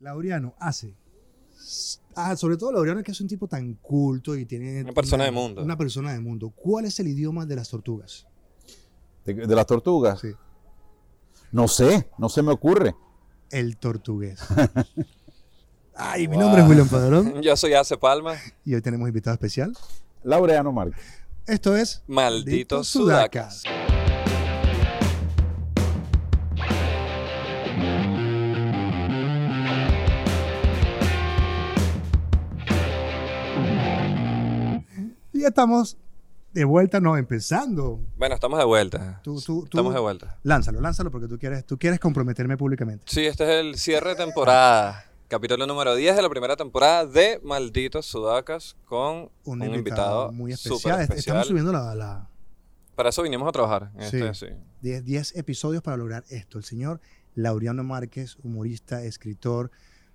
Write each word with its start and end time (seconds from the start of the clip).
Laureano 0.00 0.54
hace. 0.60 0.94
Ah, 2.14 2.36
sobre 2.36 2.56
todo 2.56 2.72
Laureano, 2.72 3.02
que 3.02 3.10
es 3.12 3.20
un 3.20 3.26
tipo 3.28 3.48
tan 3.48 3.74
culto 3.74 4.36
y 4.36 4.44
tiene. 4.46 4.82
Una 4.82 4.92
persona 4.92 5.24
de 5.24 5.30
mundo. 5.30 5.62
Una 5.62 5.76
persona 5.76 6.12
de 6.12 6.20
mundo. 6.20 6.50
¿Cuál 6.50 6.84
es 6.84 6.98
el 7.00 7.08
idioma 7.08 7.46
de 7.46 7.56
las 7.56 7.68
tortugas? 7.68 8.26
¿De, 9.24 9.34
de 9.34 9.54
las 9.54 9.66
tortugas? 9.66 10.20
Sí. 10.20 10.32
No 11.50 11.66
sé, 11.66 12.08
no 12.18 12.28
se 12.28 12.42
me 12.42 12.52
ocurre. 12.52 12.94
El 13.50 13.76
tortugués. 13.78 14.40
Ay, 15.94 16.28
mi 16.28 16.36
nombre 16.36 16.62
es 16.62 16.68
William 16.68 16.88
Padrón 16.88 17.42
Yo 17.42 17.56
soy 17.56 17.72
Ace 17.72 17.96
Palma. 17.96 18.34
y 18.64 18.74
hoy 18.74 18.82
tenemos 18.82 19.08
invitado 19.08 19.34
especial. 19.34 19.76
Laureano 20.22 20.70
Márquez. 20.70 21.02
Esto 21.46 21.76
es 21.76 22.02
Malditos 22.06 22.86
Sudacas. 22.88 23.62
sudacas. 23.62 23.77
Ya 35.48 35.50
estamos 35.50 35.96
de 36.52 36.64
vuelta, 36.64 37.00
no, 37.00 37.16
empezando. 37.16 38.00
Bueno, 38.16 38.34
estamos 38.34 38.58
de 38.58 38.64
vuelta. 38.64 39.20
Tú, 39.22 39.36
tú, 39.40 39.60
tú- 39.60 39.64
Estamos 39.64 39.94
de 39.94 40.00
vuelta. 40.00 40.38
Lánzalo, 40.42 40.80
lánzalo 40.80 41.10
porque 41.10 41.26
tú 41.28 41.38
quieres, 41.38 41.64
tú 41.66 41.78
quieres 41.78 41.98
comprometerme 42.00 42.56
públicamente. 42.56 43.04
Sí, 43.08 43.24
este 43.26 43.44
es 43.44 43.50
el 43.64 43.76
cierre 43.76 44.10
de 44.10 44.16
temporada. 44.16 45.04
Capítulo 45.28 45.66
número 45.66 45.94
10 45.94 46.16
de 46.16 46.22
la 46.22 46.28
primera 46.30 46.56
temporada 46.56 47.04
de 47.06 47.38
Malditos 47.44 48.06
Sudacas 48.06 48.76
con 48.86 49.30
Un, 49.44 49.60
un, 49.60 49.62
invitado, 49.62 49.76
invitado, 49.76 50.32
muy 50.32 50.52
especial. 50.52 51.00
Est- 51.00 51.10
especial. 51.10 51.18
Estamos 51.36 51.46
subiendo 51.48 51.72
la, 51.72 51.94
la 51.94 52.30
Para 52.94 53.10
eso 53.10 53.22
vinimos 53.22 53.46
a 53.48 53.52
trabajar. 53.52 53.90
en 53.96 54.10
Sí. 54.10 54.16
Este, 54.22 54.34
sí. 54.34 54.54
10, 54.80 55.04
10 55.04 55.36
episodios 55.36 55.82
para 55.82 55.96
lograr 55.98 56.24
esto. 56.30 56.56
El 56.58 56.64
señor 56.64 57.00
Laureano 57.34 57.84
Márquez, 57.84 58.36
humorista, 58.42 59.02
escritor, 59.04 59.70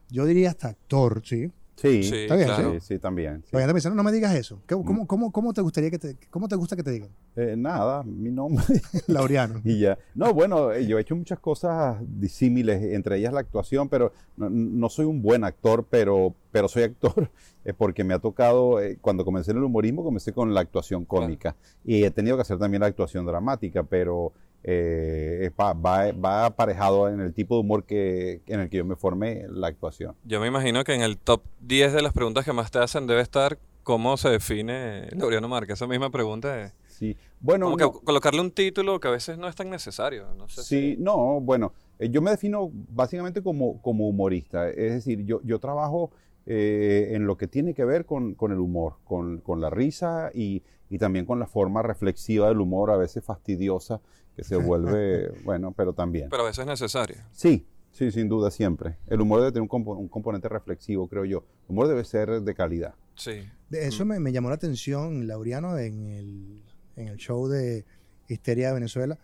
yo 0.10 0.26
diría 0.26 0.50
hasta 0.50 0.70
actor, 0.70 1.22
¿sí? 1.26 1.52
Sí, 1.76 2.04
Sí, 2.04 2.16
Está 2.16 2.36
bien, 2.36 2.48
claro. 2.48 2.74
sí, 2.74 2.80
sí, 2.82 3.00
también. 3.00 3.44
sí. 3.44 3.52
Pensando, 3.52 3.96
no 3.96 4.04
me 4.04 4.12
digas 4.12 4.36
eso. 4.36 4.58
Mm. 4.58 4.60
¿Cómo, 4.68 4.86
cómo, 4.86 5.08
cómo, 5.08 5.32
cómo 5.32 5.54
te 5.54 5.62
gustaría 5.62 5.90
que 5.90 5.98
te, 6.00 6.16
cómo 6.30 6.48
te 6.48 6.56
gusta 6.56 6.76
que 6.76 6.84
te 6.84 6.92
digan? 6.92 7.10
Eh, 7.36 7.56
nada, 7.58 8.04
mi 8.04 8.32
nombre 8.32 8.64
Laureano. 9.08 9.62
y 9.66 9.80
ya. 9.80 9.98
No, 10.14 10.34
bueno, 10.34 10.72
eh, 10.72 10.86
yo 10.86 10.98
he 10.98 11.02
hecho 11.02 11.16
muchas 11.16 11.40
cosas 11.40 11.98
disímiles, 12.08 12.82
entre 12.94 13.18
ellas 13.18 13.34
la 13.34 13.40
actuación, 13.40 13.90
pero 13.90 14.14
no, 14.38 14.50
no 14.50 14.90
soy 14.90 15.06
un 15.06 15.22
buen 15.22 15.44
actor, 15.44 15.86
pero, 15.90 16.36
pero 16.52 16.68
soy 16.68 16.84
actor 16.84 17.30
eh, 17.66 17.74
porque 17.74 18.04
me 18.04 18.14
ha 18.14 18.20
tocado, 18.20 18.80
eh, 18.80 18.98
cuando 19.02 19.26
comencé 19.26 19.52
en 19.52 19.58
el 19.58 19.64
humorismo, 19.64 20.04
comencé 20.04 20.32
con 20.32 20.54
la 20.54 20.62
actuación 20.62 21.06
cómica 21.06 21.56
y 21.84 22.04
he 22.04 22.12
tenido 22.12 22.36
que 22.38 22.42
hacer 22.44 22.60
también 22.60 22.82
la 22.82 22.88
actuación 22.88 23.26
dramática, 23.26 23.84
pero 23.84 24.32
eh, 24.64 25.52
va, 25.60 25.74
va 25.74 26.46
aparejado 26.46 27.10
en 27.10 27.20
el 27.20 27.34
tipo 27.34 27.56
de 27.56 27.62
humor 27.62 27.86
que, 27.86 28.42
en 28.48 28.62
el 28.62 28.70
que 28.70 28.78
yo 28.78 28.86
me 28.86 28.96
formé 28.96 29.46
la 29.50 29.68
actuación. 29.68 30.16
Yo 30.24 30.40
me 30.40 30.48
imagino 30.48 30.84
que 30.84 30.94
en 30.94 31.02
el 31.02 31.18
top 31.18 31.44
10 31.62 31.94
de 31.94 32.02
las 32.02 32.14
preguntas 32.14 32.46
que 32.46 32.54
más 32.54 32.72
te 32.72 32.80
hacen 32.80 33.08
debe 33.08 33.22
estar 33.22 33.58
cómo 33.84 34.16
se 34.18 34.30
define 34.30 35.10
Laureano 35.12 35.48
Márquez. 35.48 35.76
Esa 35.76 35.88
misma 35.88 36.10
pregunta 36.10 36.62
es 36.62 36.74
Sí, 36.94 37.18
bueno, 37.40 37.66
como 37.66 37.78
que 37.78 38.06
colocarle 38.06 38.40
un 38.40 38.52
título 38.52 39.00
que 39.00 39.08
a 39.08 39.12
veces 39.12 39.38
no 39.38 39.48
es 39.48 39.56
tan 39.56 39.70
necesario. 39.70 40.28
No 40.38 40.48
sé 40.48 40.62
Sí, 40.62 40.96
no, 41.00 41.42
bueno, 41.42 41.74
eh, 41.98 42.10
yo 42.10 42.22
me 42.22 42.32
defino 42.32 42.70
básicamente 42.72 43.42
como, 43.42 43.82
como 43.82 44.08
humorista, 44.08 44.70
es 44.70 44.94
decir, 44.94 45.26
yo, 45.26 45.42
yo 45.44 45.60
trabajo 45.60 46.12
eh, 46.46 47.10
en 47.14 47.26
lo 47.26 47.36
que 47.36 47.48
tiene 47.48 47.74
que 47.74 47.84
ver 47.84 48.06
con, 48.06 48.36
con 48.36 48.52
el 48.52 48.60
humor, 48.60 48.98
con, 49.06 49.40
con 49.40 49.60
la 49.60 49.72
risa 49.72 50.30
y, 50.34 50.62
y 50.90 51.00
también 51.00 51.26
con 51.26 51.40
la 51.40 51.48
forma 51.48 51.82
reflexiva 51.82 52.48
del 52.48 52.62
humor, 52.62 52.92
a 52.92 52.98
veces 52.98 53.24
fastidiosa, 53.24 54.02
que 54.36 54.44
se 54.44 54.56
vuelve, 54.56 55.32
bueno, 55.44 55.72
pero 55.76 55.94
también. 55.94 56.30
Pero 56.30 56.44
a 56.44 56.46
veces 56.48 56.60
es 56.60 56.68
necesario. 56.68 57.18
Sí, 57.32 57.66
sí, 57.92 58.12
sin 58.12 58.28
duda, 58.30 58.50
siempre. 58.52 58.98
El 59.08 59.22
humor 59.22 59.40
debe 59.42 59.52
tener 59.52 59.62
un, 59.64 59.70
compo- 59.70 59.98
un 59.98 60.08
componente 60.08 60.50
reflexivo, 60.50 61.08
creo 61.08 61.26
yo. 61.26 61.44
El 61.66 61.72
humor 61.72 61.88
debe 61.88 62.04
ser 62.04 62.42
de 62.42 62.54
calidad. 62.56 62.96
Sí. 63.16 63.42
De 63.70 63.88
eso 63.88 64.06
me, 64.06 64.20
me 64.20 64.32
llamó 64.32 64.50
la 64.50 64.56
atención, 64.56 65.28
Laureano, 65.28 65.78
en 65.78 66.06
el, 66.08 66.62
en 66.96 67.08
el 67.10 67.18
show 67.18 67.48
de 67.48 67.86
Histeria 68.28 68.70
de 68.70 68.74
Venezuela, 68.76 69.18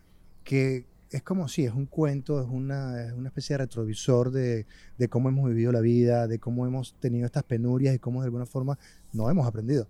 que 0.43 0.85
es 1.11 1.23
como 1.23 1.47
si 1.47 1.65
es 1.65 1.73
un 1.73 1.87
cuento, 1.87 2.39
es 2.39 2.47
una, 2.47 3.03
es 3.03 3.13
una 3.13 3.29
especie 3.29 3.55
de 3.55 3.63
retrovisor 3.63 4.29
de, 4.31 4.67
de 4.99 5.07
cómo 5.09 5.29
hemos 5.29 5.49
vivido 5.49 5.71
la 5.71 5.79
vida, 5.81 6.27
de 6.27 6.37
cómo 6.37 6.67
hemos 6.67 6.93
tenido 6.99 7.25
estas 7.25 7.41
penurias 7.43 7.95
y 7.95 7.99
cómo 7.99 8.21
de 8.21 8.25
alguna 8.25 8.45
forma 8.45 8.77
no 9.11 9.27
hemos 9.29 9.47
aprendido 9.47 9.87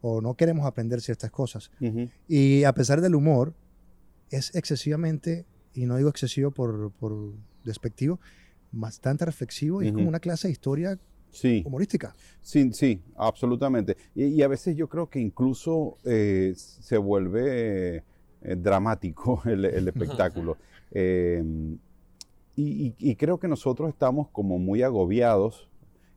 o 0.00 0.20
no 0.20 0.34
queremos 0.34 0.66
aprender 0.66 1.00
ciertas 1.00 1.30
cosas. 1.32 1.70
Y 2.28 2.64
a 2.64 2.72
pesar 2.74 3.00
del 3.00 3.14
humor, 3.16 3.54
es 4.32 4.54
excesivamente, 4.54 5.44
y 5.74 5.86
no 5.86 5.96
digo 5.96 6.08
excesivo 6.10 6.50
por, 6.50 6.90
por 6.92 7.32
despectivo, 7.64 8.18
bastante 8.72 9.24
reflexivo 9.24 9.82
y 9.82 9.88
es 9.88 9.92
como 9.92 10.08
una 10.08 10.20
clase 10.20 10.48
de 10.48 10.52
historia 10.52 10.98
Sí. 11.30 11.62
humorística. 11.64 12.14
Sí, 12.42 12.72
sí, 12.74 13.00
absolutamente. 13.16 13.96
Y, 14.14 14.24
y 14.26 14.42
a 14.42 14.48
veces 14.48 14.76
yo 14.76 14.88
creo 14.88 15.08
que 15.08 15.18
incluso 15.18 15.96
eh, 16.04 16.52
se 16.56 16.98
vuelve 16.98 17.96
eh, 18.42 18.56
dramático 18.56 19.40
el, 19.46 19.64
el 19.64 19.88
espectáculo. 19.88 20.58
Eh, 20.90 21.42
y, 22.54 22.86
y- 22.88 22.94
y 22.98 23.16
creo 23.16 23.38
que 23.38 23.48
nosotros 23.48 23.88
estamos 23.88 24.28
como 24.28 24.58
muy 24.58 24.82
agobiados, 24.82 25.68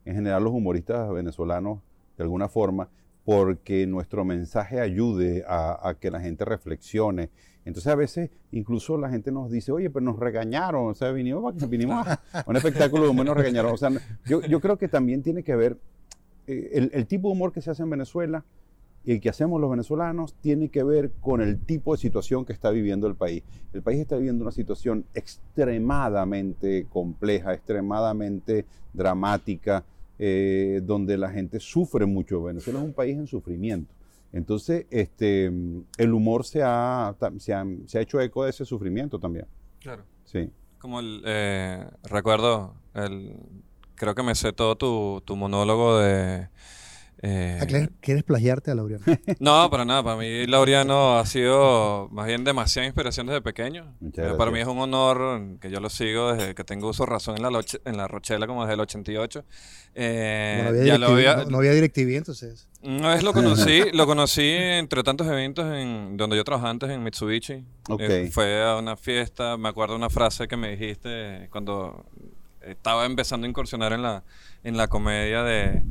en 0.04 0.16
general 0.16 0.44
los 0.44 0.54
humoristas 0.54 1.10
venezolanos, 1.14 1.80
de 2.18 2.24
alguna 2.24 2.50
forma, 2.50 2.90
porque 3.24 3.88
nuestro 3.88 4.26
mensaje 4.26 4.80
ayude 4.82 5.46
a, 5.48 5.88
a 5.90 5.96
que 5.96 6.12
la 6.12 6.20
gente 6.20 6.44
reflexione. 6.46 7.30
Entonces 7.66 7.92
a 7.92 7.96
veces 7.96 8.30
incluso 8.52 8.98
la 8.98 9.10
gente 9.10 9.32
nos 9.32 9.52
dice, 9.52 9.72
oye, 9.72 9.90
pero 9.90 10.06
nos 10.06 10.20
regañaron, 10.20 10.88
o 10.88 10.94
sea, 10.94 11.12
vinimos, 11.12 11.54
vinimos 11.70 12.08
a 12.08 12.20
un 12.46 12.56
espectáculo 12.56 13.04
de 13.04 13.10
humor 13.10 13.26
y 13.26 13.30
nos 13.30 13.38
regañaron. 13.38 13.74
O 13.74 13.78
sea, 13.78 13.90
yo, 14.26 14.42
yo 14.42 14.60
creo 14.62 14.78
que 14.78 14.88
también 14.88 15.24
tiene 15.24 15.44
que 15.44 15.56
ver 15.56 15.78
eh, 16.48 16.70
el, 16.74 16.92
el 16.94 17.08
tipo 17.08 17.28
de 17.28 17.34
humor 17.34 17.52
que 17.52 17.62
se 17.62 17.72
hace 17.72 17.84
en 17.84 17.90
Venezuela 17.90 18.46
y 19.06 19.14
el 19.14 19.22
que 19.22 19.30
hacemos 19.30 19.62
los 19.62 19.70
venezolanos 19.70 20.34
tiene 20.42 20.70
que 20.70 20.84
ver 20.84 21.12
con 21.22 21.42
el 21.42 21.60
tipo 21.60 21.94
de 21.94 22.02
situación 22.02 22.44
que 22.44 22.54
está 22.54 22.72
viviendo 22.72 23.08
el 23.08 23.16
país. 23.16 23.44
El 23.72 23.84
país 23.84 24.00
está 24.00 24.16
viviendo 24.16 24.44
una 24.44 24.52
situación 24.52 25.06
extremadamente 25.14 26.88
compleja, 26.90 27.54
extremadamente 27.54 28.66
dramática, 28.94 29.84
eh, 30.18 30.82
donde 30.84 31.18
la 31.18 31.30
gente 31.30 31.60
sufre 31.60 32.06
mucho. 32.06 32.42
Venezuela 32.42 32.80
es 32.80 32.86
un 32.86 32.94
país 32.94 33.16
en 33.16 33.28
sufrimiento. 33.28 33.94
Entonces, 34.32 34.86
este, 34.90 35.46
el 35.46 36.14
humor 36.14 36.46
se 36.46 36.62
ha, 36.64 37.16
se 37.38 37.54
ha, 37.54 37.66
se 37.86 37.98
ha 37.98 38.02
hecho 38.02 38.20
eco 38.20 38.44
de 38.44 38.50
ese 38.50 38.66
sufrimiento 38.66 39.20
también. 39.20 39.48
Claro. 39.80 40.04
Sí. 40.26 40.50
Como 40.80 41.00
el, 41.00 41.24
eh, 41.26 41.88
recuerdo, 42.04 42.76
el, 42.94 43.38
creo 43.96 44.14
que 44.14 44.24
me 44.24 44.36
sé 44.36 44.54
todo 44.54 44.76
tu, 44.76 45.22
tu 45.26 45.36
monólogo 45.36 46.00
de... 46.00 46.50
eh, 47.22 47.60
Ah, 47.62 47.66
¿Quieres, 47.66 47.90
quieres 48.02 48.24
plagiarte 48.24 48.72
a 48.72 48.76
Laureano? 48.76 49.04
no, 49.40 49.70
para 49.70 49.86
nada. 49.86 50.04
Para 50.04 50.18
mí, 50.18 50.46
Laureano 50.48 51.18
ha 51.18 51.26
sido 51.26 52.08
más 52.12 52.28
bien 52.28 52.44
demasiada 52.44 52.86
inspiración 52.86 53.28
desde 53.28 53.42
pequeño. 53.42 53.96
Eh, 54.16 54.34
para 54.38 54.52
mí 54.52 54.60
es 54.60 54.68
un 54.68 54.78
honor 54.80 55.58
que 55.60 55.70
yo 55.72 55.80
lo 55.80 55.90
sigo 55.90 56.34
desde 56.34 56.54
que 56.56 56.64
tengo 56.64 56.90
uso 56.90 57.06
razón 57.06 57.38
en 57.38 57.44
la, 57.44 57.50
loche- 57.50 57.82
en 57.86 57.98
la 57.98 58.08
Rochela, 58.08 58.46
como 58.48 58.62
desde 58.64 58.74
el 58.76 58.80
88. 58.82 59.44
Eh, 59.96 60.60
no, 60.64 60.70
había 60.70 60.84
ya 60.86 60.98
lo 60.98 61.08
había, 61.08 61.36
no- 61.38 61.46
no 61.46 61.58
había 61.60 61.72
DirecTV, 61.72 62.18
entonces. 62.18 62.68
Una 62.84 63.10
vez 63.16 63.24
lo 63.24 63.34
conocí, 63.34 63.84
lo 63.94 64.06
conocí 64.06 64.44
entre 64.48 65.02
tantos 65.04 65.26
eventos 65.28 65.66
en 65.74 66.18
donde 66.18 66.36
yo 66.36 66.44
trabajaba 66.44 66.70
antes 66.72 66.90
en 66.90 67.02
Mitsubishi. 67.02 67.64
Ok. 67.90 68.02
Eh, 68.02 68.30
fue 68.32 68.62
a 68.64 68.76
una 68.78 68.98
fiesta, 68.98 69.58
me 69.58 69.70
acuerdo 69.70 69.96
una 69.96 70.10
frase 70.10 70.48
que 70.48 70.58
me 70.58 70.72
dijiste 70.76 71.48
cuando 71.50 72.06
estaba 72.62 73.06
empezando 73.06 73.46
a 73.46 73.50
incursionar 73.50 73.94
en 73.94 74.02
la, 74.02 74.24
en 74.64 74.76
la 74.76 74.88
comedia 74.88 75.44
de 75.44 75.84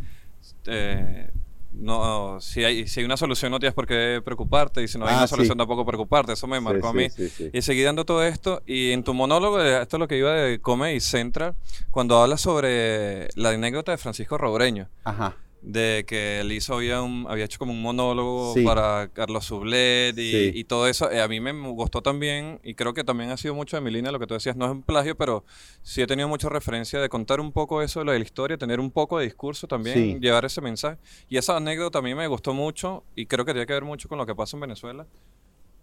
eh, 0.67 1.31
no, 1.73 2.41
si 2.41 2.63
hay, 2.63 2.87
si 2.87 3.01
hay 3.01 3.07
una 3.07 3.17
solución 3.17 3.51
no 3.51 3.59
tienes 3.59 3.75
por 3.75 3.87
qué 3.87 4.23
preocuparte 4.25 4.81
y 4.83 4.87
si 4.89 4.97
no 4.97 5.07
hay 5.07 5.15
Ah, 5.15 5.19
una 5.19 5.27
sí. 5.27 5.31
solución 5.35 5.59
tampoco 5.59 5.85
preocuparte. 5.85 6.33
Eso 6.33 6.47
me 6.47 6.61
marcó 6.61 6.93
Sí, 6.93 6.99
a 6.99 7.01
mí. 7.01 7.51
Y 7.53 7.63
seguí 7.63 7.83
dando 7.83 8.05
todo 8.05 8.23
esto. 8.25 8.63
Y 8.65 8.93
en 8.93 9.03
tu 9.03 9.13
monólogo, 9.13 9.59
de- 9.59 9.83
esto 9.83 9.97
es 9.97 9.99
lo 9.99 10.07
que 10.07 10.17
iba 10.19 10.33
de 10.33 10.61
Comedy 10.61 11.01
Central, 11.01 11.55
cuando 11.91 12.23
hablas 12.23 12.41
sobre 12.43 13.29
la 13.35 13.51
anécdota 13.51 13.91
de 13.93 13.99
Francisco 13.99 14.39
Robreño 14.39 14.89
Ajá. 15.03 15.37
De 15.67 16.05
que 16.07 16.41
él 16.41 16.53
hizo 16.53 16.75
había, 16.75 17.01
un, 17.01 17.25
había 17.27 17.47
hecho 17.47 17.59
como 17.59 17.73
un 17.73 17.81
monólogo 17.81 18.53
Sí. 18.55 18.63
para 18.65 19.09
Carlos 19.13 19.47
Sublet 19.47 20.17
y, 20.19 20.31
Sí. 20.31 20.53
y 20.55 20.65
todo 20.65 20.87
eso. 20.87 21.11
Eh, 21.11 21.23
a 21.23 21.27
mí 21.29 21.41
me 21.41 21.53
gustó 21.71 22.03
también 22.03 22.61
y 22.63 22.75
creo 22.75 22.93
que 22.93 23.03
también 23.03 23.31
ha 23.31 23.37
sido 23.39 23.55
mucho 23.55 23.77
de 23.79 23.81
mi 23.81 23.91
línea 23.91 24.13
lo 24.13 24.19
que 24.19 24.27
tú 24.27 24.35
decías. 24.35 24.57
No 24.57 24.67
es 24.67 24.73
un 24.73 24.83
plagio, 24.83 25.17
pero 25.17 25.43
sí 25.83 26.03
he 26.03 26.07
tenido 26.07 26.29
mucha 26.29 26.51
referencia 26.51 27.01
de 27.01 27.09
contar 27.09 27.41
un 27.41 27.51
poco 27.51 27.81
eso 27.81 28.01
de 28.01 28.05
lo 28.05 28.13
de 28.13 28.19
la 28.19 28.25
historia, 28.25 28.59
tener 28.59 28.79
un 28.79 28.91
poco 28.91 29.19
de 29.19 29.25
discurso 29.25 29.67
también, 29.67 29.95
Sí. 29.95 30.19
llevar 30.21 30.45
ese 30.45 30.61
mensaje. 30.61 30.99
Y 31.31 31.39
esa 31.39 31.57
anécdota 31.57 32.01
a 32.01 32.03
mí 32.03 32.15
me 32.15 32.27
gustó 32.27 32.53
mucho 32.53 33.05
y 33.17 33.25
creo 33.25 33.47
que 33.47 33.53
tiene 33.53 33.67
que 33.67 33.73
ver 33.73 33.85
mucho 33.85 34.07
con 34.09 34.19
lo 34.19 34.27
que 34.27 34.35
pasa 34.35 34.57
en 34.59 34.61
Venezuela 34.61 35.07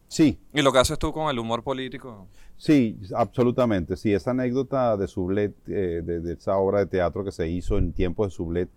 Sí, 0.07 0.37
y 0.53 0.61
lo 0.61 0.73
que 0.73 0.79
haces 0.79 0.99
tú 0.99 1.13
con 1.13 1.29
el 1.29 1.39
humor 1.39 1.63
político. 1.63 2.27
Sí, 2.57 2.99
absolutamente. 3.15 3.95
Sí, 3.95 4.13
esa 4.13 4.31
anécdota 4.31 4.97
de 4.97 5.07
Sublet, 5.07 5.53
eh, 5.69 6.01
de, 6.03 6.19
de 6.19 6.33
esa 6.33 6.57
obra 6.57 6.79
de 6.79 6.85
teatro 6.87 7.23
que 7.23 7.31
se 7.31 7.47
hizo 7.47 7.77
en 7.77 7.93
tiempos 7.93 8.27
de 8.27 8.35
Sublet, 8.35 8.69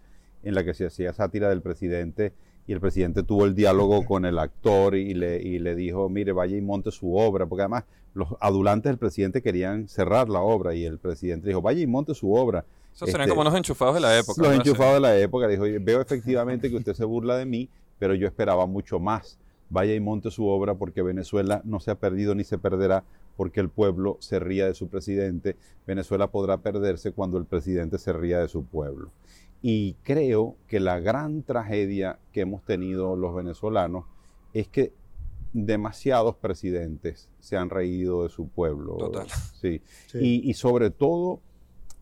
en 0.44 0.54
la 0.54 0.64
que 0.64 0.74
se 0.74 0.86
hacía 0.86 1.12
sátira 1.12 1.48
del 1.48 1.62
presidente, 1.62 2.32
y 2.66 2.72
el 2.72 2.80
presidente 2.80 3.22
tuvo 3.22 3.44
el 3.44 3.54
diálogo 3.54 4.04
con 4.06 4.24
el 4.24 4.38
actor 4.38 4.94
y 4.94 5.12
le, 5.14 5.42
y 5.42 5.58
le 5.58 5.74
dijo, 5.74 6.08
mire, 6.08 6.32
vaya 6.32 6.56
y 6.56 6.62
monte 6.62 6.90
su 6.90 7.14
obra, 7.16 7.46
porque 7.46 7.62
además 7.62 7.84
los 8.14 8.28
adulantes 8.40 8.90
del 8.90 8.98
presidente 8.98 9.42
querían 9.42 9.88
cerrar 9.88 10.28
la 10.28 10.40
obra, 10.40 10.74
y 10.74 10.84
el 10.84 10.98
presidente 10.98 11.48
dijo, 11.48 11.60
vaya 11.60 11.80
y 11.82 11.86
monte 11.86 12.14
su 12.14 12.32
obra. 12.32 12.64
Esos 12.94 13.08
serían 13.10 13.22
Este, 13.22 13.30
como 13.30 13.40
unos 13.42 13.54
enchufados 13.56 13.94
de 13.96 14.00
la 14.00 14.16
época. 14.18 14.40
Los 14.40 14.50
¿no? 14.52 14.56
enchufados 14.56 14.94
de 14.94 15.00
la 15.00 15.18
época. 15.18 15.48
Dijo, 15.48 15.64
"Oye, 15.64 15.80
veo 15.80 16.00
efectivamente 16.00 16.70
que 16.70 16.76
usted 16.76 16.94
se 16.94 17.04
burla 17.04 17.36
de 17.36 17.44
mí, 17.44 17.68
pero 17.98 18.14
yo 18.14 18.26
esperaba 18.28 18.66
mucho 18.66 19.00
más. 19.00 19.36
Vaya 19.68 19.94
y 19.94 20.00
monte 20.00 20.30
su 20.30 20.46
obra 20.46 20.74
porque 20.76 21.02
Venezuela 21.02 21.60
no 21.64 21.80
se 21.80 21.90
ha 21.90 21.96
perdido 21.96 22.36
ni 22.36 22.44
se 22.44 22.56
perderá 22.56 23.02
porque 23.36 23.58
el 23.58 23.68
pueblo 23.68 24.16
se 24.20 24.38
ría 24.38 24.66
de 24.66 24.74
su 24.74 24.86
presidente. 24.86 25.56
Venezuela 25.88 26.28
podrá 26.28 26.58
perderse 26.58 27.10
cuando 27.10 27.36
el 27.38 27.46
presidente 27.46 27.98
se 27.98 28.12
ría 28.12 28.38
de 28.38 28.46
su 28.46 28.62
pueblo. 28.64 29.10
Y 29.66 29.94
creo 30.02 30.56
que 30.68 30.78
la 30.78 31.00
gran 31.00 31.42
tragedia 31.42 32.18
que 32.32 32.42
hemos 32.42 32.62
tenido 32.66 33.16
los 33.16 33.34
venezolanos 33.34 34.04
es 34.52 34.68
que 34.68 34.92
demasiados 35.54 36.36
presidentes 36.36 37.30
se 37.40 37.56
han 37.56 37.70
reído 37.70 38.24
de 38.24 38.28
su 38.28 38.48
pueblo. 38.48 38.96
Total. 38.98 39.26
Sí. 39.54 39.80
Sí. 40.08 40.18
Y, 40.20 40.50
y 40.50 40.52
sobre 40.52 40.90
todo, 40.90 41.40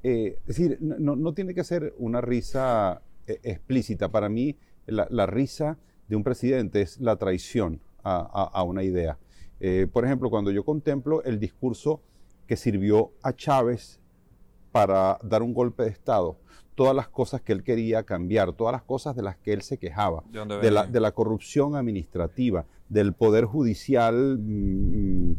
eh, 0.03 0.39
es 0.41 0.47
decir, 0.57 0.79
no, 0.81 1.15
no 1.15 1.35
tiene 1.35 1.55
que 1.55 1.63
ser 1.63 1.95
una 1.99 2.21
risa 2.21 3.01
eh, 3.29 3.39
explícita. 3.45 4.09
Para 4.11 4.29
mí, 4.29 4.57
la, 4.87 5.07
la 5.11 5.27
risa 5.27 5.79
de 6.09 6.17
un 6.17 6.25
presidente 6.25 6.81
es 6.81 6.99
la 7.01 7.15
traición 7.15 7.81
a, 8.03 8.17
a- 8.19 8.59
a 8.59 8.63
una 8.65 8.83
idea. 8.83 9.19
Eh, 9.61 9.87
por 9.93 10.05
ejemplo, 10.05 10.31
cuando 10.31 10.51
yo 10.51 10.65
contemplo 10.65 11.23
el 11.23 11.39
discurso 11.39 12.01
que 12.49 12.57
sirvió 12.57 13.13
a 13.23 13.33
Chávez 13.35 14.01
para 14.73 15.19
dar 15.23 15.43
un 15.45 15.55
golpe 15.55 15.85
de 15.85 15.91
Estado, 15.91 16.39
todas 16.75 16.95
las 16.97 17.09
cosas 17.09 17.41
que 17.43 17.53
él 17.53 17.63
quería 17.63 18.03
cambiar, 18.05 18.53
todas 18.55 18.73
las 18.73 18.83
cosas 18.83 19.15
de 19.15 19.23
las 19.23 19.37
que 19.37 19.53
él 19.53 19.63
se 19.63 19.77
quejaba, 19.79 20.25
¿De 20.31 20.45
de 20.59 20.71
la, 20.71 20.87
de 20.87 21.01
la 21.01 21.13
corrupción 21.13 21.77
administrativa, 21.77 22.65
del 22.89 23.13
poder 23.13 23.45
judicial 23.45 24.39
mm, 24.41 25.33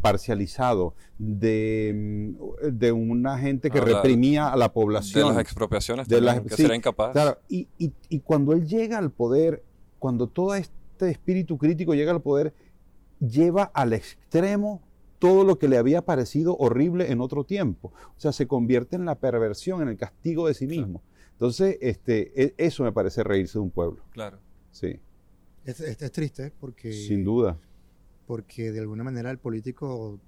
parcializado, 0.00 0.94
de, 1.18 1.92
mm, 2.34 2.68
de 2.78 2.92
una 2.92 3.38
gente 3.38 3.70
que 3.70 3.78
Ah, 3.78 3.84
la- 3.86 3.94
reprimía 3.94 4.48
a 4.52 4.56
la 4.56 4.66
De 4.68 4.74
población. 4.74 5.28
las 5.28 5.38
expropiaciones 5.38 6.08
de 6.08 6.20
las- 6.20 6.40
que 6.40 6.56
sí, 6.56 6.66
incapaz. 6.72 7.12
Claro, 7.12 7.38
y, 7.48 7.68
y- 7.78 7.92
y 8.08 8.20
cuando 8.20 8.52
él 8.52 8.66
llega 8.66 8.98
al 8.98 9.10
poder, 9.10 9.62
cuando 9.98 10.26
todo 10.26 10.54
este 10.54 11.10
espíritu 11.10 11.58
crítico 11.58 11.94
llega 11.94 12.10
al 12.12 12.20
poder, 12.22 12.52
lleva 13.20 13.64
al 13.72 13.92
extremo 13.92 14.82
todo 15.22 15.44
lo 15.44 15.56
que 15.56 15.68
le 15.68 15.76
había 15.78 16.02
parecido 16.02 16.56
horrible 16.56 17.12
en 17.12 17.20
otro 17.20 17.44
tiempo. 17.44 17.92
O 18.16 18.20
sea, 18.20 18.32
se 18.32 18.48
convierte 18.48 18.96
en 18.96 19.04
la 19.04 19.14
perversión, 19.14 19.80
en 19.80 19.86
el 19.88 19.96
castigo 19.96 20.48
de 20.48 20.54
sí 20.54 20.66
mismo. 20.66 21.00
Entonces, 21.34 21.78
este, 21.80 22.32
e- 22.42 22.54
eso 22.58 22.82
me 22.82 22.90
parece 22.90 23.22
reírse 23.22 23.54
de 23.54 23.60
un 23.60 23.70
pueblo. 23.70 24.02
Claro. 24.10 24.38
Sí, 24.72 24.98
Es, 25.64 25.78
es- 25.80 26.02
es 26.02 26.10
triste 26.10 26.52
porque, 26.58 26.92
sin 26.92 27.22
duda. 27.22 27.56
porque 28.26 28.72
de 28.72 28.80
alguna 28.80 29.04
manera 29.04 29.30
el 29.30 29.38
político 29.38 30.18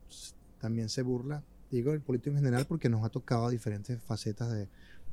también 0.61 0.89
se 0.89 1.03
burla. 1.03 1.43
Digo 1.73 1.93
el 1.93 2.01
político 2.01 2.31
en 2.31 2.37
general 2.37 2.67
porque 2.69 2.89
nos 2.89 3.05
ha 3.05 3.09
tocado 3.09 3.51
diferentes 3.51 4.01
facetas 4.03 4.53
de... 4.53 4.69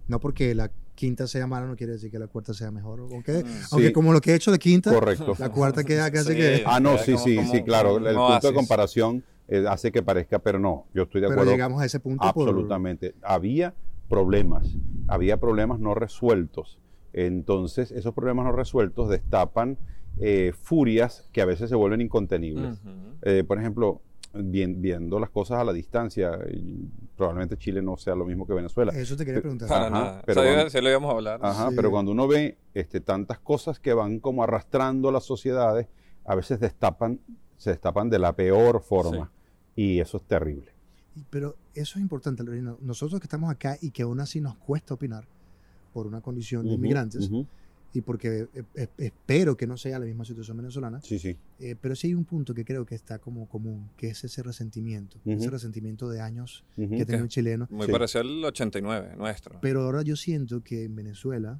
No 0.07 0.19
porque 0.19 0.53
la 0.53 0.69
quinta 0.95 1.25
sea 1.27 1.47
mala 1.47 1.65
no 1.67 1.75
quiere 1.75 1.93
decir 1.93 2.11
que 2.11 2.19
la 2.19 2.27
cuarta 2.27 2.53
sea 2.53 2.69
mejor. 2.71 2.99
Aunque, 2.99 3.43
Mm. 3.43 3.47
aunque 3.71 3.93
como 3.93 4.13
lo 4.13 4.21
que 4.21 4.31
he 4.31 4.35
hecho 4.35 4.51
de 4.51 4.59
quinta, 4.59 4.91
Correcto. 4.93 5.35
la 5.39 5.49
cuarta 5.49 5.83
queda 5.83 6.11
casi 6.11 6.29
Sí. 6.33 6.35
que... 6.35 6.63
Ah, 6.65 6.79
no, 6.79 6.97
sí, 6.99 7.13
como- 7.13 7.23
sí, 7.23 7.35
como 7.37 7.51
sí, 7.51 7.63
claro. 7.63 7.97
El 7.97 8.15
punto 8.15 8.47
de 8.47 8.53
comparación 8.53 9.23
eh, 9.51 9.65
hace 9.69 9.91
que 9.91 10.01
parezca, 10.01 10.39
pero 10.39 10.57
no, 10.59 10.85
yo 10.93 11.03
estoy 11.03 11.21
de 11.21 11.27
Pero 11.27 11.41
acuerdo. 11.41 11.51
llegamos 11.51 11.81
a 11.81 11.85
ese 11.85 11.99
punto 11.99 12.19
por- 12.33 12.47
Absolutamente. 12.47 13.13
Había 13.21 13.73
problemas, 14.09 14.75
había 15.07 15.37
problemas 15.39 15.79
no 15.79 15.93
resueltos. 15.93 16.79
Entonces, 17.13 17.91
esos 17.91 18.13
problemas 18.13 18.45
no 18.45 18.51
resueltos 18.53 19.09
destapan 19.09 19.77
eh, 20.19 20.51
furias 20.61 21.29
que 21.31 21.41
a 21.41 21.45
veces 21.45 21.69
se 21.69 21.75
vuelven 21.75 22.01
incontenibles. 22.01 22.81
Eh, 23.21 23.43
por 23.47 23.57
ejemplo, 23.59 24.01
bien- 24.33 24.81
viendo 24.81 25.19
las 25.19 25.29
cosas 25.29 25.59
a 25.59 25.63
la 25.63 25.71
distancia, 25.73 26.31
y 26.51 26.85
probablemente 27.15 27.57
Chile 27.57 27.81
no 27.81 27.95
sea 27.97 28.15
lo 28.15 28.25
mismo 28.25 28.45
que 28.47 28.53
Venezuela. 28.53 28.91
Eso 28.95 29.15
te 29.15 29.25
quería 29.25 29.41
preguntar. 29.41 29.67
Para 29.69 29.87
Ajá, 29.87 29.89
nada. 29.89 30.21
pero 30.25 30.41
o 30.41 30.43
sea, 30.43 30.53
cuando- 30.53 30.69
sí 30.69 30.81
lo 30.81 30.89
íbamos 30.89 31.11
a 31.11 31.15
hablar. 31.15 31.39
Ajá, 31.43 31.69
Sí. 31.69 31.75
pero 31.75 31.91
cuando 31.91 32.11
uno 32.11 32.27
ve 32.27 32.57
este, 32.73 32.99
tantas 33.01 33.39
cosas 33.39 33.79
que 33.79 33.93
van 33.93 34.19
como 34.19 34.43
arrastrando 34.43 35.11
las 35.11 35.23
sociedades, 35.23 35.87
a 36.25 36.35
veces 36.35 36.59
destapan, 36.59 37.19
se 37.57 37.69
destapan 37.71 38.09
de 38.09 38.19
la 38.19 38.33
peor 38.33 38.81
forma. 38.81 39.31
Y 39.75 39.99
eso 39.99 40.17
es 40.17 40.23
terrible. 40.23 40.71
Pero 41.29 41.55
eso 41.73 41.97
es 41.99 42.01
importante, 42.01 42.43
Lorena. 42.43 42.75
Nosotros 42.81 43.19
que 43.19 43.25
estamos 43.25 43.51
acá 43.51 43.77
y 43.81 43.91
que 43.91 44.03
aún 44.03 44.19
así 44.19 44.39
nos 44.41 44.55
cuesta 44.57 44.93
opinar 44.93 45.27
por 45.93 46.07
una 46.07 46.21
condición 46.21 46.63
de 46.63 46.69
Ujú, 46.69 46.77
inmigrantes 46.77 47.25
ujú. 47.27 47.45
y 47.93 47.99
porque 48.01 48.47
eh, 48.53 48.63
eh, 48.75 48.87
espero 48.97 49.57
que 49.57 49.67
no 49.67 49.75
sea 49.75 49.99
la 49.99 50.05
misma 50.05 50.23
situación 50.23 50.55
venezolana, 50.55 51.01
Sí, 51.01 51.19
sí. 51.19 51.35
eh, 51.59 51.75
pero 51.79 51.95
sí 51.97 52.07
hay 52.07 52.13
un 52.13 52.23
punto 52.23 52.53
que 52.53 52.63
creo 52.63 52.85
que 52.85 52.95
está 52.95 53.19
como 53.19 53.47
común, 53.49 53.89
que 53.97 54.07
es 54.07 54.23
ese 54.23 54.41
resentimiento, 54.41 55.17
Ujú. 55.25 55.31
ese 55.37 55.49
resentimiento 55.49 56.09
de 56.09 56.21
años 56.21 56.63
que 56.77 57.01
ha 57.01 57.05
tenido 57.05 57.23
el 57.23 57.29
chileno. 57.29 57.67
Muy 57.69 57.87
Sí. 57.87 57.91
parecido 57.91 58.21
al 58.21 58.45
89, 58.45 59.15
nuestro. 59.17 59.59
Pero 59.61 59.81
ahora 59.83 60.01
yo 60.03 60.15
siento 60.15 60.63
que 60.63 60.85
en 60.85 60.95
Venezuela 60.95 61.59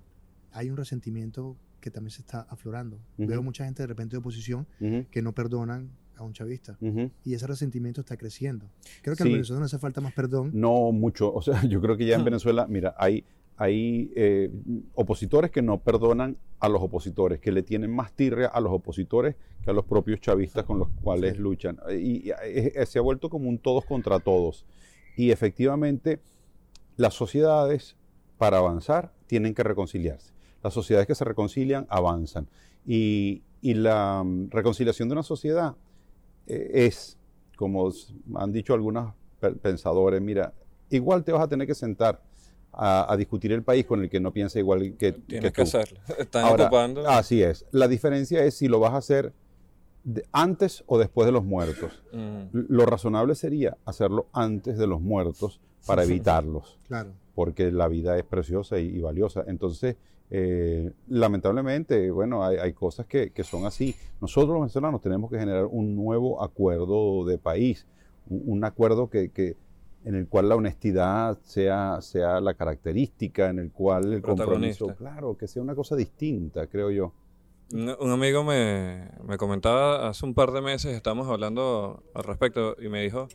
hay 0.54 0.70
un 0.70 0.78
resentimiento 0.78 1.58
que 1.82 1.92
también 1.92 2.12
se 2.12 2.22
está 2.22 2.42
aflorando. 2.44 3.00
Veo 3.18 3.42
mucha 3.44 3.66
gente 3.66 3.84
de 3.84 3.88
repente 3.88 4.14
de 4.14 4.20
oposición 4.20 4.66
que 5.12 5.22
no 5.22 5.34
perdonan 5.34 5.90
a 6.22 6.26
un 6.26 6.34
chavista. 6.34 6.78
ujú. 6.82 7.12
Y 7.26 7.34
ese 7.34 7.48
resentimiento 7.48 8.02
está 8.02 8.18
creciendo. 8.18 8.66
Creo 9.02 9.16
que 9.16 9.24
Sí. 9.24 9.30
los 9.30 9.34
venezolanos 9.34 9.74
hace 9.74 9.80
falta 9.82 10.02
más 10.02 10.14
perdón. 10.14 10.52
No 10.54 10.92
mucho. 10.92 11.34
O 11.34 11.42
sea, 11.42 11.62
yo 11.68 11.82
creo 11.82 11.98
que 11.98 12.06
ya 12.06 12.16
en. 12.16 12.24
Venezuela, 12.26 12.66
mira, 12.68 12.96
hay, 12.98 13.24
hay 13.58 14.12
eh, 14.16 14.52
opositores 14.96 15.52
que 15.52 15.62
no 15.62 15.80
perdonan 15.80 16.38
a 16.60 16.70
los 16.70 16.82
opositores, 16.82 17.40
que 17.40 17.52
le 17.52 17.64
tienen 17.64 17.92
más 17.94 18.14
tirria 18.14 18.48
a 18.48 18.60
los 18.62 18.72
opositores 18.72 19.36
que 19.64 19.70
a 19.70 19.74
los 19.74 19.86
propios 19.86 20.20
chavistas 20.22 20.64
con 20.66 20.80
los 20.80 20.90
cuales 21.02 21.34
Sí. 21.36 21.40
luchan. 21.42 21.80
Y, 21.92 22.30
y, 22.30 22.32
eh, 22.44 22.86
se 22.86 23.00
ha 23.00 23.02
vuelto 23.02 23.30
como 23.30 23.50
un 23.50 23.58
todos 23.58 23.86
contra 23.86 24.20
todos. 24.20 24.66
Y 25.18 25.32
efectivamente, 25.32 26.20
las 26.98 27.14
sociedades, 27.14 27.96
para 28.38 28.58
avanzar, 28.60 29.12
tienen 29.28 29.54
que 29.54 29.64
reconciliarse. 29.64 30.34
Las 30.64 30.74
sociedades 30.74 31.08
que 31.08 31.16
se 31.16 31.26
reconcilian 31.26 31.86
avanzan. 31.90 32.48
Y, 32.86 33.44
y 33.62 33.74
la 33.76 34.24
mm, 34.24 34.50
reconciliación 34.52 35.10
de 35.10 35.14
una 35.14 35.24
sociedad 35.24 35.74
eh, 35.74 35.76
es, 36.48 37.18
como 37.56 37.92
han 38.36 38.52
dicho 38.52 38.74
algunos 38.74 39.14
pe- 39.40 39.52
pensadores, 39.54 40.22
mira, 40.22 40.54
igual 40.90 41.24
te 41.24 41.32
vas 41.32 41.44
a 41.44 41.48
tener 41.48 41.68
que 41.68 41.76
sentar 41.76 42.22
a, 42.74 43.12
a 43.12 43.18
discutir 43.18 43.52
el 43.52 43.64
país 43.64 43.86
con 43.86 44.02
el 44.02 44.10
que 44.10 44.20
no 44.20 44.32
piensa 44.32 44.58
igual 44.60 44.96
que, 44.98 45.12
Tienes 45.14 45.52
que, 45.52 45.62
tú. 45.62 45.62
hacerlo. 45.64 46.00
Están 46.18 46.46
Ahora, 46.46 46.66
ocupando. 46.66 47.08
Así 47.08 47.42
es. 47.44 47.66
La 47.72 47.88
diferencia 47.88 48.44
es 48.44 48.56
si 48.56 48.68
lo 48.68 48.80
vas 48.80 48.94
a 48.94 48.98
hacer 48.98 49.34
de- 50.04 50.26
antes 50.32 50.84
o 50.88 50.98
después 50.98 51.26
de 51.26 51.32
los 51.32 51.44
muertos. 51.44 51.92
Ujú. 52.14 52.50
Lo 52.70 52.86
razonable 52.86 53.36
sería 53.36 53.78
hacerlo 53.86 54.28
antes 54.34 54.78
de 54.78 54.88
los 54.88 55.02
muertos 55.02 55.60
para 55.86 56.04
evitarlos 56.04 56.80
Claro. 56.88 57.12
porque 57.36 57.72
la 57.72 57.88
vida 57.88 58.18
es 58.18 58.24
preciosa 58.24 58.80
y, 58.80 58.88
y 58.88 59.02
valiosa. 59.02 59.44
Entonces, 59.48 59.96
eh, 60.32 60.92
lamentablemente, 61.10 62.10
bueno, 62.10 62.44
hay, 62.44 62.58
hay 62.58 62.74
cosas 62.74 63.06
que, 63.06 63.32
que 63.32 63.44
son 63.44 63.66
así. 63.66 63.94
Nosotros 64.22 64.50
los 64.54 64.62
venezolanos 64.62 65.02
tenemos 65.02 65.30
que 65.30 65.38
generar 65.38 65.66
un 65.66 65.96
nuevo 65.96 66.42
acuerdo 66.44 67.26
de 67.26 67.38
país, 67.38 67.86
un, 68.30 68.42
un 68.46 68.64
acuerdo 68.64 69.10
que, 69.10 69.30
que- 69.30 69.56
en 70.04 70.16
el 70.16 70.28
cual 70.28 70.50
la 70.50 70.56
honestidad 70.56 71.38
sea, 71.44 72.00
sea 72.02 72.42
la 72.42 72.56
característica, 72.56 73.50
en 73.50 73.60
el 73.60 73.72
cual 73.72 74.14
el 74.14 74.22
compromiso, 74.24 74.88
claro, 74.96 75.38
que 75.38 75.48
sea 75.48 75.62
una 75.62 75.76
cosa 75.76 75.96
distinta, 75.96 76.66
creo 76.66 76.90
yo. 76.90 77.14
Un, 77.72 77.96
un 78.00 78.10
amigo 78.12 78.44
me, 78.44 79.10
me 79.28 79.38
comentaba 79.38 80.10
hace 80.10 80.26
un 80.26 80.34
par 80.34 80.52
de 80.54 80.62
meses, 80.62 80.96
estábamos 80.96 81.28
hablando 81.30 82.02
al 82.16 82.24
respecto, 82.24 82.76
y 82.82 82.90
me 82.90 83.04
dijo, 83.04 83.28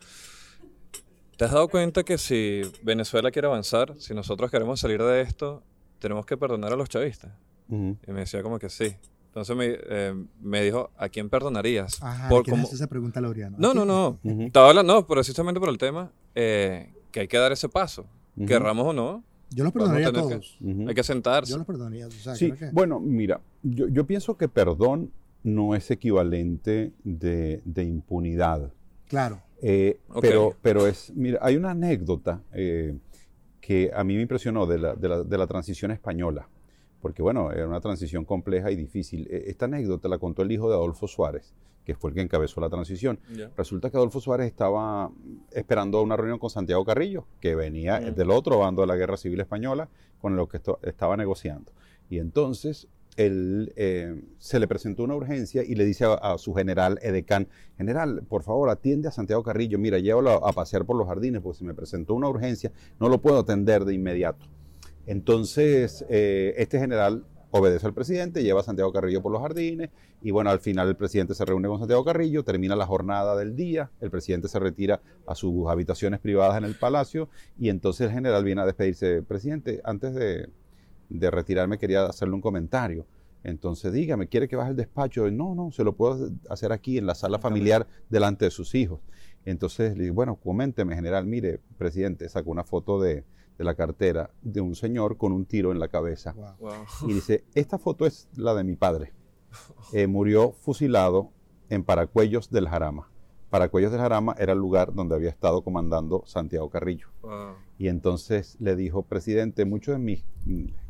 ¿te 1.37 1.45
has 1.45 1.53
dado 1.53 1.69
cuenta 1.69 2.03
que 2.03 2.19
si 2.19 2.63
Venezuela 2.83 3.31
quiere 3.31 3.47
avanzar, 3.47 3.95
si 3.99 4.13
nosotros 4.15 4.51
queremos 4.51 4.81
salir 4.81 5.01
de 5.03 5.21
esto, 5.21 5.63
tenemos 5.99 6.25
que 6.27 6.37
perdonar 6.37 6.73
a 6.73 6.77
los 6.77 6.89
chavistas? 6.89 7.33
Y 7.69 8.13
me 8.13 8.21
decía 8.21 8.43
como 8.43 8.59
que 8.59 8.69
sí. 8.69 8.95
Entonces 9.29 9.55
me, 9.57 9.67
eh, 9.89 10.15
me 10.41 10.63
dijo, 10.63 10.91
¿a 10.97 11.09
quién 11.09 11.29
perdonarías? 11.29 12.03
Ajá, 12.03 12.29
Por 12.29 12.43
¿quién 12.45 12.57
como- 12.57 12.69
esa 12.73 12.87
pregunta, 12.87 13.21
Laureano? 13.21 13.57
No, 13.59 13.73
¿A 13.73 13.75
no, 13.75 13.85
no. 13.85 14.19
Estaba 14.45 14.71
hablando, 14.71 14.95
no, 14.95 15.07
precisamente 15.07 15.61
por 15.61 15.69
el 15.69 15.77
tema, 15.79 16.11
eh, 16.35 16.95
que 17.13 17.21
hay 17.21 17.29
que 17.29 17.37
dar 17.37 17.53
ese 17.53 17.69
paso. 17.69 18.07
Ujú. 18.37 18.47
Querramos 18.47 18.87
o 18.87 18.93
no, 18.95 19.25
Yo 19.51 19.65
los 19.65 19.73
perdonaría 19.73 20.09
a 20.09 20.13
que- 20.13 20.19
todos. 20.21 20.59
Hay 20.89 20.95
que 20.95 21.03
sentarse. 21.03 21.51
Yo 21.51 21.59
los 21.59 21.67
perdonaría. 21.67 22.07
O 22.07 22.11
sea, 22.11 22.35
Sí, 22.35 22.53
que- 22.53 22.71
bueno, 22.73 22.99
mira, 23.01 23.41
yo, 23.63 23.89
yo 23.89 24.07
pienso 24.07 24.37
que 24.39 24.49
perdón 24.49 25.11
no 25.43 25.75
es 25.75 25.91
equivalente 25.91 26.93
de, 27.05 27.61
de 27.65 27.85
impunidad. 27.85 28.73
Claro. 29.09 29.43
Eh, 29.63 30.01
Ok. 30.09 30.21
pero, 30.23 30.55
pero 30.63 30.87
es, 30.87 31.13
mira, 31.15 31.39
hay 31.43 31.57
una 31.57 31.71
anécdota 31.71 32.43
eh, 32.53 32.97
que 33.67 33.91
a 33.93 34.05
mí 34.05 34.15
me 34.15 34.23
impresionó 34.23 34.65
de 34.65 34.79
la, 34.79 34.95
de 34.95 35.09
la- 35.09 35.23
de 35.25 35.39
la 35.39 35.47
transición 35.49 35.91
española, 35.91 36.49
porque 37.03 37.21
bueno, 37.21 37.51
era 37.51 37.67
una 37.67 37.81
transición 37.81 38.25
compleja 38.25 38.71
y 38.71 38.77
difícil. 38.77 39.27
Eh, 39.29 39.47
Esta 39.49 39.65
anécdota 39.65 40.09
la 40.09 40.19
contó 40.19 40.43
el 40.43 40.53
hijo 40.53 40.69
de 40.69 40.77
Adolfo 40.77 41.09
Suárez, 41.09 41.53
que 41.85 41.97
fue 41.97 42.11
el 42.11 42.15
que 42.15 42.21
encabezó 42.23 42.61
la 42.61 42.69
transición. 42.71 43.19
Resulta 43.57 43.91
que 43.91 43.97
Adolfo 43.97 44.21
Suárez 44.21 44.47
estaba 44.47 45.11
esperando 45.51 46.01
una 46.01 46.17
reunión 46.17 46.39
con 46.39 46.49
Santiago 46.49 46.85
Carrillo, 46.85 47.27
que 47.41 47.57
venía 47.57 48.01
Mm. 48.01 48.15
del 48.15 48.31
otro 48.31 48.59
bando 48.61 48.83
de 48.83 48.87
la 48.87 48.95
Guerra 48.95 49.17
Civil 49.17 49.41
Española, 49.41 49.89
con 50.21 50.37
lo 50.37 50.47
que 50.47 50.59
esto- 50.59 50.79
estaba 50.83 51.17
negociando. 51.17 51.73
Y 52.09 52.19
entonces 52.21 52.87
eh, 53.17 54.23
se 54.39 54.59
le 54.59 54.69
presentó 54.69 55.05
una 55.05 55.15
urgencia 55.15 55.63
y 55.65 55.75
le 55.75 55.85
dice 55.85 56.05
a, 56.05 56.15
a 56.15 56.39
su 56.39 56.55
general 56.55 56.99
Edecán, 57.03 57.49
general, 57.77 58.23
por 58.29 58.43
favor, 58.43 58.71
atiende 58.71 59.09
a 59.09 59.11
Santiago 59.13 59.43
Carrillo, 59.43 59.79
mira, 59.79 59.99
llévalo 59.99 60.45
a, 60.45 60.51
a 60.51 60.53
pasear 60.53 60.85
por 60.85 60.97
los 60.97 61.07
jardines, 61.07 61.43
porque 61.43 61.59
se 61.59 61.65
me 61.65 61.75
presentó 61.75 62.15
una 62.15 62.29
urgencia, 62.29 62.73
no 63.01 63.09
lo 63.09 63.21
puedo 63.21 63.39
atender 63.39 63.85
de 63.85 63.95
inmediato. 63.95 64.47
Entonces, 65.07 66.05
eh, 66.09 66.55
este 66.57 66.79
general 66.79 67.25
obedece 67.51 67.87
al 67.87 67.95
presidente, 67.95 68.43
lleva 68.43 68.61
a 68.61 68.65
Santiago 68.65 68.93
Carrillo 68.93 69.23
por 69.23 69.33
los 69.33 69.41
jardines 69.41 69.91
y 70.21 70.31
bueno, 70.31 70.51
al 70.51 70.59
final 70.59 70.89
el 70.89 70.97
presidente 70.97 71.35
se 71.35 71.45
reúne 71.45 71.69
con 71.69 71.79
Santiago 71.79 72.05
Carrillo, 72.05 72.43
termina 72.43 72.75
la 72.77 72.87
jornada 72.87 73.37
del 73.37 73.55
día, 73.55 73.91
el 74.01 74.11
presidente 74.11 74.49
se 74.49 74.59
retira 74.59 75.01
a 75.27 75.35
sus 75.35 75.69
habitaciones 75.69 76.21
privadas 76.21 76.59
en 76.59 76.65
el 76.65 76.75
palacio 76.75 77.29
y 77.59 77.69
entonces 77.69 78.09
el 78.09 78.13
general 78.13 78.45
viene 78.45 78.63
a 78.63 78.67
despedirse. 78.67 79.23
Presidente, 79.23 79.81
antes 79.85 80.15
de, 80.15 80.49
de 81.09 81.31
retirarme 81.31 81.79
quería 81.79 82.07
hacerle 82.07 82.35
un 82.35 82.41
comentario. 82.41 83.07
Entonces 83.45 83.93
dígame, 83.93 84.29
¿quiere 84.29 84.49
que 84.49 84.57
baje 84.57 84.71
el 84.71 84.77
despacho? 84.77 85.31
No, 85.31 85.55
no, 85.55 85.71
se 85.71 85.85
lo 85.85 85.95
puedo 85.95 86.31
hacer 86.51 86.73
aquí 86.73 86.99
en 86.99 87.07
la 87.07 87.15
sala 87.15 87.39
familiar 87.39 87.87
delante 88.11 88.45
de 88.45 88.51
sus 88.51 88.75
hijos. 88.75 89.01
Entonces 89.45 89.97
le 89.97 90.05
digo, 90.05 90.17
bueno, 90.17 90.37
coménteme, 90.37 90.97
general, 90.97 91.27
mire, 91.27 91.61
presidente, 91.79 92.29
sacó 92.29 92.51
una 92.51 92.65
foto 92.65 93.01
de, 93.01 93.25
de 93.59 93.65
la 93.65 93.75
cartera 93.75 94.31
de 94.43 94.61
un 94.61 94.75
señor 94.75 95.17
con 95.17 95.33
un 95.33 95.47
tiro 95.47 95.73
en 95.73 95.79
la 95.79 95.89
cabeza. 95.89 96.35
Y 97.07 97.15
dice, 97.15 97.45
esta 97.55 97.79
foto 97.79 98.07
es 98.07 98.29
la 98.37 98.55
de 98.55 98.65
mi 98.65 98.77
padre. 98.77 99.13
Eh, 99.93 100.07
murió 100.07 100.53
fusilado 100.53 101.31
en 101.71 101.85
Paracuellos 101.85 102.51
del 102.51 102.69
Jarama. 102.69 103.09
Paracuellos 103.49 103.93
del 103.93 104.01
Jarama 104.01 104.35
era 104.39 104.53
el 104.53 104.59
lugar 104.59 104.93
donde 104.93 105.15
había 105.15 105.31
estado 105.31 105.63
comandando 105.63 106.25
Santiago 106.27 106.69
Carrillo. 106.69 107.07
Y 107.79 107.89
entonces 107.89 108.57
le 108.61 108.77
dijo, 108.77 109.03
presidente, 109.03 109.65
muchos 109.65 109.95
de 109.95 109.99
mis 110.01 110.25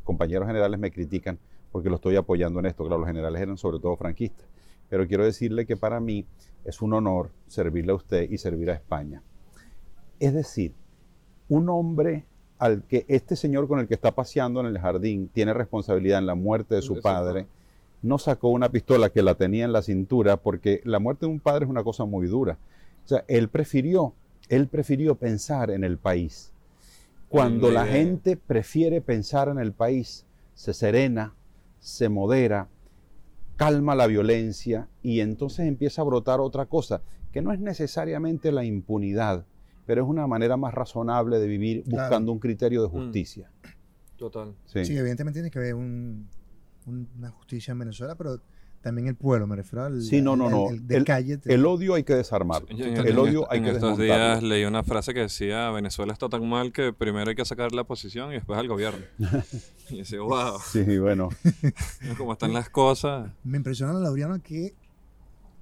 compañeros 0.06 0.46
generales 0.46 0.80
me 0.80 0.90
critican 0.90 1.38
porque 1.70 1.90
lo 1.90 1.96
estoy 1.96 2.16
apoyando 2.16 2.60
en 2.60 2.66
esto. 2.66 2.84
Claro, 2.84 3.00
los 3.00 3.08
generales 3.08 3.42
eran 3.42 3.58
sobre 3.58 3.78
todo 3.78 3.96
franquistas. 3.96 4.46
Pero 4.88 5.06
quiero 5.06 5.24
decirle 5.24 5.66
que 5.66 5.76
para 5.76 6.00
mí 6.00 6.24
es 6.64 6.80
un 6.80 6.94
honor 6.94 7.30
servirle 7.46 7.92
a 7.92 7.96
usted 7.96 8.30
y 8.30 8.38
servir 8.38 8.70
a 8.70 8.74
España. 8.74 9.22
Es 10.18 10.32
decir, 10.32 10.72
un 11.48 11.68
hombre 11.68 12.24
al 12.58 12.84
que 12.84 13.04
este 13.08 13.36
señor 13.36 13.68
con 13.68 13.80
el 13.80 13.88
que 13.88 13.94
está 13.94 14.12
paseando 14.12 14.60
en 14.60 14.66
el 14.66 14.78
jardín 14.78 15.28
tiene 15.28 15.52
responsabilidad 15.52 16.18
en 16.18 16.26
la 16.26 16.34
muerte 16.34 16.76
de 16.76 16.82
su 16.82 17.00
padre, 17.00 17.46
no 18.02 18.18
sacó 18.18 18.48
una 18.48 18.70
pistola 18.70 19.10
que 19.10 19.22
la 19.22 19.34
tenía 19.34 19.64
en 19.64 19.72
la 19.72 19.82
cintura 19.82 20.38
porque 20.38 20.80
la 20.84 20.98
muerte 20.98 21.26
de 21.26 21.32
un 21.32 21.40
padre 21.40 21.64
es 21.64 21.70
una 21.70 21.84
cosa 21.84 22.04
muy 22.04 22.26
dura. 22.26 22.56
O 23.04 23.08
sea, 23.08 23.24
él 23.28 23.48
prefirió, 23.48 24.14
él 24.48 24.68
prefirió 24.68 25.16
pensar 25.16 25.70
en 25.70 25.84
el 25.84 25.98
país. 25.98 26.52
Cuando 27.36 27.70
la 27.70 27.86
gente 27.86 28.36
prefiere 28.36 29.00
pensar 29.00 29.48
en 29.48 29.58
el 29.58 29.72
país, 29.72 30.24
se 30.54 30.72
serena, 30.72 31.34
se 31.80 32.08
modera, 32.08 32.68
calma 33.56 33.94
la 33.94 34.06
violencia 34.06 34.88
y 35.02 35.20
entonces 35.20 35.66
empieza 35.66 36.00
a 36.00 36.06
brotar 36.06 36.40
otra 36.40 36.66
cosa, 36.66 37.02
que 37.32 37.42
no 37.42 37.52
es 37.52 37.60
necesariamente 37.60 38.52
la 38.52 38.64
impunidad, 38.64 39.44
pero 39.84 40.02
es 40.02 40.08
una 40.08 40.26
manera 40.26 40.56
más 40.56 40.72
razonable 40.72 41.38
de 41.38 41.46
vivir 41.46 41.84
buscando 41.86 42.32
un 42.32 42.38
criterio 42.38 42.80
de 42.80 42.88
mm. 42.88 42.90
justicia. 42.90 43.50
Total. 44.16 44.54
Sí. 44.64 44.78
evidentemente 44.78 45.40
tiene 45.40 45.50
que 45.50 45.58
haber 45.58 45.74
una 45.74 47.30
justicia 47.32 47.72
en 47.72 47.78
Venezuela, 47.80 48.14
pero 48.14 48.40
también 48.86 49.08
el 49.08 49.16
pueblo, 49.16 49.48
me 49.48 49.56
refiero 49.56 49.84
al, 49.84 50.00
sí, 50.00 50.22
no, 50.22 50.36
no, 50.36 50.48
no. 50.48 50.68
El, 50.70 51.04
calle. 51.04 51.40
El 51.46 51.66
odio 51.66 51.94
hay 51.94 52.04
que 52.04 52.14
desarmarlo. 52.14 52.68
el 52.68 53.18
odio 53.18 53.50
hay 53.50 53.58
en 53.58 53.64
que 53.64 53.70
estos 53.72 53.98
días 53.98 54.40
leí 54.44 54.64
una 54.64 54.84
frase 54.84 55.12
que 55.12 55.22
decía, 55.22 55.72
Venezuela 55.72 56.12
está 56.12 56.28
tan 56.28 56.48
mal 56.48 56.70
que 56.70 56.92
primero 56.92 57.28
hay 57.28 57.34
que 57.34 57.44
sacar 57.44 57.72
la 57.72 57.82
oposición 57.82 58.30
y 58.30 58.34
después 58.34 58.56
al 58.56 58.68
gobierno. 58.68 59.04
y 59.90 59.98
decía, 59.98 60.20
wow. 60.20 60.60
Sí, 60.64 60.98
bueno. 60.98 61.30
Como 62.16 62.34
están 62.34 62.52
las 62.52 62.70
cosas. 62.70 63.28
Me 63.42 63.56
impresiona, 63.56 63.92
Laureano, 63.94 64.40
que 64.40 64.76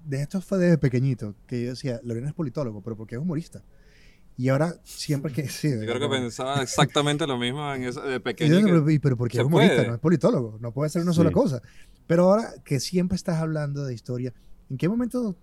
de 0.05 0.21
esto 0.21 0.43
fue 0.43 0.59
desde 0.59 0.77
pequeñito, 0.77 1.35
que 1.47 1.63
yo 1.63 1.71
decía, 1.71 2.01
Laureano 2.03 2.29
es 2.29 2.35
politólogo, 2.35 2.83
pero 2.83 2.95
porque 2.95 3.15
es 3.15 3.23
humorista. 3.23 3.65
Y 4.37 4.51
ahora 4.51 4.75
siempre 4.85 5.33
que... 5.33 5.49
Sí, 5.49 5.71
yo 5.71 5.81
creo 5.81 5.99
que 5.99 6.09
pensaba 6.09 6.61
exactamente 6.61 7.27
lo 7.27 7.39
mismo 7.39 7.73
en 7.73 7.85
eso, 7.85 8.03
de 8.03 8.21
pequeño. 8.21 8.61
pero, 8.63 8.85
pero 9.01 9.17
porque 9.17 9.39
es 9.39 9.45
humorista, 9.45 9.83
no 9.85 9.95
es 9.95 10.01
politólogo, 10.01 10.59
no 10.61 10.73
puede 10.73 10.91
ser 10.91 11.01
una 11.01 11.15
sola 11.15 11.31
cosa. 11.31 11.63
Pero 12.07 12.25
ahora 12.25 12.55
que 12.65 12.81
siempre 12.81 13.17
estás 13.17 13.41
hablando 13.41 13.85
de 13.85 13.95
historia, 13.95 14.33
¿en 14.71 14.77
qué 14.77 14.89
momento 14.89 15.37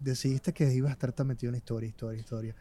decidiste 0.00 0.52
que 0.52 0.72
ibas 0.72 0.90
a 0.90 0.92
estar 0.92 1.12
tan 1.12 1.26
metido 1.26 1.50
en 1.50 1.56
historia, 1.56 1.88
historia, 1.88 2.20
historia? 2.20 2.54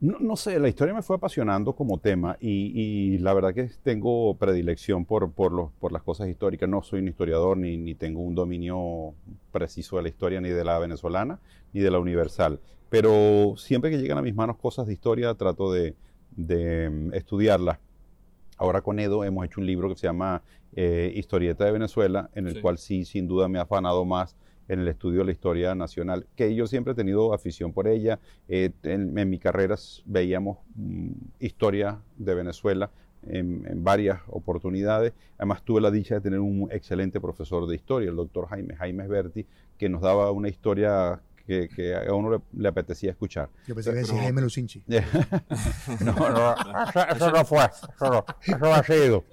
No, 0.00 0.18
no, 0.18 0.36
sé, 0.36 0.58
la 0.58 0.68
historia 0.68 0.92
me 0.92 1.02
fue 1.02 1.14
apasionando 1.14 1.76
como 1.76 1.98
tema 1.98 2.36
y, 2.40 3.18
la 3.18 3.32
verdad 3.34 3.54
que 3.54 3.70
tengo 3.84 4.36
predilección 4.36 5.04
por, 5.04 5.30
por, 5.30 5.52
los, 5.52 5.70
por, 5.78 5.92
las 5.92 6.02
cosas 6.02 6.28
históricas. 6.28 6.68
No 6.68 6.82
soy 6.82 7.00
un 7.00 7.08
historiador 7.08 7.56
ni, 7.56 7.76
ni 7.76 7.94
tengo 7.94 8.20
un 8.20 8.34
dominio 8.34 9.14
preciso 9.52 9.96
de 9.96 10.02
la 10.02 10.08
historia 10.08 10.40
ni 10.40 10.48
de 10.48 10.64
la 10.64 10.78
venezolana 10.80 11.38
ni 11.72 11.80
de 11.80 11.90
la 11.90 12.00
universal 12.00 12.60
pero 12.92 13.54
siempre 13.56 13.90
que 13.90 13.96
llegan 13.96 14.18
a 14.18 14.22
mis 14.22 14.34
manos 14.34 14.58
cosas 14.58 14.86
de 14.86 14.92
historia 14.92 15.32
trato 15.32 15.72
de, 15.72 15.94
mm, 16.36 17.14
estudiarlas. 17.14 17.78
Ahora 18.62 18.80
con 18.80 19.00
Edo 19.00 19.24
hemos 19.24 19.44
hecho 19.44 19.60
un 19.60 19.66
libro 19.66 19.88
que 19.88 19.96
se 19.96 20.06
llama 20.06 20.40
eh, 20.76 21.12
Historieta 21.16 21.64
de 21.64 21.72
Venezuela, 21.72 22.30
en 22.36 22.46
el 22.46 22.62
cual 22.62 22.78
sí, 22.78 23.04
sin 23.04 23.26
duda 23.26 23.48
me 23.48 23.58
ha 23.58 23.62
afanado 23.62 24.04
más 24.04 24.36
en 24.68 24.78
el 24.78 24.86
estudio 24.86 25.18
de 25.18 25.24
la 25.24 25.32
historia 25.32 25.74
nacional, 25.74 26.28
que 26.36 26.54
yo 26.54 26.68
siempre 26.68 26.92
he 26.92 26.94
tenido 26.94 27.34
afición 27.34 27.72
por 27.72 27.88
ella. 27.88 28.20
en, 28.46 29.18
en, 29.18 29.28
mi 29.28 29.40
carrera 29.40 29.74
veíamos 30.04 30.58
mm, 30.76 31.10
historia 31.40 31.98
de 32.16 32.34
Venezuela 32.36 32.92
en, 33.26 33.66
en, 33.68 33.82
varias 33.82 34.20
oportunidades. 34.28 35.12
Además 35.38 35.64
tuve 35.64 35.80
la 35.80 35.90
dicha 35.90 36.14
de 36.14 36.20
tener 36.20 36.38
un 36.38 36.68
excelente 36.70 37.20
profesor 37.20 37.66
de 37.66 37.74
historia, 37.74 38.10
el 38.10 38.16
doctor 38.16 38.46
Jaime 38.46 38.76
Jaime 38.76 39.08
Berti, 39.08 39.44
que 39.76 39.88
nos 39.88 40.02
daba 40.02 40.30
una 40.30 40.48
historia 40.48 41.20
que, 41.74 41.94
a 41.94 42.12
uno 42.14 42.42
le, 42.56 42.68
apetecía 42.68 43.10
escuchar. 43.10 43.48
Yo 43.66 43.74
pensé 43.74 43.90
que 43.90 43.96
decía 43.98 44.20
Jaime 44.20 44.42
Lucinchi. 44.42 44.82
no, 46.04 46.12
no, 46.14 46.54
eso, 47.14 47.30
no 47.30 47.44
fue, 47.44 47.64
eso, 47.64 48.24
no, 48.60 48.74
ha 48.74 48.82
sido. 48.82 49.24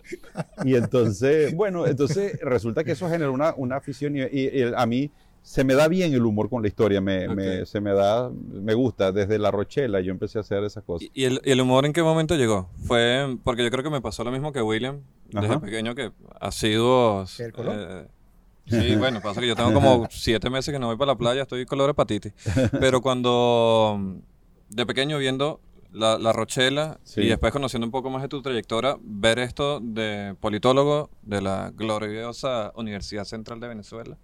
Y 0.64 0.76
entonces, 0.76 1.56
bueno, 1.56 1.88
entonces 1.88 2.40
resulta 2.42 2.84
que 2.84 2.92
eso 2.92 3.10
generó 3.10 3.34
una, 3.34 3.54
una 3.56 3.78
afición 3.78 4.16
y, 4.16 4.62
a 4.76 4.86
mí 4.86 5.12
se 5.42 5.64
me 5.64 5.74
da 5.74 5.88
bien 5.88 6.14
el 6.14 6.26
humor 6.26 6.50
con 6.50 6.62
la 6.62 6.68
historia, 6.68 7.02
me, 7.02 7.66
se 7.66 7.82
me 7.82 7.92
da, 7.92 8.30
me 8.30 8.74
gusta, 8.74 9.12
desde 9.12 9.40
La 9.40 9.52
Rochela 9.52 10.02
yo 10.02 10.12
empecé 10.12 10.38
a 10.38 10.42
hacer 10.42 10.64
esas 10.64 10.84
cosas. 10.84 11.10
¿Y 11.14 11.24
el, 11.24 11.42
el 11.44 11.62
humor 11.62 11.86
en 11.86 11.94
qué 11.94 12.04
momento 12.04 12.36
llegó? 12.36 12.70
Fue, 12.86 13.38
porque 13.44 13.64
yo 13.64 13.72
creo 13.72 13.84
que 13.84 13.90
me 13.90 14.02
pasó 14.02 14.24
lo 14.24 14.32
mismo 14.32 14.52
que 14.52 14.62
William, 14.62 15.02
desde 15.30 15.60
pequeño, 15.60 15.96
que 15.96 16.12
ha 16.40 16.52
sido... 16.52 17.26
Eh, 17.40 18.08
Sí, 18.70 18.96
bueno, 18.98 19.22
pasa 19.22 19.42
que 19.42 19.48
yo 19.48 19.56
tengo 19.56 19.74
como 19.74 20.08
siete 20.10 20.50
meses 20.50 20.74
que 20.74 20.80
no 20.80 20.88
voy 20.88 20.98
para 20.98 21.14
la 21.14 21.18
playa, 21.18 21.42
estoy 21.44 21.66
la 21.70 21.86
hepatitis. 21.86 22.34
Pero 22.80 23.02
cuando 23.02 24.20
de 24.70 24.86
pequeño 24.86 25.18
viendo 25.18 25.60
la, 25.92 26.18
la 26.18 26.34
Rochela 26.34 27.00
y 27.16 27.28
después 27.28 27.52
conociendo 27.52 27.86
un 27.86 27.92
poco 27.92 28.10
más 28.10 28.22
de 28.22 28.28
tu 28.28 28.42
trayectoria, 28.42 28.98
ver 29.02 29.40
esto 29.40 29.80
de 29.80 30.36
politólogo 30.40 31.10
de 31.24 31.42
la 31.42 31.72
gloriosa 31.76 32.72
Universidad 32.76 33.26
Central 33.26 33.60
de 33.60 33.68
Venezuela, 33.68 34.18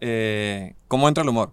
eh, 0.00 0.74
¿cómo 0.88 1.08
entra 1.08 1.22
el 1.22 1.28
humor? 1.28 1.52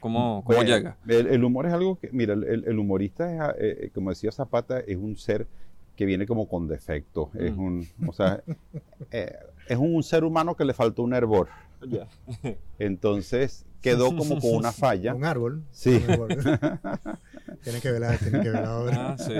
¿Cómo, 0.00 0.44
cómo 0.44 0.62
llega? 0.62 0.96
El, 1.06 1.42
humor 1.42 1.66
es 1.66 1.72
algo 1.72 1.98
que, 1.98 2.10
mira, 2.12 2.34
el, 2.34 2.78
humorista, 2.78 3.50
es, 3.50 3.54
eh, 3.58 3.90
como 3.92 4.10
decía 4.10 4.30
Zapata, 4.30 4.78
es 4.80 4.96
un 4.96 5.16
ser 5.16 5.48
que 5.98 6.06
viene 6.06 6.28
como 6.28 6.48
con 6.48 6.68
defecto. 6.68 7.32
Es 7.34 7.56
mm. 7.56 7.60
un, 7.60 7.88
o 8.06 8.12
sea, 8.12 8.40
es 9.10 9.76
un 9.76 10.00
ser 10.04 10.22
humano 10.22 10.54
que 10.54 10.64
le 10.64 10.72
faltó 10.72 11.02
un 11.02 11.12
hervor. 11.12 11.48
Entonces 12.78 13.66
quedó 13.80 14.06
como 14.16 14.40
con 14.40 14.54
una 14.54 14.70
falla. 14.70 15.12
Un 15.12 15.24
árbol. 15.24 15.64
Sí. 15.72 15.98
tiene 17.64 17.80
que 17.80 17.90
velar, 17.90 18.16
tiene 18.18 18.42
que 18.42 18.48
velar 18.48 18.90
Ah, 18.92 19.16
sí. 19.18 19.34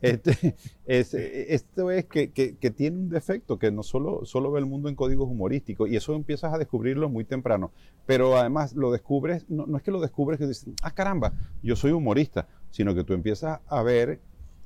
Este, 0.00 1.54
esto 1.54 1.92
es 1.92 2.06
que, 2.06 2.32
que, 2.32 2.70
tiene 2.72 2.96
un 2.96 3.08
defecto, 3.08 3.60
que 3.60 3.70
no 3.70 3.84
solo, 3.84 4.24
solo 4.24 4.50
ve 4.50 4.58
el 4.58 4.66
mundo 4.66 4.88
en 4.88 4.96
códigos 4.96 5.28
humorísticos, 5.28 5.88
y 5.88 5.94
eso 5.94 6.16
empiezas 6.16 6.52
a 6.52 6.58
descubrirlo 6.58 7.08
muy 7.08 7.24
temprano. 7.24 7.70
Pero 8.06 8.36
además 8.36 8.72
lo 8.72 8.90
descubres, 8.90 9.44
no, 9.48 9.66
no 9.66 9.76
es 9.76 9.84
que 9.84 9.92
lo 9.92 10.00
descubres 10.00 10.40
que 10.40 10.48
dices, 10.48 10.66
ah, 10.82 10.90
caramba, 10.90 11.32
yo 11.62 11.76
soy 11.76 11.92
humorista, 11.92 12.48
sino 12.70 12.92
que 12.92 13.04
tú 13.04 13.12
empiezas 13.12 13.60
a 13.68 13.82
ver, 13.84 14.18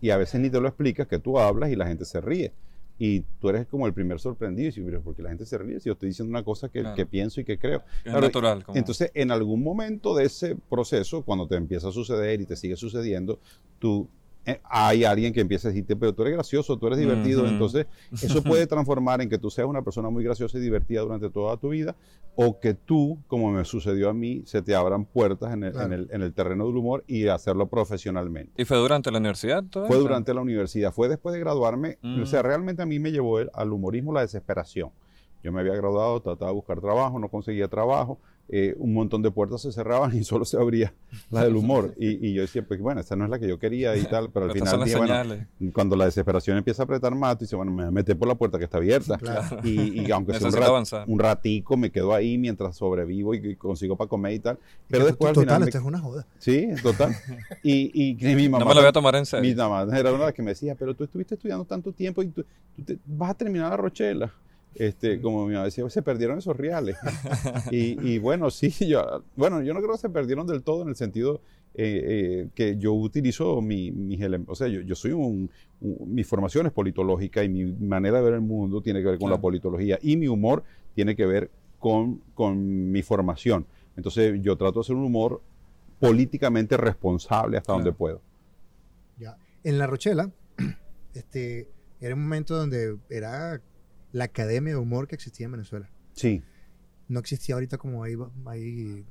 y 0.03 0.11
a 0.11 0.19
veces 0.19 0.39
ni 0.41 0.51
te 0.51 0.61
lo 0.61 0.69
explicas, 0.69 1.07
que 1.07 1.19
tú 1.19 1.39
hablas 1.39 1.71
y 1.71 1.77
la 1.77 1.87
gente 1.87 2.05
se 2.05 2.21
ríe 2.21 2.53
y 2.99 3.21
tú 3.41 3.49
eres 3.49 3.67
como 3.67 3.87
el 3.87 3.95
primer 3.95 4.21
sorprendido 4.21 4.69
y 4.69 4.73
dices, 4.73 5.01
porque 5.03 5.23
la 5.23 5.31
gente 5.31 5.47
se 5.47 5.57
ríe 5.59 5.81
si 5.81 5.89
yo 5.89 5.95
estoy 5.95 6.11
diciendo 6.11 6.31
una 6.31 6.45
cosa 6.45 6.69
que, 6.69 6.85
que 6.95 7.07
pienso 7.07 7.41
y 7.41 7.45
que 7.45 7.59
creo. 7.59 7.83
Es 8.05 8.13
natural. 8.13 8.65
Entonces, 8.75 9.11
en 9.15 9.31
algún 9.31 9.63
momento 9.63 10.15
de 10.15 10.25
ese 10.27 10.57
proceso, 10.69 11.23
cuando 11.23 11.47
te 11.47 11.57
empieza 11.57 11.89
a 11.89 11.93
suceder 11.93 12.41
y 12.41 12.47
te 12.47 12.55
sigue 12.55 12.77
sucediendo, 12.77 13.41
tú 13.79 14.09
hay 14.65 15.05
alguien 15.05 15.33
que 15.33 15.41
empieza 15.41 15.69
a 15.69 15.71
decirte, 15.71 15.97
pero 15.97 16.15
tú 16.15 16.23
eres 16.23 16.35
gracioso, 16.35 16.77
tú 16.77 16.87
eres 16.89 16.99
divertido, 16.99 17.47
entonces 17.47 17.87
eso 18.11 18.43
puede 18.43 18.67
transformar 18.67 19.21
en 19.21 19.29
que 19.29 19.39
tú 19.39 19.51
seas 19.51 19.69
una 19.69 19.83
persona 19.83 20.11
muy 20.11 20.25
graciosa 20.25 20.59
y 20.59 20.61
divertida 20.61 21.01
durante 21.03 21.31
toda 21.31 21.57
tu 21.57 21.71
vida, 21.71 21.95
o 22.35 22.59
que 22.59 22.75
tú, 22.75 23.19
como 23.27 23.53
me 23.53 23.65
sucedió 23.65 24.09
a 24.09 24.15
mí, 24.15 24.43
se 24.47 24.63
te 24.63 24.75
abran 24.75 25.05
puertas 25.05 25.53
en 25.53 25.65
el, 25.65 25.77
en 25.79 25.93
el, 25.93 26.09
en 26.11 26.23
el 26.23 26.33
terreno 26.33 26.67
del 26.67 26.77
humor 26.77 27.05
y 27.07 27.27
hacerlo 27.29 27.69
profesionalmente. 27.69 28.53
¿Y 28.61 28.65
fue 28.65 28.79
durante 28.79 29.11
la 29.11 29.19
universidad? 29.19 29.63
Todo 29.65 29.87
fue 29.87 29.99
durante 29.99 30.35
la 30.35 30.41
universidad, 30.41 30.93
fue 30.93 31.09
después 31.09 31.35
de 31.35 31.41
graduarme, 31.41 31.99
o 32.03 32.27
sea, 32.27 32.43
mm. 32.43 32.47
realmente 32.47 32.83
a 32.83 32.87
mí 32.87 32.99
me 32.99 33.13
llevó 33.13 33.39
al 33.53 33.73
humorismo 33.73 34.13
la 34.13 34.23
desesperación. 34.23 34.91
Yo 35.43 35.51
me 35.53 35.61
había 35.61 35.75
graduado, 35.75 36.21
trataba 36.21 36.53
de 36.53 36.55
buscar 36.55 36.81
trabajo, 36.81 37.19
no 37.19 37.29
conseguía 37.29 37.67
trabajo, 37.69 38.21
eh, 38.49 38.75
un 38.79 38.93
montón 38.93 39.23
de 39.23 39.31
puertas 39.31 39.63
se 39.63 39.73
cerraban 39.73 40.15
y 40.17 40.25
solo 40.25 40.45
se 40.45 40.59
abría 40.59 40.93
la 41.31 41.45
del 41.45 41.57
humor. 41.57 41.95
Y, 41.99 42.27
y 42.29 42.35
yo 42.35 42.43
decía, 42.43 42.63
pues 42.67 42.81
bueno, 42.81 43.01
esta 43.01 43.17
no 43.17 43.25
es 43.25 43.31
la 43.31 43.39
que 43.39 43.49
yo 43.49 43.59
quería 43.59 43.97
y 43.97 44.03
tal, 44.05 44.31
pero 44.31 44.45
al 44.47 44.51
Estas 44.51 44.61
final 44.69 44.71
son 44.71 44.81
las 44.81 44.87
dije, 44.89 44.99
bueno, 44.99 45.15
señales. 45.15 45.47
cuando 45.73 45.97
la 45.97 46.05
desesperación 46.05 46.59
empieza 46.59 46.83
a 46.83 46.85
apretar 46.85 47.15
más, 47.15 47.39
tú 47.39 47.45
dices, 47.45 47.57
bueno, 47.57 47.73
me 47.73 47.83
voy 47.85 47.89
a 47.89 47.91
meter 47.91 48.19
por 48.19 48.29
la 48.29 48.35
puerta 48.35 48.59
que 48.59 48.65
está 48.65 48.77
abierta. 48.77 49.17
Claro. 49.17 49.59
Y, 49.65 50.03
y 50.03 50.11
aunque 50.13 50.35
sea 50.39 50.49
un, 50.49 50.55
rat- 50.55 51.05
un 51.07 51.19
ratico, 51.19 51.77
me 51.77 51.91
quedo 51.91 52.13
ahí 52.13 52.37
mientras 52.37 52.77
sobrevivo 52.77 53.35
y, 53.35 53.39
y 53.53 53.57
consigo 53.57 53.97
para 53.97 54.09
comer 54.09 54.35
y 54.35 54.39
tal. 54.41 54.59
Pero 54.89 55.07
después 55.07 55.29
al 55.31 55.35
total, 55.35 55.47
final... 55.47 55.61
me- 55.61 55.67
esto 55.67 55.79
es 55.79 55.85
una 55.85 55.99
joda. 56.01 56.27
Sí, 56.39 56.69
total. 56.83 57.15
Y, 57.63 58.13
y 58.21 58.35
mi 58.35 58.49
mamá... 58.49 58.65
No 58.65 58.69
me 58.69 58.75
lo 58.75 58.81
voy 58.81 58.89
a 58.89 58.93
tomar 58.93 59.15
en 59.15 59.21
Mi 59.23 59.27
serio. 59.27 59.57
mamá 59.57 59.83
era 59.97 60.11
una 60.11 60.19
de 60.21 60.25
las 60.27 60.35
que 60.35 60.43
me 60.43 60.51
decía, 60.51 60.75
pero 60.75 60.95
tú 60.95 61.05
estuviste 61.05 61.37
estudiando 61.37 61.65
tanto 61.65 61.93
tiempo 61.93 62.23
y 62.23 62.29
tú, 62.29 62.45
tú 62.77 62.83
te- 62.83 62.99
vas 63.07 63.31
a 63.31 63.35
terminar 63.35 63.71
la 63.71 63.77
Rochela. 63.77 64.33
Este, 64.75 65.21
como 65.21 65.47
mi 65.47 65.53
mamá 65.53 65.65
decía, 65.67 65.89
se 65.91 66.03
perdieron 66.03 66.39
esos 66.39 66.57
reales. 66.57 66.97
y, 67.71 68.01
y 68.15 68.19
bueno, 68.19 68.51
sí, 68.51 68.71
yo, 68.89 69.23
bueno, 69.37 69.63
yo 69.63 69.75
no 69.75 69.81
creo 69.81 69.93
que 69.93 69.99
se 69.99 70.09
perdieron 70.11 70.47
del 70.47 70.63
todo 70.63 70.83
en 70.83 70.89
el 70.89 70.97
sentido 70.97 71.41
eh, 71.75 72.03
eh, 72.45 72.49
que 72.55 72.77
yo 72.77 72.93
utilizo 72.93 73.61
mi, 73.63 73.91
mis 73.91 74.21
elem- 74.21 74.45
o 74.47 74.55
sea, 74.55 74.69
yo, 74.69 74.81
yo 74.83 74.95
soy 74.95 75.13
un, 75.13 75.51
un- 75.81 76.15
mi 76.15 76.23
formación 76.25 76.67
es 76.67 76.73
politológica 76.73 77.43
y 77.45 77.49
mi 77.49 77.65
manera 77.73 78.19
de 78.19 78.25
ver 78.25 78.35
el 78.35 78.41
mundo 78.43 78.81
tiene 78.83 79.01
que 79.01 79.07
ver 79.09 79.19
con 79.19 79.31
la 79.31 79.41
politología 79.41 79.99
y 80.03 80.17
mi 80.17 80.29
humor 80.29 80.63
tiene 80.95 81.17
que 81.17 81.25
ver 81.27 81.51
con, 81.79 82.21
con 82.35 82.91
mi 82.93 83.03
formación. 83.03 83.67
Entonces 83.97 84.41
yo 84.43 84.57
trato 84.57 84.75
de 84.75 84.81
hacer 84.83 84.97
un 84.97 85.05
humor 85.05 85.41
políticamente 85.99 86.77
responsable 86.77 87.57
hasta 87.59 87.73
donde 87.73 87.93
puedo. 87.93 88.21
Ya. 89.19 89.37
En 89.65 89.79
La 89.79 89.87
Rochela, 89.87 90.31
este, 91.15 91.69
era 92.01 92.15
un 92.15 92.23
momento 92.23 92.57
donde 92.57 92.97
era 93.09 93.61
la 94.13 94.25
academia 94.25 94.75
de 94.75 94.79
humor 94.79 95.09
que 95.09 95.15
existía 95.15 95.47
en 95.47 95.53
Venezuela. 95.53 95.91
Sí. 96.13 96.43
No 97.09 97.21
existía 97.21 97.55
ahorita 97.57 97.79
como 97.79 98.05
hay, 98.05 98.15
hay 98.47 99.05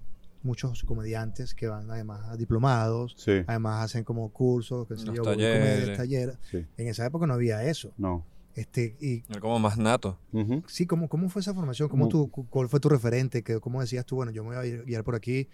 muchos 0.44 0.84
comediantes 0.84 1.54
que 1.54 1.68
van 1.68 1.90
además 1.92 2.22
a 2.30 2.36
diplomados, 2.38 3.14
Sí, 3.18 3.44
además 3.48 3.84
hacen 3.86 4.04
como 4.04 4.30
cursos, 4.32 4.88
qué 4.88 4.98
sé 4.98 5.06
Los 5.06 5.16
yo, 5.18 5.24
talleres. 5.24 5.60
comedias, 5.80 5.98
talleres. 5.98 6.36
sí, 6.50 6.66
En 6.78 6.88
esa 6.88 7.06
época 7.06 7.28
no 7.28 7.34
había 7.34 7.64
eso. 7.64 7.94
no. 7.98 8.26
Este, 8.54 8.98
y 9.00 9.24
Era 9.30 9.40
como 9.40 9.60
más 9.60 9.78
nato. 9.78 10.20
Sí, 10.68 10.86
¿cómo, 10.86 11.08
¿cómo 11.08 11.30
fue 11.30 11.42
esa 11.42 11.54
formación? 11.54 11.88
¿Cómo 11.88 12.10
tú, 12.10 12.30
cu- 12.30 12.48
¿Cuál 12.50 12.68
fue 12.68 12.82
tu 12.82 12.90
referente? 12.90 13.44
¿Qué- 13.44 13.62
¿Cómo 13.62 13.80
decías 13.80 14.06
tú, 14.06 14.18
bueno, 14.18 14.34
yo 14.34 14.44
me 14.44 14.58
voy 14.58 14.58
a 14.58 14.84
guiar 14.84 15.06
por 15.06 15.16
aquí? 15.16 15.48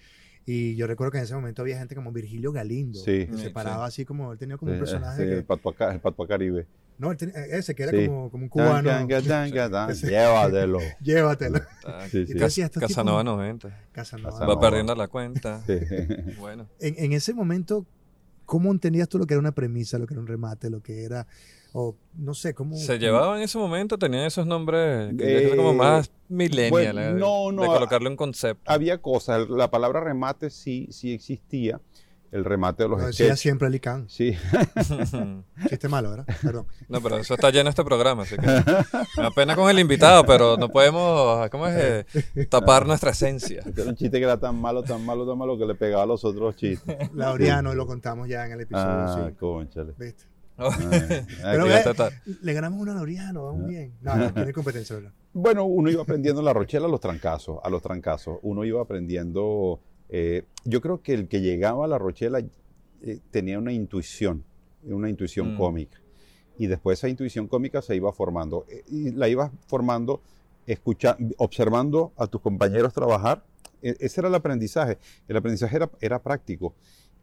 Y 0.47 0.75
yo 0.75 0.87
recuerdo 0.87 1.11
que 1.11 1.19
en 1.19 1.25
ese 1.25 1.35
momento 1.35 1.61
había 1.61 1.77
gente 1.77 1.93
como 1.93 2.11
Virgilio 2.11 2.51
Galindo, 2.51 2.97
Sí. 2.97 3.27
que 3.27 3.33
se 3.37 3.43
Sí, 3.43 3.49
paraba 3.49 3.85
así 3.85 4.03
como, 4.03 4.31
él 4.31 4.39
tenía 4.39 4.57
como 4.57 4.71
un 4.71 4.79
personaje 4.79 5.17
sí, 5.21 5.27
que... 5.27 5.33
el 5.33 5.37
el 5.93 5.99
Patuacaribe. 6.01 6.65
No, 6.97 7.11
él 7.11 7.17
tenía- 7.17 7.35
ese 7.45 7.75
que 7.75 7.83
era 7.83 7.91
Sí. 7.91 8.07
como, 8.07 8.31
como 8.31 8.43
un 8.43 8.49
cubano. 8.49 8.89
Tan, 8.89 9.07
tan, 9.07 9.51
tan, 9.51 9.93
Llévatelo. 9.93 10.79
Llévatelo. 11.01 11.59
Sí, 12.11 12.25
sí. 12.25 12.33
decías, 12.33 12.65
estos 12.65 12.81
Casanova 12.81 13.21
tipos- 13.21 13.35
90. 13.37 13.67
Casanova. 13.91 14.29
Casanova. 14.31 14.55
Va 14.55 14.59
perdiendo 14.61 14.95
la 14.95 15.07
cuenta. 15.07 15.61
Sí. 15.65 15.73
Bueno. 16.39 16.67
En, 16.79 16.95
en 16.97 17.13
ese 17.13 17.33
momento, 17.33 17.85
¿cómo 18.45 18.71
entendías 18.71 19.07
tú 19.09 19.17
lo 19.19 19.25
que 19.25 19.33
era 19.35 19.39
una 19.41 19.51
premisa, 19.53 19.97
lo 19.99 20.07
que 20.07 20.13
era 20.13 20.21
un 20.21 20.27
remate, 20.27 20.69
lo 20.69 20.81
que 20.81 21.03
era, 21.03 21.27
o 21.73 21.95
no 22.15 22.33
sé, 22.33 22.53
cómo... 22.53 22.75
Se 22.77 22.97
llevaban 22.97 23.37
en 23.37 23.43
ese 23.43 23.57
momento, 23.57 23.97
tenían 23.99 24.23
esos 24.25 24.47
nombres 24.47 25.13
que 25.17 25.23
Eh, 25.23 25.47
era 25.47 25.55
como 25.55 25.73
más 25.73 26.09
millennial. 26.29 26.71
bueno, 26.71 27.01
eh, 27.01 27.13
no, 27.13 27.51
no, 27.51 27.61
De 27.63 27.67
colocarle 27.67 28.09
un 28.09 28.15
concepto. 28.15 28.63
Había 28.71 28.99
cosas, 28.99 29.47
la 29.49 29.69
palabra 29.69 29.99
remate 29.99 30.49
sí, 30.49 30.87
sí 30.91 31.13
existía, 31.13 31.79
el 32.31 32.43
remate 32.45 32.83
de 32.83 32.89
los 32.89 32.99
Lo 32.99 33.07
decía 33.07 33.25
sketches. 33.27 33.39
siempre 33.39 33.69
Licán. 33.69 34.09
Sí, 34.09 34.35
Chiste 35.69 35.87
malo, 35.87 36.09
¿verdad? 36.11 36.25
Perdón. 36.41 36.67
No, 36.89 37.01
pero 37.01 37.17
eso 37.17 37.33
está 37.33 37.49
lleno 37.51 37.69
este 37.69 37.83
programa, 37.83 38.23
así 38.23 38.35
que 38.35 38.45
me 38.47 38.53
da 39.23 39.31
pena 39.35 39.55
con 39.55 39.69
el 39.69 39.79
invitado, 39.79 40.25
pero 40.25 40.57
no 40.57 40.69
podemos, 40.69 41.49
¿cómo 41.49 41.67
es? 41.67 42.05
Eh, 42.35 42.45
tapar 42.47 42.85
nuestra 42.85 43.11
esencia. 43.11 43.61
Este 43.65 43.81
era 43.81 43.89
un 43.89 43.95
chiste 43.95 44.17
que 44.17 44.23
era 44.25 44.37
tan 44.39 44.59
malo, 44.59 44.83
tan 44.83 45.05
malo, 45.05 45.27
tan 45.27 45.37
malo 45.37 45.57
que 45.57 45.65
le 45.65 45.75
pegaba 45.75 46.03
a 46.03 46.05
los 46.05 46.23
otros 46.25 46.55
chistes. 46.55 46.97
Laureano, 47.13 47.73
lo 47.73 47.85
contamos 47.85 48.27
ya 48.27 48.45
en 48.45 48.51
el 48.53 48.61
episodio 48.61 48.85
Ah, 48.87 49.25
5. 49.29 49.37
conchale. 49.39 49.93
¿Viste? 49.97 50.23
Ah, 50.57 50.69
Pero 51.43 51.65
ve-. 51.65 51.83
Le 52.41 52.53
ganamos 52.53 52.79
uno 52.81 52.91
a 52.91 52.95
Laureano, 52.95 53.45
vamos 53.45 53.61
Ah. 53.65 53.67
bien. 53.67 53.93
No, 54.01 54.15
no, 54.15 54.33
tiene 54.33 54.53
competencia, 54.53 54.95
¿verdad? 54.95 55.11
Bueno, 55.33 55.65
uno 55.65 55.89
iba 55.91 56.01
aprendiendo 56.01 56.41
en 56.41 56.45
la 56.45 56.53
Rochela 56.53 56.87
a 56.87 56.89
los 56.89 56.99
trancazos, 56.99 57.59
a 57.63 57.69
los 57.69 57.81
trancazos. 57.81 58.39
Uno 58.41 58.65
iba 58.65 58.81
aprendiendo. 58.81 59.79
Eh, 60.09 60.43
yo 60.65 60.81
creo 60.81 61.01
que 61.01 61.13
el 61.13 61.27
que 61.27 61.41
llegaba 61.41 61.85
a 61.85 61.87
la 61.87 61.97
Rochela 61.97 62.39
eh, 62.39 63.19
tenía 63.31 63.59
una 63.59 63.71
intuición, 63.73 64.43
una 64.83 65.09
intuición 65.09 65.53
Mm. 65.53 65.57
cómica. 65.57 65.99
Y 66.57 66.67
después 66.67 66.97
esa 66.99 67.07
intuición 67.09 67.47
cómica 67.47 67.81
se 67.81 67.95
iba 67.95 68.11
formando. 68.11 68.65
eh, 68.69 68.83
Y 68.89 69.11
la 69.11 69.27
ibas 69.29 69.51
formando 69.67 70.21
escucha, 70.65 71.15
observando 71.37 72.11
a 72.17 72.27
tus 72.27 72.41
compañeros 72.41 72.93
trabajar. 72.93 73.43
E- 73.81 73.95
ese 73.99 74.21
era 74.21 74.27
el 74.29 74.35
aprendizaje. 74.35 74.97
El 75.27 75.37
aprendizaje 75.37 75.75
era, 75.75 75.89
era 76.01 76.19
práctico 76.21 76.73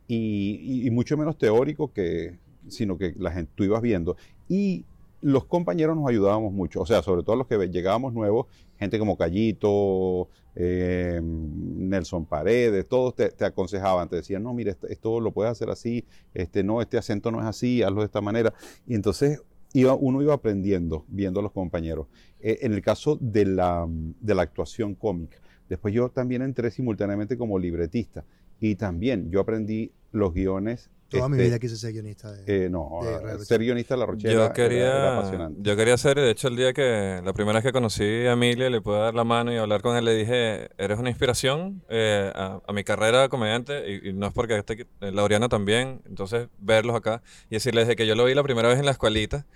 y, 0.06 0.60
y- 0.62 0.86
y 0.86 0.90
mucho 0.90 1.16
menos 1.16 1.36
teórico 1.36 1.92
que 1.92 2.38
sino 2.68 2.96
que 2.96 3.14
la 3.18 3.30
gente, 3.30 3.52
tú 3.54 3.64
ibas 3.64 3.82
viendo. 3.82 4.16
Y 4.48 4.84
los 5.20 5.44
compañeros 5.44 5.96
nos 5.96 6.08
ayudábamos 6.08 6.50
mucho, 6.52 6.80
o 6.80 6.86
sea, 6.86 7.02
sobre 7.02 7.22
todo 7.22 7.36
los 7.36 7.46
que 7.46 7.58
llegábamos 7.68 8.14
nuevos, 8.14 8.46
gente 8.78 8.98
como 8.98 9.18
Callito, 9.18 10.28
eh, 10.56 11.20
Nelson 11.22 12.26
Paredes, 12.26 12.88
todos 12.88 13.14
te, 13.14 13.30
te 13.30 13.44
aconsejaban, 13.44 14.08
te 14.08 14.16
decían, 14.16 14.42
no, 14.42 14.54
mire, 14.54 14.76
esto, 14.88 15.20
lo 15.20 15.32
puedes 15.32 15.52
hacer 15.52 15.70
así, 15.70 16.04
este, 16.32 16.62
no, 16.62 16.80
este 16.80 16.98
acento 16.98 17.30
no 17.30 17.40
es 17.40 17.46
así, 17.46 17.82
hazlo 17.82 18.00
de 18.00 18.06
esta 18.06 18.20
manera. 18.20 18.54
Y 18.86 18.94
entonces 18.94 19.42
iba, 19.72 19.94
uno 19.94 20.22
iba 20.22 20.34
aprendiendo 20.34 21.04
viendo 21.08 21.40
a 21.40 21.42
los 21.42 21.52
compañeros. 21.52 22.06
Eh, 22.40 22.58
en 22.62 22.72
el 22.72 22.82
caso 22.82 23.18
de 23.20 23.44
la, 23.44 23.86
de 23.88 24.34
la 24.34 24.42
actuación 24.42 24.94
cómica, 24.94 25.38
después 25.68 25.92
yo 25.92 26.08
también 26.08 26.42
entré 26.42 26.70
simultáneamente 26.70 27.36
como 27.36 27.58
libretista 27.58 28.24
y 28.60 28.76
también 28.76 29.30
yo 29.30 29.40
aprendí 29.40 29.92
los 30.12 30.32
guiones. 30.32 30.90
Toda 31.14 31.28
mi 31.28 31.36
este, 31.36 31.48
vida 31.48 31.58
quise 31.58 31.76
ser 31.76 31.92
guionista. 31.92 32.32
De, 32.32 32.66
eh, 32.66 32.68
no, 32.70 33.00
de 33.02 33.18
Radio 33.20 33.44
ser 33.44 33.60
guionista 33.60 33.94
de 33.94 33.98
la 34.00 34.06
Rochela 34.06 34.32
Yo 34.32 34.38
era- 34.40 34.44
era, 34.46 34.54
quería, 34.54 35.18
apasionante. 35.18 35.60
yo 35.62 35.76
quería 35.76 35.94
hacer, 35.94 36.18
y 36.18 36.22
de 36.22 36.30
hecho 36.30 36.48
el 36.48 36.56
día 36.56 36.72
que, 36.72 37.20
la 37.24 37.32
primera 37.32 37.58
vez 37.58 37.64
que 37.64 37.72
conocí 37.72 38.02
a 38.04 38.32
Emilia, 38.32 38.68
le 38.70 38.80
pude 38.80 38.98
dar 38.98 39.14
la 39.14 39.24
mano 39.24 39.52
y 39.52 39.56
hablar 39.56 39.82
con 39.82 39.96
él, 39.96 40.04
le 40.04 40.14
dije, 40.14 40.68
eres 40.78 40.98
una 40.98 41.08
inspiración 41.10 41.82
eh, 41.88 42.30
a, 42.34 42.60
a 42.66 42.72
mi 42.72 42.84
carrera 42.84 43.22
de 43.22 43.28
comediante, 43.28 43.90
y, 44.02 44.08
y 44.10 44.12
no 44.12 44.26
es 44.26 44.32
porque 44.32 44.56
este, 44.58 44.86
eh, 45.00 45.12
Laureano 45.12 45.48
también, 45.48 46.02
entonces 46.06 46.48
verlos 46.58 46.94
acá 46.96 47.22
y 47.50 47.54
decirles 47.56 47.88
de 47.88 47.96
que 47.96 48.06
yo 48.06 48.14
lo 48.14 48.24
vi 48.24 48.34
la 48.34 48.42
primera 48.42 48.68
vez 48.68 48.78
en 48.78 48.84
la 48.86 48.92
escuelita, 48.92 49.46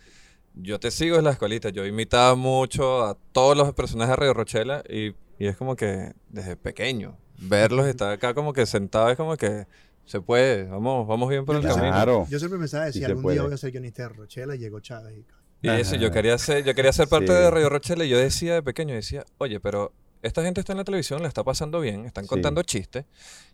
yo 0.54 0.80
te 0.80 0.90
sigo 0.90 1.18
en 1.18 1.24
la 1.24 1.30
escuelita, 1.30 1.68
yo 1.68 1.86
imitaba 1.86 2.34
mucho 2.34 3.04
a 3.04 3.16
todos 3.32 3.56
los 3.56 3.72
personajes 3.74 4.10
de 4.10 4.16
Radio 4.16 4.34
Rochela 4.34 4.82
y, 4.88 5.14
y 5.38 5.46
es 5.46 5.56
como 5.56 5.76
que 5.76 6.12
desde 6.30 6.56
pequeño, 6.56 7.16
verlos 7.40 7.86
estar 7.86 8.10
acá 8.10 8.34
como 8.34 8.52
que 8.52 8.66
sentado 8.66 9.08
es 9.10 9.16
como 9.16 9.36
que 9.36 9.66
se 10.08 10.20
puede, 10.20 10.64
vamos, 10.64 11.06
vamos 11.06 11.28
bien 11.28 11.44
por 11.44 11.56
el 11.56 11.62
camino. 11.62 11.88
Claro. 11.90 12.26
Yo 12.30 12.38
siempre 12.38 12.58
pensaba, 12.58 12.84
Sí 12.84 12.88
decía, 12.88 13.00
se 13.06 13.06
algún 13.12 13.22
puede. 13.22 13.34
día 13.36 13.42
voy 13.44 13.52
a 13.52 13.56
ser 13.56 13.70
guionista 13.72 14.02
de 14.04 14.08
Rochela 14.10 14.54
y 14.56 14.58
llegó 14.58 14.80
Chávez. 14.80 15.18
Y... 15.62 15.66
Y 15.68 15.70
eso, 15.70 15.96
yo 15.96 16.10
quería 16.10 16.38
ser, 16.38 16.64
yo 16.64 16.74
quería 16.74 16.92
ser 16.92 17.08
parte 17.08 17.26
Sí. 17.28 17.32
de 17.34 17.50
Radio 17.50 17.68
Rochelle 17.68 18.04
y 18.04 18.08
yo 18.08 18.16
decía 18.18 18.54
de 18.54 18.62
pequeño, 18.62 18.94
decía, 18.94 19.24
oye, 19.38 19.58
pero 19.60 19.92
esta 20.22 20.42
gente 20.42 20.60
está 20.60 20.72
en 20.72 20.78
la 20.78 20.84
televisión, 20.84 21.20
la 21.22 21.28
está 21.28 21.42
pasando 21.44 21.80
bien, 21.80 22.04
están 22.06 22.24
Sí. 22.24 22.28
contando 22.30 22.62
chistes 22.62 23.04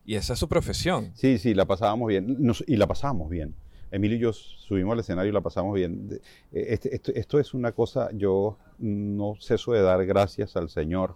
y 0.04 0.14
esa 0.14 0.34
es 0.34 0.38
su 0.38 0.48
profesión. 0.48 1.12
Sí, 1.14 1.38
sí, 1.38 1.54
la 1.54 1.64
pasábamos 1.64 2.08
bien. 2.08 2.36
Nos- 2.40 2.62
y 2.66 2.76
la 2.76 2.86
pasábamos 2.86 3.30
bien. 3.30 3.54
Emilio 3.90 4.16
y 4.16 4.20
yo 4.20 4.32
subimos 4.32 4.92
al 4.94 5.00
escenario 5.00 5.30
y 5.30 5.32
la 5.32 5.40
pasamos 5.40 5.74
bien. 5.74 6.08
De- 6.08 6.16
eh, 6.16 6.20
este- 6.70 6.94
esto, 6.94 7.12
esto 7.14 7.38
es 7.38 7.54
una 7.54 7.72
cosa, 7.72 8.08
yo 8.12 8.58
no 8.78 9.36
ceso 9.40 9.72
de 9.72 9.82
dar 9.82 10.04
gracias 10.04 10.56
al 10.56 10.68
Señor 10.68 11.14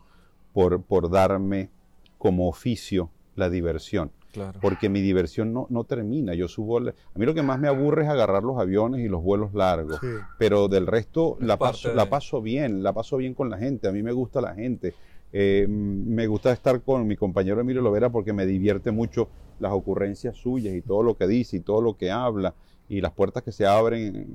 por, 0.55 0.83
por 0.83 1.11
darme 1.11 1.70
como 2.18 2.48
oficio 2.48 3.11
la 3.37 3.51
diversión. 3.51 4.11
Claro. 4.38 4.59
Porque 4.61 4.88
mi 4.88 5.01
diversión 5.01 5.53
no, 5.53 5.66
no 5.70 5.85
termina. 5.85 6.35
Yo 6.35 6.48
subo. 6.48 6.79
A 6.79 6.83
mí 7.14 7.27
lo 7.27 7.35
que 7.35 7.42
más 7.42 7.59
me 7.59 7.68
aburre 7.68 8.03
es 8.05 8.09
agarrar 8.09 8.42
los 8.42 8.59
aviones 8.59 9.01
y 9.05 9.09
los 9.09 9.22
vuelos 9.22 9.53
largos. 9.55 9.98
Sí. 10.01 10.07
pero 10.38 10.68
del 10.68 10.87
resto 10.87 11.37
Es 11.40 11.46
la 11.46 11.57
paso, 11.59 11.88
de- 11.90 11.94
la 11.94 12.09
paso 12.09 12.40
bien, 12.42 12.83
la 12.83 12.92
paso 12.92 13.16
bien 13.16 13.35
con 13.35 13.51
la 13.51 13.59
gente, 13.59 13.88
a 13.88 13.92
mí 13.92 14.03
me 14.03 14.12
gusta 14.12 14.40
la 14.40 14.55
gente, 14.55 14.94
Eh, 15.31 15.66
me 15.68 16.27
gusta 16.27 16.51
estar 16.53 16.81
con 16.81 17.07
mi 17.07 17.14
compañero 17.14 17.61
Emilio 17.61 17.83
Lovera 17.83 18.09
porque 18.09 18.33
me 18.33 18.46
divierte 18.46 18.90
mucho 18.92 19.29
las 19.61 19.72
ocurrencias 19.72 20.35
suyas 20.37 20.74
y 20.74 20.81
todo 20.81 21.03
lo 21.03 21.18
que 21.18 21.27
dice 21.27 21.59
y 21.59 21.61
todo 21.61 21.83
lo 21.83 21.98
que 21.98 22.11
habla 22.11 22.55
y 22.88 23.03
las 23.03 23.12
puertas 23.12 23.42
que 23.42 23.53
se 23.53 23.66
abren, 23.66 24.27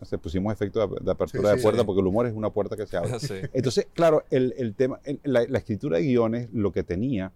se 0.00 0.16
pusimos 0.16 0.50
efecto 0.50 0.80
de, 0.88 1.04
de 1.04 1.10
apertura 1.10 1.50
Sí, 1.50 1.54
de 1.56 1.58
sí, 1.58 1.62
puerta 1.62 1.80
sí. 1.82 1.86
porque 1.86 2.00
el 2.00 2.06
humor 2.06 2.26
es 2.26 2.32
una 2.32 2.48
puerta 2.48 2.76
que 2.76 2.86
se 2.86 2.96
abre. 2.96 3.10
Entonces, 3.52 3.88
claro, 3.92 4.24
el, 4.30 4.54
el 4.56 4.74
tema, 4.74 4.98
el- 5.04 5.20
la, 5.22 5.44
la 5.46 5.58
escritura 5.58 5.98
de 5.98 6.04
guiones 6.04 6.48
lo 6.54 6.72
que 6.72 6.82
tenía 6.82 7.30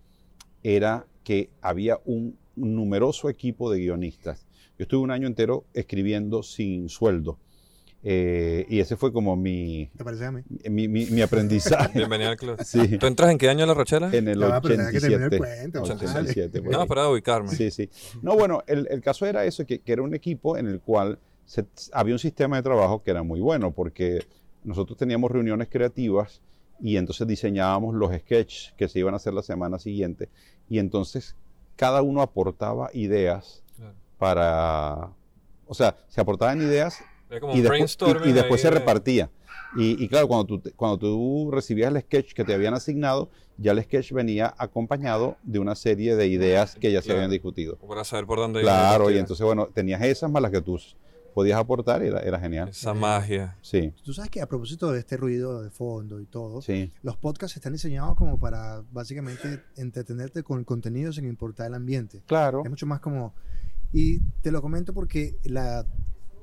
era 0.63 1.05
que 1.25 1.51
había 1.61 1.99
un 2.05 2.37
numeroso 2.57 3.29
equipo 3.29 3.71
de 3.71 3.79
guionistas. 3.81 4.47
Yo 4.79 4.85
estuve 4.85 5.03
un 5.03 5.11
año 5.11 5.27
entero 5.27 5.65
escribiendo 5.75 6.43
sin 6.43 6.89
sueldo. 6.89 7.39
Eh, 8.05 8.67
y 8.69 8.81
ese 8.81 8.97
fue 8.97 9.13
como 9.13 9.37
mi, 9.37 9.89
¿Te 9.97 10.03
parece 10.03 10.25
a 10.27 10.33
mí? 10.33 10.43
mi, 10.69 10.89
mi- 10.89 11.07
mi 11.07 11.23
aprendizaje. 11.23 11.97
Bienvenido 11.99 12.31
al 12.31 12.37
club. 12.37 12.57
Sí, 12.65 12.99
¿Tú 12.99 13.07
entras 13.07 13.31
en 13.31 13.39
qué 13.39 13.49
año 13.49 13.63
en 13.63 13.69
la 13.69 13.75
Rochela? 13.75 14.09
en 14.13 14.27
el 14.27 14.41
pero 14.41 14.77
deja 14.77 14.91
que 14.91 14.99
termine 15.01 15.25
el 15.27 15.33
87. 15.35 15.39
cuento, 15.39 15.81
vale. 15.83 15.95
87, 15.95 16.63
por 16.63 16.73
No, 16.73 16.87
para 16.89 17.09
ubicarme. 17.09 17.51
Sí, 17.51 17.71
sí. 17.71 17.89
No, 18.21 18.35
bueno, 18.35 18.65
el, 18.67 18.89
el 18.91 19.01
caso 19.03 19.25
era 19.25 19.45
eso, 19.45 19.65
que, 19.65 19.79
que 19.79 19.93
era 19.93 20.03
un 20.03 20.15
equipo 20.17 20.57
en 20.59 20.67
el 20.67 20.81
cual 20.81 21.21
se- 21.45 21.65
había 21.93 22.15
un 22.15 22.19
sistema 22.19 22.57
de 22.57 22.65
trabajo 22.65 23.05
que 23.05 23.13
era 23.13 23.23
muy 23.23 23.39
bueno, 23.41 23.71
porque 23.71 24.25
nosotros 24.65 24.99
teníamos 24.99 25.31
reuniones 25.31 25.69
creativas 25.71 26.41
y 26.83 26.97
entonces 26.97 27.27
diseñábamos 27.27 27.95
los 27.95 28.13
sketches 28.15 28.75
que 28.77 28.89
se 28.89 28.99
iban 28.99 29.15
a 29.15 29.17
hacer 29.19 29.33
la 29.33 29.43
semana 29.43 29.79
siguiente 29.79 30.29
y 30.69 30.79
entonces 30.79 31.37
cada 31.77 32.03
uno 32.03 32.21
aportaba 32.23 32.91
ideas 32.93 33.63
Claro. 33.77 33.95
para, 34.19 35.11
o 35.67 35.75
sea, 35.75 35.97
se 36.09 36.21
aportaban 36.21 36.61
ideas 36.61 36.99
como 37.41 37.55
y 37.55 37.61
después, 37.63 37.97
y- 38.25 38.29
y 38.29 38.33
después 38.33 38.61
se 38.61 38.69
de- 38.71 38.75
repartía. 38.79 39.31
Y, 39.75 40.05
y 40.05 40.09
claro, 40.09 40.29
cuando 40.29 40.45
tú, 40.45 40.63
cuando 40.77 40.99
tú 40.99 41.51
recibías 41.51 41.95
el 41.95 42.01
sketch 42.03 42.35
que 42.35 42.45
te 42.45 42.53
habían 42.53 42.75
asignado, 42.75 43.31
ya 43.57 43.73
el 43.73 43.83
sketch 43.83 44.13
venía 44.13 44.53
acompañado 44.59 45.37
de 45.43 45.59
una 45.61 45.75
serie 45.75 46.15
de 46.15 46.27
ideas 46.27 46.75
que 46.77 46.93
ya 46.93 47.01
se 47.01 47.11
habían 47.13 47.31
discutido. 47.31 47.77
Para 47.79 48.05
saber 48.05 48.27
por 48.27 48.39
dónde 48.39 48.61
Claro, 48.61 49.09
la 49.09 49.17
y 49.17 49.19
entonces, 49.19 49.45
bueno, 49.47 49.69
tenías 49.73 50.03
esas 50.03 50.31
más 50.31 50.43
las 50.43 50.51
que 50.51 50.61
tú 50.61 50.79
podías 51.35 51.59
aportar 51.59 52.03
y 52.03 52.09
era, 52.09 52.21
era 52.21 52.39
genial. 52.39 52.69
Esa 52.69 52.95
magia. 52.95 53.57
Sí, 53.63 53.93
Tú 54.05 54.13
sabes 54.13 54.31
que 54.31 54.41
a 54.41 54.47
propósito 54.47 54.91
de 54.93 54.99
este 55.01 55.17
ruido 55.17 55.63
de 55.63 55.71
fondo 55.71 56.21
y 56.21 56.27
todo, 56.27 56.61
sí, 56.63 56.93
los 57.03 57.17
podcasts 57.17 57.57
están 57.57 57.73
diseñados 57.73 58.15
como 58.17 58.39
para 58.39 58.83
básicamente 58.93 59.63
entretenerte 59.77 60.43
con 60.43 60.59
el 60.59 60.65
contenido 60.65 61.13
sin 61.13 61.27
importar 61.27 61.67
el 61.69 61.75
ambiente. 61.75 62.23
claro. 62.27 62.63
Es 62.65 62.71
mucho 62.71 62.87
más 62.87 63.01
como... 63.01 63.35
Y 63.93 64.21
te 64.41 64.51
lo 64.51 64.63
comento 64.63 64.95
porque 64.95 65.37
la, 65.45 65.85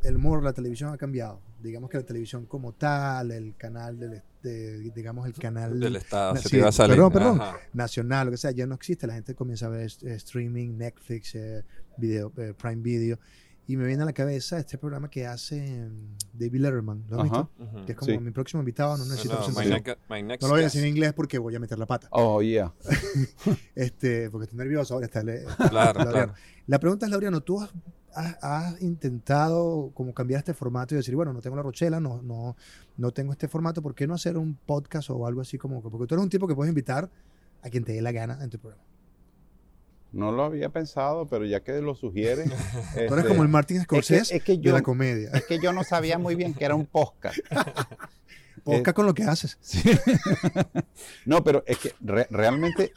el 0.04 0.16
humor, 0.18 0.44
la 0.44 0.54
televisión 0.54 0.94
ha 0.94 0.98
cambiado. 0.98 1.42
Digamos 1.62 1.90
que 1.90 1.98
la 1.98 2.04
televisión 2.06 2.46
como 2.46 2.74
tal, 2.74 3.32
el 3.32 3.56
canal, 3.58 3.98
del, 4.00 4.22
de- 4.44 4.92
digamos 4.96 5.26
el 5.26 5.34
canal 5.34 5.80
Del 5.80 5.96
Estado. 5.96 6.36
Na- 6.36 6.40
Se 6.40 6.44
sí, 6.48 6.52
te 6.52 6.58
iba 6.60 6.70
a 6.70 6.72
salir. 6.72 6.96
perdón, 6.96 7.12
perdón. 7.12 7.42
Nacional, 7.74 8.28
lo 8.28 8.32
que 8.32 8.38
sea, 8.38 8.52
ya 8.52 8.68
no 8.68 8.76
existe. 8.76 9.08
La 9.08 9.16
gente 9.16 9.34
comienza 9.34 9.66
a 9.66 9.70
ver 9.70 9.92
eh, 10.04 10.14
streaming, 10.14 10.78
Netflix, 10.78 11.34
eh, 11.36 11.64
video, 11.98 12.32
eh, 12.38 12.54
Prime 12.56 12.82
Video. 12.84 13.20
Y 13.70 13.78
me 13.78 13.86
viene 13.86 14.02
a 14.02 14.06
la 14.08 14.14
cabeza 14.14 14.58
este 14.58 14.80
programa 14.80 15.10
que 15.12 15.28
hace 15.28 15.62
mm, 15.88 16.18
David 16.34 16.60
Letterman. 16.62 17.04
¿Lo 17.08 17.18
has 17.18 17.24
visto? 17.24 17.50
Que 17.86 17.92
es 17.92 17.98
como 18.00 18.12
Sí. 18.12 18.18
mi 18.18 18.32
próximo 18.32 18.62
invitado, 18.62 18.98
no 18.98 19.06
necesito 19.06 19.36
no, 19.36 19.40
my 19.42 19.46
presentación. 19.54 19.84
next- 19.84 20.10
my 20.10 20.24
next 20.24 20.42
No 20.42 20.48
lo 20.48 20.54
voy 20.56 20.62
a 20.62 20.64
guest. 20.64 20.74
decir 20.76 20.88
en 20.90 20.96
inglés 20.96 21.14
porque 21.14 21.38
voy 21.38 21.56
a 21.56 21.60
meter 21.60 21.78
la 21.78 21.86
pata. 21.86 22.08
Oh, 22.12 22.42
yeah. 22.42 22.74
Este, 23.76 24.30
porque 24.32 24.46
estoy 24.46 24.58
nervioso 24.58 24.96
ahora. 24.96 25.06
Está, 25.06 25.22
Claro, 25.70 26.00
claro. 26.10 26.34
La 26.68 26.80
pregunta 26.80 27.06
es, 27.06 27.12
Laureano, 27.12 27.42
¿tú 27.42 27.62
has, 27.62 27.70
has- 28.14 28.38
has 28.42 28.82
intentado 28.82 29.92
como 29.94 30.14
cambiar 30.16 30.40
este 30.40 30.54
formato 30.56 30.96
y 30.96 30.98
decir, 30.98 31.16
bueno, 31.16 31.32
no 31.32 31.40
tengo 31.42 31.56
la 31.56 31.62
Rochela, 31.62 32.00
no, 32.00 32.22
no, 32.24 32.56
no 32.98 33.12
tengo 33.12 33.32
este 33.34 33.48
formato, 33.48 33.82
¿por 33.84 33.94
qué 33.94 34.08
no 34.08 34.16
hacer 34.16 34.38
un 34.38 34.56
podcast 34.66 35.10
o 35.12 35.28
algo 35.28 35.42
así 35.42 35.58
como 35.60 35.84
que- 35.84 35.90
Porque 35.90 36.08
tú 36.08 36.16
eres 36.16 36.24
un 36.24 36.30
tipo 36.30 36.48
que 36.48 36.56
puedes 36.56 36.70
invitar 36.70 37.10
a 37.62 37.70
quien 37.70 37.84
te 37.84 37.94
dé 37.94 38.02
la 38.02 38.12
gana 38.12 38.44
en 38.44 38.50
tu 38.50 38.58
programa. 38.58 38.84
No 40.12 40.32
lo 40.32 40.44
había 40.44 40.70
pensado, 40.70 41.28
pero 41.28 41.46
ya 41.46 41.60
que 41.62 41.80
lo 41.82 41.94
sugiere. 41.96 42.44
Tú 42.94 42.98
eres 42.98 43.12
este, 43.18 43.28
como 43.28 43.44
el 43.44 43.50
Martin 43.50 43.82
Scorsese 43.82 44.38
es 44.38 44.44
que 44.44 44.54
de 44.54 44.60
yo- 44.60 44.74
la 44.74 44.82
comedia. 44.82 45.30
es 45.34 45.46
que 45.46 45.60
yo 45.60 45.72
no 45.74 45.84
sabía 45.84 46.18
muy 46.18 46.36
bien 46.36 46.54
que 46.54 46.66
era 46.66 46.76
un 46.76 46.86
podcast. 46.86 47.38
Podcast 48.64 48.96
con 48.96 49.06
lo 49.06 49.14
que 49.14 49.24
haces. 49.24 49.58
Sí. 49.62 49.82
No, 51.26 51.44
pero 51.44 51.64
es 51.66 51.78
que 51.78 51.94
re- 52.02 52.28
realmente, 52.30 52.92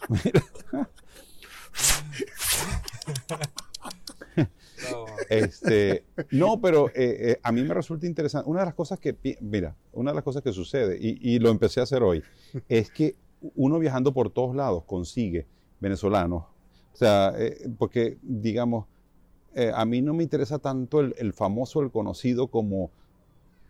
este, 5.29 6.05
no, 6.31 6.61
pero 6.61 6.88
eh, 6.88 6.92
eh, 6.96 7.40
a 7.42 7.53
mí 7.53 7.62
me 7.62 7.75
resulta 7.75 8.07
interesante. 8.07 8.48
Una 8.48 8.61
de 8.61 8.66
las 8.66 8.75
cosas 8.75 8.98
que, 8.98 9.16
mira, 9.40 9.77
una 9.92 10.11
de 10.11 10.16
las 10.16 10.25
cosas 10.25 10.42
que 10.42 10.53
sucede, 10.53 10.98
y, 11.01 11.18
y 11.20 11.38
lo 11.38 11.51
empecé 11.51 11.81
a 11.81 11.85
hacer 11.85 12.03
hoy, 12.03 12.22
es 12.68 12.90
que 12.90 13.16
uno 13.55 13.79
viajando 13.79 14.12
por 14.12 14.31
todos 14.31 14.55
lados 14.55 14.85
consigue 14.85 15.46
venezolanos. 15.81 16.44
O 16.92 16.96
sea, 16.96 17.33
eh, 17.38 17.68
porque, 17.78 18.18
digamos, 18.22 18.87
eh, 19.55 19.70
a 19.74 19.85
mí 19.85 20.02
no 20.02 20.14
me 20.14 20.22
interesa 20.22 20.59
tanto 20.59 21.00
el, 21.00 21.14
el 21.18 21.33
famoso, 21.33 21.81
el 21.83 21.90
conocido, 21.90 22.48
como, 22.48 22.90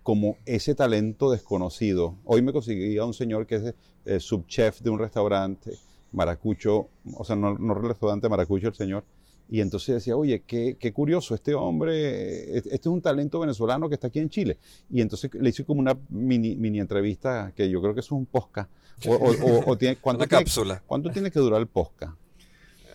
como 0.02 0.36
ese 0.46 0.74
talento 0.74 1.30
desconocido. 1.30 2.16
Hoy 2.24 2.42
me 2.42 2.52
conseguí 2.52 2.96
a 2.98 3.04
un 3.04 3.14
señor 3.14 3.46
que 3.46 3.54
es 3.56 3.74
eh, 4.04 4.20
subchef 4.20 4.80
de 4.80 4.90
un 4.90 4.98
restaurante, 4.98 5.72
Maracucho, 6.12 6.88
o 7.16 7.24
sea, 7.24 7.36
no, 7.36 7.56
no 7.56 7.76
el 7.76 7.82
restaurante 7.88 8.28
Maracucho, 8.28 8.68
el 8.68 8.74
señor. 8.74 9.04
Y 9.48 9.60
entonces 9.60 9.94
decía, 9.96 10.16
oye, 10.16 10.42
qué, 10.46 10.76
qué 10.78 10.92
curioso, 10.92 11.34
este 11.34 11.54
hombre, 11.54 12.56
este 12.56 12.74
es 12.74 12.86
un 12.86 13.02
talento 13.02 13.38
venezolano 13.40 13.88
que 13.88 13.94
está 13.96 14.06
aquí 14.06 14.18
en 14.18 14.30
Chile. 14.30 14.58
Y 14.90 15.00
entonces 15.02 15.30
le 15.34 15.50
hice 15.50 15.64
como 15.64 15.80
una 15.80 15.96
mini, 16.08 16.56
mini 16.56 16.80
entrevista, 16.80 17.52
que 17.54 17.68
yo 17.68 17.80
creo 17.82 17.92
que 17.92 18.00
es 18.00 18.10
un 18.12 18.24
podcast. 18.26 18.70
O, 19.06 19.12
o- 19.14 19.30
o- 19.30 19.70
o 19.72 19.76
tiene, 19.76 19.96
¿cuánto, 20.00 20.22
Una 20.22 20.28
tiene, 20.28 20.44
cápsula. 20.44 20.82
¿Cuánto 20.86 21.10
tiene 21.10 21.30
que 21.30 21.38
durar 21.38 21.60
el 21.60 21.66
podcast? 21.66 22.14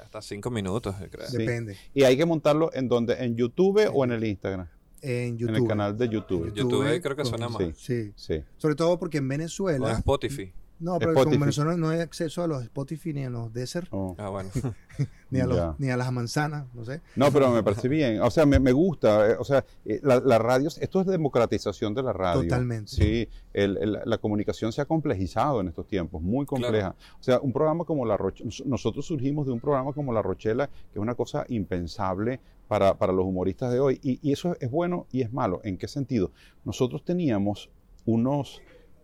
Hasta 0.08 0.22
cinco 0.22 0.50
minutos, 0.50 0.96
yo 1.02 1.10
creo. 1.10 1.28
Sí. 1.28 1.38
Depende. 1.38 1.76
Y 1.93 2.04
hay 2.04 2.15
que 2.15 2.26
montarlo 2.26 2.70
en 2.74 2.88
donde, 2.88 3.13
en 3.15 3.36
YouTube 3.36 3.89
o 3.93 4.06
en 4.06 4.13
el 4.13 4.24
Instagram, 4.24 4.65
En 5.02 5.38
YouTube. 5.38 5.56
en 5.58 5.62
el 5.63 5.67
canal 5.67 5.98
de 5.98 6.08
YouTube. 6.08 6.54
YouTube 6.54 7.02
creo 7.02 7.15
que 7.17 7.26
suena 7.26 7.50
más. 7.50 7.62
Sí. 7.62 7.74
Sí. 7.76 8.12
Sí. 8.15 8.43
Sobre 8.56 8.76
todo 8.76 8.98
porque 8.98 9.17
en 9.17 9.26
O 9.26 9.28
Venezuela. 9.28 9.91
Spotify. 9.91 10.54
No, 10.80 11.00
pero 11.00 11.12
Spotify. 11.12 11.24
como 11.24 11.34
en 11.36 11.40
Venezuela 11.42 11.78
no 11.78 11.90
hay 11.90 12.00
acceso 12.02 12.44
a 12.44 12.48
los 12.48 12.62
Spotify 12.63 13.13
ni 13.13 13.24
a 13.26 13.30
los 13.30 13.52
Desert, 13.54 13.88
Oh. 13.92 14.16
Ah, 14.20 14.30
bueno. 14.30 14.50
ni, 15.32 15.40
a 15.40 15.46
los- 15.48 15.80
ni 15.80 15.90
a 15.90 15.98
las 15.98 16.12
manzanas, 16.12 16.66
no 16.74 16.86
sé. 16.86 17.02
No, 17.16 17.32
pero 17.32 17.50
me 17.52 17.63
parece 17.63 17.88
bien. 17.88 18.22
O 18.22 18.30
sea, 18.30 18.46
me, 18.46 18.60
me 18.60 18.72
gusta. 18.72 19.32
eh, 19.32 19.36
O 19.40 19.44
sea, 19.44 19.66
eh, 19.86 20.00
la, 20.04 20.20
la 20.20 20.38
radio, 20.38 20.68
esto 20.68 21.02
es 21.02 21.08
democratización 21.08 21.94
de 21.96 22.04
la 22.04 22.13
radio. 22.13 22.44
Totalmente. 22.44 22.92
Sí, 22.92 23.28
el- 23.54 23.78
el- 23.78 24.00
la 24.06 24.18
comunicación 24.20 24.72
se 24.72 24.82
ha 24.82 24.86
complejizado 24.86 25.62
en 25.62 25.68
estos 25.68 25.88
tiempos, 25.88 26.22
muy 26.22 26.46
compleja. 26.46 26.96
O 27.20 27.24
sea, 27.24 27.40
un 27.40 27.52
programa 27.54 27.84
como 27.84 28.06
La 28.06 28.16
Rochela, 28.18 28.50
nosotros 28.66 29.06
surgimos 29.06 29.46
de 29.48 29.54
un 29.54 29.60
programa 29.60 29.94
como 29.94 30.13
La 30.13 30.22
Rochela, 30.22 30.68
que 30.68 31.00
es 31.00 31.02
una 31.02 31.16
cosa 31.16 31.44
impensable 31.50 32.40
para, 32.68 32.98
para 32.98 33.13
los 33.13 33.26
humoristas 33.26 33.72
de 33.74 33.80
hoy. 33.80 34.00
Y, 34.04 34.20
y 34.22 34.32
eso 34.34 34.56
es 34.60 34.70
bueno 34.70 35.08
y 35.12 35.22
es 35.22 35.32
malo. 35.34 35.62
¿En 35.63 35.78
qué 35.78 35.88
sentido? 35.88 36.32
Nosotros 36.66 37.04
teníamos 37.04 37.70
unos, 38.06 38.62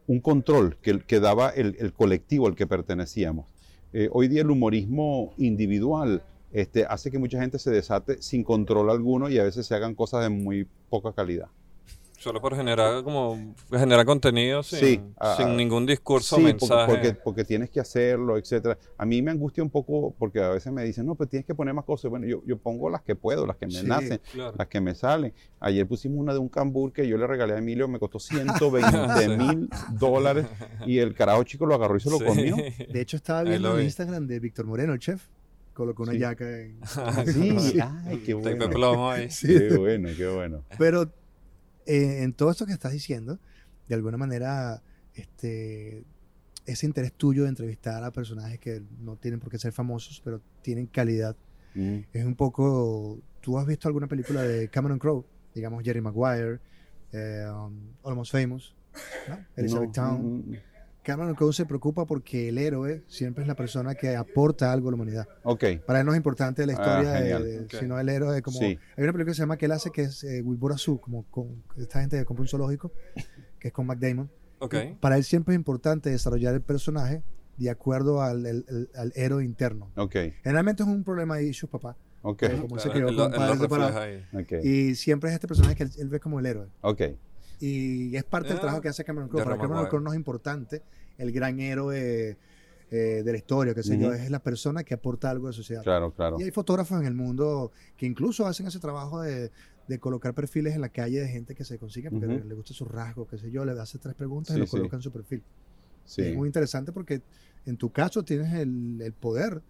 un 0.08 0.20
control 0.20 0.78
que, 0.82 1.00
que 1.00 1.20
daba 1.20 1.50
el, 1.50 1.94
colectivo 1.94 2.48
al 2.48 2.56
que 2.56 2.68
pertenecíamos. 2.68 3.46
Eh, 3.94 4.10
hoy 4.12 4.28
día 4.28 4.42
el 4.42 4.52
humorismo 4.52 5.34
individual 5.38 6.24
este, 6.52 6.86
hace 6.86 7.12
que 7.12 7.20
mucha 7.20 7.40
gente 7.40 7.60
se 7.60 7.72
desate 7.72 8.22
sin 8.22 8.44
control 8.44 8.90
alguno 8.90 9.30
y 9.30 9.40
a 9.40 9.44
veces 9.44 9.66
se 9.66 9.76
hagan 9.76 9.96
cosas 9.96 10.24
de 10.24 10.30
muy 10.30 10.68
poca 10.90 11.14
calidad. 11.14 11.48
Solo 12.24 12.40
por 12.40 12.56
generar 12.56 13.04
como 13.04 13.54
generar 13.70 14.06
contenido 14.06 14.64
sin, 14.64 14.80
Sí, 14.80 15.02
ah, 15.20 15.36
sin 15.38 15.58
ningún 15.58 15.86
discurso 15.86 16.38
Sí, 16.38 16.42
mensaje. 16.42 16.86
porque, 16.88 17.08
porque, 17.10 17.22
porque 17.24 17.44
tienes 17.44 17.70
que 17.70 17.82
hacerlo, 17.82 18.38
etcétera. 18.38 18.78
A 18.98 19.06
mí 19.06 19.22
me 19.22 19.32
angustia 19.32 19.62
un 19.62 19.70
poco 19.70 20.16
porque 20.18 20.40
a 20.42 20.50
veces 20.50 20.72
me 20.72 20.84
dicen, 20.86 21.06
no, 21.06 21.16
pues 21.16 21.30
tienes 21.30 21.46
que 21.46 21.54
poner 21.54 21.74
más 21.74 21.84
cosas. 21.84 22.10
Bueno, 22.10 22.26
yo, 22.26 22.42
yo 22.46 22.58
pongo 22.58 22.90
las 22.90 23.02
que 23.02 23.16
puedo, 23.16 23.46
las 23.46 23.58
que 23.58 23.68
me 23.68 23.74
Sí, 23.74 23.86
nacen, 23.86 24.22
Claro. 24.32 24.56
las 24.58 24.68
que 24.68 24.80
me 24.80 24.96
salen. 24.96 25.34
Ayer 25.60 25.86
pusimos 25.86 26.18
una 26.20 26.32
de 26.32 26.40
un 26.40 26.48
cambur 26.48 26.94
que 26.94 27.06
yo 27.08 27.18
le 27.18 27.28
regalé 27.28 27.56
a 27.56 27.58
Emilio, 27.58 27.90
me 27.90 28.00
costó 28.00 28.20
120 28.20 29.38
mil 29.38 29.70
dólares 30.00 30.46
y 30.86 31.00
el 31.00 31.14
carajo 31.16 31.44
chico 31.44 31.66
lo 31.66 31.76
agarró 31.76 31.98
y 31.98 32.00
se 32.00 32.10
lo 32.10 32.20
Sí. 32.20 32.24
comió. 32.26 32.56
De 32.56 33.02
hecho, 33.02 33.18
estaba 33.18 33.44
viendo 33.44 33.72
en 33.72 33.78
vi. 33.80 33.84
Instagram 33.84 34.28
de 34.28 34.40
Víctor 34.40 34.66
Moreno, 34.66 34.94
el 34.94 35.00
chef. 35.00 35.26
Colocó 35.74 36.04
una 36.04 36.12
Sí. 36.14 36.20
yaca 36.20 36.46
en... 36.62 36.80
Sí, 37.26 37.60
Sí. 37.60 37.80
ay, 38.06 38.18
qué 38.26 38.34
bueno. 38.34 38.70
plomo 38.70 39.10
ahí. 39.10 39.30
Sí. 39.30 39.48
Qué 39.48 39.76
bueno, 39.78 40.08
qué 40.16 40.28
bueno. 40.28 40.64
Pero 40.78 41.12
eh, 41.86 42.24
en 42.24 42.34
todo 42.34 42.52
esto 42.52 42.66
que 42.66 42.74
estás 42.74 42.92
diciendo, 42.92 43.40
de 43.88 43.96
alguna 43.96 44.18
manera, 44.18 44.82
este, 45.16 46.04
ese 46.66 46.86
interés 46.86 47.14
tuyo 47.14 47.44
de 47.44 47.50
entrevistar 47.50 48.04
a 48.04 48.12
personajes 48.12 48.60
que 48.60 48.82
no 49.00 49.16
tienen 49.18 49.40
por 49.40 49.50
qué 49.52 49.60
ser 49.60 49.72
famosos, 49.74 50.22
pero 50.24 50.42
tienen 50.62 50.88
calidad, 50.88 51.36
Mm. 51.76 52.00
es 52.14 52.24
un 52.26 52.36
poco... 52.36 53.18
¿Tú 53.42 53.58
has 53.58 53.66
visto 53.66 53.88
alguna 53.88 54.06
película 54.08 54.44
de 54.44 54.68
Cameron 54.70 55.00
Crowe? 55.00 55.26
Digamos 55.56 55.84
Jerry 55.84 56.02
Maguire, 56.02 56.60
eh, 57.12 57.46
um, 57.52 57.76
Almost 58.04 58.32
Famous, 58.32 58.76
¿no? 59.28 59.40
Elizabeth 59.56 59.88
No, 59.88 59.94
Town. 59.94 60.22
mm, 60.22 60.52
mm. 60.52 60.58
Cameron 61.04 61.36
Crowe 61.36 61.54
se 61.54 61.66
preocupa 61.66 62.06
porque 62.06 62.50
el 62.50 62.58
héroe 62.58 63.04
siempre 63.08 63.44
es 63.44 63.48
la 63.48 63.56
persona 63.56 63.94
que 63.96 64.16
aporta 64.16 64.72
algo 64.72 64.88
a 64.88 64.92
la 64.92 64.96
humanidad. 64.96 65.28
Ok, 65.44 65.64
Para 65.86 66.00
él 66.00 66.06
no 66.06 66.14
es 66.14 66.18
importante 66.18 66.66
la 66.66 66.74
Ah, 66.74 66.76
historia, 66.76 67.40
de- 67.40 67.60
de- 67.66 67.78
sino 67.80 68.00
el 68.00 68.10
héroe. 68.10 68.42
Como, 68.42 68.58
Sí. 68.58 68.66
Hay 68.66 69.04
una 69.04 69.12
película 69.14 69.26
que 69.26 69.34
se 69.36 69.42
llama 69.42 69.58
que 69.58 69.66
él 69.66 69.72
hace 69.74 69.92
que 69.92 70.04
es 70.04 70.24
eh, 70.24 70.42
Wilbur 70.42 70.72
Azul, 70.74 71.00
como 71.02 71.24
con 71.30 71.64
esta 71.78 72.00
gente 72.00 72.18
que 72.18 72.26
compra 72.26 72.42
un 72.44 72.48
zoológico, 72.48 72.92
que 73.60 73.68
es 73.68 73.74
con 73.74 73.86
Mac 73.86 74.00
Damon. 74.00 74.30
Ok. 74.60 74.76
Y 74.76 74.94
Para 74.96 75.18
él 75.18 75.24
siempre 75.26 75.54
es 75.54 75.58
importante 75.60 76.10
desarrollar 76.10 76.54
el 76.54 76.62
personaje 76.62 77.22
de 77.58 77.70
acuerdo 77.70 78.22
al, 78.22 78.46
el- 78.46 78.66
el- 78.70 78.90
al 78.96 79.12
héroe 79.16 79.44
interno. 79.44 79.92
Generalmente 80.44 80.84
es 80.84 80.90
un 80.90 81.04
problema 81.04 81.36
de 81.38 81.46
issues, 81.48 81.70
papá. 81.70 81.98
Como 82.62 82.80
se 82.80 82.88
él 82.88 83.16
con 83.18 83.32
padres 83.34 83.60
Y 84.64 84.96
siempre 84.96 85.30
es 85.30 85.34
este 85.34 85.48
personaje 85.50 85.76
que 85.76 85.84
él, 85.84 85.92
él 86.00 86.08
ve 86.08 86.20
como 86.22 86.40
el 86.40 86.46
héroe. 86.46 86.68
ok. 86.82 87.02
Y 87.66 88.16
es 88.16 88.24
parte 88.26 88.50
del 88.50 88.58
Ah, 88.58 88.62
trabajo 88.62 88.82
que 88.82 88.90
hace 88.90 89.04
Cameron 89.06 89.30
Crowe. 89.30 89.44
Para 89.44 89.58
Cameron. 89.58 89.86
Crowe 89.88 90.02
no 90.04 90.12
es 90.12 90.18
importante 90.18 90.82
el 91.18 91.32
gran 91.32 91.60
héroe 91.60 92.38
eh, 92.92 93.24
de 93.24 93.32
la 93.32 93.38
historia, 93.38 93.74
qué 93.74 93.84
sé 93.84 93.98
yo. 93.98 94.12
Es 94.14 94.30
la 94.30 94.40
persona 94.40 94.84
que 94.84 94.94
aporta 94.94 95.30
algo 95.30 95.48
a 95.48 95.52
la 95.52 95.56
sociedad. 95.56 95.82
Claro, 95.84 96.12
claro. 96.12 96.38
Y 96.40 96.44
hay 96.44 96.52
fotógrafos 96.52 97.00
en 97.00 97.08
el 97.08 97.14
mundo 97.14 97.72
que 97.96 98.06
incluso 98.06 98.46
hacen 98.46 98.68
ese 98.68 98.80
trabajo 98.80 99.22
de, 99.22 99.50
de 99.88 100.00
colocar 100.00 100.34
perfiles 100.34 100.76
en 100.76 100.82
la 100.82 100.90
calle 100.90 101.22
de 101.22 101.28
gente 101.30 101.56
que 101.56 101.64
se 101.64 101.78
consigue 101.80 102.10
porque 102.12 102.28
le, 102.28 102.44
le 102.44 102.54
gusta 102.54 102.74
su 102.74 102.86
rasgo, 102.86 103.28
qué 103.28 103.38
sé 103.38 103.50
yo, 103.50 103.64
le 103.66 103.72
hace 103.80 103.98
tres 103.98 104.14
preguntas 104.16 104.54
Sí, 104.54 104.58
y 104.58 104.60
lo 104.62 104.68
sí. 104.68 104.72
coloca 104.78 104.96
en 104.98 105.02
su 105.02 105.12
perfil. 105.12 105.42
Sí, 106.06 106.22
Es 106.22 106.36
muy 106.36 106.48
interesante 106.50 106.92
porque 106.92 107.22
en 107.66 107.78
tu 107.78 107.92
caso 107.92 108.24
tienes 108.24 108.54
el, 108.56 109.00
el 109.02 109.14
poder 109.14 109.62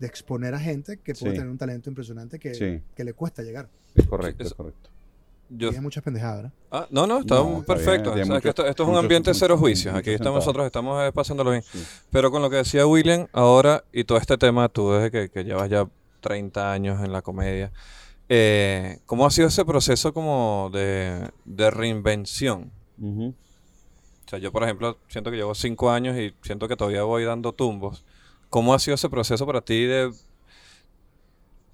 de 0.00 0.06
exponer 0.08 0.54
a 0.54 0.58
gente 0.58 0.96
que 0.98 1.14
puede 1.14 1.32
Sí. 1.34 1.38
tener 1.38 1.50
un 1.50 1.58
talento 1.58 1.88
impresionante 1.88 2.38
que, 2.40 2.54
Sí. 2.54 2.82
que 2.96 3.04
le 3.04 3.12
cuesta 3.12 3.42
llegar. 3.42 3.68
es 3.94 4.06
correcto, 4.06 4.42
Sí, 4.42 4.46
es 4.46 4.50
es- 4.50 4.54
correcto. 4.54 4.90
Yo, 5.50 5.70
Dije 5.70 5.80
muchas 5.80 6.02
pendejadas, 6.04 6.36
¿verdad? 6.36 6.52
ah, 6.70 6.86
no, 6.90 7.06
no, 7.06 7.20
está 7.20 7.36
No, 7.36 7.60
está 7.60 7.74
perfecto. 7.74 8.12
que 8.14 8.20
esto, 8.20 8.66
esto 8.66 8.82
es 8.82 8.86
un 8.86 8.86
mucho- 8.94 8.98
ambiente 8.98 9.30
mucho- 9.30 9.38
cero 9.40 9.56
juicios. 9.56 9.94
Aquí 9.94 10.10
estamos 10.10 10.40
nosotros, 10.40 10.66
estamos 10.66 11.02
eh, 11.02 11.10
pasándolo 11.12 11.50
bien. 11.52 11.62
Sí. 11.62 11.82
Pero 12.10 12.30
con 12.30 12.42
lo 12.42 12.50
que 12.50 12.56
decía 12.56 12.86
William 12.86 13.26
ahora 13.32 13.82
y 13.92 14.04
todo 14.04 14.18
este 14.18 14.36
tema, 14.36 14.68
tú 14.68 14.90
desde 14.92 15.10
que, 15.10 15.28
que 15.30 15.44
llevas 15.44 15.70
ya 15.70 15.88
30 16.20 16.70
años 16.72 17.02
en 17.02 17.12
la 17.12 17.22
comedia, 17.22 17.72
eh, 18.28 18.98
¿cómo 19.06 19.24
ha 19.24 19.30
sido 19.30 19.48
ese 19.48 19.64
proceso 19.64 20.12
como 20.12 20.68
de, 20.72 21.30
de 21.46 21.70
reinvención? 21.70 22.70
O 23.02 23.32
sea, 24.28 24.38
yo 24.38 24.52
por 24.52 24.62
ejemplo 24.64 24.98
siento 25.08 25.30
que 25.30 25.38
llevo 25.38 25.54
5 25.54 25.90
años 25.90 26.16
y 26.18 26.34
siento 26.42 26.68
que 26.68 26.76
todavía 26.76 27.04
voy 27.04 27.24
dando 27.24 27.52
tumbos. 27.52 28.04
¿Cómo 28.50 28.74
ha 28.74 28.78
sido 28.78 28.96
ese 28.96 29.08
proceso 29.08 29.46
para 29.46 29.62
ti 29.62 29.84
de 29.84 30.12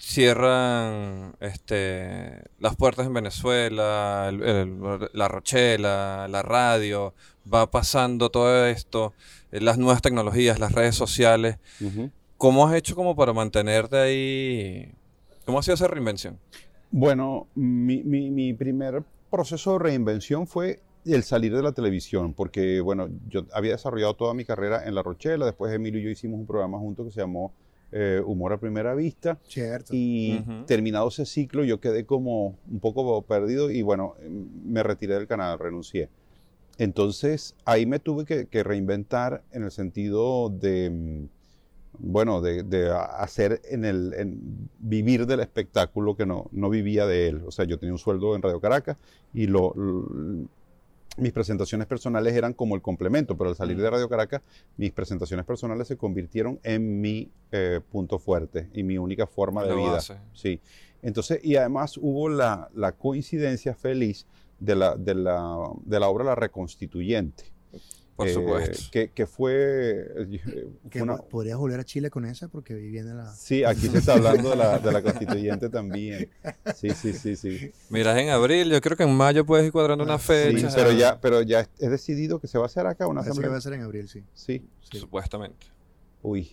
cierran 0.04 1.34
este, 1.40 2.42
las 2.58 2.76
puertas 2.76 3.06
en 3.06 3.14
Venezuela, 3.14 4.26
el- 4.28 4.42
el- 4.42 5.08
la 5.12 5.28
Rochela, 5.28 6.26
la 6.28 6.42
radio, 6.42 7.14
va 7.52 7.70
pasando 7.70 8.30
todo 8.30 8.66
esto, 8.66 9.12
eh, 9.52 9.60
las 9.60 9.78
nuevas 9.78 10.02
tecnologías, 10.02 10.58
las 10.60 10.72
redes 10.72 10.94
sociales. 10.94 11.58
¿Cómo 12.36 12.66
has 12.66 12.74
hecho 12.74 12.94
como 12.94 13.16
para 13.16 13.32
mantenerte 13.32 13.96
ahí? 13.96 14.92
¿Cómo 15.46 15.58
ha 15.58 15.62
sido 15.62 15.74
esa 15.74 15.88
reinvención? 15.88 16.38
Bueno, 16.90 17.46
mi, 17.54 18.02
mi- 18.02 18.30
mi 18.30 18.52
primer 18.54 19.02
proceso 19.30 19.72
de 19.74 19.78
reinvención 19.80 20.46
fue 20.46 20.80
el 21.04 21.22
salir 21.22 21.54
de 21.54 21.62
la 21.62 21.72
televisión, 21.72 22.32
porque 22.34 22.80
bueno, 22.80 23.08
yo 23.28 23.44
había 23.52 23.72
desarrollado 23.72 24.14
toda 24.14 24.32
mi 24.34 24.44
carrera 24.44 24.86
en 24.86 24.94
La 24.94 25.02
Rochela, 25.02 25.44
después 25.44 25.72
Emilio 25.72 26.00
y 26.00 26.04
yo 26.04 26.10
hicimos 26.10 26.38
un 26.40 26.46
programa 26.46 26.78
juntos 26.78 27.06
que 27.06 27.12
se 27.12 27.20
llamó 27.20 27.52
eh, 27.96 28.20
Humor 28.26 28.52
a 28.52 28.58
Primera 28.58 28.92
Vista, 28.96 29.38
Cierto. 29.46 29.92
y 29.92 30.44
terminado 30.66 31.06
ese 31.08 31.24
ciclo 31.24 31.62
yo 31.62 31.78
quedé 31.78 32.04
como 32.04 32.58
un 32.68 32.80
poco 32.80 33.22
perdido 33.22 33.70
y 33.70 33.82
bueno, 33.82 34.16
me 34.64 34.82
retiré 34.82 35.14
del 35.14 35.28
canal, 35.28 35.60
renuncié. 35.60 36.08
Entonces 36.76 37.54
ahí 37.64 37.86
me 37.86 38.00
tuve 38.00 38.24
que, 38.24 38.46
que 38.46 38.64
reinventar 38.64 39.44
en 39.52 39.62
el 39.62 39.70
sentido 39.70 40.50
de, 40.50 40.90
mm, 40.90 41.28
bueno, 42.00 42.40
de, 42.40 42.64
de 42.64 42.90
hacer 42.90 43.62
en 43.70 43.84
el, 43.84 44.12
en 44.14 44.68
vivir 44.80 45.26
del 45.26 45.38
espectáculo 45.38 46.16
que 46.16 46.26
no, 46.26 46.48
no 46.50 46.70
vivía 46.70 47.06
de 47.06 47.28
él. 47.28 47.42
O 47.46 47.52
sea, 47.52 47.64
yo 47.64 47.78
tenía 47.78 47.92
un 47.92 47.98
sueldo 48.00 48.34
en 48.34 48.42
Radio 48.42 48.60
Caracas 48.60 48.96
y 49.32 49.46
lo, 49.46 49.72
mis 51.16 51.32
presentaciones 51.32 51.86
personales 51.86 52.34
eran 52.34 52.52
como 52.52 52.74
el 52.74 52.82
complemento, 52.82 53.36
pero 53.36 53.50
al 53.50 53.56
salir 53.56 53.80
de 53.80 53.88
Radio 53.88 54.08
Caracas, 54.08 54.42
mis 54.76 54.92
presentaciones 54.92 55.46
personales 55.46 55.88
se 55.88 55.96
convirtieron 55.96 56.58
en 56.62 57.00
mi 57.00 57.30
eh, 57.52 57.80
punto 57.90 58.18
fuerte 58.18 58.68
y 58.72 58.82
mi 58.82 58.98
única 58.98 59.26
forma 59.26 59.64
de 59.64 59.74
vida. 59.74 60.00
Sí. 60.32 60.60
Entonces, 61.02 61.40
y 61.44 61.56
además 61.56 61.98
hubo 61.98 62.28
la, 62.28 62.68
la 62.74 62.92
coincidencia 62.92 63.74
feliz 63.74 64.26
de 64.58 64.74
la, 64.74 64.96
de, 64.96 65.14
la, 65.14 65.70
de 65.84 66.00
la 66.00 66.08
obra 66.08 66.24
La 66.24 66.34
Reconstituyente. 66.34 67.53
Por 68.16 68.28
eh, 68.28 68.32
supuesto. 68.32 68.78
Que, 68.92 69.10
que 69.10 69.26
fue, 69.26 69.52
eh, 70.16 70.40
Que 70.88 70.98
fue 71.00 71.02
una- 71.02 71.16
po- 71.16 71.28
podrías 71.28 71.58
volver 71.58 71.80
a 71.80 71.84
Chile 71.84 72.10
con 72.10 72.24
esa 72.24 72.46
porque 72.48 72.72
viví 72.74 72.98
en 72.98 73.16
la... 73.16 73.34
Sí, 73.34 73.64
aquí 73.64 73.88
se 73.88 73.98
está 73.98 74.12
hablando 74.14 74.50
de 74.50 74.56
la, 74.56 74.78
de 74.78 74.92
la 74.92 75.02
constituyente 75.02 75.68
también. 75.68 76.30
Sí, 76.76 76.90
sí, 76.90 77.12
sí, 77.12 77.34
sí. 77.34 77.72
Miras 77.90 78.16
en 78.18 78.28
abril, 78.30 78.70
yo 78.70 78.80
creo 78.80 78.96
que 78.96 79.02
en 79.02 79.14
mayo 79.14 79.44
puedes 79.44 79.66
ir 79.66 79.72
cuadrando 79.72 80.04
una 80.04 80.14
Ah, 80.14 80.18
fecha. 80.18 80.70
Sí, 80.70 80.76
pero 80.76 80.92
ya, 80.92 81.20
pero 81.20 81.42
ya 81.42 81.60
es 81.78 81.90
decidido 81.90 82.38
que 82.38 82.46
se 82.46 82.56
va 82.58 82.64
a 82.64 82.66
hacer 82.66 82.86
acá 82.86 83.06
una 83.08 83.22
Parece 83.22 83.40
que 83.40 83.48
va 83.48 83.56
asamblea. 83.56 83.58
a 83.58 83.60
ser 83.62 83.72
en 83.74 83.80
abril, 83.82 84.08
sí. 84.08 84.22
Sí. 84.32 84.64
Sí, 84.90 84.98
Supuestamente. 84.98 85.66
Uy, 86.22 86.52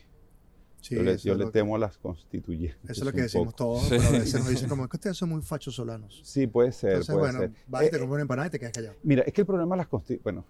Sí, 0.82 0.96
yo 0.96 1.04
le, 1.04 1.15
yo 1.17 1.38
que- 1.38 1.46
temo 1.52 1.76
a 1.76 1.80
las 1.80 1.98
constituyentes. 2.00 2.89
Eso 2.89 3.02
es 3.02 3.06
lo 3.06 3.12
que 3.13 3.22
decimos 3.22 3.54
poco. 3.54 3.56
todos, 3.56 3.84
Sí. 3.84 3.89
pero 3.91 4.04
a 4.04 4.12
veces 4.12 4.34
nos 4.34 4.50
dicen 4.50 4.67
como, 4.70 4.84
es 4.86 4.89
que 4.89 4.98
ustedes 4.98 5.15
son 5.15 5.30
muy 5.30 5.41
fachos 5.44 5.76
solanos. 5.76 6.22
Sí, 6.24 6.48
puede 6.48 6.72
ser, 6.72 6.94
Entonces, 6.94 7.13
puede 7.13 7.32
bueno, 7.32 7.39
ser. 7.39 7.52
vas 7.67 7.84
y 7.86 7.89
te 7.91 7.96
Eh, 7.96 8.00
compras 8.00 8.13
una 8.15 8.22
empanada 8.24 8.48
y 8.48 8.50
te 8.52 8.60
quedas 8.60 8.74
callado. 8.74 8.96
Mira, 9.04 9.22
es 9.24 9.32
que 9.32 9.41
el 9.41 9.48
problema 9.48 9.76
de 9.76 9.78
las 9.78 9.88
constituyentes, 9.88 10.24
bueno, 10.24 10.46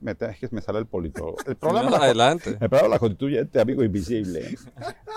me, 0.00 0.14
es 0.30 0.38
que 0.38 0.48
me 0.52 0.62
sale 0.62 0.78
el 0.78 0.86
politólogo. 0.86 1.36
El 1.46 1.56
problema 1.56 1.80
de 1.84 1.90
No, 1.90 1.90
las 1.92 2.02
adelante. 2.02 2.50
El 2.50 2.56
problema 2.58 2.82
de 2.82 2.88
la 2.88 2.98
constituyente, 2.98 3.60
amigo 3.60 3.84
invisible, 3.84 4.56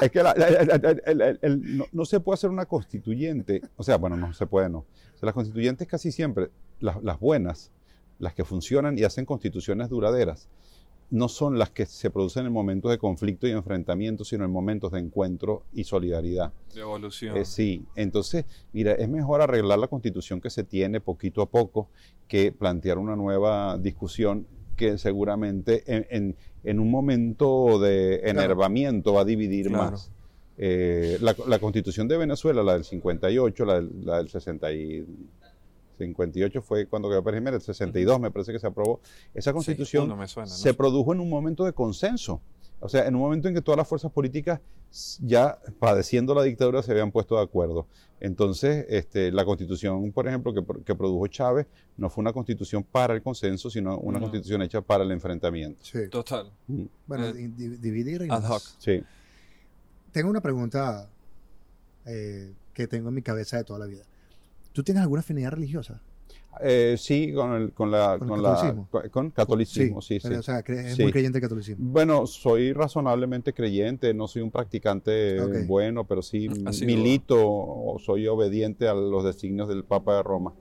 es 0.01 0.11
que 0.11 0.21
la- 0.21 0.33
la- 0.35 0.49
la- 0.49 0.63
la- 0.77 0.89
el- 1.05 1.21
el- 1.21 1.39
el- 1.41 1.77
no, 1.77 1.85
no 1.91 2.05
se 2.05 2.19
puede 2.19 2.33
hacer 2.35 2.49
una 2.49 2.65
constituyente, 2.65 3.61
o 3.77 3.83
sea, 3.83 3.97
bueno, 3.97 4.17
no 4.17 4.33
se 4.33 4.45
puede, 4.47 4.69
no. 4.69 4.79
O 4.79 5.17
sea, 5.17 5.27
las 5.27 5.33
constituyentes 5.33 5.87
casi 5.87 6.11
siempre, 6.11 6.49
las, 6.81 7.01
las 7.03 7.19
buenas, 7.19 7.71
las 8.19 8.33
que 8.33 8.43
funcionan 8.43 8.97
y 8.97 9.03
hacen 9.03 9.25
constituciones 9.25 9.89
duraderas, 9.89 10.49
no 11.13 11.30
son 11.30 11.60
las 11.60 11.69
que 11.69 11.86
se 11.86 12.10
producen 12.10 12.47
en 12.47 12.52
momentos 12.52 12.89
de 12.89 12.97
conflicto 12.97 13.47
y 13.47 13.52
enfrentamiento, 13.52 14.26
sino 14.26 14.45
en 14.45 14.52
momentos 14.52 14.91
de 14.91 14.99
encuentro 14.99 15.62
y 15.71 15.84
solidaridad. 15.84 16.52
De 16.73 16.82
evolución. 16.82 17.38
Eh, 17.38 17.45
sí, 17.45 17.86
entonces, 17.95 18.45
mira, 18.73 18.93
es 18.93 19.08
mejor 19.08 19.39
arreglar 19.41 19.78
la 19.78 19.88
constitución 19.88 20.41
que 20.41 20.49
se 20.49 20.63
tiene 20.63 20.99
poquito 21.02 21.43
a 21.43 21.49
poco 21.49 21.89
que 22.28 22.52
plantear 22.52 22.97
una 22.97 23.15
nueva 23.15 23.78
discusión 23.78 24.47
que 24.76 24.97
seguramente 24.97 25.84
en, 25.86 26.08
en- 26.10 26.36
en 26.63 26.80
un 26.80 26.89
momento 26.89 27.78
de 27.80 28.21
enervamiento 28.28 29.13
va 29.13 29.21
a 29.21 29.26
dividir 29.26 29.67
Claro. 29.67 29.91
más. 29.91 30.10
Eh, 30.58 31.17
la, 31.21 31.36
la 31.47 31.60
constitución 31.60 32.08
de 32.08 32.17
Venezuela, 32.17 32.63
la 32.63 32.73
del 32.73 32.86
58, 32.86 33.65
la 33.65 33.76
del, 33.76 33.89
la 34.06 34.17
del 34.17 34.30
60 34.30 34.71
y 34.73 35.06
58 35.97 36.62
fue 36.62 36.86
cuando 36.88 37.10
quedó 37.10 37.23
Pérez 37.23 37.39
Jiménez, 37.39 37.62
el 37.62 37.65
62 37.75 38.19
me 38.19 38.32
parece 38.32 38.51
que 38.51 38.60
se 38.60 38.67
aprobó. 38.67 38.99
Esa 39.34 39.53
constitución 39.53 40.08
no 40.08 40.15
me 40.15 40.27
suena, 40.27 40.49
no 40.49 40.56
se 40.56 40.73
produjo 40.73 41.13
en 41.13 41.19
un 41.19 41.29
momento 41.29 41.65
de 41.65 41.73
consenso. 41.73 42.41
O 42.79 42.89
sea, 42.89 43.08
en 43.08 43.15
un 43.15 43.21
momento 43.21 43.47
en 43.47 43.53
que 43.53 43.62
todas 43.62 43.77
las 43.77 43.88
fuerzas 43.88 44.12
políticas 44.12 44.60
ya 45.21 45.58
padeciendo 45.79 46.36
la 46.36 46.43
dictadura 46.43 46.84
se 46.84 46.91
habían 46.91 47.12
puesto 47.12 47.38
de 47.38 47.41
acuerdo. 47.43 47.88
Entonces, 48.19 48.86
este, 48.89 49.32
la 49.32 49.45
constitución, 49.45 50.12
por 50.12 50.27
ejemplo, 50.27 50.53
que, 50.53 50.62
pro- 50.62 50.84
que 50.84 50.93
produjo 50.93 51.25
Chávez, 51.27 51.65
no 51.97 52.10
fue 52.10 52.21
una 52.21 52.34
constitución 52.34 52.84
para 52.84 53.13
el 53.13 53.21
consenso, 53.21 53.69
sino 53.69 53.97
una 53.99 54.19
No. 54.19 54.25
constitución 54.25 54.62
hecha 54.62 54.82
para 54.82 55.03
el 55.06 55.12
enfrentamiento. 55.12 55.79
Sí. 55.84 56.10
Total. 56.10 56.51
Mm, 56.67 56.84
Bueno, 57.08 57.25
Eh, 57.27 57.34
di- 57.34 57.47
di- 57.47 57.77
dividir 57.77 58.21
y 58.23 58.29
ad 58.29 58.43
hoc. 58.49 58.62
Sí. 58.77 59.01
Tengo 60.12 60.29
una 60.29 60.41
pregunta 60.41 61.10
eh, 62.06 62.51
que 62.73 62.88
tengo 62.88 63.10
en 63.10 63.15
mi 63.15 63.21
cabeza 63.21 63.58
de 63.58 63.63
toda 63.63 63.79
la 63.79 63.86
vida. 63.86 64.03
¿Tú 64.73 64.83
tienes 64.83 65.01
alguna 65.03 65.21
afinidad 65.21 65.51
religiosa? 65.51 66.01
Eh, 66.62 66.95
sí, 66.99 67.33
con, 67.33 67.53
el- 67.53 67.71
con 67.73 67.89
la, 67.89 68.17
¿Con 68.19 68.27
el 68.27 68.29
con, 68.29 68.43
la- 68.43 68.49
catolicismo? 68.53 68.89
con 69.12 69.31
catolicismo, 69.31 70.01
sí, 70.01 70.19
sí. 70.19 70.27
pero, 70.27 70.39
O 70.39 70.43
sea, 70.43 70.59
es 70.59 70.95
Sí. 70.95 71.01
muy 71.03 71.12
creyente 71.12 71.38
del 71.39 71.41
catolicismo. 71.41 71.89
Bueno, 71.91 72.27
soy 72.27 72.73
razonablemente 72.73 73.53
creyente, 73.53 74.13
no 74.13 74.27
soy 74.27 74.43
un 74.43 74.51
practicante 74.51 75.65
bueno, 75.65 76.05
pero 76.05 76.21
sí 76.21 76.47
Así 76.65 76.86
milito 76.86 77.38
o 77.39 77.97
soy 77.99 78.27
obediente 78.27 78.88
a 78.88 78.93
los 78.93 79.23
designios 79.23 79.67
del 79.67 79.83
Papa 79.83 80.17
de 80.17 80.23
Roma. 80.23 80.53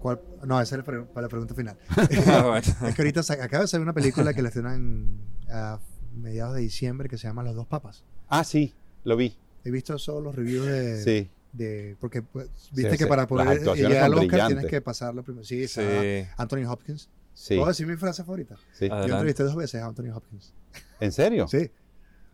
¿Cuál? 0.00 0.20
No, 0.44 0.60
esa 0.60 0.74
es 0.76 0.78
la 0.80 0.84
pre- 0.84 1.02
para 1.04 1.22
la 1.26 1.28
pregunta 1.28 1.54
final. 1.54 1.76
Ah, 2.26 2.58
es 2.88 2.94
que 2.94 3.02
ahorita 3.02 3.20
acaba 3.20 3.62
de 3.62 3.68
salir 3.68 3.82
una 3.82 3.92
película 3.92 4.34
que 4.34 4.42
la 4.42 4.48
estrenan 4.48 5.18
a 5.50 5.80
mediados 6.14 6.54
de 6.54 6.60
diciembre 6.60 7.08
que 7.08 7.18
se 7.18 7.26
llama 7.26 7.42
Los 7.42 7.54
dos 7.56 7.66
papas. 7.66 8.04
Ah, 8.28 8.44
sí, 8.44 8.72
lo 9.04 9.16
vi. 9.16 9.36
He 9.64 9.70
visto 9.70 9.96
solo 9.98 10.20
los 10.20 10.34
reviews 10.34 10.66
de... 10.66 10.96
Sí. 11.02 11.30
De 11.52 11.96
porque 12.00 12.22
pues, 12.22 12.48
viste 12.72 12.92
Sí, 12.92 12.96
que 12.98 13.04
sí, 13.04 13.08
para 13.08 13.26
poder 13.26 13.60
llegar 13.60 14.04
al 14.04 14.14
Oscar 14.14 14.28
tienes 14.28 14.46
brillantes. 14.46 14.70
que 14.70 14.80
pasarlo 14.80 15.22
primero. 15.22 15.44
Sí, 15.44 15.66
Sí. 15.68 15.80
está 15.80 16.42
Anthony 16.42 16.64
Hopkins. 16.66 17.10
Sí, 17.34 17.56
¿Puedo 17.56 17.68
decir 17.68 17.86
mi 17.86 17.96
frase 17.96 18.24
favorita? 18.24 18.56
sí. 18.72 18.84
Adelante. 18.86 19.08
Yo 19.08 19.14
entrevisté 19.14 19.42
dos 19.44 19.56
veces 19.56 19.80
a 19.82 19.86
Anthony 19.86 20.10
Hopkins. 20.14 20.52
¿En 21.00 21.12
serio? 21.12 21.48
Sí. 21.48 21.70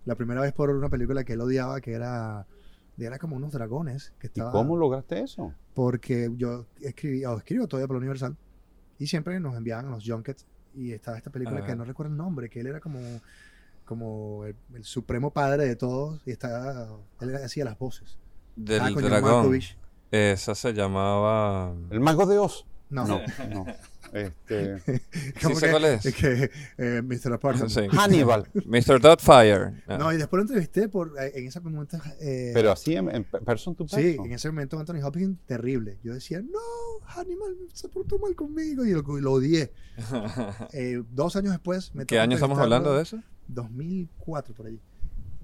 La 0.04 0.14
primera 0.14 0.40
vez 0.40 0.52
por 0.52 0.70
una 0.70 0.88
película 0.88 1.24
que 1.24 1.34
él 1.34 1.40
odiaba, 1.40 1.80
que 1.80 1.92
era, 1.92 2.46
era 2.96 3.18
como 3.18 3.36
unos 3.36 3.52
dragones. 3.52 4.12
Que 4.18 4.28
¿Y 4.34 4.40
cómo 4.40 4.76
lograste 4.76 5.20
eso? 5.20 5.52
Porque 5.74 6.30
yo 6.36 6.66
escribí, 6.80 7.24
o 7.24 7.36
escribo 7.38 7.66
todavía 7.68 7.86
por 7.86 7.96
la 7.96 7.98
Universal, 8.00 8.36
y 8.98 9.06
siempre 9.06 9.38
nos 9.40 9.56
enviaban 9.56 9.90
los 9.90 10.04
junkets, 10.04 10.46
y 10.74 10.92
estaba 10.92 11.16
esta 11.16 11.30
película 11.30 11.64
que 11.64 11.74
no 11.76 11.84
recuerdo 11.84 12.10
el 12.12 12.16
nombre, 12.18 12.48
que 12.50 12.60
él 12.60 12.66
era 12.68 12.80
como, 12.80 12.98
como 13.84 14.44
el, 14.46 14.56
el 14.74 14.84
supremo 14.84 15.32
padre 15.32 15.66
de 15.66 15.76
todos, 15.76 16.20
y 16.26 16.30
estaba, 16.32 16.88
él 17.20 17.36
hacía 17.36 17.64
las 17.64 17.78
voces. 17.78 18.18
Del 18.58 18.80
Ah, 18.82 18.90
dragón. 18.90 19.60
Esa 20.10 20.54
se 20.54 20.72
llamaba. 20.72 21.74
¿El 21.90 22.00
mago 22.00 22.26
de 22.26 22.38
Oz? 22.38 22.64
No, 22.90 23.06
No, 23.06 23.20
no. 23.54 23.66
Este, 24.10 24.80
como 25.42 25.54
sé 25.56 25.66
que- 25.66 25.70
cuál 25.70 25.84
es. 25.84 26.14
que, 26.14 26.50
eh, 26.78 27.02
Mr. 27.02 27.34
Apartment. 27.34 27.68
Sí. 27.70 27.82
Hannibal. 27.92 28.48
Mr. 28.64 28.98
Doubtfire. 29.02 29.82
Ah. 29.86 29.98
No, 29.98 30.10
y 30.12 30.16
después 30.16 30.38
lo 30.38 30.42
entrevisté 30.44 30.88
por, 30.88 31.12
eh, 31.20 31.32
en 31.34 31.46
ese 31.46 31.60
momento. 31.60 31.98
eh, 32.20 32.52
Pero 32.54 32.72
así 32.72 32.96
en, 32.96 33.14
en 33.14 33.24
person 33.24 33.74
to 33.74 33.84
person. 33.84 34.00
Sí, 34.02 34.16
en 34.24 34.32
ese 34.32 34.48
momento 34.48 34.78
Anthony 34.78 35.02
Hopkins, 35.04 35.36
terrible. 35.44 35.98
Yo 36.02 36.14
decía, 36.14 36.40
no, 36.40 36.58
Hannibal 37.06 37.54
se 37.74 37.88
portó 37.90 38.18
mal 38.18 38.34
conmigo 38.34 38.86
y 38.86 38.92
lo, 38.92 39.02
lo 39.02 39.32
odié. 39.32 39.72
Eh, 40.72 41.02
dos 41.10 41.36
años 41.36 41.52
después 41.52 41.94
me 41.94 42.06
¿Qué 42.06 42.18
año 42.18 42.34
estamos 42.36 42.58
hablando 42.58 42.94
de 42.96 43.02
eso? 43.02 43.22
2004, 43.48 44.54
por 44.54 44.66
allí. 44.68 44.80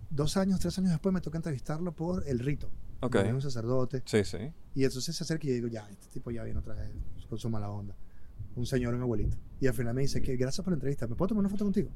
Dos 0.09 0.37
años, 0.39 0.61
tres 0.61 0.79
años 0.79 0.91
después 0.93 1.13
me 1.13 1.21
toca 1.21 1.37
entrevistarlo 1.37 1.93
por 1.93 2.27
El 2.27 2.39
Rito. 2.39 2.71
Es 3.07 3.33
un 3.33 3.43
sacerdote. 3.43 4.03
Sí, 4.05 4.25
sí. 4.25 4.39
Y 4.75 4.85
entonces 4.85 5.15
se 5.17 5.25
acerca 5.25 5.47
y 5.47 5.51
yo 5.51 5.55
digo, 5.55 5.69
ya, 5.69 5.89
este 5.91 6.09
tipo 6.09 6.31
ya 6.31 6.43
viene 6.45 6.59
otra 6.61 6.75
vez 6.75 6.89
con 7.29 7.39
su 7.39 7.49
mala 7.51 7.71
onda. 7.71 7.95
Un 8.57 8.67
señor, 8.67 8.95
un 8.95 9.03
abuelito. 9.03 9.37
Y 9.61 9.67
al 9.67 9.75
final 9.75 9.95
me 9.95 10.03
dice 10.03 10.21
que 10.23 10.37
gracias 10.37 10.65
por 10.65 10.73
la 10.73 10.77
entrevista, 10.77 11.07
¿me 11.07 11.15
puedo 11.17 11.29
tomar 11.29 11.41
una 11.41 11.49
foto 11.51 11.65
contigo? 11.65 11.91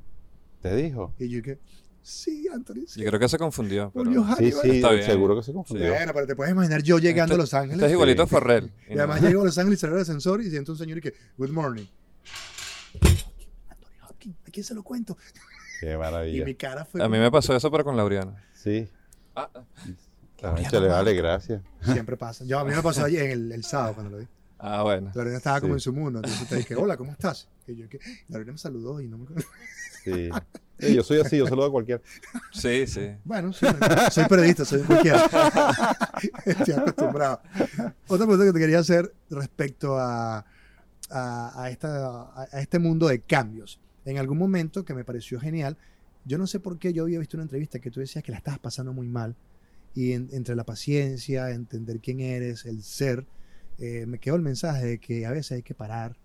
Te 0.60 0.74
dijo. 0.74 1.14
Y 1.18 1.28
yo 1.28 1.42
que, 1.42 1.58
Sí, 2.00 2.46
Anthony. 2.52 2.86
Sí. 2.86 3.00
Yo 3.02 3.08
creo 3.08 3.20
que 3.20 3.28
se 3.28 3.36
confundió. 3.38 3.90
pero- 3.92 4.10
Sí, 4.36 4.50
sí, 4.52 4.70
Está 4.76 4.92
bien. 4.92 5.04
seguro 5.04 5.36
que 5.36 5.42
se 5.42 5.52
confundió. 5.52 5.90
Bueno, 5.90 6.12
pero 6.14 6.26
te 6.26 6.34
puedes 6.36 6.52
imaginar 6.52 6.82
yo 6.82 6.98
llegando 6.98 7.34
a 7.34 7.36
Los 7.38 7.46
Este 7.52 7.56
Ángeles. 7.58 7.84
es 7.84 7.92
igualito 7.92 8.22
a. 8.22 8.26
Farrell. 8.26 8.72
Y 8.88 8.94
además 8.96 9.20
llego 9.20 9.42
a 9.42 9.44
Los 9.44 9.58
Ángeles, 9.58 9.78
cerrar 9.80 9.96
el 9.96 10.02
ascensor 10.02 10.40
y 10.40 10.48
siento 10.48 10.72
un 10.72 10.78
señor 10.78 10.98
y 10.98 11.00
que, 11.02 11.12
Good 11.36 11.50
morning. 11.50 11.84
Anthony 13.68 14.08
Hopkins, 14.08 14.36
¿a 14.46 14.50
quién 14.50 14.64
se 14.64 14.74
lo 14.74 14.82
cuento? 14.82 15.16
Qué 15.80 15.92
Y 15.92 15.96
maravilla. 15.96 16.44
mi 16.44 16.54
cara 16.54 16.84
fue. 16.84 17.02
A 17.02 17.08
mí 17.08 17.18
me 17.18 17.30
pasó 17.30 17.54
eso, 17.54 17.70
pero 17.70 17.84
con 17.84 17.96
Laureano. 17.96 18.34
Sí. 18.54 18.88
Ah, 19.36 19.50
Ancho 20.42 20.80
le 20.80 20.88
vale, 20.88 21.14
gracias. 21.14 21.62
Siempre 21.82 22.16
pasa. 22.16 22.44
Yo, 22.44 22.58
a 22.58 22.64
mí 22.64 22.74
me 22.74 22.82
pasó 22.82 23.04
ayer 23.04 23.24
en 23.24 23.30
el, 23.32 23.52
el 23.52 23.64
sábado 23.64 23.94
cuando 23.94 24.10
lo 24.12 24.18
vi. 24.18 24.28
ah, 24.58 24.82
bueno. 24.82 25.10
Lorena 25.14 25.36
estaba 25.36 25.60
como 25.60 25.74
en 25.74 25.80
su 25.80 25.92
mundo. 25.92 26.20
Entonces 26.20 26.48
te 26.48 26.56
dije, 26.56 26.74
hola, 26.76 26.96
¿cómo 26.96 27.12
estás? 27.12 27.48
Y 27.66 27.76
yo, 27.76 27.88
que 27.88 27.98
Lorena 28.28 28.52
me 28.52 28.58
saludó 28.58 29.00
y 29.00 29.08
no 29.08 29.18
me 29.18 29.26
Sí. 30.04 30.30
Sí, 30.78 30.94
yo 30.94 31.02
soy 31.02 31.18
así, 31.20 31.36
yo 31.36 31.46
saludo 31.46 31.66
a 31.66 31.70
cualquiera. 31.72 32.00
Sí, 32.52 32.86
sí. 32.86 33.10
Bueno, 33.24 33.52
sí, 33.52 33.66
soy 34.12 34.24
periodista, 34.26 34.64
soy 34.64 34.82
cualquiera. 34.82 35.26
Estoy 36.44 36.74
acostumbrado. 36.74 37.40
Otra 38.06 38.26
pregunta 38.26 38.44
que 38.44 38.52
te 38.52 38.58
quería 38.60 38.78
hacer 38.78 39.12
respecto 39.28 39.98
a, 39.98 40.46
a, 41.10 41.62
a 41.62 41.70
esta, 41.70 42.30
a 42.40 42.60
este 42.60 42.78
mundo 42.78 43.08
de 43.08 43.20
cambios. 43.20 43.80
En 44.04 44.18
algún 44.18 44.38
momento 44.38 44.84
que 44.84 44.94
me 44.94 45.04
pareció 45.04 45.40
genial, 45.40 45.76
yo 46.24 46.38
no 46.38 46.46
sé 46.46 46.60
por 46.60 46.78
qué 46.78 46.92
yo 46.92 47.02
había 47.02 47.18
visto 47.18 47.36
una 47.36 47.42
entrevista 47.44 47.80
que 47.80 47.90
tú 47.90 47.98
decías 47.98 48.22
que 48.22 48.30
la 48.30 48.38
estabas 48.38 48.60
pasando 48.60 48.92
muy 48.92 49.08
mal 49.08 49.34
y 49.98 50.12
en- 50.12 50.28
entre 50.32 50.54
la 50.54 50.64
paciencia, 50.64 51.50
entender 51.50 51.98
quién 52.00 52.20
eres, 52.20 52.64
el 52.66 52.82
ser, 52.82 53.26
eh, 53.78 54.06
me 54.06 54.18
quedó 54.18 54.36
el 54.36 54.42
mensaje 54.42 54.86
de 54.86 54.98
que 54.98 55.26
a 55.26 55.30
veces 55.32 55.52
hay 55.52 55.62
que 55.62 55.74
parar, 55.74 56.16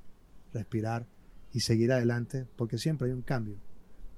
respirar 0.54 1.06
y 1.52 1.60
seguir 1.62 1.92
adelante 1.92 2.46
porque 2.56 2.78
siempre 2.78 3.08
hay 3.08 3.14
un 3.14 3.22
cambio. 3.22 3.56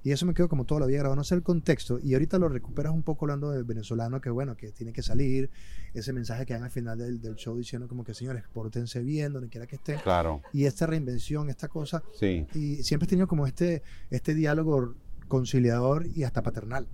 Y 0.02 0.12
eso 0.12 0.24
me 0.24 0.34
quedó 0.34 0.48
como 0.48 0.64
toda 0.66 0.80
la 0.82 0.86
vida 0.86 0.98
grabado, 0.98 1.16
no 1.16 1.24
sé 1.24 1.34
el 1.34 1.42
contexto. 1.42 1.98
Y 2.00 2.12
ahorita 2.14 2.38
lo 2.38 2.48
recuperas 2.48 2.92
un 2.92 3.02
poco 3.02 3.24
hablando 3.24 3.50
del 3.50 3.64
venezolano 3.64 4.20
que, 4.20 4.30
bueno, 4.30 4.56
que 4.56 4.70
tiene 4.70 4.92
que 4.92 5.02
salir. 5.02 5.50
Ese 5.94 6.12
mensaje 6.12 6.46
que 6.46 6.54
dan 6.54 6.62
al 6.62 6.70
final 6.70 6.96
del, 6.96 7.20
del 7.20 7.34
show 7.34 7.56
diciendo 7.56 7.88
como 7.88 8.04
que, 8.04 8.14
señores, 8.14 8.44
pórtense 8.54 9.02
bien, 9.02 9.32
donde 9.32 9.48
quiera 9.48 9.66
que 9.66 9.74
estén. 9.76 9.98
Claro, 9.98 10.42
Y 10.52 10.66
esta 10.66 10.86
reinvención, 10.86 11.50
esta 11.50 11.66
cosa. 11.66 12.04
sí. 12.20 12.46
Y 12.54 12.84
siempre 12.84 13.06
he 13.06 13.08
tenido 13.08 13.26
como 13.26 13.48
este, 13.48 13.82
este 14.10 14.34
diálogo 14.36 14.94
conciliador 15.26 16.06
y 16.14 16.22
hasta 16.22 16.40
paternal. 16.42 16.86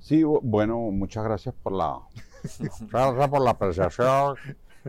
Sí, 0.00 0.22
bu- 0.22 0.40
bueno, 0.42 0.78
muchas 0.92 1.24
gracias 1.24 1.54
por 1.62 1.72
la, 1.72 1.98
gracias 2.90 3.28
por 3.28 3.40
la 3.42 3.50
apreciación. 3.50 4.36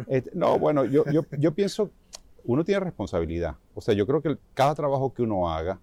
Este, 0.08 0.32
no, 0.34 0.60
bueno, 0.60 0.86
yo, 0.86 1.04
yo, 1.12 1.22
yo 1.40 1.52
pienso, 1.54 1.90
uno 2.46 2.64
tiene 2.64 2.82
responsabilidad. 2.82 3.56
O 3.74 3.82
sea, 3.82 3.94
yo 3.96 4.06
creo 4.06 4.22
que 4.22 4.38
cada 4.54 4.76
trabajo 4.76 5.14
que 5.14 5.24
uno 5.24 5.50
haga, 5.50 5.80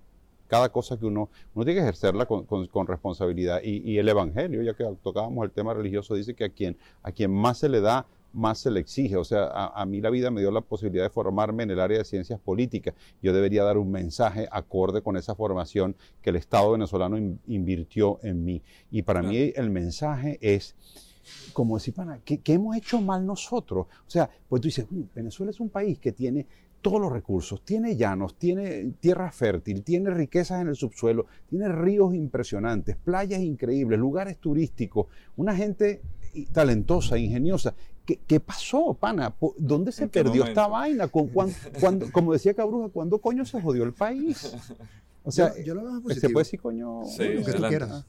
cada 0.46 0.68
cosa 0.68 0.96
que 0.98 1.06
uno, 1.06 1.28
uno 1.54 1.64
tiene 1.64 1.80
que 1.80 1.82
ejercerla 1.82 2.26
con, 2.26 2.44
con- 2.44 2.66
con 2.68 2.86
responsabilidad. 2.86 3.60
Y, 3.64 3.78
y 3.90 3.98
el 3.98 4.08
Evangelio, 4.08 4.62
ya 4.62 4.74
que 4.74 4.84
tocábamos 5.02 5.44
el 5.44 5.50
tema 5.50 5.74
religioso, 5.74 6.14
dice 6.14 6.34
que 6.34 6.44
a 6.44 6.48
quien, 6.50 6.76
a 7.02 7.10
quien 7.10 7.32
más 7.32 7.58
se 7.58 7.68
le 7.68 7.80
da, 7.80 8.06
más 8.34 8.58
se 8.58 8.70
le 8.70 8.80
exige. 8.80 9.16
O 9.16 9.24
sea, 9.24 9.44
a, 9.44 9.80
a 9.80 9.86
mí 9.86 10.00
la 10.00 10.10
vida 10.10 10.30
me 10.30 10.40
dio 10.40 10.50
la 10.50 10.60
posibilidad 10.60 11.04
de 11.04 11.10
formarme 11.10 11.62
en 11.62 11.70
el 11.70 11.80
área 11.80 11.98
de 11.98 12.04
ciencias 12.04 12.38
políticas. 12.40 12.94
Yo 13.22 13.32
debería 13.32 13.64
dar 13.64 13.78
un 13.78 13.90
mensaje 13.90 14.46
acorde 14.50 15.00
con 15.02 15.16
esa 15.16 15.34
formación 15.34 15.96
que 16.20 16.30
el 16.30 16.36
Estado 16.36 16.72
venezolano 16.72 17.16
in- 17.16 17.38
invirtió 17.46 18.18
en 18.22 18.44
mí. 18.44 18.62
Y 18.90 19.02
para 19.02 19.20
Claro. 19.20 19.32
mí 19.34 19.52
el 19.54 19.70
mensaje 19.70 20.38
es, 20.42 20.74
como 21.52 21.76
decir, 21.76 21.94
pana, 21.94 22.20
¿qué, 22.24 22.38
qué 22.38 22.54
hemos 22.54 22.76
hecho 22.76 23.00
mal 23.00 23.24
nosotros? 23.24 23.86
O 24.06 24.10
sea, 24.10 24.28
pues 24.48 24.60
tú 24.60 24.68
dices, 24.68 24.86
"Mm, 24.90 25.02
Venezuela 25.14 25.50
es 25.50 25.60
un 25.60 25.70
país 25.70 25.98
que 25.98 26.12
tiene 26.12 26.46
todos 26.82 27.00
los 27.00 27.10
recursos, 27.10 27.62
tiene 27.64 27.96
llanos, 27.96 28.34
tiene 28.34 28.92
tierra 29.00 29.32
fértil, 29.32 29.82
tiene 29.82 30.10
riquezas 30.10 30.60
en 30.60 30.68
el 30.68 30.74
subsuelo, 30.76 31.24
tiene 31.48 31.66
ríos 31.70 32.14
impresionantes, 32.14 32.96
playas 33.02 33.40
increíbles, 33.40 33.98
lugares 33.98 34.36
turísticos, 34.36 35.06
una 35.36 35.56
gente 35.56 36.02
talentosa, 36.52 37.16
ingeniosa. 37.16 37.74
¿Qué, 38.06 38.18
qué 38.26 38.38
pasó, 38.40 38.94
pana? 38.94 39.34
¿Dónde 39.56 39.90
se 39.92 40.04
¿En 40.04 40.10
qué 40.10 40.22
perdió 40.22 40.44
esta 40.44 40.68
momento? 40.68 41.08
vaina? 41.08 41.08
¿Con, 41.08 42.10
como 42.12 42.32
decía 42.34 42.52
Cabruja, 42.54 42.88
¿cuándo 42.90 43.18
coño 43.18 43.44
se 43.46 43.60
jodió 43.62 43.84
el 43.84 43.92
país? 43.94 44.54
O 45.24 45.30
sea, 45.32 45.56
yo, 45.56 45.62
yo 45.64 45.74
lo 45.74 45.84
veo 45.84 45.94
se 45.96 46.00
positivo. 46.02 46.32
puede 46.34 46.44
decir 46.44 46.60
coño. 46.60 47.04
Sí, 47.06 47.22
lo 47.24 47.28
que 47.28 47.36
tú 47.36 47.50
adelante. 47.50 47.68
quieras. 47.68 48.06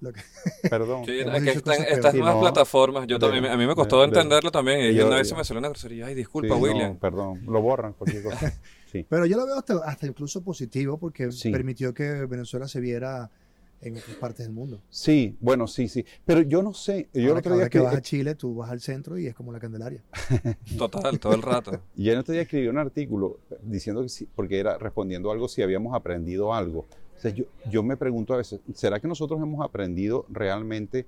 Lo 0.00 0.12
que- 0.12 0.20
Perdón. 0.70 1.04
Sí, 1.06 1.12
que 1.44 1.50
están, 1.50 1.82
estas 1.82 2.14
nuevas 2.14 2.32
Sí, 2.34 2.36
no. 2.36 2.40
plataformas, 2.40 3.06
yo 3.06 3.18
De- 3.18 3.26
también, 3.26 3.46
a 3.46 3.56
mí 3.56 3.62
me 3.64 3.68
de- 3.68 3.74
costó 3.76 3.98
de- 4.00 4.06
entenderlo 4.06 4.50
también. 4.50 4.92
Y 4.92 4.94
yo- 4.96 5.06
una 5.06 5.16
vez 5.16 5.28
yo- 5.28 5.34
se 5.34 5.38
me 5.38 5.44
salió 5.44 5.58
una 5.60 5.68
grosería. 5.68 6.06
Ay, 6.06 6.14
Sí, 6.14 6.18
disculpa, 6.18 6.48
no, 6.54 6.56
William. 6.56 6.96
perdón, 6.96 7.42
lo 7.46 7.60
borran 7.62 7.92
cualquier 7.92 8.22
cosa. 8.24 8.52
Sí. 8.90 9.04
Pero 9.08 9.26
yo 9.26 9.36
lo 9.36 9.46
veo 9.46 9.56
hasta, 9.56 9.74
hasta 9.84 10.06
incluso 10.06 10.42
positivo 10.42 10.98
porque 10.98 11.30
Sí. 11.30 11.50
permitió 11.50 11.94
que 11.94 12.26
Venezuela 12.26 12.66
se 12.66 12.80
viera 12.80 13.30
en 13.80 13.96
otras 13.96 14.16
partes 14.16 14.46
del 14.46 14.54
mundo. 14.54 14.80
Sí, 14.90 15.36
bueno, 15.40 15.66
sí, 15.66 15.88
sí. 15.88 16.04
Pero 16.24 16.42
yo 16.42 16.62
no 16.62 16.74
sé. 16.74 17.08
Yo 17.14 17.20
el 17.20 17.28
ahora, 17.28 17.38
otro 17.40 17.52
ahora 17.52 17.64
día 17.64 17.70
que 17.70 17.78
escri- 17.80 17.84
vas 17.84 17.94
a 17.96 18.02
Chile, 18.02 18.34
tú 18.34 18.54
vas 18.56 18.70
al 18.70 18.80
centro 18.80 19.18
y 19.18 19.26
es 19.26 19.34
como 19.34 19.52
la 19.52 19.60
Candelaria. 19.60 20.02
Total, 20.78 21.18
todo 21.20 21.34
el 21.34 21.42
rato. 21.42 21.80
yo 21.96 22.12
el 22.12 22.18
otro 22.18 22.32
día 22.32 22.42
escribí 22.42 22.66
un 22.68 22.78
artículo 22.78 23.38
diciendo 23.62 24.02
que 24.02 24.08
sí, 24.08 24.28
porque 24.34 24.58
era 24.58 24.78
respondiendo 24.78 25.30
algo 25.30 25.48
si 25.48 25.62
habíamos 25.62 25.94
aprendido 25.94 26.52
algo. 26.54 26.80
O 27.16 27.20
sea, 27.20 27.30
yo, 27.32 27.44
yo 27.70 27.82
me 27.82 27.96
pregunto 27.96 28.34
a 28.34 28.36
veces, 28.36 28.60
¿será 28.74 29.00
que 29.00 29.08
nosotros 29.08 29.40
hemos 29.40 29.64
aprendido 29.64 30.24
realmente 30.28 31.06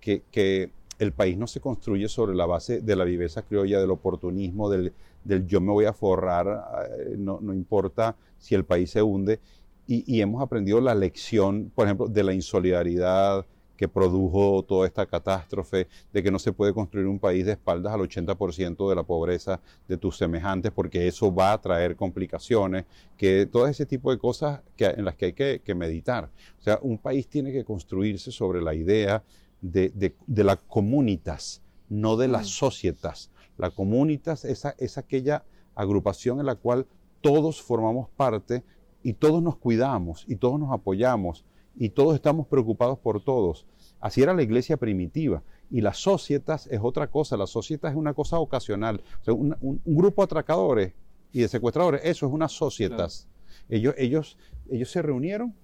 que, 0.00 0.22
que 0.30 0.70
el 0.98 1.12
país 1.12 1.36
no 1.36 1.46
se 1.46 1.60
construye 1.60 2.08
sobre 2.08 2.34
la 2.34 2.46
base 2.46 2.80
de 2.80 2.96
la 2.96 3.04
viveza 3.04 3.42
criolla, 3.42 3.80
del 3.80 3.90
oportunismo, 3.90 4.68
del, 4.70 4.92
del 5.24 5.46
yo 5.46 5.60
me 5.60 5.72
voy 5.72 5.84
a 5.84 5.92
forrar, 5.92 6.88
eh, 6.90 7.14
no, 7.18 7.38
no 7.40 7.54
importa 7.54 8.16
si 8.38 8.54
el 8.54 8.64
país 8.64 8.90
se 8.90 9.02
hunde? 9.02 9.38
Y, 9.86 10.04
y 10.12 10.20
hemos 10.22 10.42
aprendido 10.42 10.80
la 10.80 10.94
lección, 10.94 11.70
por 11.74 11.86
ejemplo, 11.86 12.08
de 12.08 12.22
la 12.24 12.32
insolidaridad 12.32 13.46
que 13.76 13.88
produjo 13.88 14.62
toda 14.62 14.86
esta 14.86 15.04
catástrofe, 15.04 15.88
de 16.12 16.22
que 16.22 16.30
no 16.30 16.38
se 16.38 16.52
puede 16.52 16.72
construir 16.72 17.06
un 17.08 17.18
país 17.18 17.44
de 17.44 17.52
espaldas 17.52 17.92
al 17.92 18.00
80% 18.02 18.88
de 18.88 18.94
la 18.94 19.02
pobreza 19.02 19.60
de 19.88 19.96
tus 19.96 20.16
semejantes, 20.16 20.70
porque 20.70 21.08
eso 21.08 21.34
va 21.34 21.52
a 21.52 21.60
traer 21.60 21.96
complicaciones, 21.96 22.84
que 23.16 23.46
todo 23.46 23.66
ese 23.66 23.84
tipo 23.84 24.12
de 24.12 24.18
cosas 24.18 24.60
que, 24.76 24.86
en 24.86 25.04
las 25.04 25.16
que 25.16 25.24
hay 25.26 25.32
que, 25.32 25.60
que 25.64 25.74
meditar. 25.74 26.30
O 26.60 26.62
sea, 26.62 26.78
un 26.82 26.98
país 26.98 27.26
tiene 27.28 27.50
que 27.52 27.64
construirse 27.64 28.30
sobre 28.30 28.62
la 28.62 28.74
idea 28.74 29.24
de, 29.60 29.90
de- 29.90 30.14
de 30.24 30.44
la 30.44 30.56
comunitas, 30.56 31.60
no 31.88 32.16
de 32.16 32.28
las 32.28 32.46
societas. 32.46 33.30
La 33.58 33.70
comunitas 33.70 34.44
es 34.44 34.98
aquella 34.98 35.44
agrupación 35.74 36.38
en 36.38 36.46
la 36.46 36.54
cual 36.54 36.86
todos 37.20 37.60
formamos 37.60 38.08
parte 38.10 38.62
y 39.04 39.12
todos 39.12 39.40
nos 39.40 39.56
cuidamos 39.56 40.24
y 40.26 40.34
todos 40.36 40.58
nos 40.58 40.72
apoyamos 40.72 41.44
y 41.76 41.90
todos 41.90 42.16
estamos 42.16 42.48
preocupados 42.48 42.98
por 42.98 43.22
todos. 43.22 43.66
Así 44.00 44.22
era 44.22 44.34
la 44.34 44.42
iglesia 44.42 44.76
primitiva. 44.76 45.42
Y 45.70 45.80
las 45.80 45.98
societas 45.98 46.66
es 46.68 46.80
otra 46.82 47.08
cosa. 47.08 47.36
La 47.36 47.46
societas 47.46 47.92
es 47.92 47.96
una 47.96 48.14
cosa 48.14 48.38
ocasional. 48.38 49.02
O 49.20 49.24
sea, 49.24 49.34
un, 49.34 49.56
un- 49.60 49.80
un 49.84 49.96
grupo 49.96 50.22
de 50.22 50.24
atracadores 50.26 50.92
y 51.32 51.40
de 51.40 51.48
secuestradores, 51.48 52.00
eso 52.04 52.26
es 52.26 52.32
una 52.32 52.48
societas. 52.48 53.28
Ellos, 53.68 53.94
ellos, 53.98 54.36
ellos 54.70 54.90
se 54.90 55.02
reunieron 55.02 55.54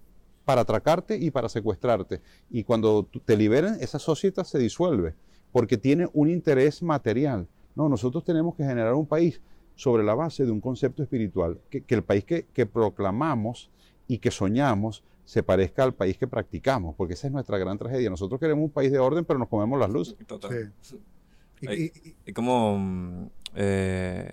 para 0.44 0.62
atracarte 0.62 1.16
y 1.16 1.31
para 1.31 1.48
secuestrarte. 1.48 2.20
Y 2.50 2.64
cuando 2.64 3.07
te 3.24 3.37
liberen, 3.37 3.76
esa 3.81 3.98
sociedad 3.98 4.44
se 4.44 4.59
disuelve 4.59 5.14
porque 5.53 5.76
tiene 5.79 6.09
un 6.12 6.29
interés 6.31 6.83
material. 6.83 7.46
No, 7.76 7.88
nosotros 7.88 8.24
tenemos 8.24 8.55
que 8.57 8.64
generar 8.64 8.94
un 8.94 9.07
país 9.07 9.40
sobre 9.80 10.04
la 10.04 10.14
base 10.14 10.44
de 10.44 10.50
un 10.52 10.60
concepto 10.60 11.02
espiritual, 11.02 11.58
que, 11.70 11.80
que 11.84 11.94
el 11.94 12.02
país 12.04 12.24
que, 12.24 12.44
que 12.52 12.66
proclamamos 12.66 13.70
y 14.06 14.18
que 14.18 14.30
soñamos 14.30 15.02
se 15.24 15.42
parezca 15.42 15.84
al 15.84 15.94
país 15.94 16.18
que 16.18 16.26
practicamos, 16.26 16.94
porque 16.96 17.14
esa 17.14 17.28
es 17.28 17.32
nuestra 17.32 17.56
gran 17.56 17.78
tragedia. 17.78 18.10
Nosotros 18.10 18.38
queremos 18.38 18.64
un 18.64 18.70
país 18.70 18.92
de 18.92 18.98
orden, 18.98 19.24
pero 19.24 19.38
nos 19.38 19.48
comemos 19.48 19.78
las 19.80 19.88
luces. 19.88 20.16
Total. 20.26 20.72
Sí. 20.82 20.96
Y- 21.62 21.68
Ay. 21.68 21.92
y- 21.94 22.08
y- 22.08 22.14
Y 22.26 22.32
como 22.32 22.76
mm, 22.78 23.26
eh, 23.54 24.30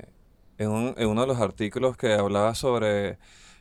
en, 0.57 0.69
un- 0.69 0.93
en 0.97 1.07
uno 1.07 1.21
de 1.21 1.27
los 1.27 1.37
artículos 1.39 1.95
que 1.97 2.13
hablaba 2.13 2.53
sobre 2.55 3.17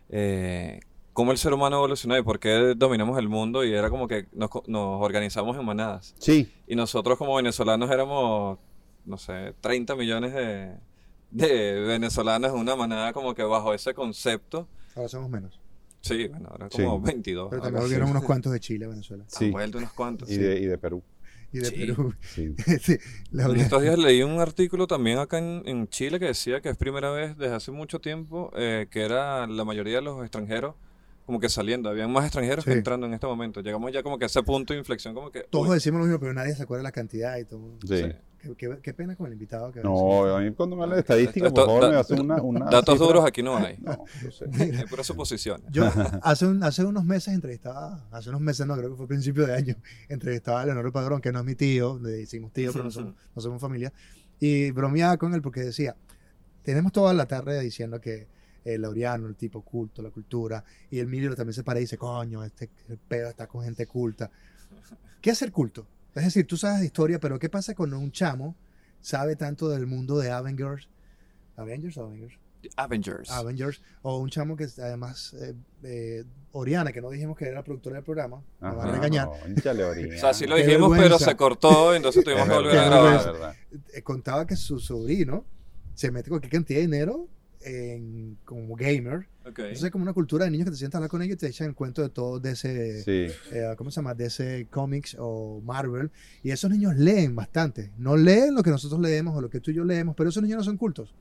eh, 0.09 0.81
cómo 1.13 1.31
el 1.33 1.39
ser 1.39 1.53
humano 1.53 1.77
evolucionó 1.77 2.17
y 2.19 2.23
por 2.23 2.39
qué 2.41 2.75
dominamos 2.77 3.19
el 3.19 3.29
mundo, 3.29 3.65
y 3.65 3.73
era 3.73 3.91
como 3.91 4.07
que 4.09 4.27
nos, 4.33 4.51
co- 4.51 4.63
nos 4.67 5.03
organizamos 5.03 5.57
en 5.57 5.65
manadas. 5.65 6.15
Sí, 6.19 6.49
Y 6.67 6.75
nosotros 6.77 7.17
como 7.19 7.35
venezolanos 7.37 7.91
éramos, 7.91 8.59
no 9.05 9.19
sé, 9.19 9.55
30 9.61 9.95
millones 9.97 10.33
de, 10.33 10.75
de 11.37 11.81
venezolanos 11.81 12.53
en 12.53 12.59
una 12.59 12.77
manada 12.77 13.13
como 13.13 13.35
que 13.35 13.43
bajo 13.43 13.75
ese 13.75 13.95
concepto. 13.95 14.69
ahora 14.95 15.09
somos 15.09 15.31
menos. 15.31 15.61
Sí, 16.01 16.29
bueno, 16.29 16.49
ahora 16.51 16.69
Sí. 16.71 16.83
como 16.85 17.01
22. 17.01 17.49
Pero 17.51 17.63
también 17.63 17.85
hubieron 17.85 18.11
unos 18.11 18.23
cuantos 18.25 18.53
de 18.53 18.61
Chile, 18.61 18.87
Venezuela. 18.87 19.25
Han 19.25 19.31
sí. 19.31 19.51
vuelto 19.51 19.79
unos 19.79 19.93
cuantos. 19.93 20.31
Y, 20.31 20.37
de, 20.39 20.61
y 20.61 20.67
de 20.67 20.79
Perú. 20.79 21.03
Y 21.53 21.59
de 21.59 21.65
Sí. 21.67 21.75
Perú. 21.77 22.15
Sí. 22.21 22.55
Sí, 22.81 22.99
la 23.33 23.43
En 23.45 23.49
verdad. 23.49 23.65
estos 23.65 23.83
días 23.83 23.99
leí 23.99 24.23
un 24.23 24.39
artículo 24.41 24.87
también 24.87 25.19
acá 25.19 25.39
en, 25.39 25.63
en 25.67 25.89
Chile 25.89 26.19
que 26.21 26.27
decía 26.27 26.61
que 26.61 26.69
es 26.69 26.77
primera 26.77 27.11
vez 27.11 27.37
desde 27.37 27.55
hace 27.55 27.71
mucho 27.73 28.01
tiempo 28.01 28.51
eh, 28.57 28.87
que 28.91 29.03
era 29.03 29.47
la 29.47 29.65
mayoría 29.65 29.97
de 29.97 30.03
los 30.03 30.23
extranjeros 30.23 30.75
como 31.25 31.41
que 31.41 31.49
saliendo, 31.49 31.89
habían 31.89 32.13
más 32.13 32.25
extranjeros 32.25 32.65
que 32.65 32.71
Sí. 32.71 32.79
entrando 32.79 33.05
en 33.09 33.13
este 33.15 33.27
momento. 33.27 33.61
Llegamos 33.61 33.91
ya 33.93 34.05
como 34.05 34.17
que 34.17 34.27
a 34.27 34.29
ese 34.29 34.45
punto 34.45 34.73
de 34.75 34.79
inflexión, 34.79 35.13
como 35.13 35.33
que... 35.33 35.43
Todos 35.51 35.67
uy, 35.69 35.75
decimos 35.75 35.99
lo 35.99 36.05
mismo, 36.07 36.21
pero 36.21 36.33
nadie 36.33 36.55
se 36.55 36.63
acuerda 36.63 36.83
de 36.83 36.85
la 36.85 36.93
cantidad 36.93 37.37
y 37.37 37.45
todo. 37.45 37.77
Sí. 37.85 37.97
Sí. 37.99 38.05
Qué, 38.55 38.79
qué- 38.83 38.95
pena 38.95 39.17
con 39.17 39.27
el 39.27 39.33
invitado 39.33 39.73
que 39.73 39.81
No, 39.83 40.25
a 40.37 40.41
mí 40.41 40.53
cuando 40.53 40.77
me 40.77 40.83
hablan 40.85 40.97
de 40.97 41.01
estadísticas, 41.01 41.49
Esto- 41.49 41.55
por 41.63 41.67
favor, 41.67 41.83
da- 41.85 41.91
me 41.91 41.97
hacen 41.97 42.21
una, 42.21 42.41
una 42.43 42.67
datos 42.67 42.95
cifra. 42.95 43.07
duros 43.07 43.25
aquí 43.25 43.43
no 43.43 43.57
hay. 43.57 43.77
No, 43.79 44.05
yo 44.23 44.31
sé. 44.31 44.45
Hay 44.81 44.85
puras 44.87 45.07
suposiciones. 45.07 45.67
Yo 45.73 45.85
hace, 46.23 46.47
un- 46.47 46.63
hace 46.63 46.85
unos 46.85 47.05
meses 47.05 47.35
entrevistaba, 47.35 48.07
hace 48.11 48.29
unos 48.29 48.41
meses 48.41 48.67
no, 48.67 48.77
creo 48.77 48.91
que 48.91 48.97
fue 48.97 49.05
a 49.07 49.09
principio 49.09 49.47
de 49.47 49.55
año, 49.55 49.75
entrevistaba 50.09 50.63
a 50.63 50.67
Leonardo 50.67 50.93
Padrón, 50.93 51.21
que 51.21 51.33
no 51.33 51.39
es 51.41 51.45
mi 51.45 51.55
tío, 51.55 51.99
le 52.03 52.11
decimos 52.11 52.53
tío, 52.53 52.73
pero 52.73 52.85
no 52.85 52.91
somos, 52.91 53.15
no 53.35 53.43
somos 53.43 53.61
familia, 53.61 53.93
y 54.39 54.71
bromeaba 54.71 55.17
con 55.17 55.35
él 55.35 55.43
porque 55.43 55.61
decía, 55.61 55.97
tenemos 56.63 56.93
toda 56.93 57.15
la 57.15 57.27
tarde 57.27 57.61
diciendo 57.61 58.01
que 58.01 58.27
el 58.65 58.83
Laureano, 58.83 59.29
el 59.29 59.37
tipo 59.37 59.63
culto, 59.63 60.03
la 60.03 60.11
cultura, 60.11 60.65
y 60.91 60.99
el 60.99 61.07
Emilio 61.07 61.35
también 61.37 61.55
se 61.55 61.63
para 61.63 61.79
y 61.79 61.83
dice, 61.85 61.97
coño, 61.97 62.43
este 62.43 62.69
el 62.89 62.99
pedo 62.99 63.29
está 63.29 63.47
con 63.47 63.63
gente 63.63 63.87
culta. 63.87 64.29
¿Qué 65.21 65.31
es 65.31 65.39
ser 65.39 65.53
culto? 65.53 65.87
Es 66.17 66.25
decir, 66.25 66.47
tú 66.47 66.57
sabes 66.57 66.81
de 66.81 66.87
historia, 66.87 67.21
pero 67.21 67.39
¿qué 67.39 67.49
pasa 67.49 67.75
cuando 67.75 67.99
un 67.99 68.11
chamo 68.11 68.57
sabe 69.01 69.37
tanto 69.37 69.69
del 69.69 69.87
mundo 69.87 70.19
de 70.19 70.31
Avengers? 70.31 70.89
¿Avengers 71.57 71.97
o 71.99 72.05
Avengers? 72.07 72.35
Avengers. 72.77 73.31
Avengers, 73.31 73.83
o 74.03 74.19
un 74.19 74.29
chamo 74.31 74.57
que 74.57 74.65
además, 74.79 75.35
eh, 75.35 75.55
eh, 75.85 76.25
Oriana, 76.53 76.91
que 76.91 77.01
no 77.01 77.11
dijimos 77.11 77.37
que 77.37 77.45
era 77.45 77.55
la 77.57 77.63
productora 77.63 77.97
del 77.97 78.05
programa, 78.05 78.43
me 78.61 78.69
va 78.69 78.83
a 78.83 78.87
Ajá, 78.87 78.93
regañar, 78.93 79.27
no. 79.27 79.33
O 79.33 80.19
sea, 80.19 80.35
sí 80.35 80.47
lo 80.47 80.57
Qué 80.57 80.67
dijimos, 80.67 80.91
pero 80.97 81.19
se 81.19 81.37
cortó, 81.37 81.95
entonces 81.95 82.25
tuvimos 82.25 82.49
que 82.49 82.55
volver 82.55 82.79
a 82.79 82.85
grabar. 82.87 83.57
eh, 83.93 84.03
contaba 84.03 84.47
que 84.47 84.57
su 84.57 84.81
sobrino 84.81 85.45
se 85.95 86.11
mete 86.11 86.29
cualquier 86.31 86.51
cantidad 86.53 86.79
de 86.79 86.87
dinero 86.87 87.29
en, 87.67 88.39
como 88.45 88.77
gamer. 88.77 89.27
Ok. 89.45 89.59
Entonces 89.59 89.85
es 89.85 89.91
como 89.91 90.03
una 90.03 90.13
cultura 90.13 90.45
de 90.45 90.51
niños 90.51 90.67
que 90.67 90.71
te 90.73 90.77
sientan 90.77 90.99
a 90.99 91.01
hablar 91.01 91.11
con 91.11 91.23
ellos 91.23 91.35
y 91.35 91.39
te 91.39 91.47
echan 91.49 91.69
el 91.69 91.75
cuento 91.75 92.03
de 92.03 92.09
todo 92.09 92.41
de 92.41 92.53
ese, 92.53 93.03
Sí. 93.03 93.33
eh, 93.53 93.75
¿cómo 93.77 93.91
se 93.91 93.97
llama? 93.97 94.15
De 94.15 94.27
ese 94.27 94.67
cómics 94.71 95.17
o 95.19 95.61
Marvel. 95.65 96.11
Y 96.43 96.51
esos 96.51 96.71
niños 96.71 96.97
leen 96.97 97.35
bastante. 97.37 97.91
No 97.99 98.17
leen 98.17 98.55
lo 98.55 98.63
que 98.63 98.71
nosotros 98.71 99.01
leemos 99.01 99.37
o 99.37 99.41
lo 99.41 99.51
que 99.51 99.61
tú 99.61 99.71
y 99.71 99.75
yo 99.75 99.85
leemos, 99.85 100.15
pero 100.17 100.31
esos 100.31 100.43
niños 100.43 100.59
no 100.59 100.65
son 100.65 100.77
cultos. 100.77 101.15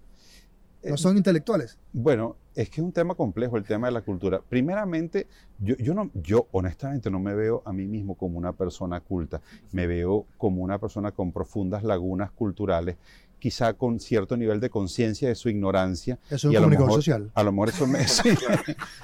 No 0.84 0.94
Eh, 0.94 0.98
son 1.00 1.18
intelectuales. 1.18 1.80
Bueno, 1.94 2.36
es 2.54 2.70
que 2.70 2.80
es 2.80 2.86
un 2.86 2.92
tema 2.92 3.16
complejo 3.16 3.58
el 3.58 3.64
tema 3.64 3.88
de 3.88 3.94
la 3.94 4.02
cultura. 4.02 4.40
Primeramente, 4.48 5.26
yo, 5.60 5.76
yo, 5.78 5.96
no, 5.96 6.12
yo 6.14 6.48
honestamente 6.52 7.10
no 7.10 7.20
me 7.20 7.34
veo 7.34 7.64
a 7.66 7.74
mí 7.74 7.88
mismo 7.88 8.14
como 8.16 8.38
una 8.38 8.54
persona 8.54 9.00
culta, 9.00 9.42
me 9.72 9.88
veo 9.88 10.28
como 10.38 10.62
una 10.62 10.78
persona 10.78 11.12
con 11.12 11.32
profundas 11.32 11.84
lagunas 11.84 12.30
culturales, 12.32 12.98
quizá 13.46 13.74
con 13.76 14.00
cierto 14.00 14.36
nivel 14.36 14.60
de 14.60 14.72
conciencia 14.72 15.28
de 15.28 15.36
su 15.36 15.50
ignorancia. 15.50 16.18
Eso 16.32 16.36
es 16.36 16.44
y 16.46 16.48
un 16.48 16.56
a 16.56 16.60
lo 16.62 16.62
comunicador 16.64 16.88
mejor- 16.90 17.04
social. 17.04 17.32
A 17.36 17.44
lo 17.44 17.52
mejor 17.52 17.70
eso 17.70 17.86
me, 17.86 18.08
sí, 18.08 18.30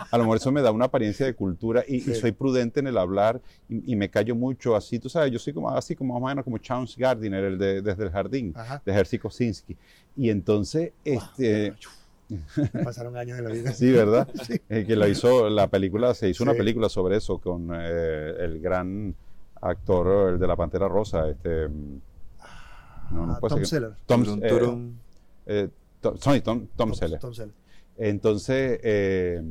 a 0.09 0.17
lo 0.17 0.23
mejor 0.23 0.37
eso 0.37 0.51
me 0.51 0.63
da 0.63 0.71
una 0.71 0.85
apariencia 0.85 1.27
de 1.27 1.35
cultura 1.35 1.83
y, 1.87 1.97
y 1.97 2.01
Sí. 2.01 2.15
soy 2.15 2.31
prudente 2.31 2.79
en 2.79 2.87
el 2.87 2.97
hablar 2.97 3.39
y, 3.69 3.93
y 3.93 3.95
me 3.95 4.09
callo 4.09 4.33
mucho 4.35 4.75
así. 4.75 4.97
Tú 4.97 5.09
sabes, 5.09 5.31
yo 5.31 5.37
soy 5.37 5.53
como 5.53 5.69
así 5.69 5.95
como 5.95 6.15
más 6.15 6.23
o 6.23 6.27
menos 6.29 6.43
como 6.43 6.57
Chance 6.57 6.95
Gardiner, 6.99 7.43
el 7.43 7.57
de 7.59 7.83
Desde 7.83 8.03
el 8.03 8.09
Jardín, 8.09 8.51
Ajá. 8.55 8.81
de 8.83 8.93
Jerzy 8.93 9.19
Kosinski. 9.19 9.77
Y 10.17 10.31
entonces, 10.31 10.91
este... 11.05 11.75
Me 12.73 12.83
pasaron 12.83 13.15
años 13.17 13.37
de 13.37 13.43
la 13.43 13.49
vida. 13.51 13.71
Sí, 13.75 13.91
¿verdad? 13.91 14.27
Sí. 14.47 14.59
Eh, 14.69 14.85
que 14.87 14.95
la 14.95 15.07
hizo, 15.07 15.49
la 15.51 15.67
película, 15.67 16.15
se 16.15 16.29
hizo 16.29 16.43
una 16.43 16.53
Sí. 16.53 16.57
película 16.57 16.89
sobre 16.89 17.17
eso 17.17 17.37
con 17.37 17.69
eh, 17.75 18.33
el 18.39 18.59
gran 18.59 19.13
actor, 19.61 20.33
el 20.33 20.39
de 20.39 20.47
la 20.47 20.55
Pantera 20.55 20.87
Rosa, 20.87 21.29
este... 21.29 21.67
No, 23.11 23.25
no 23.25 23.33
Ah, 23.33 23.39
puede 23.39 23.55
Tom 23.55 23.65
Seller. 23.65 23.91
Tom, 24.05 24.23
Turum, 24.23 24.89
eh, 25.45 25.65
eh, 25.65 25.69
Tom- 26.01 26.17
sorry, 26.17 26.41
Tom, 26.41 26.67
Tom 26.75 26.93
Selleck. 26.93 27.19
Tom 27.19 27.33
Seller. 27.33 27.53
Entonces, 27.97 28.79
eh, 28.83 29.41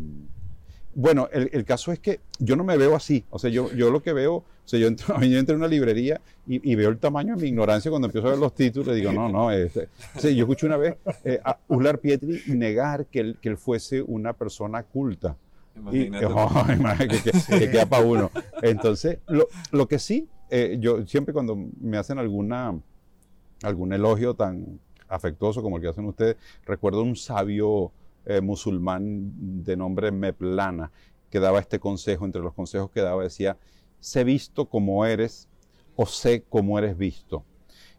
bueno, 0.95 1.29
el, 1.33 1.51
el 1.53 1.65
caso 1.65 1.93
es 1.93 2.01
que 2.01 2.21
yo 2.39 2.57
no 2.57 2.65
me 2.65 2.77
veo 2.77 2.97
así. 2.97 3.25
O 3.31 3.39
sea, 3.39 3.49
yo, 3.51 3.71
yo 3.73 3.91
lo 3.91 4.03
que 4.03 4.13
veo, 4.13 4.35
o 4.37 4.45
sea, 4.65 4.79
yo 4.81 4.89
entro, 4.89 5.15
yo 5.23 5.39
entro 5.39 5.55
en 5.55 5.61
una 5.61 5.69
librería 5.69 6.21
y, 6.47 6.69
y 6.71 6.75
veo 6.75 6.91
el 6.91 6.99
tamaño 6.99 7.37
de 7.37 7.43
mi 7.43 7.49
ignorancia 7.49 7.91
cuando 7.91 8.07
empiezo 8.09 8.27
a 8.27 8.31
ver 8.31 8.41
los 8.41 8.55
títulos 8.55 8.97
y 8.97 9.01
digo, 9.01 9.13
no, 9.13 9.29
no. 9.29 9.53
Este, 9.53 9.89
o 10.17 10.21
sea, 10.21 10.31
yo 10.31 10.45
escuché 10.45 10.67
una 10.67 10.77
vez 10.77 10.97
eh, 11.25 11.39
a 11.45 11.59
Ular 11.69 11.99
Pietri 12.01 12.43
negar 12.49 13.07
que 13.07 13.21
él, 13.21 13.39
que 13.41 13.49
él 13.51 13.57
fuese 13.57 14.03
una 14.03 14.33
persona 14.33 14.83
culta. 14.83 15.37
Y, 15.77 15.79
Imagínate. 16.07 16.27
oh, 16.27 16.51
imagínate 16.77 17.09
que, 17.23 17.31
que- 17.31 17.59
que 17.61 17.71
queda 17.71 17.87
para 17.87 18.05
uno. 18.05 18.31
Entonces, 18.63 19.19
lo, 19.29 19.47
lo 19.71 19.87
que 19.87 19.99
sí, 20.01 20.29
eh, 20.51 20.77
yo 20.81 21.07
siempre 21.07 21.33
cuando 21.33 21.57
me 21.81 21.97
hacen 21.97 22.19
alguna, 22.19 22.77
algún 23.63 23.93
elogio 23.93 24.35
tan 24.35 24.81
afectuoso 25.09 25.63
como 25.63 25.77
el 25.77 25.83
que 25.83 25.89
hacen 25.89 26.07
ustedes, 26.07 26.37
recuerdo 26.65 27.03
un 27.03 27.17
sabio 27.17 27.93
eh, 28.27 28.41
musulmán 28.41 29.33
de 29.65 29.77
nombre 29.77 30.11
Meplana 30.13 30.91
que 31.31 31.41
daba 31.41 31.59
este 31.61 31.79
consejo, 31.79 32.25
entre 32.25 32.43
los 32.43 32.55
consejos 32.55 32.91
que 32.91 33.01
daba 33.01 33.23
decía, 33.23 33.57
sé 34.01 34.25
visto 34.25 34.67
como 34.67 35.05
eres 35.07 35.49
o 35.97 36.07
sé 36.07 36.45
cómo 36.49 36.79
eres 36.79 36.97
visto. 36.97 37.45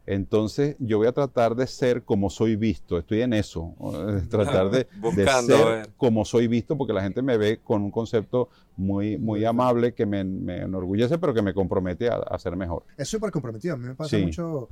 Entonces 0.05 0.76
yo 0.80 0.97
voy 0.97 1.07
a 1.07 1.12
tratar 1.12 1.55
de 1.55 1.68
ser 1.68 2.03
como 2.03 2.30
soy 2.30 2.55
visto, 2.55 2.97
estoy 2.97 3.22
en 3.22 3.34
eso, 3.34 3.76
tratar 4.30 4.70
de, 4.72 4.88
Buscando, 4.99 5.55
ser 5.55 5.89
como 5.95 6.26
soy 6.26 6.47
visto, 6.47 6.78
porque 6.78 6.91
la 6.93 7.03
gente 7.03 7.22
me 7.22 7.38
ve 7.38 7.59
con 7.64 7.84
un 7.84 7.91
concepto 7.91 8.49
muy, 8.76 9.18
muy 9.18 9.45
amable 9.45 9.93
que 9.93 10.05
me, 10.05 10.24
me 10.24 10.62
enorgullece, 10.62 11.18
pero 11.20 11.34
que 11.34 11.41
me 11.41 11.53
compromete 11.53 12.09
a, 12.09 12.16
a 12.16 12.39
ser 12.39 12.55
mejor. 12.55 12.84
Es 12.97 13.07
súper 13.07 13.32
comprometido. 13.32 13.76
A 13.76 13.78
mí 13.78 13.86
me 13.88 13.95
pasa 13.95 14.18
Sí. 14.18 14.24
mucho. 14.26 14.70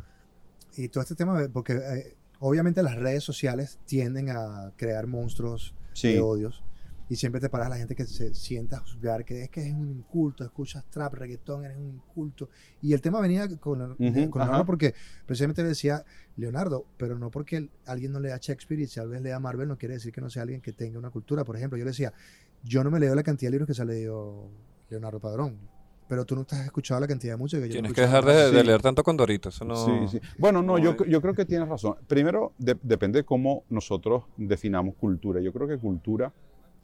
Y 0.80 0.88
todo 0.89 1.01
este 1.01 1.15
tema, 1.15 1.47
porque 1.51 1.73
eh, 1.73 2.15
obviamente 2.39 2.82
las 2.82 2.95
redes 2.95 3.23
sociales 3.23 3.80
tienden 3.86 4.30
a 4.30 4.71
crear 4.77 5.07
monstruos 5.07 5.75
Sí, 5.93 6.13
de 6.13 6.19
odios. 6.21 6.63
Y 7.09 7.15
siempre 7.15 7.41
te 7.41 7.49
paras 7.49 7.67
a 7.67 7.69
la 7.71 7.77
gente 7.77 7.95
que 7.95 8.05
se 8.05 8.34
sienta 8.36 8.77
a 8.77 8.80
juzgar, 8.82 9.25
que 9.25 9.43
es 9.43 9.49
que 9.49 9.67
es 9.67 9.73
un 9.73 9.89
inculto, 9.89 10.43
escuchas 10.45 10.86
trap, 10.91 11.15
reggaetón, 11.15 11.65
eres 11.65 11.75
un 11.75 11.88
inculto. 11.88 12.49
Y 12.82 12.93
el 12.93 13.01
tema 13.01 13.19
venía 13.19 13.47
con, 13.57 13.82
Ujú, 13.82 14.30
con 14.30 14.41
Leonardo 14.41 14.65
porque 14.65 14.93
precisamente 15.25 15.63
le 15.63 15.69
decía, 15.69 16.05
Leonardo, 16.38 16.86
pero 16.97 17.17
no 17.17 17.32
porque 17.32 17.69
alguien 17.88 18.11
no 18.11 18.19
lea 18.19 18.38
Shakespeare 18.39 18.80
y 18.84 18.88
tal 18.88 19.09
vez 19.09 19.21
lea 19.21 19.39
Marvel, 19.39 19.67
no 19.67 19.77
quiere 19.77 19.95
decir 19.95 20.13
que 20.13 20.21
no 20.21 20.30
sea 20.30 20.43
alguien 20.43 20.61
que 20.61 20.71
tenga 20.71 20.99
una 20.99 21.09
cultura. 21.09 21.43
Por 21.43 21.57
ejemplo, 21.57 21.77
yo 21.77 21.84
le 21.84 21.91
decía, 21.91 22.13
yo 22.63 22.84
no 22.84 22.91
me 22.91 22.99
leo 22.99 23.15
la 23.15 23.23
cantidad 23.23 23.47
de 23.47 23.53
libros 23.53 23.67
que 23.67 23.73
se 23.73 23.82
ha 23.82 23.86
leído 23.86 24.47
Leonardo 24.89 25.19
Padrón, 25.19 25.57
pero 26.10 26.26
tú 26.26 26.36
no 26.36 26.43
te 26.43 26.55
has 26.55 26.66
escuchado 26.66 26.99
la 26.99 27.07
cantidad 27.07 27.34
de 27.34 27.38
música 27.38 27.62
que 27.62 27.68
yo 27.70 27.74
he 27.80 27.82
Tienes 27.82 27.93
que 27.93 28.01
escuchado. 28.01 28.26
dejar 28.28 28.51
de, 28.51 28.57
de 28.57 28.64
leer 28.66 28.82
tanto 28.82 29.03
Condorito. 29.03 29.47
Eso 29.49 29.64
no... 29.64 29.76
Sí, 29.76 29.91
sí. 30.18 30.20
Bueno, 30.39 30.62
no, 30.64 30.78
no 30.78 30.80
yo, 30.80 31.22
creo 31.22 31.34
que 31.36 31.45
tienes 31.45 31.70
razón. 31.70 31.95
Primero, 32.07 32.51
de- 32.57 32.76
depende 32.82 33.20
de 33.20 33.24
cómo 33.24 33.64
nosotros 33.70 34.24
definamos 34.36 34.95
cultura. 34.95 35.39
Yo 35.39 35.53
creo 35.53 35.68
que 35.68 35.78
cultura 35.78 36.34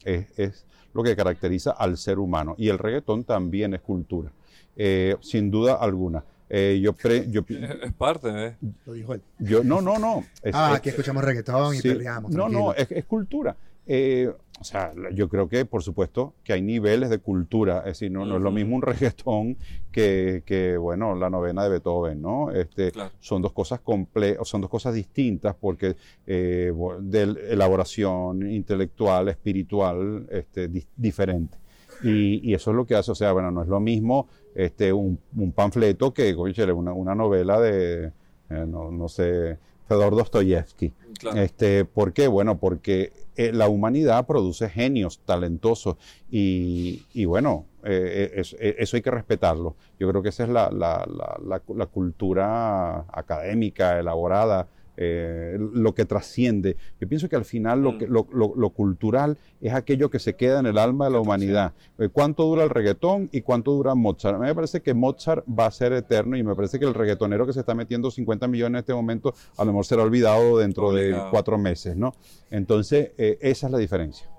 es, 0.03 0.27
es 0.37 0.65
lo 0.93 1.01
que 1.03 1.15
caracteriza 1.15 1.71
al 1.71 1.97
ser 1.97 2.19
humano 2.19 2.53
y 2.57 2.69
el 2.69 2.77
reggaetón 2.77 3.23
también 3.23 3.73
es 3.73 3.81
cultura, 3.81 4.31
eh, 4.75 5.15
sin 5.21 5.49
duda 5.51 5.73
alguna. 5.73 6.23
Eh, 6.47 6.79
yo, 6.81 6.93
pre- 6.93 7.27
yo, 7.31 7.41
pi- 7.41 7.57
Es, 7.83 7.91
parte, 7.93 8.29
¿eh? 8.29 8.55
Lo 8.85 8.93
dijo 8.93 9.15
él. 9.15 9.21
yo, 9.39 9.63
no, 9.63 9.81
no, 9.81 9.97
no. 9.97 10.23
es- 10.43 10.53
ah, 10.53 10.69
es- 10.73 10.77
aquí 10.77 10.89
escuchamos 10.89 11.23
reggaetón 11.23 11.73
y 11.73 11.79
Sí. 11.79 11.89
perreamos. 11.89 12.29
No, 12.31 12.37
tranquilo. 12.43 12.59
no, 12.67 12.73
es, 12.75 12.91
es 12.91 13.05
cultura. 13.05 13.55
Eh, 13.87 14.31
o 14.59 14.63
sea, 14.63 14.93
yo 15.13 15.27
creo 15.27 15.49
que, 15.49 15.65
por 15.65 15.83
supuesto, 15.83 16.33
que 16.43 16.53
hay 16.53 16.61
niveles 16.61 17.09
de 17.09 17.19
cultura. 17.19 17.79
Es 17.79 17.85
decir, 17.99 18.11
no, 18.11 18.25
no 18.25 18.37
es 18.37 18.41
lo 18.41 18.51
mismo 18.51 18.75
un 18.77 18.81
reggaetón 18.83 19.57
que, 19.91 20.43
que, 20.45 20.77
bueno, 20.77 21.13
la 21.13 21.29
novena 21.29 21.63
de 21.63 21.69
Beethoven, 21.69 22.21
¿no? 22.21 22.51
Este, 22.51 22.91
Claro. 22.91 23.11
Son 23.19 23.41
dos 23.41 23.51
cosas 23.51 23.81
comple 23.81 24.37
son 24.43 24.61
dos 24.61 24.69
cosas 24.69 24.93
distintas 24.93 25.55
porque 25.59 25.95
eh, 26.25 26.71
de 27.01 27.21
elaboración 27.49 28.49
intelectual, 28.49 29.27
espiritual, 29.29 30.25
este, 30.31 30.67
di- 30.69 30.85
diferente. 30.95 31.57
Y, 32.03 32.49
y 32.49 32.53
eso 32.53 32.71
es 32.71 32.77
lo 32.77 32.85
que 32.85 32.95
hace, 32.95 33.11
o 33.11 33.15
sea, 33.15 33.31
bueno, 33.33 33.51
no 33.51 33.61
es 33.61 33.67
lo 33.67 33.79
mismo 33.79 34.27
este, 34.53 34.91
un, 34.93 35.17
un 35.35 35.51
panfleto 35.51 36.13
que, 36.13 36.33
cónchale, 36.35 36.71
una, 36.73 36.93
una 36.93 37.15
novela 37.15 37.59
de, 37.59 38.05
eh, 38.49 38.65
no, 38.67 38.91
no 38.91 39.07
sé, 39.09 39.57
Fedor 39.87 40.15
Dostoyevsky. 40.15 40.91
Este, 41.35 41.85
¿Por 41.85 42.13
qué? 42.13 42.27
Bueno, 42.27 42.57
porque 42.59 43.11
eh, 43.35 43.51
la 43.53 43.67
humanidad 43.67 44.25
produce 44.25 44.69
genios 44.69 45.19
talentosos 45.25 45.95
y, 46.29 47.03
y 47.13 47.25
bueno, 47.25 47.65
eh, 47.83 48.31
eh, 48.59 48.75
eso 48.79 48.95
hay 48.97 49.01
que 49.01 49.11
respetarlo. 49.11 49.75
Yo 49.99 50.09
creo 50.09 50.21
que 50.23 50.29
esa 50.29 50.43
es 50.43 50.49
la- 50.49 50.71
la- 50.71 51.05
la- 51.43 51.61
la 51.75 51.85
cultura 51.85 53.05
académica, 53.11 53.99
elaborada, 53.99 54.67
eh, 54.97 55.57
lo 55.59 55.93
que 55.93 56.05
trasciende. 56.05 56.77
Yo 56.99 57.07
pienso 57.07 57.27
que 57.29 57.35
al 57.35 57.45
final 57.45 57.81
lo, 57.81 57.91
Mm. 57.93 57.97
que- 57.99 58.07
lo, 58.07 58.27
lo- 58.31 58.53
lo 58.55 58.69
cultural 58.71 59.37
es 59.61 59.73
aquello 59.73 60.09
que 60.09 60.19
se 60.19 60.35
queda 60.35 60.59
en 60.59 60.65
el 60.65 60.77
alma 60.77 61.05
de 61.05 61.11
la 61.11 61.19
humanidad. 61.19 61.73
Eh, 61.97 62.09
¿Cuánto 62.11 62.43
dura 62.43 62.63
el 62.63 62.69
reggaetón 62.69 63.29
y 63.31 63.41
cuánto 63.41 63.71
dura 63.71 63.95
Mozart? 63.95 64.35
A 64.35 64.39
mí 64.39 64.45
me 64.45 64.55
parece 64.55 64.81
que 64.81 64.93
Mozart 64.93 65.45
va 65.47 65.65
a 65.67 65.71
ser 65.71 65.93
eterno 65.93 66.37
y 66.37 66.43
me 66.43 66.55
parece 66.55 66.79
que 66.79 66.85
el 66.85 66.93
reggaetonero 66.93 67.45
que 67.45 67.53
se 67.53 67.59
está 67.61 67.73
metiendo 67.75 68.11
50 68.11 68.47
millones 68.47 68.75
en 68.77 68.79
este 68.79 68.93
momento 68.93 69.33
a 69.57 69.63
lo 69.65 69.71
mejor 69.71 69.85
será 69.85 70.03
olvidado 70.03 70.57
dentro 70.57 70.91
de 70.91 71.15
cuatro 71.31 71.57
meses, 71.57 71.95
¿no? 71.95 72.13
Entonces, 72.51 73.11
eh, 73.17 73.37
esa 73.41 73.67
es 73.67 73.71
la 73.71 73.77
diferencia. 73.77 74.29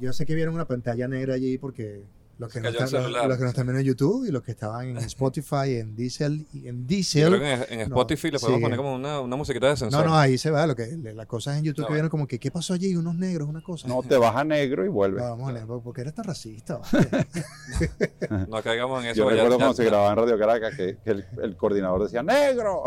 Yo 0.00 0.12
sé 0.12 0.26
que 0.26 0.34
vieron 0.34 0.54
una 0.54 0.66
pantalla 0.66 1.06
negra 1.08 1.34
allí 1.34 1.56
porque 1.58 2.02
Los 2.36 2.52
que, 2.52 2.60
no 2.60 2.68
están, 2.68 2.82
los- 2.82 2.90
celular. 2.90 3.28
los 3.28 3.36
que 3.38 3.44
no 3.44 3.48
están 3.50 3.66
viendo 3.66 3.80
en 3.80 3.86
YouTube 3.86 4.26
y 4.26 4.32
los 4.32 4.42
que 4.42 4.50
estaban 4.50 4.88
en 4.88 4.96
Spotify, 4.98 5.76
en 5.76 5.94
Diesel, 5.94 6.46
y 6.52 6.66
en 6.66 6.86
Diesel. 6.86 7.28
creo 7.28 7.40
que 7.40 7.52
en, 7.74 7.80
en 7.80 7.88
no, 7.90 7.94
Spotify 7.96 8.30
le 8.32 8.38
podemos 8.40 8.58
sí. 8.58 8.62
poner 8.62 8.76
como 8.76 8.94
una, 8.94 9.20
una 9.20 9.36
musiquita 9.36 9.66
de 9.66 9.72
No, 9.72 9.76
sensor. 9.76 10.06
no, 10.06 10.16
ahí 10.18 10.36
se 10.36 10.50
va. 10.50 10.66
Lo 10.66 10.74
que, 10.74 10.96
la 10.96 11.26
cosa 11.26 11.52
es 11.52 11.58
en 11.58 11.64
YouTube 11.64 11.82
No, 11.82 11.86
que 11.88 11.92
vieron 11.94 12.10
como 12.10 12.26
que, 12.26 12.38
¿qué 12.40 12.50
pasó 12.50 12.74
allí? 12.74 12.96
Unos 12.96 13.14
negros, 13.14 13.48
una 13.48 13.62
cosa. 13.62 13.86
No, 13.86 14.02
te 14.02 14.16
vas 14.16 14.34
a 14.34 14.42
negro 14.44 14.84
y 14.84 14.88
vuelves. 14.88 15.22
No, 15.22 15.30
vamos 15.30 15.48
a 15.48 15.52
leer, 15.52 15.66
porque 15.66 16.00
eres 16.00 16.14
tan 16.14 16.24
racista. 16.24 16.80
No 18.48 18.62
caigamos 18.62 19.02
en 19.04 19.10
eso. 19.10 19.22
Yo 19.22 19.30
recuerdo 19.30 19.56
cuando 19.56 19.74
se 19.74 19.84
grababa 19.84 20.10
en 20.10 20.16
Radio 20.16 20.38
Caracas 20.38 20.74
que, 20.76 20.96
que 21.04 21.10
el, 21.10 21.24
el 21.42 21.56
coordinador 21.56 22.02
decía 22.02 22.22
¡Negro! 22.22 22.82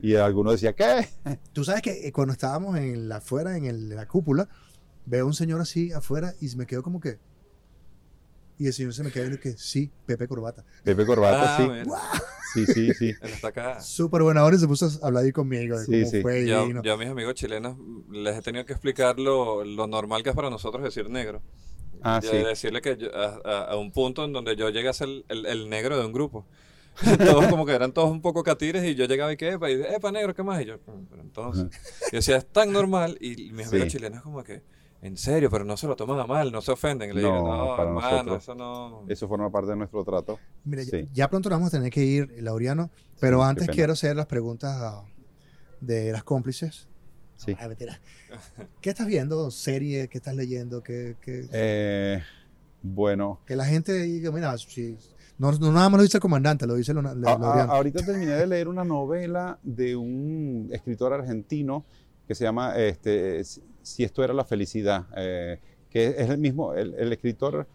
y 0.00 0.14
alguno 0.16 0.52
decía 0.52 0.72
¿Qué? 0.74 1.08
Tú 1.52 1.64
sabes 1.64 1.82
que 1.82 2.06
eh, 2.08 2.12
cuando 2.12 2.32
estábamos 2.32 2.76
en 2.78 3.08
la 3.08 3.16
afuera, 3.16 3.56
en, 3.56 3.64
el- 3.64 3.90
en 3.92 3.96
la 3.96 4.06
cúpula, 4.06 4.48
veo 5.04 5.24
a 5.24 5.26
un 5.26 5.34
señor 5.34 5.60
así 5.60 5.92
afuera 5.92 6.32
y 6.40 6.54
me 6.56 6.66
quedo 6.66 6.82
como 6.82 7.00
que. 7.00 7.18
Y 8.58 8.66
el 8.68 8.72
señor 8.72 8.94
se 8.94 9.02
me 9.02 9.10
queda 9.12 9.24
viendo 9.24 9.40
que 9.40 9.52
sí, 9.52 9.90
Pepe 10.06 10.26
Corbata. 10.26 10.64
Pepe 10.82 11.04
Corbata, 11.04 11.56
Ah, 11.58 11.92
sí. 12.54 12.64
Sí, 12.66 12.72
sí, 12.72 12.94
sí. 12.94 13.08
él 13.22 13.30
está 13.30 13.48
acá. 13.48 13.80
Súper 13.82 14.22
buena 14.22 14.44
hora 14.44 14.56
y 14.56 14.58
se 14.58 14.66
puso 14.66 14.86
a 15.02 15.06
hablar 15.06 15.24
ahí 15.24 15.32
conmigo 15.32 15.78
de 15.78 15.84
Sí, 15.84 15.92
cómo 16.00 16.10
sí. 16.10 16.22
fue. 16.22 16.42
y 16.42 16.48
Yo, 16.48 16.66
vino. 16.66 16.82
yo 16.82 16.94
a 16.94 16.96
mis 16.96 17.08
amigos 17.08 17.34
chilenos 17.34 17.76
les 18.10 18.36
he 18.38 18.42
tenido 18.42 18.64
que 18.64 18.72
explicar 18.72 19.18
lo, 19.18 19.62
lo 19.64 19.86
normal 19.86 20.22
que 20.22 20.30
es 20.30 20.36
para 20.36 20.48
nosotros 20.48 20.82
decir 20.82 21.10
negro. 21.10 21.42
Ah, 22.02 22.20
Y 22.22 22.26
sí. 22.26 22.36
decirle 22.38 22.80
que 22.80 22.96
yo- 22.96 23.14
a, 23.14 23.40
a- 23.44 23.64
a 23.72 23.76
un 23.76 23.92
punto 23.92 24.24
en 24.24 24.32
donde 24.32 24.56
yo 24.56 24.70
llegué 24.70 24.88
a 24.88 24.92
ser 24.94 25.08
el, 25.08 25.24
el- 25.28 25.46
el 25.46 25.68
negro 25.68 25.98
de 25.98 26.06
un 26.06 26.12
grupo. 26.12 26.46
todos 27.18 27.46
como 27.48 27.66
que 27.66 27.72
eran 27.72 27.92
todos 27.92 28.10
un 28.10 28.22
poco 28.22 28.42
catires 28.42 28.82
y 28.84 28.94
yo 28.94 29.04
llegaba 29.04 29.30
y 29.30 29.36
que, 29.36 29.50
epa, 29.50 29.70
y, 29.70 29.74
epa, 29.82 30.10
negro, 30.12 30.34
¿qué 30.34 30.42
más? 30.42 30.62
Y 30.62 30.64
yo, 30.64 30.76
"Mm, 30.78 31.04
pero 31.10 31.20
entonces, 31.22 31.64
yo 32.10 32.16
decía, 32.18 32.36
es 32.38 32.46
tan 32.46 32.72
normal 32.72 33.18
y 33.20 33.50
mis 33.52 33.66
amigos 33.68 33.88
Sí. 33.92 33.98
chilenos 33.98 34.22
como 34.22 34.42
que, 34.42 34.62
en 35.06 35.16
serio, 35.16 35.48
pero 35.50 35.64
no 35.64 35.76
se 35.76 35.86
lo 35.86 35.96
toman 35.96 36.18
a 36.20 36.26
mal, 36.26 36.50
no 36.52 36.60
se 36.60 36.72
ofenden. 36.72 37.14
Le 37.14 37.20
digo, 37.20 37.32
No, 37.32 37.56
no, 37.56 37.76
para 37.76 37.88
hermano, 37.88 38.10
nosotros. 38.16 38.42
eso 38.42 38.54
no... 38.54 39.04
Eso 39.08 39.28
forma 39.28 39.50
parte 39.50 39.70
de 39.70 39.76
nuestro 39.76 40.04
trato. 40.04 40.38
Mira, 40.64 40.82
ya- 40.82 40.90
Sí. 40.90 41.08
ya, 41.12 41.28
pronto 41.30 41.48
nos 41.48 41.58
vamos 41.58 41.72
a 41.74 41.78
tener 41.78 41.90
que 41.92 42.04
ir, 42.04 42.34
Laureano, 42.42 42.90
pero 43.20 43.42
antes 43.42 43.68
quiero 43.68 43.92
hacer 43.94 44.16
las 44.16 44.26
preguntas 44.26 44.76
ah, 44.80 45.04
de 45.80 46.12
las 46.12 46.24
cómplices. 46.24 46.88
Sí. 47.36 47.54
Ay, 47.58 47.68
mentira. 47.68 48.00
¿Qué 48.80 48.90
estás 48.90 49.06
viendo? 49.06 49.50
¿Serie? 49.50 50.08
¿Qué 50.08 50.18
estás 50.18 50.34
leyendo? 50.34 50.82
¿Qué, 50.82 51.16
qué- 51.20 51.46
Eh, 51.52 52.22
bueno, 52.82 53.40
Que 53.46 53.56
la 53.56 53.64
gente 53.64 53.92
diga, 53.92 54.30
mira, 54.32 54.56
si, 54.58 54.96
no, 55.38 55.52
no 55.52 55.72
nada 55.72 55.88
más 55.90 55.98
lo 55.98 56.02
dice 56.02 56.16
el 56.16 56.20
comandante, 56.22 56.66
lo 56.66 56.74
dice 56.74 56.94
Lona- 56.94 57.10
a- 57.10 57.12
a- 57.12 57.38
Laureano. 57.38 57.72
ahorita 57.72 58.04
terminé 58.06 58.32
de 58.32 58.46
leer 58.46 58.68
una 58.68 58.84
novela 58.84 59.58
de 59.62 59.96
un 59.96 60.68
escritor 60.72 61.12
argentino 61.12 61.84
que 62.26 62.34
se 62.34 62.44
llama 62.44 62.76
este, 62.76 63.42
Si 63.86 64.02
esto 64.02 64.24
era 64.24 64.34
la 64.34 64.44
felicidad, 64.44 65.06
eh, 65.16 65.60
que 65.88 66.08
es 66.08 66.28
el 66.28 66.38
mismo, 66.38 66.74
el, 66.74 66.92
el 66.94 67.12
escritor, 67.12 67.68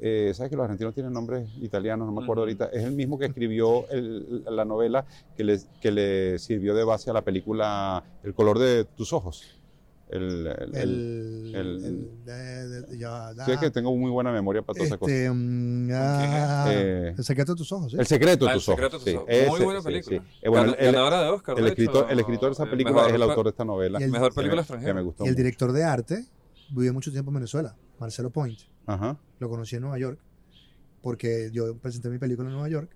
eh, 0.00 0.32
sabes 0.34 0.48
que 0.48 0.56
los 0.56 0.64
argentinos 0.64 0.94
tienen 0.94 1.12
nombres 1.12 1.46
italianos, 1.60 2.06
no 2.06 2.12
me 2.14 2.22
acuerdo 2.22 2.42
ahorita, 2.44 2.70
es 2.72 2.84
el 2.84 2.92
mismo 2.92 3.18
que 3.18 3.26
escribió 3.26 3.86
el- 3.90 4.44
la 4.48 4.64
novela 4.64 5.04
que 5.36 5.44
le, 5.44 5.58
que 5.82 5.90
le 5.90 6.38
sirvió 6.38 6.74
de 6.74 6.84
base 6.84 7.10
a 7.10 7.12
la 7.12 7.20
película 7.20 8.02
El 8.22 8.32
color 8.32 8.58
de 8.58 8.86
tus 8.86 9.12
ojos. 9.12 9.57
El, 10.10 10.46
el- 10.46 10.46
el- 10.46 10.74
el, 10.74 11.54
el- 11.54 11.84
el- 11.84 12.24
de- 12.24 12.80
de- 12.82 12.98
ya, 12.98 13.30
sí, 13.44 13.52
es 13.52 13.58
que 13.58 13.70
tengo 13.70 13.94
muy 13.94 14.10
buena 14.10 14.32
memoria 14.32 14.62
para 14.62 14.74
todas 14.74 14.86
esas 14.88 14.98
cosas. 14.98 15.14
este, 15.14 15.30
mm, 15.30 15.90
ah, 15.92 16.66
Eh, 16.70 17.14
el 17.18 17.24
secreto 17.24 17.52
de 17.52 17.56
tus 17.58 17.70
ojos, 17.72 17.92
¿sí? 17.92 17.98
El 18.00 18.06
secreto 18.06 18.44
de 18.46 18.50
Ah, 18.50 18.54
El 18.54 18.58
tus 18.58 18.68
ojos. 18.70 18.76
secreto 18.80 18.98
de 18.98 19.04
tus 19.04 19.12
sí, 19.12 19.42
ojos. 19.44 19.58
Muy 19.58 19.64
buena 19.66 19.82
película. 19.82 20.22
sí. 20.22 20.26
Eh, 20.42 20.48
bueno, 20.48 20.74
ganadora 20.80 21.22
de 21.24 21.28
Oscar, 21.28 21.58
el 21.58 21.64
de 21.64 21.70
escritor, 21.70 22.04
hecho, 22.04 22.08
el 22.12 22.18
escritor 22.20 22.48
de 22.48 22.52
esa 22.54 22.64
película 22.70 22.94
mejor 22.96 23.08
es 23.10 23.14
el 23.16 23.22
autor 23.22 23.44
de 23.44 23.50
esta 23.50 23.64
novela. 23.66 24.00
Y 24.00 24.04
el- 24.04 24.10
Mejor 24.10 24.34
película 24.34 24.62
extranjera. 24.62 24.90
Que 24.92 24.94
me 24.94 25.02
gustó 25.02 25.24
Y 25.24 25.26
el 25.28 25.32
mucho. 25.34 25.42
director 25.42 25.72
de 25.72 25.84
arte 25.84 26.24
vivió 26.70 26.94
mucho 26.94 27.10
tiempo 27.12 27.30
en 27.30 27.34
Venezuela, 27.34 27.76
Marcelo 28.00 28.30
Point. 28.30 28.60
Ajá. 28.86 29.18
Lo 29.38 29.50
conocí 29.50 29.76
en 29.76 29.82
Nueva 29.82 29.98
York, 29.98 30.18
porque 31.02 31.50
yo 31.52 31.76
presenté 31.76 32.08
mi 32.08 32.18
película 32.18 32.48
en 32.48 32.54
Nueva 32.54 32.68
York, 32.70 32.90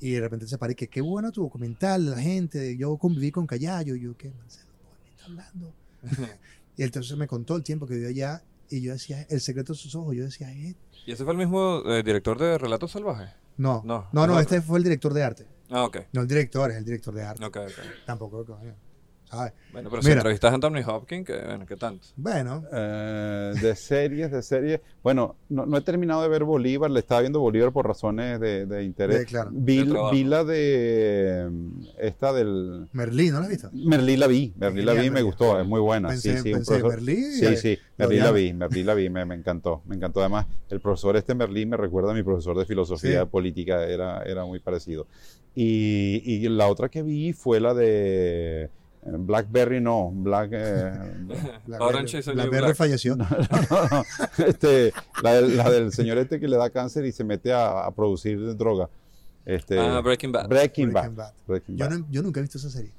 y 0.00 0.10
de 0.12 0.20
repente 0.20 0.46
se 0.46 0.58
paré 0.58 0.74
que 0.74 0.88
qué 0.88 1.00
bueno 1.00 1.30
tu 1.32 1.42
documental, 1.42 2.10
la 2.10 2.18
gente, 2.18 2.76
yo 2.76 2.96
conviví 2.98 3.30
con 3.30 3.46
Callayo, 3.46 3.94
y 3.94 4.00
yo, 4.02 4.16
¿qué? 4.18 4.30
Marcelo 4.32 4.70
Point 4.82 5.00
me 5.04 5.10
está 5.10 5.24
hablando. 5.26 5.72
y 6.76 6.82
entonces 6.82 7.16
me 7.16 7.26
contó 7.26 7.56
el 7.56 7.62
tiempo 7.62 7.86
que 7.86 7.94
vivió 7.94 8.08
allá, 8.08 8.42
y 8.68 8.80
yo 8.80 8.92
decía, 8.92 9.26
el 9.28 9.40
secreto 9.40 9.74
de 9.74 9.78
sus 9.78 9.94
ojos, 9.94 10.16
yo 10.16 10.24
decía, 10.24 10.50
eh, 10.52 10.74
¿Y 11.06 11.12
ese 11.12 11.24
fue 11.24 11.32
el 11.32 11.38
mismo 11.38 11.82
eh, 11.86 12.02
director 12.02 12.38
de 12.38 12.58
Relatos 12.58 12.92
Salvajes? 12.92 13.30
no, 13.56 13.82
No, 13.84 14.08
no, 14.12 14.26
no, 14.26 14.38
es 14.38 14.46
este 14.46 14.62
fue 14.62 14.78
el 14.78 14.84
director 14.84 15.12
de 15.12 15.22
arte. 15.22 15.46
Ah, 15.70 15.84
ok. 15.84 15.98
No 16.12 16.22
el 16.22 16.28
director, 16.28 16.70
es 16.70 16.76
el 16.76 16.84
director 16.84 17.14
de 17.14 17.22
arte. 17.22 17.44
Ok, 17.44 17.56
ok. 17.56 18.06
Tampoco, 18.06 18.44
coño, 18.44 18.74
¿sabes? 19.32 19.52
Bueno, 19.72 19.88
pero 19.90 20.02
si 20.02 20.10
entrevistas 20.12 20.50
a 20.52 20.54
Anthony 20.54 20.82
Hopkins, 20.86 21.26
que, 21.26 21.36
bueno, 21.38 21.64
¿qué 21.66 21.76
tanto? 21.76 22.06
Bueno, 22.16 22.64
Eh, 22.72 23.54
de 23.60 23.74
series, 23.74 24.30
de 24.30 24.42
series. 24.42 24.80
Bueno, 25.02 25.36
no, 25.48 25.64
no 25.64 25.78
he 25.78 25.80
terminado 25.80 26.22
de 26.22 26.28
ver 26.28 26.44
Bolívar, 26.44 26.90
le 26.90 27.00
estaba 27.00 27.22
viendo 27.22 27.40
Bolívar 27.40 27.72
por 27.72 27.86
razones 27.86 28.38
de, 28.40 28.66
de 28.66 28.84
interés. 28.84 29.20
De- 29.20 29.24
claro. 29.26 29.50
Vi, 29.52 30.24
la 30.24 30.44
de 30.44 31.48
mm, 31.50 31.84
esta 31.98 32.32
del 32.32 32.88
Merlí, 32.92 33.30
¿no 33.30 33.38
lo 33.38 33.44
has 33.44 33.48
visto? 33.50 33.70
Merlí 33.72 34.16
la 34.16 34.26
vi, 34.26 34.52
Merlí 34.56 34.82
la 34.82 34.92
vi 34.92 35.10
me 35.10 35.22
gustó, 35.22 35.58
es 35.58 35.66
muy 35.66 35.80
buena. 35.80 36.08
Pensé, 36.08 36.36
sí, 36.36 36.42
sí, 36.42 36.48
un 36.52 36.58
pensé 36.58 36.78
profesor- 36.78 36.90
Merlí. 36.90 37.22
Sí, 37.32 37.46
eh, 37.46 37.56
sí, 37.56 37.78
Merlí 37.96 38.18
la 38.18 38.30
vi, 38.32 38.52
Merlí 38.52 38.82
la 38.84 38.94
vi, 38.94 39.08
me, 39.08 39.24
me 39.24 39.34
encantó, 39.34 39.82
me 39.86 39.96
encantó. 39.96 40.20
Además, 40.20 40.46
el 40.68 40.80
profesor 40.80 41.16
este 41.16 41.34
Merlí 41.34 41.64
me 41.64 41.76
recuerda 41.78 42.10
a 42.10 42.14
mi 42.14 42.22
profesor 42.22 42.56
de 42.58 42.66
filosofía 42.66 43.22
Sí. 43.22 43.28
política, 43.30 43.84
era, 43.86 44.22
era 44.24 44.44
muy 44.44 44.58
parecido. 44.60 45.06
Y, 45.54 46.22
y 46.24 46.48
la 46.48 46.66
otra 46.68 46.88
que 46.88 47.02
vi 47.02 47.32
fue 47.32 47.60
la 47.60 47.74
de 47.74 48.70
Blackberry, 49.04 49.80
no, 49.80 50.10
Black... 50.14 50.50
eh, 50.52 50.92
Orange 51.80 52.18
is 52.18 52.24
the 52.26 52.34
la 52.34 52.44
New 52.44 52.52
Berry 52.52 52.66
Black. 52.66 52.76
falleció. 52.76 53.16
no, 53.16 53.26
no, 53.28 54.04
este, 54.46 54.92
la, 55.22 55.34
del, 55.34 55.56
la 55.56 55.70
del 55.70 55.92
señor 55.92 56.18
este 56.18 56.38
que 56.38 56.46
le 56.48 56.56
da 56.56 56.70
cáncer 56.70 57.04
y 57.04 57.12
se 57.12 57.24
mete 57.24 57.52
a, 57.52 57.84
a 57.84 57.90
producir 57.90 58.56
droga. 58.56 58.88
Este, 59.44 59.78
Ah, 59.78 60.00
Breaking 60.00 60.30
Bad. 60.30 60.48
Breaking 60.48 60.92
Breaking 60.92 61.16
Bad. 61.16 61.26
Bad. 61.26 61.32
Breaking 61.48 61.76
Yo, 61.76 61.88
Bad. 61.88 61.98
no- 61.98 62.06
yo 62.10 62.22
nunca 62.22 62.38
he 62.38 62.42
visto 62.42 62.58
esa 62.58 62.70
serie. 62.70 62.92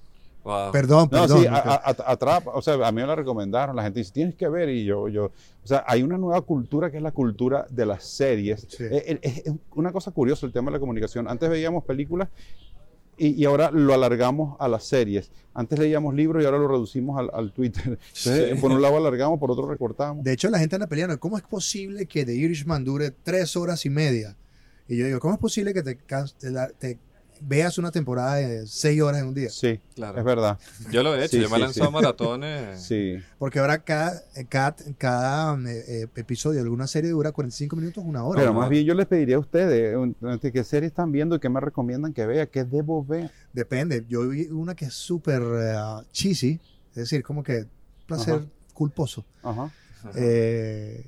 Wow. 0.43 0.73
Perdón, 0.73 1.07
No, 1.09 1.21
perdón. 1.21 1.39
sí, 1.41 1.47
atrapa, 1.49 2.51
o 2.53 2.61
sea, 2.61 2.73
a 2.85 2.91
mí 2.91 2.99
me 2.99 3.07
la 3.07 3.15
recomendaron, 3.15 3.77
la 3.77 3.83
gente 3.83 4.01
dice, 4.01 4.11
tienes 4.11 4.35
que 4.35 4.49
ver, 4.49 4.67
y 4.67 4.83
yo, 4.83 5.07
yo, 5.07 5.27
o 5.27 5.31
sea, 5.67 5.85
hay 5.87 6.03
una 6.03 6.17
nueva 6.17 6.41
cultura 6.41 6.91
que 6.91 6.97
es 6.97 7.03
la 7.03 7.13
cultura 7.13 7.65
de 7.69 7.85
las 7.85 8.03
series. 8.03 8.67
Sí. 8.69 8.83
Eh, 8.83 9.03
eh, 9.07 9.19
Es, 9.21 9.37
es 9.45 9.53
una 9.73 9.93
cosa 9.93 10.11
curiosa 10.11 10.45
el 10.45 10.51
tema 10.51 10.69
de 10.69 10.73
la 10.73 10.79
comunicación. 10.81 11.29
Antes 11.29 11.49
veíamos 11.49 11.85
películas 11.85 12.27
y, 13.17 13.29
y 13.41 13.45
ahora 13.45 13.69
lo 13.71 13.93
alargamos 13.93 14.55
a 14.59 14.67
las 14.67 14.83
series. 14.85 15.31
Antes 15.53 15.77
leíamos 15.79 16.13
libros 16.15 16.41
y 16.41 16.45
ahora 16.45 16.57
lo 16.57 16.67
reducimos 16.67 17.19
al, 17.19 17.29
al 17.33 17.51
Twitter. 17.53 17.83
Entonces, 18.15 18.49
Sí. 18.55 18.61
por 18.61 18.71
un 18.71 18.81
lado 18.81 18.97
alargamos, 18.97 19.39
por 19.39 19.51
otro 19.51 19.67
recortamos. 19.69 20.23
De 20.23 20.33
hecho, 20.33 20.49
la 20.49 20.59
gente 20.59 20.75
anda 20.75 20.87
peleando. 20.87 21.19
¿Cómo 21.19 21.37
es 21.37 21.43
posible 21.43 22.05
que 22.05 22.25
The 22.25 22.33
Irishman 22.35 22.83
dure 22.83 23.11
tres 23.11 23.55
horas 23.55 23.85
y 23.85 23.89
media? 23.89 24.35
Y 24.87 24.97
yo 24.97 25.05
digo, 25.05 25.19
¿cómo 25.19 25.33
es 25.35 25.39
posible 25.39 25.73
que 25.73 25.81
te, 25.83 25.95
te 26.79 26.99
veas 27.45 27.77
una 27.77 27.91
temporada 27.91 28.35
de 28.35 28.65
seis 28.67 29.01
horas 29.01 29.21
en 29.21 29.27
un 29.27 29.33
día? 29.33 29.49
Sí, 29.49 29.79
Claro. 29.95 30.17
es 30.17 30.23
verdad. 30.23 30.57
Yo 30.91 31.03
lo 31.03 31.13
he 31.15 31.19
hecho, 31.25 31.37
Sí, 31.37 31.41
yo 31.43 31.49
me 31.49 31.55
he 31.55 31.59
sí, 31.59 31.61
lanzado 31.63 31.87
sí. 31.87 31.93
maratones. 31.93 32.81
Sí. 32.87 33.17
Porque 33.37 33.59
ahora 33.59 33.79
cada, 33.83 34.21
cada, 34.49 34.75
cada 34.97 35.55
eh, 35.69 35.83
eh, 35.87 36.07
episodio 36.15 36.55
de 36.55 36.63
alguna 36.63 36.87
serie 36.87 37.09
dura 37.11 37.31
45 37.31 37.75
minutos, 37.75 38.03
una 38.05 38.23
hora. 38.23 38.39
Pero 38.41 38.53
no. 38.53 38.59
más 38.59 38.69
bien 38.69 38.85
yo 38.85 38.93
les 38.93 39.05
pediría 39.05 39.35
a 39.35 39.39
ustedes 39.39 39.95
un- 39.95 40.15
qué 40.39 40.63
series 40.63 40.91
están 40.91 41.11
viendo 41.11 41.35
y 41.35 41.39
qué 41.39 41.49
me 41.49 41.59
recomiendan 41.59 42.13
que 42.13 42.25
vea, 42.25 42.45
qué 42.47 42.63
debo 42.63 43.03
ver. 43.05 43.31
Depende. 43.53 44.05
Yo 44.09 44.27
vi 44.29 44.47
una 44.47 44.75
que 44.75 44.85
es 44.85 44.93
súper 44.93 45.41
eh, 45.41 45.75
cheesy, 46.11 46.59
es 46.89 46.95
decir, 46.95 47.23
como 47.23 47.43
que 47.43 47.65
placer 48.07 48.33
Ajá. 48.35 48.45
culposo. 48.73 49.25
Ajá. 49.43 49.71
Eh, 50.15 51.05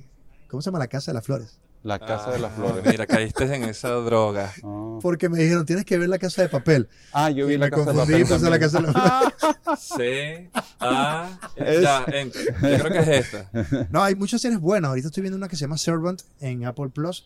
¿Cómo 0.47 0.61
se 0.61 0.67
llama? 0.67 0.79
La 0.79 0.87
Casa 0.87 1.11
de 1.11 1.15
las 1.15 1.25
Flores. 1.25 1.59
La 1.85 1.99
Casa 1.99 2.31
de 2.31 2.39
las 2.39 2.51
Ah, 2.51 2.55
Flores. 2.55 2.83
Mira, 2.85 3.05
caíste 3.05 3.43
en 3.55 3.63
esa 3.65 3.89
droga. 3.89 4.51
Ah. 4.63 4.99
Porque 5.01 5.27
me 5.29 5.37
dijeron, 5.37 5.65
tienes 5.65 5.83
que 5.85 5.97
ver 5.97 6.07
La 6.09 6.17
Casa 6.17 6.41
de 6.41 6.47
Papel. 6.49 6.87
Ah, 7.11 7.29
yo 7.29 7.45
vi 7.47 7.55
Y 7.55 7.57
la 7.57 7.69
casa 7.69 7.91
de 7.91 7.97
papel 7.97 7.97
La 8.21 8.27
también. 8.27 8.59
Casa 8.59 8.79
de 8.79 8.83
las 8.87 8.93
Flores. 8.93 9.79
C, 9.97 10.49
A, 10.79 11.29
Es- 11.57 11.81
ya, 11.81 12.05
enter. 12.07 12.45
Yo 12.61 12.79
creo 12.85 12.91
que 12.91 12.99
es 12.99 13.07
esta. 13.33 13.49
No, 13.91 14.01
hay 14.03 14.15
muchas 14.15 14.41
series 14.41 14.59
buenas. 14.59 14.89
Ahorita 14.89 15.09
estoy 15.09 15.21
viendo 15.21 15.37
una 15.37 15.47
que 15.49 15.55
se 15.57 15.61
llama 15.61 15.77
Servant 15.77 16.21
en 16.39 16.65
Apple 16.65 16.89
Plus, 16.89 17.25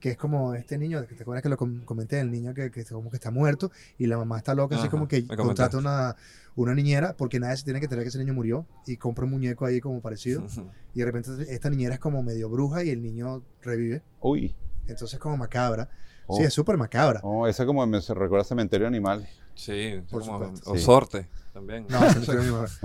que 0.00 0.10
es 0.10 0.16
como 0.16 0.54
este 0.54 0.78
niño, 0.78 1.06
que 1.06 1.14
te 1.14 1.22
acuerdas 1.22 1.42
que 1.42 1.48
lo 1.50 1.56
com- 1.56 1.84
comenté, 1.84 2.18
el 2.20 2.30
niño 2.30 2.54
que, 2.54 2.70
que 2.70 2.84
como 2.86 3.10
que 3.10 3.16
está 3.16 3.30
muerto 3.30 3.70
y 3.98 4.06
la 4.06 4.16
mamá 4.16 4.38
está 4.38 4.54
loca, 4.54 4.76
así 4.76 4.88
como 4.88 5.06
que 5.06 5.26
contrata 5.26 5.76
una, 5.78 6.16
una 6.56 6.74
niñera 6.74 7.14
porque 7.16 7.38
nadie 7.38 7.56
se 7.58 7.64
tiene 7.64 7.80
que 7.80 7.84
enterar 7.84 8.02
que 8.04 8.08
ese 8.08 8.18
niño 8.18 8.32
murió 8.34 8.66
y 8.86 8.96
compra 8.96 9.24
un 9.26 9.30
muñeco 9.32 9.66
ahí 9.66 9.80
como 9.80 10.00
parecido. 10.00 10.44
Y 10.94 11.00
de 11.00 11.04
repente 11.04 11.30
esta 11.54 11.68
niñera 11.70 11.94
es 11.94 12.00
como 12.00 12.22
medio 12.22 12.48
bruja 12.48 12.82
y 12.82 12.90
el 12.90 13.02
niño 13.02 13.42
revive. 13.62 14.02
Uy. 14.20 14.54
Entonces 14.88 15.14
es 15.14 15.20
como 15.20 15.36
macabra. 15.36 15.88
Oh. 16.26 16.36
Sí, 16.36 16.44
es 16.44 16.54
súper 16.54 16.76
macabra. 16.76 17.20
Oh, 17.22 17.46
esa 17.46 17.66
como 17.66 17.86
me 17.86 18.00
se 18.00 18.14
recuerda 18.14 18.42
a 18.42 18.44
Cementerio 18.44 18.86
Animal. 18.86 19.28
Sí, 19.54 20.00
Por 20.10 20.22
como- 20.24 20.52
o 20.64 20.76
Sí. 20.76 20.82
Sorte 20.82 21.28
también. 21.60 21.86
No. 21.88 21.98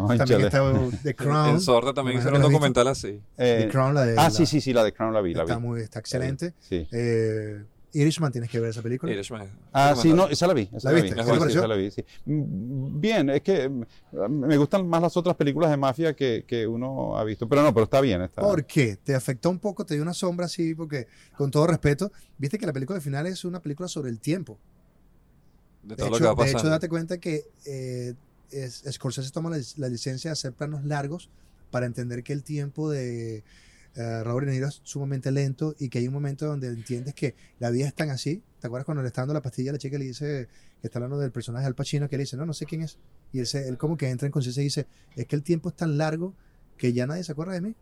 Ay, 0.10 0.18
También 0.18 0.42
está 0.42 0.62
The 1.04 1.16
Crown. 1.16 1.50
En 1.50 1.62
Sorte 1.62 1.94
también 1.94 2.18
hicieron 2.20 2.44
un 2.44 2.52
documental 2.52 2.88
así. 2.88 3.20
Eh, 3.38 3.62
The 3.64 3.70
Crown, 3.70 3.94
la 3.94 4.06
de. 4.06 4.12
ah, 4.14 4.24
la- 4.24 4.30
sí, 4.32 4.46
sí, 4.46 4.62
sí, 4.62 4.74
la 4.74 4.84
de 4.84 4.94
Crown 4.94 5.14
la 5.14 5.22
vi, 5.22 5.34
la 5.34 5.44
Está, 5.44 5.56
vi. 5.58 5.62
muy, 5.62 5.82
está 5.82 6.00
excelente. 6.00 6.54
Sí. 6.60 6.88
Eh, 6.92 7.64
Irishman, 7.94 8.30
tienes 8.30 8.50
que 8.50 8.60
ver 8.60 8.72
esa 8.72 8.82
película. 8.82 9.10
Irishman. 9.14 9.48
Ah, 9.72 9.96
sí, 9.96 10.12
no, 10.12 10.28
esa 10.28 10.48
la 10.48 10.54
vi. 10.54 10.70
Esa 10.76 10.92
¿La 10.92 10.98
la, 10.98 11.02
viste? 11.02 11.16
vi. 11.62 11.68
La 11.68 11.76
vi, 11.76 11.92
sí. 11.92 12.04
Bien, 12.26 13.30
es 13.30 13.42
que 13.42 13.72
me 14.30 14.58
gustan 14.58 14.86
más 14.86 15.02
las 15.02 15.16
otras 15.16 15.34
películas 15.38 15.70
de 15.72 15.78
mafia 15.78 16.14
que, 16.14 16.44
que 16.46 16.68
uno 16.68 17.18
ha 17.18 17.24
visto. 17.24 17.48
Pero 17.48 17.62
no, 17.64 17.74
pero 17.74 17.86
está 17.86 18.02
bien. 18.02 18.22
Está. 18.22 18.42
¿Por 18.42 18.66
qué? 18.66 18.98
¿Te 19.02 19.16
afectó 19.16 19.50
un 19.50 19.60
poco? 19.60 19.86
¿Te 19.86 19.94
dio 19.94 20.04
una 20.04 20.14
sombra 20.14 20.48
así? 20.48 20.76
Porque, 20.76 21.08
con 21.38 21.50
todo 21.52 21.68
respeto, 21.68 22.12
viste 22.38 22.58
que 22.58 22.66
la 22.66 22.74
película 22.74 23.00
final 23.00 23.28
es 23.28 23.46
una 23.46 23.62
película 23.62 23.88
sobre 23.88 24.10
el 24.10 24.20
tiempo. 24.20 24.58
De 25.82 25.96
De 25.96 25.96
todo 25.96 26.10
lo 26.10 26.18
que 26.18 26.24
va 26.26 26.32
hecho, 26.34 26.44
de 26.44 26.52
hecho, 26.52 26.68
date 26.70 26.90
cuenta 26.90 27.18
que 27.18 27.44
eh, 27.66 28.14
es- 28.52 28.84
Scorsese 28.92 29.32
toma 29.32 29.50
la, 29.50 29.58
la 29.78 29.90
licencia 29.90 30.30
de 30.30 30.34
hacer 30.34 30.54
planos 30.54 30.84
largos 30.86 31.30
para 31.72 31.86
entender 31.86 32.24
que 32.24 32.34
el 32.34 32.44
tiempo 32.44 32.90
de 32.90 33.44
eh, 33.96 34.24
Robert 34.24 34.48
De 34.48 34.54
Niro 34.54 34.68
es 34.68 34.82
sumamente 34.84 35.32
lento 35.32 35.76
y 35.80 35.90
que 35.90 36.00
hay 36.00 36.08
un 36.08 36.14
momento 36.14 36.46
donde 36.46 36.68
entiendes 36.68 37.14
que 37.14 37.36
la 37.60 37.70
vida 37.70 37.88
es 37.88 37.94
tan 37.94 38.10
así. 38.10 38.44
¿Te 38.60 38.68
acuerdas 38.68 38.86
cuando 38.86 39.02
le 39.02 39.08
está 39.08 39.22
dando 39.22 39.34
la 39.34 39.42
pastilla 39.42 39.72
a 39.72 39.74
la 39.74 39.80
chica 39.80 39.98
le 39.98 40.06
dice 40.06 40.48
que 40.82 40.88
está 40.88 41.00
hablando 41.00 41.18
del 41.18 41.32
personaje 41.32 41.66
Al 41.66 41.76
Pacino 41.76 42.10
que 42.10 42.18
le 42.18 42.24
dice, 42.24 42.36
no, 42.38 42.46
no 42.46 42.54
sé 42.54 42.66
quién 42.66 42.82
es? 42.82 42.98
Y 43.32 43.40
él, 43.40 43.48
él 43.54 43.78
como 43.78 43.98
que 43.98 44.10
entra 44.10 44.26
en 44.26 44.32
conciencia 44.32 44.62
y 44.62 44.66
dice, 44.66 44.88
es 45.16 45.26
que 45.28 45.36
el 45.36 45.44
tiempo 45.44 45.70
es 45.70 45.76
tan 45.76 45.98
largo 45.98 46.34
que 46.78 46.94
ya 46.94 47.08
nadie 47.08 47.24
se 47.24 47.32
acuerda 47.32 47.54
de 47.54 47.62
mí. 47.62 47.76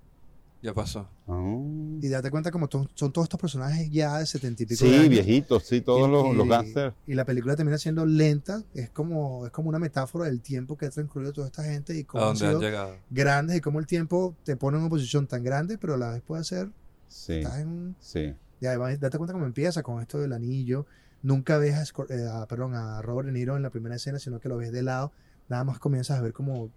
Ya 0.64 0.74
pasó. 0.74 1.08
Ah. 1.28 1.60
Y 2.02 2.08
date 2.08 2.32
cuenta 2.32 2.50
como 2.50 2.68
to- 2.70 2.90
son 2.96 3.12
todos 3.12 3.26
estos 3.26 3.40
personajes 3.40 3.92
ya 3.92 4.18
de 4.20 4.26
setenta 4.26 4.64
y 4.64 4.66
pico 4.66 4.86
de 4.86 4.90
Sí, 4.90 4.96
años. 4.96 5.10
viejitos, 5.10 5.64
sí, 5.64 5.82
todos 5.82 6.08
Y- 6.08 6.12
los, 6.12 6.36
los. 6.48 6.94
Y 7.06 7.14
la 7.16 7.26
película 7.26 7.56
termina 7.58 7.78
siendo 7.78 8.06
lenta, 8.06 8.64
es 8.74 8.90
como, 8.90 9.46
es 9.46 9.52
como 9.52 9.68
una 9.70 9.78
metáfora 9.80 10.26
del 10.26 10.42
tiempo 10.42 10.78
que 10.78 10.86
ha 10.86 10.90
transcurrido 10.90 11.34
toda 11.34 11.48
esta 11.48 11.64
gente 11.64 11.98
y 11.98 12.06
cómo 12.06 12.26
han 12.30 12.38
sido 12.38 12.62
grandes 13.10 13.58
y 13.58 13.62
cómo 13.62 13.80
el 13.80 13.86
tiempo 13.88 14.36
te 14.46 14.56
pone 14.56 14.78
en 14.78 14.84
una 14.84 14.90
posición 14.90 15.28
tan 15.28 15.44
grande, 15.44 15.78
pero 15.78 15.96
a 15.96 15.98
la 15.98 16.12
vez 16.12 16.22
puede 16.22 16.46
ser, 16.46 16.70
Sí, 17.10 17.34
estás 17.34 17.60
en, 17.60 17.96
sí. 18.00 18.34
y 18.62 18.66
además 18.66 18.98
date 19.02 19.18
cuenta 19.18 19.34
cómo 19.34 19.46
empieza 19.46 19.84
con 19.84 20.02
esto 20.02 20.18
del 20.20 20.32
anillo, 20.32 20.86
nunca 21.22 21.58
ves 21.58 21.76
a, 21.76 21.84
Scor- 21.84 22.10
eh, 22.10 22.26
a- 22.32 22.48
perdón, 22.48 22.74
a 22.74 23.02
Robert 23.02 23.26
De 23.28 23.34
Niro 23.34 23.58
en 23.58 23.64
la 23.64 23.70
primera 23.70 23.96
escena, 23.96 24.18
sino 24.18 24.40
que 24.40 24.48
lo 24.50 24.56
ves 24.58 24.72
de 24.72 24.82
lado, 24.82 25.12
nada 25.50 25.66
más 25.66 25.78
comienzas 25.80 26.20
a 26.20 26.22
ver 26.22 26.32
como 26.34 26.70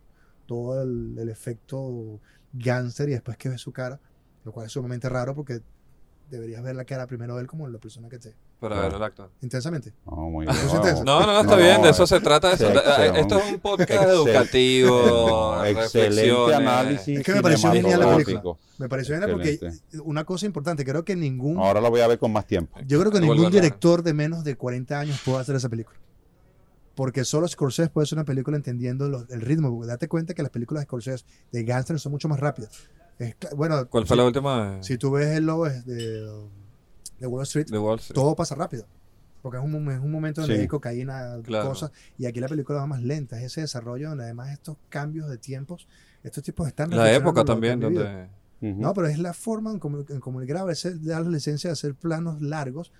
todo 0.46 0.82
el, 0.82 1.16
el 1.18 1.28
efecto 1.28 2.20
gánster 2.52 3.08
y 3.08 3.12
después 3.12 3.36
que 3.36 3.48
ves 3.48 3.60
su 3.60 3.72
cara, 3.72 4.00
lo 4.44 4.52
cual 4.52 4.66
es 4.66 4.72
sumamente 4.72 5.08
raro 5.08 5.34
porque 5.34 5.60
deberías 6.30 6.60
ver 6.62 6.74
la 6.74 6.84
cara 6.84 7.06
primero 7.06 7.36
de 7.36 7.42
él 7.42 7.46
como 7.46 7.68
la 7.68 7.78
persona 7.78 8.08
que 8.08 8.18
te... 8.18 8.34
Para 8.58 8.74
Claro. 8.74 8.88
ver 8.88 8.96
el 8.96 9.02
actor. 9.04 9.30
Intensamente. 9.42 9.92
Oh, 10.06 10.30
muy 10.30 10.46
¿Tú 10.46 10.52
bien. 10.52 10.68
sientes 10.70 10.92
eso? 10.94 11.04
No, 11.04 11.20
no, 11.20 11.26
no, 11.26 11.40
está 11.42 11.56
No, 11.56 11.62
bien, 11.62 11.82
de 11.82 11.90
eso 11.90 12.04
eh, 12.04 12.06
se 12.06 12.20
trata. 12.20 12.52
eso. 12.52 12.68
Esto 12.70 13.38
es 13.38 13.52
un 13.52 13.60
podcast 13.60 13.90
Excel- 13.90 14.08
educativo, 14.08 15.64
Excelente 15.64 16.54
análisis. 16.54 17.18
Es 17.18 17.24
que 17.24 17.34
me 17.34 17.42
pareció 17.42 17.70
genial 17.72 18.00
la 18.00 18.16
película. 18.16 18.54
Me 18.78 18.88
pareció 18.88 19.16
bien 19.18 19.30
porque 19.30 19.58
una 20.04 20.24
cosa 20.24 20.46
importante, 20.46 20.84
creo 20.84 21.04
que 21.04 21.14
ningún, 21.16 21.58
Ahora 21.58 21.80
la 21.80 21.88
voy 21.90 22.00
a 22.00 22.06
ver 22.06 22.18
con 22.18 22.32
más 22.32 22.46
tiempo. 22.46 22.78
yo 22.86 22.98
creo 23.00 23.12
que 23.12 23.20
ningún 23.20 23.50
director 23.50 24.02
de 24.02 24.14
menos 24.14 24.42
de 24.42 24.56
40 24.56 24.98
años 24.98 25.20
puede 25.24 25.40
hacer 25.40 25.54
esa 25.56 25.68
película. 25.68 25.98
Porque 26.96 27.24
solo 27.24 27.46
Scorsese 27.46 27.90
puede 27.90 28.04
hacer 28.06 28.18
una 28.18 28.24
película 28.24 28.56
entendiendo 28.56 29.08
los- 29.08 29.30
el 29.30 29.40
ritmo. 29.42 29.70
Porque 29.70 29.86
date 29.86 30.08
cuenta 30.08 30.34
que 30.34 30.42
las 30.42 30.50
películas 30.50 30.80
de 30.82 30.86
Scorsese 30.86 31.24
de 31.52 31.62
gangsters 31.62 32.02
son 32.02 32.10
mucho 32.10 32.28
más 32.28 32.40
rápidas. 32.40 32.70
Es 33.18 33.36
bueno, 33.54 33.88
¿Cuál 33.88 34.06
fue 34.06 34.16
si, 34.16 34.18
la 34.18 34.26
última? 34.26 34.82
si 34.82 34.98
tú 34.98 35.12
ves 35.12 35.28
el 35.36 35.46
logo 35.46 35.68
de, 35.68 35.82
de 37.20 37.26
Wall 37.26 37.42
Street, 37.44 37.66
de 37.66 37.78
Wall 37.78 37.98
Street. 37.98 38.14
todo 38.14 38.34
pasa 38.34 38.54
rápido. 38.54 38.86
Porque 39.42 39.58
es 39.58 39.64
un, 39.64 39.90
es 39.92 40.00
un 40.00 40.10
momento 40.10 40.40
donde 40.40 40.56
Sí. 40.56 40.62
hay 40.62 40.66
cocaína, 40.66 41.36
Claro. 41.44 41.68
cosas. 41.68 41.92
Y 42.18 42.26
aquí 42.26 42.40
la 42.40 42.48
película 42.48 42.78
va 42.80 42.86
más 42.86 43.02
lenta. 43.02 43.38
Es 43.38 43.44
ese 43.52 43.60
desarrollo 43.60 44.08
donde 44.08 44.24
además 44.24 44.50
estos 44.50 44.76
cambios 44.88 45.28
de 45.28 45.38
tiempos, 45.38 45.86
estos 46.24 46.42
tipos 46.42 46.66
están 46.66 46.90
La 46.90 47.12
época 47.14 47.44
también, 47.44 47.78
donde. 47.78 48.28
No, 48.60 48.92
pero 48.94 49.06
es 49.06 49.18
la 49.18 49.34
forma 49.34 49.70
en 49.70 49.78
cómo, 49.78 50.04
en 50.08 50.18
cómo 50.18 50.40
él 50.40 50.46
graba, 50.46 50.72
es 50.72 50.84
el- 50.86 51.04
dar 51.04 51.22
la 51.22 51.30
licencia 51.30 51.68
de 51.68 51.72
hacer 51.72 51.94
planos 51.94 52.40
largos, 52.42 52.90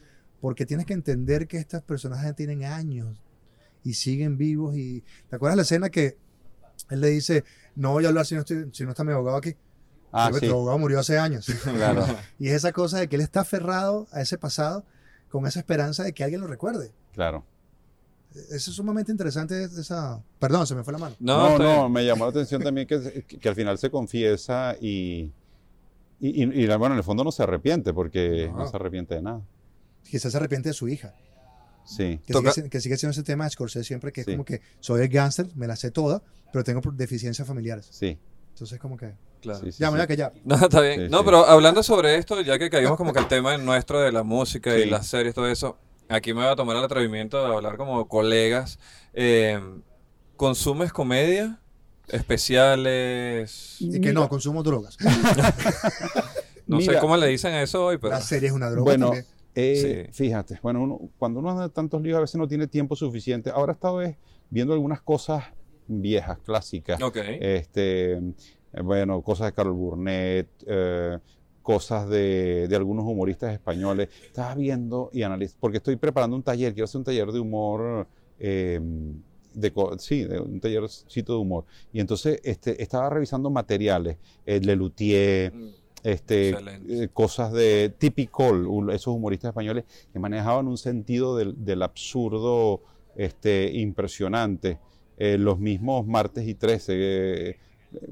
porque 0.41 0.67
tienes 0.67 0.85
que 0.87 0.93
entender 0.93 1.49
que 1.49 1.57
estos 1.57 1.83
personajes 1.83 2.37
tienen 2.37 2.63
años 2.65 3.25
y 3.89 3.95
siguen 3.95 4.37
vivos. 4.37 4.77
y 4.77 5.03
¿Te 5.31 5.37
acuerdas 5.37 5.57
la 5.57 5.63
escena 5.63 5.91
que 5.91 6.17
él 6.91 7.01
le 7.01 7.09
dice, 7.09 7.45
no 7.75 7.93
voy 7.93 8.05
a 8.05 8.09
hablar 8.09 8.27
si 8.27 8.35
no, 8.35 8.41
estoy, 8.41 8.69
si 8.73 8.85
no 8.85 8.91
está 8.91 9.05
mi 9.05 9.13
abogado 9.13 9.37
aquí? 9.39 9.55
Ah, 10.13 10.31
sí. 10.33 10.47
Tu 10.47 10.53
abogado 10.53 10.79
murió 10.79 10.99
hace 11.01 11.19
años. 11.19 11.47
Claro. 11.65 12.05
y 12.39 12.49
es 12.49 12.55
esa 12.55 12.73
cosa 12.73 12.99
de 12.99 13.09
que 13.09 13.17
él 13.17 13.23
está 13.23 13.41
aferrado 13.41 14.07
a 14.13 14.21
ese 14.21 14.39
pasado 14.39 14.85
con 15.31 15.47
esa 15.47 15.59
esperanza 15.61 16.05
de 16.05 16.13
que 16.13 16.25
alguien 16.25 16.41
lo 16.41 16.47
recuerde. 16.47 16.93
Claro. 17.13 17.45
Eso 18.35 18.71
es 18.71 18.77
sumamente 18.77 19.11
interesante. 19.13 19.65
Esa... 19.65 20.23
Perdón, 20.39 20.67
se 20.67 20.75
me 20.75 20.85
fue 20.85 20.93
la 20.93 20.99
mano. 20.99 21.17
No, 21.19 21.59
No, 21.59 21.59
no, 21.59 21.89
me 21.89 22.05
llamó 22.05 22.25
la 22.27 22.31
atención 22.31 22.63
también 22.63 22.87
que, 22.87 23.25
que, 23.27 23.39
que 23.39 23.49
al 23.49 23.55
final 23.55 23.79
se 23.79 23.91
confiesa 23.91 24.77
y, 24.81 25.33
y, 26.21 26.43
y- 26.45 26.63
y, 26.65 26.67
bueno, 26.67 26.95
en 26.95 26.99
el 26.99 27.05
fondo 27.05 27.25
no 27.25 27.33
se 27.33 27.43
arrepiente 27.43 27.93
porque 27.95 28.49
No. 28.51 28.59
no, 28.59 28.69
se 28.69 28.77
arrepiente 28.77 29.15
de 29.15 29.23
nada. 29.23 29.41
Quizás 30.03 30.33
se 30.33 30.39
arrepiente 30.39 30.69
de 30.69 30.75
su 30.75 30.87
hija. 30.89 31.15
Sí, 31.87 32.21
Que, 32.27 32.33
Toca- 32.33 32.51
sigue, 32.53 32.65
si- 32.65 32.71
que 32.71 32.81
sigue 32.81 32.97
siendo 32.97 33.13
ese 33.13 33.23
tema 33.23 33.45
de 33.45 33.51
Scorsese 33.51 33.85
siempre, 33.85 34.13
que 34.13 34.23
es 34.23 34.27
como 34.27 34.45
que 34.45 34.61
soy 34.81 35.03
el 35.03 35.09
gánster, 35.09 35.47
me 35.55 35.67
la 35.67 35.77
sé 35.77 35.91
toda, 35.91 36.23
pero 36.53 36.65
tengo 36.65 36.81
deficiencias 36.93 37.47
familiares. 37.47 37.89
sí. 37.91 38.19
Entonces, 38.51 38.79
como 38.81 38.97
que. 38.97 39.13
Claro. 39.43 39.61
sí, 39.61 39.71
sí, 39.71 39.79
Ya, 39.81 39.89
sí. 39.89 39.93
mira 39.93 40.07
que 40.07 40.17
ya. 40.17 40.33
No, 40.45 40.55
está 40.57 40.81
bien. 40.81 40.99
Sí, 41.05 41.09
no, 41.11 41.19
sí. 41.19 41.25
pero 41.27 41.45
hablando 41.45 41.83
sobre 41.83 42.17
esto, 42.17 42.41
ya 42.41 42.59
que 42.59 42.71
caímos 42.71 42.97
como 42.97 43.13
que 43.13 43.19
el 43.19 43.29
tema 43.29 43.55
nuestro 43.59 44.01
de 44.01 44.11
la 44.13 44.23
música 44.23 44.75
y 44.79 44.89
las 44.89 45.07
series, 45.07 45.35
todo 45.35 45.47
eso, 45.47 45.77
aquí 46.09 46.33
me 46.33 46.41
voy 46.41 46.51
a 46.51 46.57
tomar 46.57 46.75
el 46.77 46.83
atrevimiento 46.85 47.47
de 47.47 47.55
hablar 47.55 47.77
como 47.77 48.09
colegas. 48.09 48.79
Eh, 49.13 49.61
¿Consumes 50.37 50.91
comedia? 50.91 51.61
¿Especiales? 52.09 53.77
Y 53.81 54.01
que 54.01 54.13
no, 54.15 54.27
consumo 54.29 54.63
drogas. 54.63 54.97
No 56.67 56.81
sé 56.81 56.99
cómo 56.99 57.17
le 57.17 57.29
dicen 57.29 57.55
a 57.55 57.63
eso 57.63 57.85
hoy, 57.85 57.97
pero... 57.99 58.13
La 58.15 58.21
serie 58.21 58.49
es 58.49 58.53
una 58.55 58.69
droga 58.69 58.83
Bueno, 58.85 59.07
también. 59.11 59.27
Eh, 59.57 60.07
Sí. 60.11 60.25
fíjate, 60.25 60.61
bueno, 60.63 60.83
uno- 60.83 61.01
cuando 61.19 61.41
uno 61.41 61.51
anda 61.51 61.65
de 61.65 61.71
tantos 61.71 62.01
líos 62.03 62.19
a 62.19 62.21
veces 62.21 62.37
no 62.37 62.47
tiene 62.47 62.67
tiempo 62.69 62.95
suficiente. 62.95 63.51
Ahora 63.51 63.73
he 63.73 63.75
estado 63.75 64.03
eh, 64.03 64.17
viendo 64.51 64.73
algunas 64.75 65.01
cosas 65.03 65.43
viejas, 65.89 66.39
clásicas. 66.45 67.01
Ok. 67.03 67.17
Este, 67.41 68.13
eh, 68.13 68.23
bueno, 68.85 69.23
cosas 69.23 69.47
de 69.49 69.53
Carol 69.53 69.73
Burnett, 69.73 70.49
eh, 70.67 71.19
cosas 71.63 72.09
de, 72.09 72.67
de 72.69 72.77
algunos 72.77 73.05
humoristas 73.07 73.53
españoles. 73.53 74.09
Estaba 74.27 74.55
viendo 74.55 75.11
y 75.13 75.23
analizando, 75.23 75.59
porque 75.61 75.79
estoy 75.79 75.97
preparando 75.97 76.37
un 76.37 76.43
taller, 76.43 76.73
quiero 76.75 76.85
hacer 76.85 76.99
un 76.99 77.05
taller 77.05 77.33
de 77.33 77.41
humor, 77.41 78.07
eh, 78.39 78.79
de, 79.55 79.73
sí, 79.99 80.25
de 80.25 80.39
un 80.39 80.61
tallercito 80.61 81.33
de 81.33 81.39
humor. 81.39 81.65
Y 81.93 82.01
entonces 82.01 82.41
este, 82.45 82.81
estaba 82.83 83.09
revisando 83.11 83.49
materiales, 83.51 84.19
eh, 84.45 84.61
Lelutier, 84.61 85.53
Mm, 85.55 85.69
este, 86.07 86.51
Excelente. 86.51 87.05
eh, 87.05 87.09
cosas 87.13 87.53
de 87.53 87.93
typical, 87.99 88.67
esos 88.93 89.09
humoristas 89.15 89.49
españoles 89.51 89.85
que 90.13 90.19
manejaban 90.19 90.69
un 90.69 90.79
sentido 90.79 91.37
del, 91.37 91.65
del 91.65 91.83
absurdo 91.83 92.81
este, 93.17 93.71
impresionante. 93.73 94.79
Eh, 95.19 95.39
los 95.39 95.59
mismos 95.59 96.07
martes 96.07 96.47
y 96.47 96.55
13, 96.55 96.93
eh, 96.97 97.57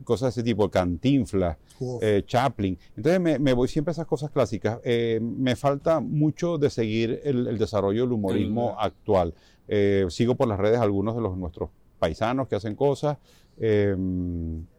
cosas 0.05 0.35
de 0.35 0.41
ese 0.41 0.45
tipo, 0.45 0.71
Cantinflas, 0.71 1.59
eh, 2.01 2.23
Chaplin. 2.27 2.79
Entonces 2.97 3.21
me, 3.21 3.39
me 3.39 3.53
voy 3.53 3.69
siempre 3.69 3.91
a 3.91 3.93
esas 3.93 4.07
cosas 4.07 4.31
clásicas. 4.31 4.79
Eh, 4.85 5.21
me 5.23 5.55
falta 5.55 6.01
mucho 6.01 6.57
de 6.59 6.71
seguir 6.71 7.21
el, 7.25 7.47
el 7.47 7.59
desarrollo 7.59 8.03
del 8.03 8.13
humorismo 8.13 8.71
El- 8.81 8.87
actual. 8.87 9.35
Eh, 9.69 10.07
sigo 10.09 10.35
por 10.35 10.49
las 10.49 10.59
redes 10.59 10.79
algunos 10.79 11.15
de 11.15 11.21
los 11.23 11.37
nuestros 11.37 11.69
paisanos 11.99 12.49
que 12.49 12.57
hacen 12.57 12.75
cosas 12.75 13.19
eh, 13.59 13.95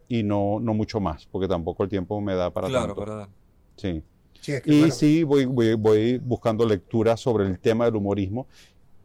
y 0.07 0.23
no, 0.23 0.59
no 0.59 0.73
mucho 0.73 0.99
más, 0.99 1.25
porque 1.25 1.47
tampoco 1.47 1.83
el 1.83 1.89
tiempo 1.89 2.19
me 2.21 2.35
da 2.35 2.51
para 2.51 2.67
claro, 2.67 2.93
tanto. 2.95 3.05
para... 3.05 3.29
Sí. 3.77 4.03
sí, 4.41 4.51
es 4.53 4.61
que, 4.61 4.73
Y 4.73 4.79
bueno, 4.79 4.93
sí, 4.93 5.23
voy, 5.23 5.45
voy, 5.45 5.73
voy 5.73 6.17
buscando 6.19 6.65
lecturas 6.65 7.19
sobre 7.19 7.45
el 7.47 7.59
tema 7.59 7.85
del 7.85 7.95
humorismo, 7.95 8.47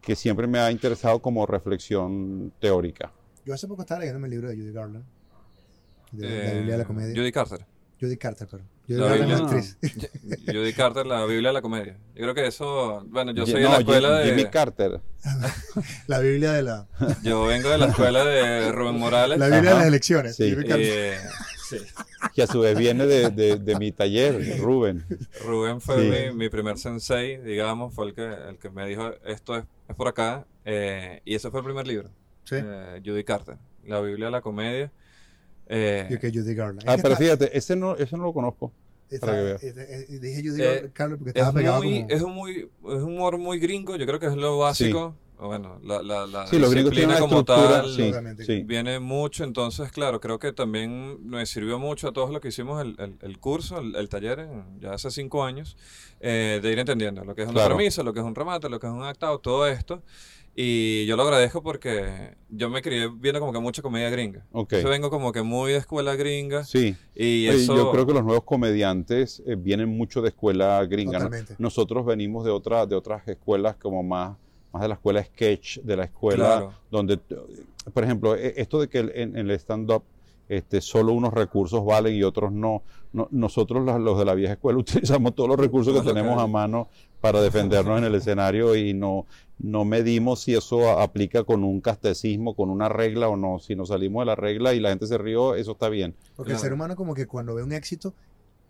que 0.01 0.14
siempre 0.16 0.46
me 0.46 0.59
ha 0.59 0.70
interesado 0.70 1.20
como 1.20 1.46
reflexión 1.46 2.53
teórica. 2.59 3.12
Yo 3.44 3.55
hace 3.55 3.66
poco 3.66 3.82
estaba 3.82 4.01
leyendo 4.01 4.24
el 4.24 4.30
libro 4.30 4.48
de 4.48 4.57
Judy 4.57 4.72
Garland. 4.72 5.05
De 6.12 6.28
la 6.28 6.34
Eh, 6.34 6.55
Biblia 6.57 6.72
de 6.72 6.78
la 6.78 6.84
comedia. 6.84 7.14
Judy 7.14 7.32
Carter. 7.32 7.64
Judy 8.01 8.16
Carter, 8.16 8.46
perdón. 8.48 8.66
Judy 8.97 9.01
La 9.01 9.12
Biblia. 9.14 9.36
actriz. 9.36 9.78
Judy 10.47 10.72
Carter, 10.72 11.07
la 11.07 11.24
Biblia 11.24 11.51
de 11.51 11.55
la 11.55 11.62
comedia. 11.62 11.97
Yo 12.14 12.22
creo 12.22 12.34
que 12.34 12.47
eso... 12.47 13.05
Bueno, 13.09 13.32
yo 13.32 13.47
soy 13.47 13.61
de 13.61 13.62
no, 13.62 13.70
la 13.70 13.76
Jim- 13.76 13.80
escuela 13.88 14.22
Jimmy 14.24 14.43
de... 14.45 14.51
Carter. 14.51 15.01
La 16.07 16.18
Biblia 16.18 16.53
de 16.53 16.62
la, 16.62 16.88
Yo 17.22 17.45
vengo 17.45 17.68
de 17.68 17.78
la 17.78 17.86
escuela 17.86 18.24
de 18.24 18.72
Rubén 18.72 18.99
Morales. 18.99 19.38
la 19.38 19.47
Biblia 19.47 19.62
de 19.62 19.68
Ajá. 19.68 19.78
las 19.78 19.86
elecciones. 19.88 20.36
Sí. 20.36 20.53
Judy 20.53 20.66
Carter. 20.66 20.86
Eh, 20.88 21.18
sí. 21.68 21.76
que 22.34 22.43
a 22.43 22.47
su 22.47 22.61
vez 22.61 22.76
viene 22.76 23.07
de, 23.07 23.30
de- 23.30 23.57
de 23.59 23.76
mi 23.78 23.93
taller, 23.93 24.59
Rubén. 24.61 25.05
Rubén 25.45 25.80
fue 25.80 25.97
Sí. 26.03 26.28
mi, 26.32 26.36
mi 26.36 26.49
primer 26.49 26.78
sensei, 26.78 27.36
digamos, 27.38 27.95
fue 27.95 28.07
el 28.09 28.14
que, 28.14 28.24
el 28.24 28.59
que 28.59 28.70
me 28.70 28.86
dijo, 28.86 29.12
esto 29.24 29.57
es, 29.57 29.64
es 29.88 29.95
por 29.95 30.09
acá, 30.09 30.47
eh, 30.64 31.20
y 31.24 31.34
ese 31.34 31.51
fue 31.51 31.61
el 31.61 31.66
primer 31.66 31.86
libro, 31.86 32.09
Sí. 32.45 32.57
eh, 32.59 33.01
Judy 33.05 33.22
Carter, 33.24 33.57
la 33.86 34.01
Biblia 34.01 34.26
de 34.26 34.32
la 34.32 34.41
comedia. 34.41 34.91
Eh, 35.72 36.08
Yo 36.10 36.18
que 36.18 36.30
Judy 36.32 36.54
Garland. 36.54 36.82
Ah, 36.84 36.94
Es 36.96 37.02
pero 37.02 37.14
fíjate, 37.16 37.56
ese 37.56 37.76
no, 37.76 37.94
ese 37.96 38.16
no 38.16 38.24
lo 38.24 38.32
conozco. 38.32 38.72
está- 39.08 39.26
para 39.28 39.38
que 39.38 39.44
veas. 39.44 39.62
eh, 39.62 40.06
eh, 40.10 40.18
dije 40.18 40.42
Judy 40.48 40.62
Eh, 40.62 40.90
Garland 40.92 41.18
porque 41.18 41.30
es, 41.30 41.36
estaba 41.36 41.52
pegado 41.52 41.82
muy, 41.82 42.00
como... 42.02 42.10
es, 42.10 42.22
un 42.22 42.34
muy, 42.34 42.52
es 42.58 42.68
un 42.82 43.04
humor 43.04 43.38
muy 43.38 43.58
gringo, 43.60 43.94
yo 43.96 44.04
creo 44.04 44.18
que 44.18 44.26
es 44.26 44.36
lo 44.36 44.58
básico. 44.58 45.14
o 45.38 45.46
bueno, 45.46 45.78
la, 45.84 46.02
la, 46.02 46.26
la 46.26 46.46
Sí, 46.48 46.58
los 46.58 46.74
disciplina 46.74 47.18
como 47.18 47.44
tal 47.44 47.88
Sí, 47.88 48.12
sí. 48.44 48.62
viene 48.64 48.98
mucho, 49.00 49.42
entonces, 49.44 49.90
claro, 49.90 50.20
creo 50.20 50.38
que 50.38 50.52
también 50.52 51.16
me 51.26 51.46
sirvió 51.46 51.78
mucho 51.78 52.08
a 52.08 52.12
todos 52.12 52.30
lo 52.30 52.40
que 52.42 52.48
hicimos 52.48 52.82
el, 52.82 52.94
el- 52.98 53.16
el 53.22 53.38
curso, 53.38 53.78
el, 53.78 53.94
el 53.96 54.08
taller, 54.08 54.40
en- 54.40 54.80
ya 54.80 54.92
hace 54.92 55.10
cinco 55.10 55.42
años, 55.44 55.76
eh, 56.20 56.58
de 56.62 56.70
ir 56.72 56.78
entendiendo 56.80 57.24
lo 57.24 57.34
que 57.34 57.42
es 57.42 57.48
una 57.48 57.54
Claro. 57.60 57.76
premisa, 57.76 58.02
lo 58.02 58.12
que 58.12 58.20
es 58.20 58.26
un 58.26 58.34
remate, 58.34 58.68
lo 58.68 58.78
que 58.80 58.86
es 58.88 58.92
un 58.92 59.02
actado, 59.04 59.38
todo 59.38 59.66
esto. 59.66 60.02
Y 60.55 61.07
yo 61.07 61.16
lo 61.16 61.22
agradezco 61.22 61.62
porque 61.62 62.36
yo 62.51 62.68
me 62.68 62.82
crié 62.82 63.09
viendo 63.09 63.40
como 63.40 63.53
que 63.53 63.61
mucha 63.61 63.82
comedia 63.82 64.11
gringa. 64.11 64.44
Yo 64.53 64.88
vengo 64.88 65.09
como 65.09 65.32
que 65.32 65.42
muy 65.42 65.72
de 65.72 65.78
escuela 65.78 66.16
gringa. 66.16 66.64
Sí. 66.64 66.96
Y 67.14 67.48
Oye, 67.48 67.62
eso... 67.62 67.76
Yo 67.76 67.92
creo 67.92 68.05
que 68.07 68.12
los 68.12 68.24
nuevos 68.24 68.44
comediantes 68.44 69.42
eh, 69.46 69.55
vienen 69.57 69.88
mucho 69.88 70.20
de 70.22 70.28
escuela 70.30 70.84
gringa. 70.86 71.18
¿no? 71.20 71.30
Nosotros 71.59 72.05
venimos 72.05 72.44
de, 72.44 72.51
otra, 72.51 72.84
de 72.84 72.96
otras 72.96 73.26
escuelas 73.28 73.76
como 73.76 74.03
más, 74.03 74.36
más 74.72 74.82
de 74.82 74.88
la 74.88 74.94
escuela 74.94 75.22
sketch, 75.24 75.78
de 75.80 75.96
la 75.96 76.05
escuela 76.05 76.44
Claro. 76.44 76.72
donde, 76.90 77.18
por 77.94 78.05
ejemplo, 78.05 78.34
eh, 78.34 78.55
esto 78.57 78.80
de 78.80 78.88
que 78.88 78.98
el- 78.98 79.12
en, 79.14 79.36
en 79.36 79.48
el 79.48 79.53
stand-up 79.53 80.03
este, 80.51 80.80
solo 80.82 81.12
unos 81.14 81.32
recursos 81.32 81.82
valen 81.84 82.14
y 82.14 82.22
otros 82.22 82.53
no. 82.53 82.82
No- 83.12 83.26
nosotros 83.30 83.84
los, 83.84 83.98
los 84.01 84.18
de 84.18 84.24
la 84.24 84.34
vieja 84.34 84.53
escuela 84.55 84.78
utilizamos 84.80 85.34
todos 85.34 85.48
los 85.48 85.59
recursos 85.59 85.94
que 85.94 86.07
tenemos 86.07 86.40
a 86.42 86.46
mano 86.46 86.88
para 87.20 87.40
defendernos 87.40 87.98
en 87.98 88.05
el 88.05 88.14
escenario 88.14 88.76
y 88.76 88.94
no, 88.94 89.26
no 89.59 89.84
medimos 89.84 90.40
si 90.42 90.55
eso 90.55 90.88
a- 90.90 91.03
aplica 91.03 91.42
con 91.44 91.64
un 91.64 91.80
castecismo, 91.80 92.55
con 92.55 92.68
una 92.70 92.88
regla 92.88 93.28
o 93.28 93.36
no. 93.36 93.59
Si 93.59 93.74
nos 93.74 93.88
salimos 93.88 94.22
de 94.22 94.26
la 94.26 94.34
regla 94.36 94.74
y 94.74 94.80
la 94.80 94.90
gente 94.90 95.07
se 95.07 95.18
rió, 95.18 95.55
eso 95.55 95.72
está 95.72 95.88
bien. 95.88 96.14
Porque 96.36 96.53
el 96.53 96.59
ser 96.59 96.72
humano 96.72 96.94
como 96.96 97.14
que 97.14 97.26
cuando 97.26 97.55
ve 97.55 97.62
un 97.62 97.72
éxito 97.72 98.14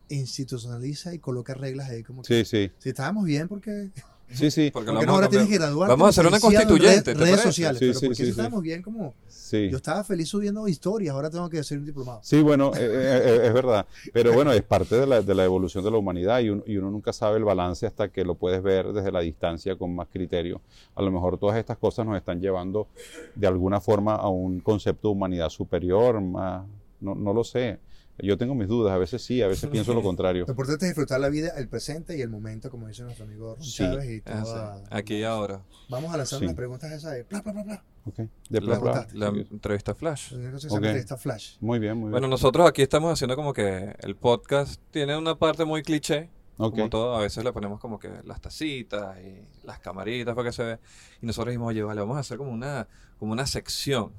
institucionaliza 0.09 1.15
y 1.15 1.19
coloca 1.19 1.55
reglas 1.55 1.89
ahí 1.91 2.03
como 2.03 2.23
que 2.23 2.45
Sí, 2.45 2.45
sí. 2.45 2.73
si 2.79 2.89
estábamos 2.91 3.25
bien 3.25 3.47
porque 3.49 3.91
Sí, 4.33 4.51
sí. 4.51 4.71
Porque 4.71 4.91
lo 4.91 4.95
porque 4.95 5.07
no 5.07 5.13
vamos 5.13 5.13
a 5.13 5.15
ahora 5.15 5.29
tienes 5.29 5.49
que 5.49 5.59
graduar 5.59 5.89
Vamos 5.89 6.07
a 6.07 6.09
hacer 6.11 6.27
una 6.27 6.41
constituyente, 6.41 7.15
¿te 7.15 7.15
redes 7.15 7.41
sociales 7.41 7.79
Sí, 7.79 7.87
pero 7.87 7.99
sí, 7.99 8.07
porque 8.07 8.25
sí, 8.25 8.31
estábamos 8.31 8.63
bien 8.63 8.83
como 8.83 9.15
sí. 9.29 9.69
yo 9.71 9.77
estaba 9.77 10.05
feliz 10.05 10.29
subiendo 10.29 10.67
historias 10.69 11.15
ahora 11.15 11.31
tengo 11.31 11.49
que 11.49 11.59
hacer 11.59 11.79
un 11.79 11.85
diplomado 11.85 12.21
Sí, 12.23 12.41
bueno, 12.43 12.73
eh, 12.75 12.81
eh, 12.81 13.23
eh, 13.25 13.47
es 13.47 13.53
verdad. 13.53 13.87
Pero 14.13 14.33
bueno, 14.33 14.53
es 14.53 14.63
parte 14.63 14.97
de 14.97 15.07
la, 15.07 15.23
de 15.23 15.35
la 15.35 15.45
evolución 15.45 15.85
de 15.85 15.91
la 15.91 15.97
humanidad 15.97 16.41
y 16.41 16.51
uno, 16.51 16.63
y 16.67 16.77
uno 16.77 16.91
nunca 16.91 17.13
sabe 17.13 17.39
el 17.39 17.45
balance 17.45 17.87
hasta 17.87 18.09
que 18.09 18.25
lo 18.25 18.35
puedes 18.35 18.63
ver 18.63 18.93
desde 18.93 19.11
la 19.11 19.21
distancia 19.21 19.77
con 19.77 19.95
más 19.95 20.09
criterio. 20.09 20.61
A 20.95 21.03
lo 21.03 21.11
mejor 21.11 21.39
todas 21.39 21.57
estas 21.57 21.79
cosas 21.79 22.07
nos 22.07 22.17
están 22.17 22.41
llevando 22.41 22.89
de 23.35 23.47
alguna 23.47 23.81
forma 23.81 24.15
a 24.15 24.29
un 24.29 24.61
concepto 24.61 25.09
de 25.09 25.13
humanidad 25.13 25.49
superior, 25.49 26.21
más, 26.21 26.65
no, 27.01 27.15
no 27.15 27.33
lo 27.33 27.45
sé. 27.45 27.79
Yo 28.23 28.37
tengo 28.39 28.55
mis 28.55 28.69
dudas, 28.69 28.93
a 28.93 28.99
veces 28.99 29.23
sí, 29.23 29.41
a 29.43 29.47
veces 29.49 29.69
pienso 29.71 29.95
lo 29.95 30.03
contrario. 30.03 30.45
lo 30.47 30.53
importante 30.53 30.85
es 30.87 30.91
disfrutar 30.91 31.21
la 31.21 31.29
vida 31.29 31.49
el 31.57 31.69
presente 31.69 32.17
y 32.17 32.21
el 32.21 32.29
momento 32.31 32.71
como 32.71 32.87
dice 32.89 33.03
nuestro 33.03 33.25
amigo 33.25 33.55
Ron 33.57 33.65
Sí. 33.65 33.79
Chávez 33.83 34.05
y 34.07 34.23
así, 34.31 34.45
toda- 34.45 34.83
Aquí 34.91 35.15
y 35.17 35.23
ahora. 35.25 35.63
vamos 35.89 36.13
a 36.13 36.17
lanzar 36.17 36.39
Sí. 36.39 36.45
unas 36.45 36.57
preguntas 36.57 36.93
esas 36.93 37.13
de 37.13 37.23
bla 37.25 37.41
bla 37.43 37.53
bla 37.53 37.63
bla 37.63 37.85
Ok, 38.07 38.17
De 38.49 38.61
La, 38.63 38.77
gustaste. 38.79 39.17
la 39.19 39.27
entrevista 39.29 39.95
flash. 39.95 40.33
Una 40.33 40.53
cosa 40.53 40.55
que 40.55 40.61
se 40.61 40.69
llama 40.69 40.79
Ok. 40.79 40.85
entrevista 40.87 41.17
flash 41.19 41.57
Muy 41.61 41.79
bien, 41.79 41.95
muy 41.95 42.05
bien. 42.05 42.13
Bueno, 42.13 42.29
nosotros 42.29 42.67
aquí 42.69 42.81
estamos 42.83 43.13
haciendo 43.13 43.37
como 43.37 43.53
que 43.53 43.95
el 44.01 44.17
podcast 44.17 44.81
tiene 44.91 45.17
una 45.19 45.35
parte 45.39 45.65
muy 45.67 45.83
cliché. 45.83 46.31
Ok. 46.57 46.73
Como 46.77 46.91
todo, 46.91 47.17
a 47.17 47.21
veces 47.21 47.43
le 47.45 47.53
ponemos 47.53 47.79
como 47.81 47.99
que 47.99 48.11
las 48.25 48.41
tacitas 48.41 49.17
y 49.21 49.47
las 49.67 49.79
camaritas 49.81 50.35
para 50.35 50.49
que 50.49 50.53
se 50.53 50.63
vea. 50.65 50.81
Y 51.23 51.27
nosotros 51.27 51.53
dijimos, 51.53 51.69
oye, 51.69 51.83
vale, 51.83 52.01
vamos 52.01 52.17
a 52.17 52.21
hacer 52.21 52.37
como 52.39 52.51
una, 52.53 52.87
como 53.19 53.33
una 53.33 53.47
sección. 53.47 54.13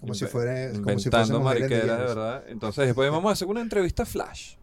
Como 0.00 0.14
si 0.14 0.26
fuera 0.26 0.70
como 0.72 0.98
si 0.98 1.10
mariqueras, 1.10 1.98
de 1.98 2.04
verdad. 2.04 2.44
Entonces 2.48 2.86
después 2.86 3.10
vamos 3.10 3.30
a 3.30 3.32
hacer 3.32 3.48
una 3.48 3.60
entrevista 3.60 4.04
flash. 4.06 4.54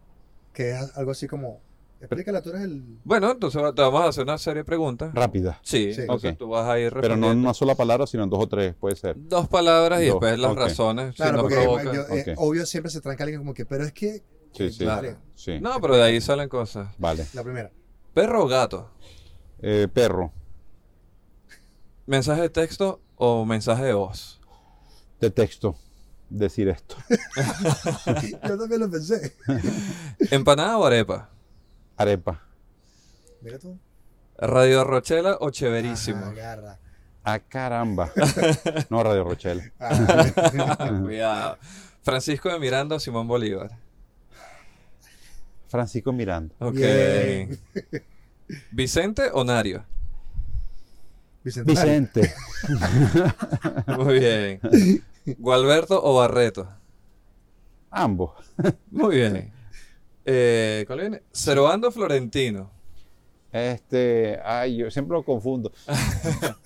que 0.52 0.70
es 0.70 0.96
algo 0.96 1.10
así 1.10 1.26
como 1.26 1.60
explícala 2.00 2.40
tú 2.42 2.50
eres 2.50 2.62
el 2.62 2.82
Bueno, 3.04 3.30
entonces 3.30 3.60
te 3.74 3.82
vamos 3.82 4.00
a 4.02 4.08
hacer 4.08 4.24
una 4.24 4.38
serie 4.38 4.60
de 4.62 4.64
preguntas. 4.64 5.12
Rápida. 5.14 5.58
Sí, 5.62 5.92
Sí. 5.92 6.00
entonces 6.02 6.32
Ok. 6.32 6.38
tú 6.38 6.48
vas 6.48 6.66
a 6.68 6.78
ir 6.78 6.92
Pero 7.00 7.16
no 7.16 7.30
en 7.32 7.38
una 7.38 7.52
sola 7.54 7.74
palabra, 7.74 8.06
sino 8.06 8.22
en 8.24 8.30
dos 8.30 8.42
o 8.42 8.46
tres, 8.48 8.74
puede 8.74 8.96
ser. 8.96 9.16
dos 9.18 9.48
palabras 9.48 10.00
y 10.02 10.06
Dos, 10.06 10.14
después 10.14 10.38
las 10.38 10.54
razones. 10.54 11.14
claro 11.14 11.40
porque 11.40 11.56
provoca. 11.56 11.92
yo- 11.92 12.02
eh, 12.14 12.34
obvio 12.38 12.64
siempre 12.66 12.90
se 12.90 13.00
tranca 13.00 13.24
alguien 13.24 13.40
como 13.40 13.52
que 13.54 13.64
pero 13.66 13.84
es 13.84 13.92
que 13.92 14.22
Sí, 14.52 14.70
sí. 14.72 14.78
Claro. 14.84 15.16
Sí. 15.34 15.60
No, 15.60 15.78
pero 15.82 15.96
de 15.96 16.02
ahí 16.04 16.20
salen 16.20 16.48
cosas. 16.48 16.88
Vale. 16.98 17.26
la 17.34 17.42
primera 17.44 17.70
¿Perro 18.14 18.44
o 18.44 18.48
gato? 18.48 18.90
Eh, 19.60 19.86
perro. 19.92 20.32
¿Mensaje 22.06 22.40
de 22.42 22.48
texto 22.50 23.00
o 23.16 23.44
mensaje 23.44 23.84
de 23.84 23.92
voz? 23.94 24.35
De 25.20 25.30
texto. 25.30 25.76
Decir 26.28 26.68
esto. 26.68 26.96
yo 28.48 28.58
también 28.58 28.80
lo 28.80 28.90
pensé 28.90 29.32
¿Empanada 30.30 30.76
o 30.76 30.84
arepa? 30.84 31.30
Arepa. 31.96 32.42
mira 33.40 33.58
tú 33.60 33.78
¿Radio 34.36 34.82
Rochela 34.84 35.36
o 35.40 35.50
Chéverísimo? 35.50 36.18
Ajá, 36.18 36.30
agarra 36.30 36.78
Ah, 37.28 37.40
caramba. 37.40 38.12
No, 38.88 39.02
Radio 39.02 39.24
Rochelle. 39.24 39.72
Ah, 39.80 41.00
Cuidado. 41.02 41.58
Francisco 42.02 42.48
de 42.52 42.58
Miranda 42.60 42.94
o 42.96 43.00
Simón 43.00 43.26
Bolívar. 43.26 43.70
Francisco 45.68 46.12
Miranda. 46.12 46.54
Ok. 46.60 46.74
Bien. 46.74 47.58
¿Vicente 48.70 49.28
o 49.32 49.42
Nario? 49.42 49.84
Vicente. 51.46 51.70
Vicente. 51.70 52.34
Muy 53.98 54.18
bien. 54.18 54.60
¿Gualberto 55.38 56.00
o 56.02 56.16
Barreto? 56.16 56.68
Ambos. 57.90 58.32
Muy 58.90 59.14
bien. 59.16 59.52
Eh, 60.24 60.82
¿Cuál 60.88 61.00
viene? 61.00 61.22
Cervando 61.32 61.86
o 61.88 61.90
Florentino. 61.92 62.72
Este, 63.52 64.38
ay, 64.44 64.76
yo 64.78 64.90
siempre 64.90 65.16
lo 65.16 65.22
confundo. 65.22 65.72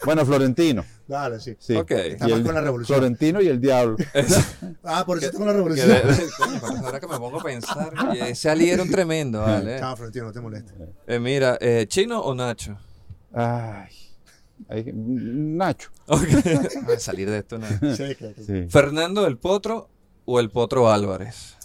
Bueno, 0.05 0.25
Florentino. 0.25 0.83
Dale, 1.07 1.39
sí. 1.39 1.55
Sí. 1.59 1.77
Ok. 1.77 1.91
Está 1.91 2.27
Y 2.27 2.31
más 2.31 2.39
el- 2.41 2.47
con 2.47 2.55
la 2.55 2.61
revolución. 2.63 2.99
Florentino 2.99 3.43
y 3.43 3.49
el 3.49 3.61
diablo. 3.61 3.97
Es- 4.15 4.57
Ah, 4.83 5.05
por 5.05 5.19
eso 5.19 5.27
está 5.27 5.37
con 5.39 5.47
la 5.47 5.53
revolución. 5.53 5.91
ahora 6.83 6.99
que 6.99 7.07
me 7.07 7.19
pongo 7.19 7.39
a 7.39 7.45
pensar, 7.45 7.93
oye, 8.09 8.31
ese 8.31 8.49
alieron 8.49 8.89
tremendo, 8.91 9.43
¿vale? 9.43 9.79
Chao, 9.79 9.95
Florentino, 9.95 10.25
no 10.25 10.33
te 10.33 10.41
molestes. 10.41 10.75
Eh, 11.07 11.19
mira, 11.21 11.59
eh, 11.61 11.85
¿chino 11.87 12.19
o 12.23 12.35
Nacho? 12.35 12.79
Ay. 13.33 13.91
Ay, 14.69 14.91
Nacho. 14.95 15.91
Ok. 16.07 16.23
Vamos 16.77 16.89
a 16.97 17.01
salir 17.01 17.31
de 17.31 17.39
esto. 17.39 17.59
¿no? 17.59 17.67
Sí, 17.97 18.15
claro. 18.17 18.35
Sí. 18.45 18.67
¿Fernando 18.69 19.27
el 19.27 19.37
Potro 19.39 19.89
o 20.27 20.39
el 20.41 20.51
Potro 20.51 20.91
Álvarez? 20.91 21.57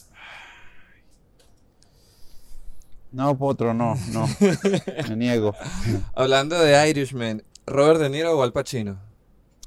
No, 3.12 3.38
Potro, 3.38 3.74
no, 3.74 3.96
no. 4.12 4.28
Me 5.10 5.16
niego. 5.16 5.56
Hablando 6.16 6.60
de 6.60 6.90
Irishman, 6.90 7.44
¿Robert 7.66 8.00
De 8.00 8.10
Niro 8.10 8.38
o 8.38 8.44
Al 8.44 8.52
Pacino? 8.52 9.00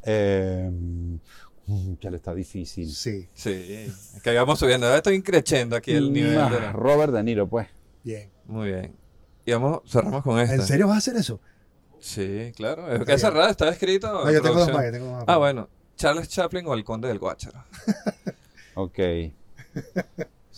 Eh, 0.05 0.69
mm, 0.71 1.17
ya 2.01 2.11
le 2.11 2.17
está 2.19 2.35
difícil. 2.35 2.91
Sí, 2.93 3.29
Sí, 3.35 3.51
es 3.51 4.21
que 4.23 4.35
vamos 4.35 4.59
subiendo. 4.59 4.95
Estoy 4.95 5.15
increciendo 5.15 5.77
aquí 5.77 5.93
el 5.93 6.13
nivel. 6.13 6.35
Nah, 6.35 6.51
de 6.51 6.61
la- 6.61 6.73
Robert 6.73 7.13
De 7.13 7.23
Niro, 7.23 7.49
pues. 7.49 7.69
bien. 8.05 8.31
Muy 8.47 8.69
bien. 8.69 8.95
Y 9.47 9.53
vamos, 9.53 9.81
cerramos 9.87 10.23
con 10.23 10.39
esta. 10.41 10.55
¿En 10.57 10.63
serio 10.63 10.87
vas 10.87 10.97
a 10.97 10.99
hacer 10.99 11.17
eso? 11.17 11.41
Sí, 12.01 12.53
claro. 12.57 12.91
Es 12.93 12.99
que 13.01 13.05
bien. 13.05 13.19
cerrada 13.19 13.51
está 13.51 13.69
escrito. 13.69 14.13
No, 14.13 14.29
en 14.29 14.35
yo 14.35 14.43
tengo 14.43 14.59
dos 14.61 14.73
más, 14.73 14.85
yo 14.85 14.93
tengo 14.93 15.07
dos 15.07 15.15
más. 15.17 15.25
Ah, 15.27 15.37
bueno. 15.37 15.69
Charles 15.97 16.29
Chaplin 16.29 16.67
o 16.67 16.75
el 16.75 16.85
Conde 16.85 17.09
del 17.09 17.19
Guácharo. 17.19 17.65
Ok. 18.75 18.99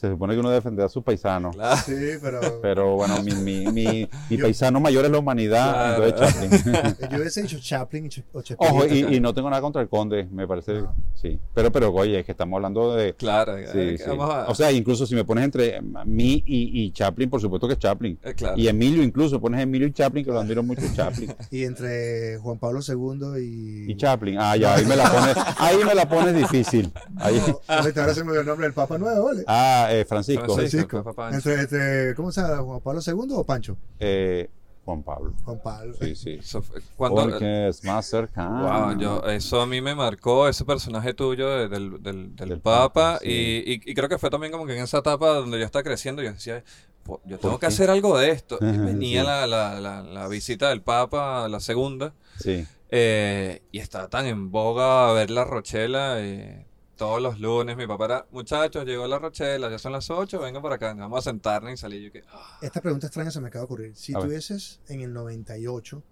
Se 0.01 0.09
supone 0.09 0.32
que 0.32 0.40
uno 0.40 0.48
debe 0.48 0.61
defender 0.61 0.86
a 0.86 0.88
sus 0.88 1.03
paisanos. 1.05 1.55
Claro. 1.55 1.76
Sí, 1.84 1.92
pero 2.22 2.40
Pero 2.62 2.94
bueno, 2.96 3.22
mi, 3.22 3.32
mi, 3.34 3.66
mi, 3.66 4.09
mi 4.30 4.36
Yo- 4.38 4.44
paisano 4.44 4.80
mayor 4.80 5.05
es 5.05 5.11
la 5.11 5.18
humanidad, 5.18 5.96
Claro. 5.96 6.07
entonces 6.07 6.64
Chaplin. 6.64 7.11
yo 7.11 7.18
hubiese 7.18 7.42
dicho 7.42 7.59
Chaplin 7.61 8.07
o 8.32 8.40
Chespirito. 8.40 8.74
Ojo, 8.74 8.86
y, 8.86 9.16
y 9.16 9.20
no 9.20 9.34
tengo 9.34 9.51
nada 9.51 9.61
contra 9.61 9.82
el 9.82 9.88
conde, 9.90 10.26
me 10.32 10.48
parece. 10.48 10.80
No. 10.80 10.94
Sí. 11.14 11.38
Pero, 11.55 11.70
pero, 11.70 11.92
oye, 11.92 12.20
es 12.20 12.24
que 12.24 12.32
estamos 12.32 12.57
hablando 12.57 12.94
de. 12.94 13.12
Claro. 13.12 13.59
Sí, 13.59 13.78
eh, 13.78 13.98
sí. 13.98 14.05
Vamos 14.09 14.30
a... 14.34 14.48
O 14.48 14.55
sea, 14.55 14.72
incluso 14.72 15.05
si 15.05 15.14
me 15.14 15.24
pones 15.24 15.44
entre 15.44 15.82
mí 16.07 16.42
y, 16.46 16.84
y 16.84 16.92
Chaplin, 16.92 17.28
por 17.28 17.42
supuesto 17.42 17.66
que 17.68 17.74
es 17.74 17.78
Chaplin. 17.78 18.18
eh, 18.22 18.32
claro. 18.32 18.57
Y 18.57 18.68
Emilio, 18.68 19.03
incluso, 19.03 19.38
pones 19.38 19.61
Emilio 19.61 19.86
y 19.86 19.92
Chaplin, 19.92 20.24
que 20.24 20.30
lo 20.30 20.40
admiro 20.40 20.62
mucho, 20.62 20.80
Chaplin. 20.94 21.34
Y 21.51 21.64
entre 21.64 22.38
Juan 22.38 22.59
Pablo 22.59 22.80
II 22.86 23.38
y... 23.38 23.92
Y 23.92 23.96
Chaplin, 23.98 24.38
ah, 24.38 24.57
ya, 24.57 24.76
ahí 24.76 24.86
me 24.86 24.96
la 24.96 25.11
pones, 25.11 25.36
ahí 25.59 25.76
me 25.84 25.94
la 25.94 26.09
pones 26.09 26.34
difícil. 26.34 26.90
Ahí. 27.18 27.42
No, 27.46 27.61
ahorita 27.74 28.01
ahora 28.01 28.14
se 28.14 28.24
me 28.24 28.32
dio 28.32 28.40
el 28.40 28.46
nombre 28.46 28.66
del 28.66 28.72
Papa 28.72 28.96
Nuevo, 28.96 29.24
¿vale? 29.26 29.44
Ah, 29.46 29.88
eh, 29.91 30.05
Francisco. 30.05 30.55
Francisco. 30.55 31.12
Francisco. 31.14 31.51
Entre, 31.51 31.61
entre, 31.62 32.14
¿cómo 32.14 32.30
se 32.32 32.41
llama? 32.41 32.59
¿Juan 32.62 32.80
Pablo 32.80 33.01
II 33.07 33.34
o 33.34 33.45
Pancho? 33.45 33.76
Eh, 33.99 34.49
Juan 34.84 35.03
Pablo. 35.03 35.34
Juan 35.45 35.61
Pablo. 35.62 35.95
Sí, 36.01 36.14
sí. 36.16 36.41
Fue- 36.43 36.80
cuando, 36.97 37.22
Porque 37.28 37.68
es 37.68 37.84
más 37.84 38.07
cercano. 38.07 38.62
Wow, 38.88 38.99
yo, 38.99 39.22
eso 39.26 39.61
a 39.61 39.66
mí 39.66 39.80
me 39.80 39.95
marcó 39.95 40.49
ese 40.49 40.64
personaje 40.64 41.12
tuyo 41.14 41.49
de- 41.49 41.68
del, 41.68 42.03
del, 42.03 42.34
del 42.34 42.49
Del 42.49 42.61
Papa, 42.61 42.88
Papa, 42.95 43.18
sí. 43.22 43.28
y, 43.28 43.72
y- 43.74 43.80
y 43.91 43.95
creo 43.95 44.09
que 44.09 44.18
fue 44.18 44.30
también 44.30 44.53
como 44.53 44.66
que 44.66 44.76
en 44.76 44.82
esa 44.82 44.99
etapa 44.99 45.28
donde 45.28 45.59
yo 45.59 45.64
estaba 45.64 45.82
creciendo, 45.82 46.22
yo 46.22 46.32
decía, 46.32 46.64
"Po- 47.05 47.20
yo 47.24 47.38
tengo 47.38 47.59
que 47.59 47.66
hacer 47.66 47.91
algo 47.91 48.18
de 48.18 48.30
esto. 48.30 48.59
Y 48.61 48.64
venía 48.78 49.20
sí. 49.20 49.26
la, 49.26 49.47
la, 49.47 49.80
la, 49.80 50.03
la 50.03 50.28
visita 50.28 50.70
del 50.70 50.82
Papa, 50.82 51.47
la 51.49 51.61
segunda, 51.61 52.14
Sí. 52.38 52.66
eh, 52.91 53.62
y 53.70 53.78
estaba 53.78 54.09
tan 54.09 54.26
en 54.26 54.51
boga 54.51 55.12
ver 55.12 55.30
la 55.30 55.45
Rochela, 55.45 56.16
eh, 56.20 56.66
todos 57.01 57.22
los 57.22 57.40
lunes 57.40 57.78
mi 57.78 57.86
papá 57.86 58.05
era, 58.05 58.26
muchachos, 58.30 58.84
llegó 58.84 59.07
la 59.07 59.18
Rochela, 59.18 59.70
ya 59.70 59.78
son 59.78 59.92
las 59.92 60.11
8, 60.11 60.38
vengan 60.38 60.61
por 60.61 60.70
acá, 60.74 60.92
vamos 60.92 61.18
a 61.26 61.30
sentarnos 61.30 61.72
y 61.72 61.76
salir. 61.78 62.03
Yo 62.03 62.12
que, 62.12 62.22
"Ah". 62.28 62.59
Esta 62.61 62.82
pregunta 62.82 63.07
extraña 63.07 63.30
se 63.30 63.40
me 63.40 63.48
acaba 63.48 63.62
de 63.62 63.64
ocurrir. 63.64 63.96
Si 63.96 64.12
tuvieses 64.12 64.80
en 64.86 65.01
el 65.01 65.11
98 65.14 66.03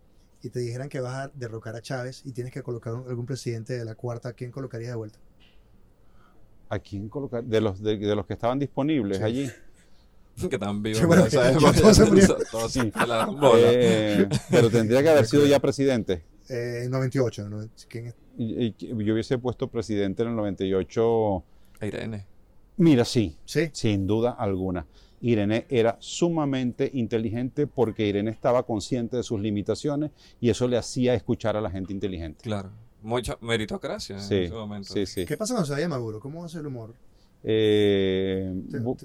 y 0.42 0.48
te 0.48 0.60
dijeran 0.60 0.88
que 0.88 1.00
vas 1.00 1.26
a 1.26 1.30
derrocar 1.34 1.76
a 1.76 1.82
Chávez 1.82 2.22
y 2.24 2.32
tienes 2.32 2.54
que 2.54 2.62
colocar 2.62 2.94
un- 2.94 3.06
algún 3.06 3.26
presidente 3.26 3.74
de 3.76 3.84
la 3.84 3.96
cuarta, 3.96 4.30
¿a 4.30 4.32
quién 4.32 4.50
colocarías 4.50 4.92
de 4.92 4.96
vuelta? 4.96 5.18
¿A 6.70 6.78
quién 6.78 7.10
colocar? 7.10 7.44
De 7.44 7.60
los, 7.60 7.82
de, 7.82 7.98
de 7.98 8.16
los 8.16 8.24
que 8.24 8.32
estaban 8.32 8.58
disponibles 8.58 9.18
Sí. 9.18 9.24
allí. 9.24 9.50
Que 10.48 10.54
están 10.56 10.82
vivos. 10.82 11.00
Sí, 11.00 11.04
bueno, 11.04 11.26
todos 11.30 11.96
se. 11.96 12.90
Todos 12.92 13.36
bola. 13.40 13.58
Eh, 13.60 14.28
pero 14.50 14.70
tendría 14.70 15.02
que 15.02 15.08
haber 15.10 15.26
sido 15.26 15.44
ya 15.46 15.58
presidente. 15.60 16.24
Eh, 16.48 16.82
en 16.84 16.90
98, 16.90 17.48
¿no? 17.48 17.68
¿Quién 17.88 18.06
es? 18.06 18.14
Y- 18.38 18.66
y 18.66 18.74
yo 19.04 19.12
hubiese 19.14 19.38
puesto 19.38 19.68
presidente 19.68 20.22
en 20.22 20.30
el 20.30 20.36
98. 20.36 21.42
Irene. 21.82 22.26
Mira, 22.76 23.04
sí, 23.04 23.36
Sí, 23.44 23.70
sin 23.72 24.06
duda 24.06 24.30
alguna. 24.32 24.86
Irene 25.20 25.66
era 25.68 25.96
sumamente 25.98 26.88
inteligente 26.94 27.66
porque 27.66 28.06
Irene 28.06 28.30
estaba 28.30 28.62
consciente 28.64 29.16
de 29.16 29.22
sus 29.24 29.40
limitaciones 29.40 30.12
y 30.40 30.48
eso 30.50 30.68
le 30.68 30.76
hacía 30.76 31.14
escuchar 31.14 31.56
a 31.56 31.60
la 31.60 31.70
gente 31.70 31.92
inteligente. 31.92 32.42
Claro. 32.44 32.70
Mucha 33.02 33.36
meritocracia 33.40 34.16
en 34.16 34.22
Sí, 34.22 34.34
ese 34.36 34.54
momento. 34.54 34.92
sí, 34.92 35.06
sí. 35.06 35.24
¿qué 35.26 35.36
pasa 35.36 35.54
cuando 35.54 35.66
se 35.66 35.72
vaya 35.72 35.88
Maduro? 35.88 36.20
¿Cómo 36.20 36.40
va 36.40 36.46
a 36.46 36.48
ser 36.48 36.60
el 36.60 36.68
humor? 36.68 36.94
Eh, 37.44 38.52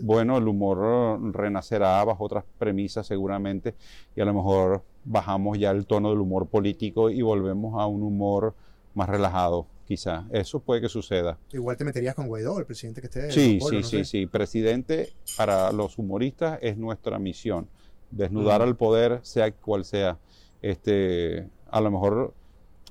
bueno, 0.02 0.38
el 0.38 0.48
humor 0.48 1.20
renacerá 1.34 2.04
bajo 2.04 2.24
otras 2.24 2.44
premisas 2.58 3.06
seguramente 3.06 3.76
y 4.16 4.22
a 4.22 4.26
lo 4.26 4.34
mejor 4.34 4.84
bajamos 5.06 5.60
ya 5.60 5.72
el 5.72 5.86
tono 5.86 6.10
del 6.10 6.20
humor 6.20 6.48
político 6.48 7.10
y 7.10 7.22
volvemos 7.22 7.80
a 7.80 7.86
un 7.86 8.02
humor 8.02 8.56
más 8.96 9.10
relajado, 9.10 9.68
quizá. 9.86 10.26
Eso 10.32 10.60
puede 10.60 10.82
que 10.82 10.90
suceda. 10.90 11.38
Igual 11.52 11.78
te 11.78 11.86
meterías 11.86 12.16
con 12.16 12.28
Guaidó, 12.28 12.60
el 12.60 12.66
presidente 12.66 13.02
que 13.02 13.08
esté. 13.08 13.32
Sí, 13.32 13.58
Polo, 13.60 13.70
sí, 13.70 13.76
no 13.78 13.84
sí, 13.84 13.98
sé. 13.98 14.06
sí. 14.06 14.26
Presidente 14.26 15.14
para 15.38 15.72
los 15.72 15.98
humoristas 15.98 16.60
es 16.62 16.78
nuestra 16.78 17.20
misión. 17.20 17.68
Desnudar 18.12 18.62
al 18.62 18.76
poder, 18.76 19.20
sea 19.24 19.52
cual 19.52 19.86
sea. 19.86 20.18
Este, 20.62 21.48
a 21.70 21.82
lo 21.82 21.92
mejor 21.92 22.34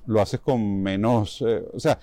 lo 0.05 0.21
haces 0.21 0.39
con 0.39 0.81
menos, 0.81 1.43
eh, 1.47 1.63
o 1.73 1.79
sea, 1.79 1.97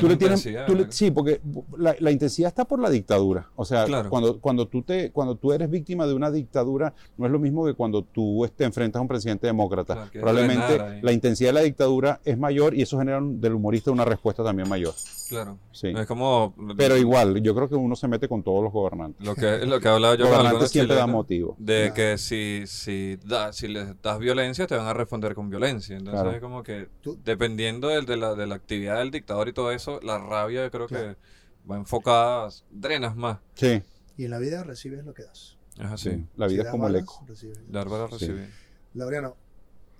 tú 0.00 0.08
le 0.08 0.16
tienes, 0.16 0.48
tú 0.66 0.74
le- 0.74 0.90
sí, 0.92 1.10
porque 1.10 1.40
la, 1.76 1.94
la 1.98 2.10
intensidad 2.10 2.48
está 2.48 2.64
por 2.64 2.78
la 2.80 2.90
dictadura. 2.90 3.48
O 3.56 3.64
sea, 3.64 3.84
Claro. 3.84 4.10
cuando, 4.10 4.40
cuando, 4.40 4.66
tú 4.68 4.82
te, 4.82 5.10
cuando 5.12 5.36
tú 5.36 5.52
eres 5.52 5.70
víctima 5.70 6.06
de 6.06 6.14
una 6.14 6.30
dictadura, 6.30 6.94
no 7.16 7.26
es 7.26 7.32
lo 7.32 7.38
mismo 7.38 7.64
que 7.66 7.74
cuando 7.74 8.02
tú 8.02 8.48
te 8.56 8.64
enfrentas 8.64 8.98
a 9.00 9.02
un 9.02 9.08
presidente 9.08 9.46
demócrata. 9.46 9.94
Claro, 9.94 10.10
Probablemente 10.12 10.66
drenar 10.66 10.90
ahí. 10.92 11.00
la 11.02 11.12
intensidad 11.12 11.48
de 11.50 11.54
la 11.54 11.60
dictadura 11.62 12.20
es 12.24 12.38
mayor 12.38 12.74
y 12.74 12.82
eso 12.82 12.98
genera 12.98 13.18
un- 13.18 13.40
del 13.40 13.54
humorista 13.54 13.90
una 13.90 14.04
respuesta 14.04 14.42
también 14.44 14.68
mayor. 14.68 14.94
Claro. 15.28 15.58
Sí. 15.72 15.88
Es 15.88 16.06
como. 16.06 16.54
Pero 16.76 16.96
igual, 16.96 17.42
yo 17.42 17.54
creo 17.54 17.68
que 17.68 17.74
uno 17.74 17.94
se 17.96 18.08
mete 18.08 18.28
con 18.28 18.42
todos 18.42 18.62
los 18.64 18.72
gobernantes. 18.72 19.26
Lo 19.26 19.34
que, 19.34 19.58
lo 19.66 19.78
que 19.78 19.88
hablaba 19.88 20.14
yo 20.14 20.20
Los 20.20 20.28
con 20.28 20.38
gobernantes 20.38 20.48
algunos 20.52 20.70
siempre 20.70 20.96
dan 20.96 21.04
chilenos, 21.04 21.16
motivo. 21.22 21.56
De 21.58 21.78
Claro. 21.80 21.94
que 21.94 22.18
si, 22.18 22.62
si, 22.66 23.16
da, 23.26 23.52
si 23.52 23.68
les 23.68 24.00
das 24.02 24.18
violencia, 24.18 24.66
te 24.66 24.74
van 24.74 24.86
a 24.86 24.94
responder 24.94 25.34
con 25.34 25.50
violencia. 25.50 25.96
Entonces 25.98 26.22
Claro. 26.22 26.34
es 26.36 26.40
como 26.42 26.62
que, 26.62 26.88
dependiendo 27.24 27.88
del- 27.88 28.06
de, 28.06 28.16
la, 28.16 28.34
de 28.34 28.46
la 28.46 28.54
actividad 28.54 28.98
del 28.98 29.10
dictador 29.10 29.48
y 29.48 29.52
todo 29.52 29.70
eso, 29.70 29.87
la 30.02 30.18
rabia 30.18 30.64
yo 30.64 30.70
creo 30.70 30.86
Claro. 30.86 31.14
que 31.14 31.68
va 31.70 31.76
enfocada, 31.76 32.48
drenas 32.70 33.16
más. 33.16 33.38
Sí, 33.54 33.82
Y 34.16 34.24
en 34.24 34.30
la 34.30 34.38
vida 34.38 34.64
recibes 34.64 35.04
lo 35.04 35.14
que 35.14 35.22
das. 35.24 35.56
Es 35.78 35.86
así. 35.86 36.10
sí. 36.10 36.26
La 36.36 36.48
Si 36.48 36.54
vida 36.54 36.64
es 36.64 36.70
como 36.70 36.86
el 36.88 36.94
balas, 36.94 37.04
eco. 37.08 37.24
recibes. 37.26 37.58
Dar 37.70 37.88
para 37.88 38.06
Sí. 38.08 38.12
recibir. 38.14 38.50
Laureano, 38.94 39.36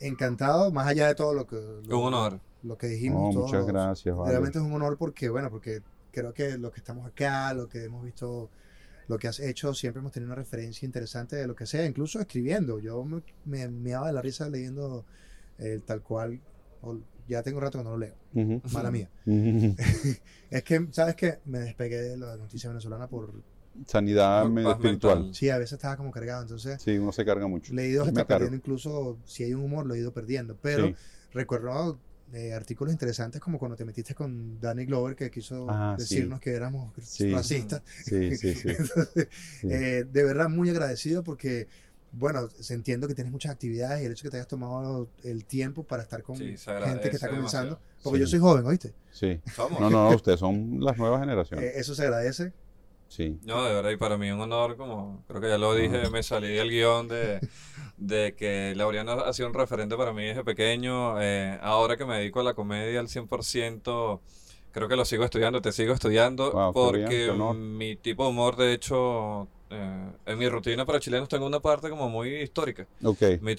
encantado, 0.00 0.70
más 0.72 0.86
allá 0.88 1.06
de 1.08 1.14
todo 1.14 1.34
lo 1.34 1.46
que, 1.46 1.56
lo, 1.86 1.98
Un 2.00 2.06
honor. 2.14 2.40
lo 2.62 2.76
que 2.76 2.88
dijimos. 2.88 3.34
No, 3.34 3.40
todos, 3.40 3.52
muchas 3.52 3.66
gracias. 3.66 4.16
vale. 4.16 4.30
Realmente 4.30 4.58
es 4.58 4.64
un 4.64 4.72
honor 4.72 4.96
porque, 4.96 5.28
bueno, 5.28 5.50
porque 5.50 5.82
creo 6.10 6.32
que 6.34 6.58
los 6.58 6.72
que 6.72 6.78
estamos 6.80 7.06
acá, 7.06 7.52
lo 7.54 7.68
que 7.68 7.84
hemos 7.84 8.04
visto, 8.04 8.50
lo 9.06 9.18
que 9.18 9.28
has 9.28 9.40
hecho, 9.40 9.72
siempre 9.74 10.00
hemos 10.00 10.12
tenido 10.12 10.28
una 10.28 10.34
referencia 10.36 10.84
interesante 10.84 11.36
de 11.36 11.46
lo 11.46 11.54
que 11.54 11.66
sea, 11.66 11.84
incluso 11.86 12.20
escribiendo. 12.20 12.78
Yo 12.80 13.04
me, 13.04 13.22
me 13.44 13.68
meaba 13.68 14.08
de 14.08 14.12
la 14.12 14.22
risa 14.22 14.48
leyendo 14.48 15.04
el 15.58 15.82
tal 15.82 16.02
cual, 16.02 16.40
o- 16.82 16.98
ya 17.28 17.42
tengo 17.42 17.60
rato 17.60 17.78
que 17.78 17.84
no 17.84 17.90
lo 17.90 17.98
leo, 17.98 18.14
mala 18.72 18.90
mía. 18.90 19.08
Es 20.50 20.62
que, 20.64 20.88
¿sabes 20.92 21.14
qué? 21.14 21.38
Me 21.44 21.58
despegué 21.60 21.98
de 22.00 22.16
la 22.16 22.36
noticia 22.36 22.70
venezolana 22.70 23.06
por... 23.06 23.42
Sanidad 23.86 24.42
Por 24.50 24.58
espiritual. 24.72 25.18
mental. 25.20 25.34
Sí, 25.34 25.50
a 25.50 25.58
veces 25.58 25.74
estaba 25.74 25.96
como 25.96 26.10
cargado, 26.10 26.42
entonces 26.42 26.80
Sí, 26.82 26.98
uno 26.98 27.12
se 27.12 27.24
carga 27.24 27.46
mucho. 27.46 27.72
le 27.74 27.84
he 27.84 27.88
ido 27.90 28.02
Yo 28.04 28.08
hasta 28.08 28.20
me 28.22 28.26
cargo. 28.26 28.28
perdiendo, 28.46 28.56
incluso 28.56 29.18
si 29.24 29.44
hay 29.44 29.54
un 29.54 29.62
humor, 29.62 29.86
lo 29.86 29.94
he 29.94 29.98
ido 29.98 30.12
perdiendo. 30.12 30.56
Pero 30.60 30.88
Sí. 30.88 30.94
recuerdo 31.32 32.00
eh, 32.32 32.52
artículos 32.52 32.92
interesantes 32.92 33.40
como 33.40 33.58
cuando 33.58 33.74
te 33.76 33.84
metiste 33.86 34.14
con 34.14 34.60
Danny 34.60 34.84
Glover, 34.84 35.14
que 35.16 35.30
quiso 35.30 35.66
Ah, 35.70 35.94
sí. 35.98 36.02
decirnos 36.16 36.40
que 36.40 36.50
éramos 36.50 36.92
Sí. 37.02 37.30
racistas. 37.30 37.82
Sí, 38.04 38.36
sí, 38.36 38.54
sí. 38.54 38.68
Entonces, 38.78 39.28
Sí. 39.60 39.68
eh, 39.70 40.04
de 40.10 40.24
verdad, 40.24 40.48
muy 40.48 40.68
agradecido 40.70 41.22
porque, 41.22 41.68
bueno, 42.12 42.48
se 42.48 42.74
entiendo 42.74 43.06
que 43.08 43.14
tienes 43.14 43.32
muchas 43.32 43.52
actividades 43.52 44.02
y 44.02 44.06
el 44.06 44.12
hecho 44.12 44.24
que 44.24 44.30
te 44.30 44.36
hayas 44.38 44.48
tomado 44.48 45.08
el 45.24 45.44
tiempo 45.44 45.82
para 45.84 46.02
estar 46.02 46.22
con 46.22 46.36
Sí, 46.36 46.56
gente 46.56 47.10
que 47.10 47.16
está 47.16 47.28
comenzando. 47.28 47.76
demasiado. 47.76 47.78
Porque 48.02 48.18
Sí. 48.18 48.20
yo 48.24 48.26
soy 48.28 48.38
joven, 48.40 48.66
¿oíste? 48.66 48.92
Sí. 49.12 49.40
Somos. 49.54 49.80
No, 49.80 49.90
no, 49.90 50.08
no, 50.10 50.16
ustedes 50.16 50.40
son 50.40 50.78
las 50.80 50.96
nuevas 50.96 51.20
generaciones. 51.20 51.64
Eh, 51.64 51.72
eso 51.80 51.94
se 51.94 52.02
agradece. 52.04 52.52
Sí. 53.08 53.38
No, 53.44 53.64
de 53.64 53.72
verdad, 53.74 53.90
y 53.90 53.96
para 53.96 54.18
mí 54.18 54.28
es 54.28 54.34
un 54.34 54.40
honor, 54.42 54.76
como 54.76 55.24
creo 55.26 55.40
que 55.40 55.48
ya 55.48 55.56
lo 55.58 55.74
dije, 55.74 56.10
me 56.10 56.22
salí 56.22 56.48
del 56.48 56.68
guion 56.70 57.08
de, 57.08 57.40
de 57.96 58.34
que 58.36 58.74
Laureano 58.76 59.12
ha 59.12 59.32
sido 59.32 59.48
un 59.48 59.54
referente 59.54 59.96
para 59.96 60.12
mí 60.12 60.24
desde 60.26 60.44
pequeño. 60.44 61.20
Eh, 61.20 61.58
ahora 61.62 61.96
que 61.96 62.04
me 62.04 62.18
dedico 62.18 62.40
a 62.40 62.44
la 62.44 62.54
comedia 62.54 63.00
al 63.00 63.08
100%, 63.08 64.20
creo 64.72 64.88
que 64.88 64.96
lo 64.96 65.04
sigo 65.06 65.24
estudiando, 65.24 65.62
te 65.62 65.72
sigo 65.72 65.94
estudiando, 65.94 66.52
Wow, 66.52 66.92
qué 66.92 66.98
bien, 66.98 67.38
porque 67.38 67.58
mi 67.58 67.96
tipo 67.96 68.24
de 68.24 68.30
humor, 68.30 68.56
de 68.56 68.74
hecho, 68.74 69.48
eh, 69.70 70.10
en 70.26 70.38
mi 70.38 70.48
rutina 70.48 70.84
para 70.86 70.98
chilenos 71.00 71.28
tengo 71.28 71.46
una 71.46 71.60
parte 71.60 71.90
como 71.90 72.08
muy 72.08 72.36
histórica. 72.36 72.86
Ok. 73.02 73.20
Me 73.40 73.54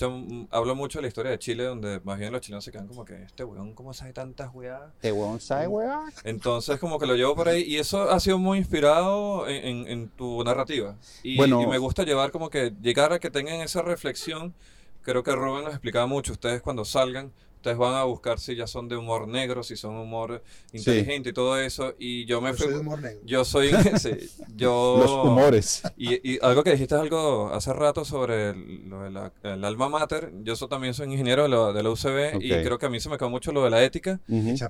hablo 0.52 0.76
mucho 0.76 0.98
de 1.00 1.04
la 1.04 1.08
historia 1.08 1.32
de 1.32 1.40
Chile, 1.40 1.64
donde 1.66 2.00
más 2.04 2.18
bien 2.18 2.32
los 2.32 2.42
chilenos 2.42 2.64
se 2.64 2.72
quedan 2.72 2.88
como 2.88 3.06
que, 3.06 3.24
este 3.24 3.44
weón, 3.44 3.74
¿cómo 3.74 3.94
sabe 3.94 4.14
tantas 4.14 4.50
weadas? 4.54 4.92
¿Te 5.02 5.12
huevón 5.12 5.40
sabe, 5.40 5.68
weá? 5.68 6.02
Entonces, 6.24 6.80
como 6.80 6.98
que 7.00 7.06
lo 7.06 7.16
llevo 7.16 7.36
por 7.36 7.48
ahí 7.50 7.62
y 7.64 7.78
eso 7.78 8.10
ha 8.10 8.20
sido 8.20 8.38
muy 8.38 8.58
inspirado 8.58 9.48
en, 9.48 9.66
en- 9.66 9.88
en 9.88 10.10
tu 10.10 10.44
narrativa. 10.44 10.96
Y, 11.24 11.38
Bueno. 11.38 11.62
y 11.62 11.68
me 11.68 11.78
gusta 11.78 12.04
llevar 12.04 12.32
como 12.32 12.50
que 12.50 12.74
llegar 12.82 13.14
a 13.14 13.20
que 13.20 13.30
tengan 13.30 13.62
esa 13.62 13.82
reflexión. 13.82 14.54
Creo 15.02 15.24
que 15.24 15.32
Rubén 15.34 15.64
nos 15.64 15.74
explicaba 15.74 16.08
mucho. 16.08 16.34
Ustedes 16.34 16.62
cuando 16.62 16.86
salgan, 16.86 17.32
ustedes 17.60 17.78
van 17.78 17.94
a 17.96 18.04
buscar 18.06 18.40
si 18.40 18.56
ya 18.56 18.66
son 18.68 18.88
de 18.88 18.96
humor 18.96 19.28
negro, 19.28 19.64
si 19.64 19.76
son 19.76 19.96
humor 19.98 20.42
inteligente 20.72 21.30
y 21.30 21.34
todo 21.34 21.60
eso. 21.60 21.94
Y 22.00 22.26
yo 22.26 22.40
me 22.42 22.52
Yo 22.52 22.56
fui... 22.58 22.66
soy 22.66 22.74
de 22.74 22.80
humor 22.80 23.02
negro. 23.02 23.20
Yo 23.26 23.44
soy... 23.46 23.70
sí, 24.00 24.12
yo... 24.56 24.98
Los 25.02 25.12
humores. 25.26 25.84
Y, 25.98 26.34
y 26.36 26.40
algo 26.42 26.64
que 26.64 26.72
dijiste 26.72 26.96
algo 26.96 27.50
hace 27.54 27.74
rato 27.74 28.06
sobre 28.06 28.52
el, 28.52 28.90
lo 28.90 29.02
de 29.04 29.12
la- 29.12 29.32
el 29.44 29.64
alma 29.66 29.90
mater. 29.90 30.32
Yo 30.44 30.56
so- 30.56 30.68
también 30.70 30.94
soy 30.94 31.12
ingeniero 31.12 31.44
de 31.44 31.50
la, 31.50 31.74
de 31.74 31.84
la 31.84 31.90
UCB 31.90 32.42
y 32.42 32.50
creo 32.50 32.80
que 32.80 32.86
a 32.86 32.90
mí 32.90 33.00
se 33.00 33.10
me 33.10 33.18
quedó 33.18 33.30
mucho 33.30 33.52
lo 33.52 33.64
de 33.64 33.70
la 33.70 33.84
ética. 33.84 34.20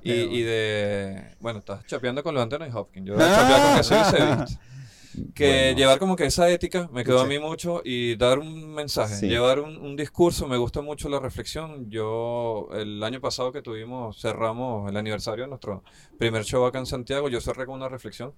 Y, 0.04 0.42
de. 0.42 1.36
Bueno, 1.40 1.60
estás 1.60 1.86
chapeando 1.86 2.24
con 2.24 2.34
lo 2.34 2.40
de 2.40 2.44
Anthony 2.56 2.76
Hopkins. 2.76 3.06
Yo 3.08 3.16
chapeaba 3.18 3.68
con 3.68 3.78
que 3.78 3.84
soy 3.84 3.98
UCBista. 3.98 4.48
Que 5.34 5.48
Bueno. 5.48 5.78
llevar 5.78 6.00
como 6.00 6.16
que 6.16 6.26
esa 6.26 6.50
ética 6.50 6.90
me 6.94 7.04
quedó 7.04 7.22
a 7.22 7.26
mí 7.26 7.40
mucho 7.40 7.82
y 7.84 8.16
dar 8.16 8.40
un 8.40 8.74
mensaje, 8.74 9.16
Sí. 9.16 9.28
llevar 9.28 9.60
un, 9.60 9.78
un 9.78 9.96
discurso. 9.96 10.48
Me 10.48 10.58
gusta 10.58 10.82
mucho 10.82 11.10
la 11.10 11.20
reflexión. 11.20 11.90
Yo, 11.90 12.70
el 12.74 13.04
año 13.04 13.20
pasado 13.20 13.52
que 13.52 13.62
tuvimos, 13.62 14.20
cerramos 14.22 14.90
el 14.90 14.98
aniversario 14.98 15.46
de 15.46 15.50
nuestro 15.50 15.84
primer 16.18 16.44
show 16.44 16.66
acá 16.66 16.80
en 16.80 16.86
Santiago. 16.86 17.28
Yo 17.30 17.42
cerré 17.42 17.66
con 17.66 17.76
una 17.76 17.90
reflexión. 17.90 18.34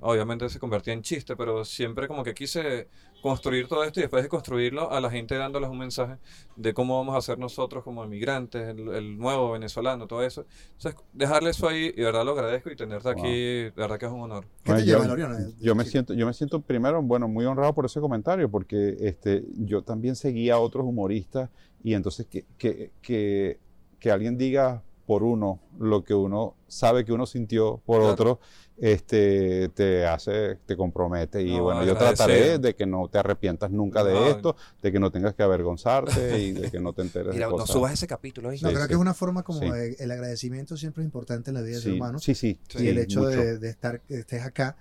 Obviamente 0.00 0.48
se 0.48 0.58
convertía 0.58 0.92
en 0.92 1.02
chiste, 1.02 1.34
pero 1.36 1.64
siempre 1.64 2.06
como 2.08 2.22
que 2.24 2.34
quise 2.34 2.88
construir 3.24 3.66
todo 3.68 3.82
esto 3.84 4.00
y 4.00 4.02
después 4.02 4.22
de 4.22 4.28
construirlo 4.28 4.90
a 4.92 5.00
la 5.00 5.10
gente 5.10 5.34
dándoles 5.36 5.70
un 5.70 5.78
mensaje 5.78 6.16
de 6.56 6.74
cómo 6.74 6.98
vamos 6.98 7.16
a 7.16 7.22
ser 7.22 7.38
nosotros 7.38 7.82
como 7.82 8.04
inmigrantes, 8.04 8.68
el, 8.68 8.86
el 8.90 9.16
nuevo 9.18 9.52
venezolano, 9.52 10.06
todo 10.06 10.22
eso. 10.22 10.44
Entonces, 10.76 11.00
dejarle 11.12 11.50
eso 11.50 11.66
ahí, 11.66 11.86
y 11.86 11.92
de 12.00 12.04
verdad 12.04 12.24
lo 12.24 12.32
agradezco 12.32 12.70
y 12.70 12.76
tenerte 12.76 13.08
aquí, 13.08 13.22
de 13.22 13.72
verdad 13.74 13.98
que 13.98 14.04
es 14.06 14.12
un 14.12 14.20
honor. 14.20 14.44
¿Qué 14.62 14.72
Bueno, 14.72 14.80
te 14.80 14.84
lleva, 14.86 15.06
yo, 15.06 15.28
de- 15.28 15.54
yo 15.58 15.74
me 15.74 15.84
siento, 15.84 16.12
yo 16.12 16.26
me 16.26 16.34
siento 16.34 16.60
primero, 16.60 17.00
bueno, 17.02 17.26
muy 17.26 17.46
honrado 17.46 17.72
por 17.74 17.86
ese 17.86 17.98
comentario, 18.00 18.50
porque 18.50 18.94
este, 19.00 19.42
yo 19.56 19.82
también 19.82 20.16
seguía 20.16 20.54
a 20.54 20.58
otros 20.58 20.84
humoristas 20.84 21.48
y 21.82 21.94
entonces 21.94 22.26
que, 22.26 22.44
que, 22.58 22.90
que, 23.00 23.58
que 23.98 24.10
alguien 24.10 24.36
diga 24.36 24.82
por 25.06 25.22
uno 25.22 25.60
lo 25.78 26.02
que 26.02 26.14
uno 26.14 26.54
sabe 26.66 27.04
que 27.04 27.12
uno 27.12 27.26
sintió 27.26 27.80
por 27.84 27.98
Claro. 28.00 28.12
otro, 28.12 28.40
este, 28.76 29.68
te 29.70 30.04
hace, 30.06 30.56
te 30.66 30.76
compromete 30.76 31.40
y 31.42 31.56
No, 31.56 31.62
bueno, 31.64 31.84
yo 31.84 31.96
trataré 31.96 32.58
de 32.58 32.74
que 32.74 32.86
no 32.86 33.08
te 33.08 33.18
arrepientas 33.18 33.70
nunca 33.70 34.02
de 34.02 34.12
No. 34.14 34.26
esto, 34.28 34.56
de 34.82 34.90
que 34.92 34.98
no 34.98 35.10
tengas 35.12 35.34
que 35.34 35.42
avergonzarte 35.42 36.38
y 36.40 36.52
de 36.52 36.70
que 36.70 36.80
no 36.80 36.92
te 36.92 37.02
enteres 37.02 37.32
Mira, 37.34 37.46
de 37.46 37.52
no 37.52 37.58
cosas. 37.58 37.70
subas 37.74 37.92
ese 37.92 38.06
capítulo. 38.06 38.50
No, 38.50 38.56
Sí, 38.56 38.64
creo 38.64 38.80
sí. 38.82 38.88
que 38.88 38.94
es 38.94 39.00
una 39.00 39.14
forma 39.14 39.42
como 39.42 39.60
Sí. 39.60 39.70
de- 39.70 39.96
el 40.00 40.10
agradecimiento 40.10 40.76
siempre 40.76 41.02
es 41.02 41.06
importante 41.06 41.50
en 41.50 41.54
la 41.54 41.60
vida 41.62 41.74
del 41.74 41.82
ser 41.82 41.92
Sí, 41.92 41.96
humano. 41.98 42.18
sí, 42.18 42.34
sí, 42.34 42.58
Sí, 42.68 42.84
y 42.84 42.88
el 42.88 42.98
hecho 42.98 43.24
de, 43.24 43.58
de 43.58 43.68
estar, 43.70 44.02
estés 44.08 44.42
acá, 44.42 44.76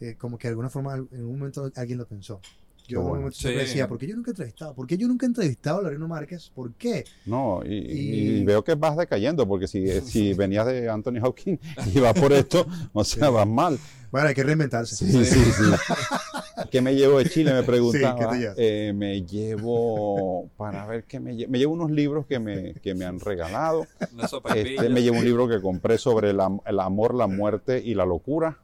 eh, 0.00 0.14
como 0.18 0.38
que 0.38 0.48
de 0.48 0.50
alguna 0.50 0.68
forma 0.70 0.94
en 0.96 1.24
un 1.24 1.38
momento 1.38 1.70
alguien 1.74 1.98
lo 1.98 2.06
pensó. 2.06 2.40
Yo 2.88 3.02
bueno. 3.02 3.16
momento 3.16 3.38
siempre 3.38 3.62
Sí. 3.62 3.68
decía, 3.68 3.86
¿por 3.86 3.98
qué 3.98 4.06
yo 4.08 4.16
nunca 4.16 4.30
he 4.30 4.32
entrevistado? 4.32 4.74
¿Por 4.74 4.86
qué 4.86 4.96
yo 4.96 5.06
nunca 5.06 5.26
he 5.26 5.28
entrevistado 5.28 5.78
a 5.78 5.82
Loreno 5.82 6.08
Márquez? 6.08 6.50
¿Por 6.54 6.72
qué? 6.74 7.04
No, 7.26 7.60
y, 7.64 7.74
Y- 7.74 8.38
y 8.40 8.44
veo 8.44 8.64
que 8.64 8.74
vas 8.74 8.96
decayendo, 8.96 9.46
porque 9.46 9.68
si, 9.68 10.00
si 10.00 10.32
venías 10.34 10.66
de 10.66 10.88
Anthony 10.88 11.20
Hopkins 11.22 11.60
y 11.94 12.00
vas 12.00 12.18
por 12.18 12.32
esto, 12.32 12.66
o 12.92 13.04
sea, 13.04 13.30
vas 13.30 13.46
mal. 13.46 13.78
Bueno, 14.10 14.28
hay 14.28 14.34
que 14.34 14.42
reinventarse. 14.42 14.96
Sí, 14.96 15.12
sí, 15.24 15.24
sí. 15.38 15.64
¿Qué 16.70 16.80
me 16.80 16.94
llevo 16.94 17.18
de 17.18 17.28
Chile? 17.28 17.52
Me 17.52 17.62
preguntaba. 17.62 18.14
Sí, 18.14 18.18
¿qué 18.18 18.26
te 18.32 18.38
llevas? 18.40 18.56
Eh, 18.58 18.92
me 18.96 19.22
llevo, 19.22 20.48
para 20.56 20.86
ver 20.86 21.04
qué 21.04 21.20
me 21.20 21.36
llevo. 21.36 21.52
Me 21.52 21.58
llevo 21.58 21.74
unos 21.74 21.90
libros 21.90 22.26
que 22.26 22.38
me, 22.38 22.74
que 22.74 22.94
me 22.94 23.04
han 23.04 23.20
regalado. 23.20 23.86
Una 24.14 24.26
sopa 24.28 24.54
de 24.54 24.62
Este, 24.74 24.88
me 24.88 25.02
llevo 25.02 25.18
un 25.18 25.24
libro 25.24 25.48
que 25.48 25.60
compré 25.60 25.98
sobre 25.98 26.30
el, 26.30 26.40
am- 26.40 26.60
el 26.66 26.80
amor, 26.80 27.14
la 27.14 27.26
muerte 27.26 27.80
y 27.84 27.94
la 27.94 28.04
locura. 28.06 28.58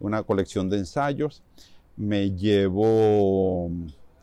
Una 0.00 0.22
colección 0.22 0.68
de 0.68 0.78
ensayos. 0.78 1.42
Me 1.98 2.30
llevo. 2.30 3.70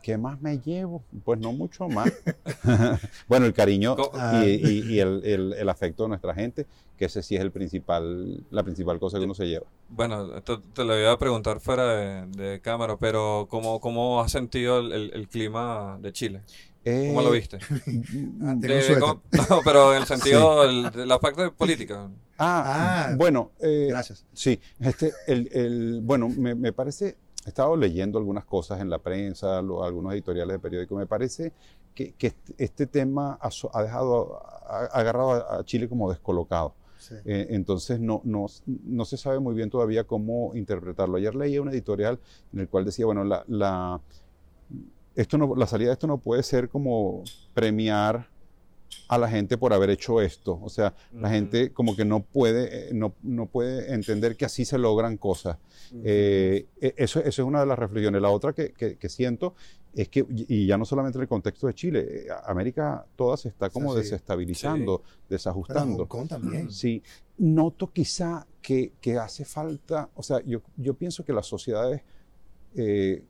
¿Qué 0.01 0.17
más 0.17 0.39
me 0.39 0.59
llevo? 0.59 1.03
Pues 1.23 1.39
no 1.39 1.51
mucho 1.51 1.89
más. 1.89 2.11
bueno, 3.27 3.45
el 3.45 3.53
cariño 3.53 3.95
Ah. 4.13 4.43
y, 4.45 4.49
y- 4.51 4.93
y 4.93 4.99
el, 4.99 5.21
el- 5.25 5.53
el 5.53 5.69
afecto 5.69 6.03
de 6.03 6.09
nuestra 6.09 6.33
gente, 6.33 6.65
que 6.97 7.05
ese 7.05 7.21
sí 7.23 7.35
es 7.35 7.41
el 7.41 7.51
principal, 7.51 8.43
la 8.51 8.63
principal 8.63 8.99
cosa 8.99 9.17
que 9.17 9.25
uno 9.25 9.33
se 9.33 9.45
lleva. 9.47 9.65
Bueno, 9.89 10.37
esto 10.37 10.61
te 10.61 10.83
lo 10.85 10.97
iba 10.99 11.11
a 11.11 11.17
preguntar 11.19 11.59
fuera 11.59 11.95
de, 11.95 12.27
de 12.27 12.61
cámara, 12.61 12.97
pero 12.97 13.47
¿cómo, 13.49 13.79
cómo 13.81 14.21
has 14.21 14.31
sentido 14.31 14.79
el, 14.79 14.91
el- 14.93 15.11
el 15.13 15.27
clima 15.27 15.97
de 16.01 16.13
Chile? 16.13 16.41
¿Cómo 16.83 17.23
lo 17.23 17.33
Eh, 17.33 17.39
viste? 17.39 17.57
Ah, 18.43 18.53
mm, 18.53 18.59
tengo 18.61 18.75
De- 18.75 18.81
suéter. 18.83 18.99
¿cómo- 18.99 19.21
no, 19.49 19.61
pero 19.65 19.91
en 19.95 20.01
el 20.03 20.07
sentido 20.07 20.67
del- 20.67 20.91
de 20.91 21.05
la 21.07 21.19
parte 21.19 21.49
política. 21.49 22.09
Ah, 22.37 23.07
Ah, 23.09 23.15
bueno, 23.17 23.51
eh, 23.59 23.87
Gracias. 23.89 24.23
Sí, 24.33 24.59
este, 24.79 25.11
el, 25.27 25.49
el- 25.51 25.99
bueno, 26.03 26.29
me, 26.29 26.53
me 26.53 26.71
parece, 26.73 27.17
he 27.45 27.49
estado 27.49 27.75
leyendo 27.77 28.17
algunas 28.19 28.43
cosas 28.45 28.81
en 28.81 28.89
la 28.89 28.97
prensa, 28.99 29.61
lo- 29.61 29.83
algunos 29.83 30.13
editoriales 30.13 30.55
de 30.55 30.59
periódicos, 30.59 30.97
me 30.97 31.05
parece 31.05 31.53
que, 31.93 32.13
que 32.13 32.33
este, 32.57 32.87
tema 32.87 33.37
ha, 33.41 33.49
ha 33.73 33.83
dejado, 33.83 34.41
ha, 34.67 34.79
ha 34.91 34.99
agarrado 34.99 35.31
a, 35.31 35.59
a 35.59 35.63
Chile 35.63 35.87
como 35.87 36.09
descolocado. 36.09 36.73
Sí. 36.97 37.13
Eh, 37.25 37.47
entonces 37.51 37.99
no, 37.99 38.21
no, 38.23 38.47
no 38.65 39.05
se 39.05 39.17
sabe 39.17 39.39
muy 39.39 39.53
bien 39.53 39.69
todavía 39.69 40.05
cómo 40.05 40.55
interpretarlo. 40.55 41.17
Ayer 41.17 41.35
leí 41.35 41.59
un 41.59 41.69
editorial 41.69 42.19
en 42.51 42.61
el 42.61 42.67
cual 42.67 42.83
decía, 42.85 43.05
bueno, 43.05 43.23
la, 43.23 43.43
la, 43.47 44.01
esto 45.15 45.37
no, 45.37 45.55
la 45.55 45.67
salida 45.67 45.89
de 45.89 45.93
esto 45.93 46.07
no 46.07 46.17
puede 46.17 46.41
ser 46.43 46.67
como 46.67 47.23
premiar 47.53 48.27
a 49.07 49.17
la 49.17 49.29
gente 49.29 49.57
por 49.57 49.73
haber 49.73 49.89
hecho 49.89 50.21
esto. 50.21 50.59
O 50.61 50.69
sea, 50.69 50.93
la 51.13 51.29
gente 51.29 51.71
como 51.71 51.95
que 51.95 52.05
no 52.05 52.23
puede, 52.23 52.89
eh, 52.89 52.93
no, 52.93 53.13
no 53.23 53.45
puede 53.47 53.93
entender 53.93 54.35
que 54.35 54.45
así 54.45 54.65
se 54.65 54.77
logran 54.77 55.17
cosas. 55.17 55.57
Eh, 56.03 56.65
e- 56.81 56.93
eso, 56.97 57.19
eso 57.19 57.41
es 57.41 57.47
una 57.47 57.59
de 57.61 57.65
las 57.67 57.77
reflexiones. 57.79 58.21
La 58.21 58.29
otra 58.29 58.53
que, 58.53 58.73
que- 58.73 58.97
que 58.97 59.09
siento 59.09 59.55
es 59.93 60.09
que, 60.09 60.25
y 60.29 60.65
ya 60.67 60.77
no 60.77 60.83
solamente 60.85 61.17
en 61.17 61.21
el 61.23 61.27
contexto 61.27 61.67
de 61.67 61.73
Chile, 61.73 61.99
eh, 62.09 62.27
América 62.45 63.05
toda 63.15 63.37
se 63.37 63.47
está 63.49 63.69
como 63.69 63.93
Sí. 63.93 63.99
desestabilizando, 63.99 65.01
Pero 65.01 65.19
desajustando. 65.29 65.97
Hong 66.03 66.07
Kong 66.07 66.27
también. 66.27 66.71
Sí, 66.71 67.01
noto 67.37 67.91
quizá 67.93 68.45
que, 68.61 68.93
que 68.99 69.17
hace 69.17 69.45
falta, 69.45 70.09
o 70.15 70.23
sea, 70.23 70.41
yo, 70.45 70.61
yo 70.75 70.93
pienso 70.95 71.23
que 71.23 71.31
las 71.33 71.45
sociedades 71.47 72.01
eh, 72.75 73.23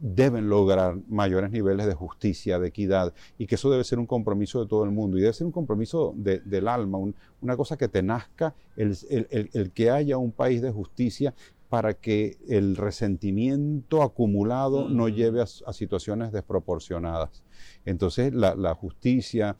deben 0.00 0.48
lograr 0.48 0.96
mayores 1.08 1.50
niveles 1.50 1.86
de 1.86 1.94
justicia, 1.94 2.58
de 2.58 2.68
equidad, 2.68 3.12
y 3.36 3.46
que 3.46 3.56
eso 3.56 3.70
debe 3.70 3.84
ser 3.84 3.98
un 3.98 4.06
compromiso 4.06 4.60
de 4.60 4.68
todo 4.68 4.84
el 4.84 4.90
mundo, 4.90 5.18
y 5.18 5.22
debe 5.22 5.32
ser 5.32 5.46
un 5.46 5.52
compromiso 5.52 6.14
de- 6.16 6.40
del 6.40 6.68
alma, 6.68 6.98
un- 6.98 7.14
una 7.40 7.56
cosa 7.56 7.76
que 7.76 7.88
te 7.88 8.02
nazca, 8.02 8.54
el, 8.76 8.96
el- 9.10 9.26
el- 9.30 9.50
el 9.52 9.70
que 9.72 9.90
haya 9.90 10.16
un 10.18 10.32
país 10.32 10.62
de 10.62 10.70
justicia 10.70 11.34
para 11.68 11.94
que 11.94 12.38
el 12.48 12.76
resentimiento 12.76 14.02
acumulado 14.02 14.88
no 14.88 15.08
lleve 15.08 15.40
a, 15.40 15.44
a 15.66 15.72
situaciones 15.72 16.32
desproporcionadas. 16.32 17.42
Entonces, 17.84 18.32
la, 18.32 18.54
la 18.54 18.74
justicia 18.74 19.56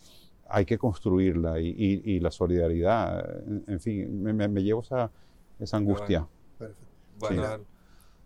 hay 0.48 0.64
que 0.64 0.78
construirla 0.78 1.60
y, 1.60 1.68
y- 1.68 2.02
y 2.14 2.20
la 2.20 2.30
solidaridad, 2.30 3.42
en, 3.46 3.64
en 3.66 3.80
fin, 3.80 4.22
me, 4.22 4.32
me- 4.32 4.48
me 4.48 4.62
llevo 4.62 4.80
esa, 4.82 5.10
esa 5.58 5.76
angustia. 5.76 6.26
Perfecto. 6.58 6.82
Bueno, 7.18 7.42
Sí. 7.44 7.62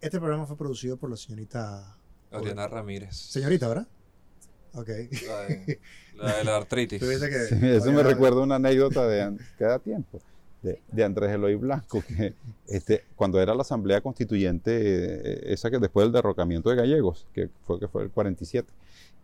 Este 0.03 0.19
programa 0.19 0.47
fue 0.47 0.57
producido 0.57 0.97
por 0.97 1.11
la 1.11 1.17
señorita. 1.17 1.97
Oriana 2.33 2.69
Ramírez. 2.69 3.15
Señorita, 3.17 3.69
¿verdad? 3.69 3.87
Ok. 4.75 4.89
La 4.89 5.43
de 5.43 5.81
la, 6.17 6.37
de 6.39 6.45
la 6.45 6.57
artritis. 6.57 7.01
Tuviese 7.01 7.29
que- 7.29 7.47
Sí, 7.47 7.57
eso 7.63 7.93
me 7.93 8.03
recuerda 8.03 8.41
una 8.43 8.57
anécdota 8.57 9.07
de 9.07 9.23
an- 9.23 9.39
que 9.59 9.65
da 9.65 9.79
tiempo, 9.79 10.21
de, 10.63 10.81
de 10.91 11.05
Andrés 11.05 11.31
Eloy 11.33 11.55
Blanco, 11.57 12.03
que 12.07 12.35
este, 12.69 13.05
cuando 13.17 13.41
era 13.41 13.55
la 13.55 13.63
Asamblea 13.63 14.01
Constituyente, 14.01 14.71
eh, 14.75 15.53
esa 15.53 15.71
que 15.71 15.79
después 15.79 16.05
del 16.07 16.13
derrocamiento 16.13 16.71
de 16.71 16.77
Gallegos, 16.77 17.27
que 17.35 17.51
fue, 17.67 17.79
que 17.81 17.89
fue 17.89 18.05
el 18.05 18.11
47, 18.11 18.73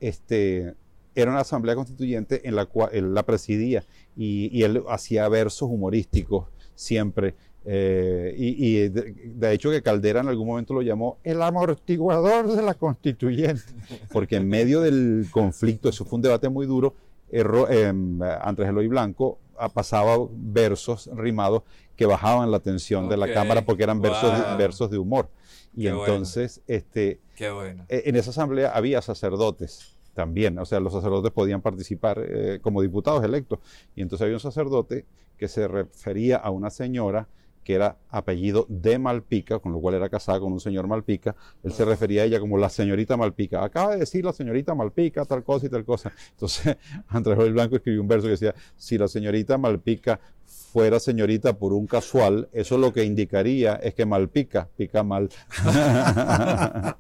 este, 0.01 0.75
era 1.15 1.31
una 1.31 1.41
Asamblea 1.41 1.75
Constituyente 1.75 2.47
en 2.47 2.55
la 2.55 2.67
cual 2.67 2.91
él 2.93 3.15
la 3.15 3.25
presidía 3.25 3.85
y, 4.17 4.51
y 4.57 4.63
él 4.65 4.83
hacía 4.89 5.29
versos 5.29 5.69
humorísticos 5.71 6.47
siempre. 6.75 7.35
Eh, 7.71 8.35
y 8.39 8.67
y 8.79 8.89
de, 8.89 9.13
de 9.27 9.53
hecho 9.53 9.71
que 9.71 9.83
Caldera 9.83 10.21
en 10.21 10.29
algún 10.29 10.47
momento 10.47 10.73
lo 10.73 10.81
llamó 10.81 11.19
el 11.23 11.43
amortiguador 11.43 12.47
de 12.55 12.63
la 12.63 12.73
constituyente, 12.75 13.63
porque 14.11 14.37
en 14.37 14.49
medio 14.49 14.81
del 14.81 15.27
conflicto, 15.31 15.91
eso 15.91 16.05
fue 16.07 16.17
un 16.17 16.23
debate 16.23 16.49
muy 16.49 16.65
duro, 16.67 16.95
Erro- 17.31 17.69
em, 17.71 18.23
Andrés 18.23 18.71
Eloy 18.71 18.89
Blanco 18.89 19.39
ah, 19.59 19.69
pasaba 19.69 20.17
versos 20.33 21.11
rimados 21.15 21.63
que 21.95 22.07
bajaban 22.07 22.51
la 22.51 22.61
tensión 22.61 23.07
de 23.09 23.19
la 23.19 23.31
Cámara 23.35 23.63
porque 23.67 23.83
eran 23.83 24.01
versos, 24.01 24.33
wow. 24.33 24.57
versos 24.57 24.91
de 24.91 24.97
humor. 24.99 25.29
Y 25.77 25.83
Qué 25.83 25.93
bueno. 25.93 26.05
entonces, 26.07 26.63
este, 26.67 27.21
Qué 27.37 27.51
bueno. 27.51 27.85
eh, 27.91 28.05
en 28.07 28.17
esa 28.17 28.31
asamblea 28.31 28.71
había 28.71 29.03
sacerdotes 29.03 29.95
también, 30.15 30.59
o 30.59 30.65
sea, 30.65 30.81
los 30.81 30.93
sacerdotes 30.93 31.31
podían 31.33 31.61
participar 31.61 32.19
eh, 32.27 32.61
como 32.63 32.81
diputados 32.83 33.23
electos. 33.23 33.59
Y 33.95 34.01
entonces 34.03 34.25
había 34.25 34.37
un 34.37 34.41
sacerdote 34.41 35.05
que 35.37 35.47
se 35.49 35.69
refería 35.69 36.37
a 36.39 36.51
una 36.51 36.71
señora 36.71 37.29
que 37.69 37.75
era 37.75 37.99
apellido 38.09 38.65
de 38.71 38.99
Malpica, 38.99 39.59
con 39.59 39.73
lo 39.73 39.79
cual 39.79 39.97
era 39.97 40.09
casada 40.09 40.41
con 40.41 40.51
un 40.55 40.59
señor 40.59 40.87
Malpica. 40.87 41.37
Él 41.63 41.71
se 41.71 41.85
refería 41.85 42.23
a 42.23 42.25
ella 42.25 42.41
como 42.41 42.57
la 42.57 42.71
señorita 42.71 43.19
Malpica. 43.19 43.63
Acaba 43.63 43.93
de 43.93 43.99
decir 43.99 44.25
la 44.25 44.33
señorita 44.33 44.75
Malpica, 44.75 45.27
tal 45.27 45.45
cosa 45.45 45.67
y 45.67 45.69
tal 45.69 45.85
cosa. 45.85 46.11
Entonces, 46.31 46.79
Andrés 47.09 47.37
Joel 47.37 47.53
Blanco 47.53 47.77
escribió 47.77 48.01
un 48.01 48.09
verso 48.09 48.25
que 48.25 48.31
decía, 48.31 48.55
si 48.75 48.97
la 48.97 49.07
señorita 49.07 49.59
Malpica 49.59 50.19
fuera 50.47 50.99
señorita 50.99 51.59
por 51.59 51.75
un 51.75 51.87
casual, 51.87 52.49
eso 52.55 52.79
lo 52.79 52.91
que 52.91 53.05
indicaría 53.05 53.75
es 53.75 53.93
que 53.93 54.07
Malpica, 54.07 54.71
pica 54.75 55.03
mal. 55.03 55.29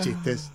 Chistes. 0.00 0.52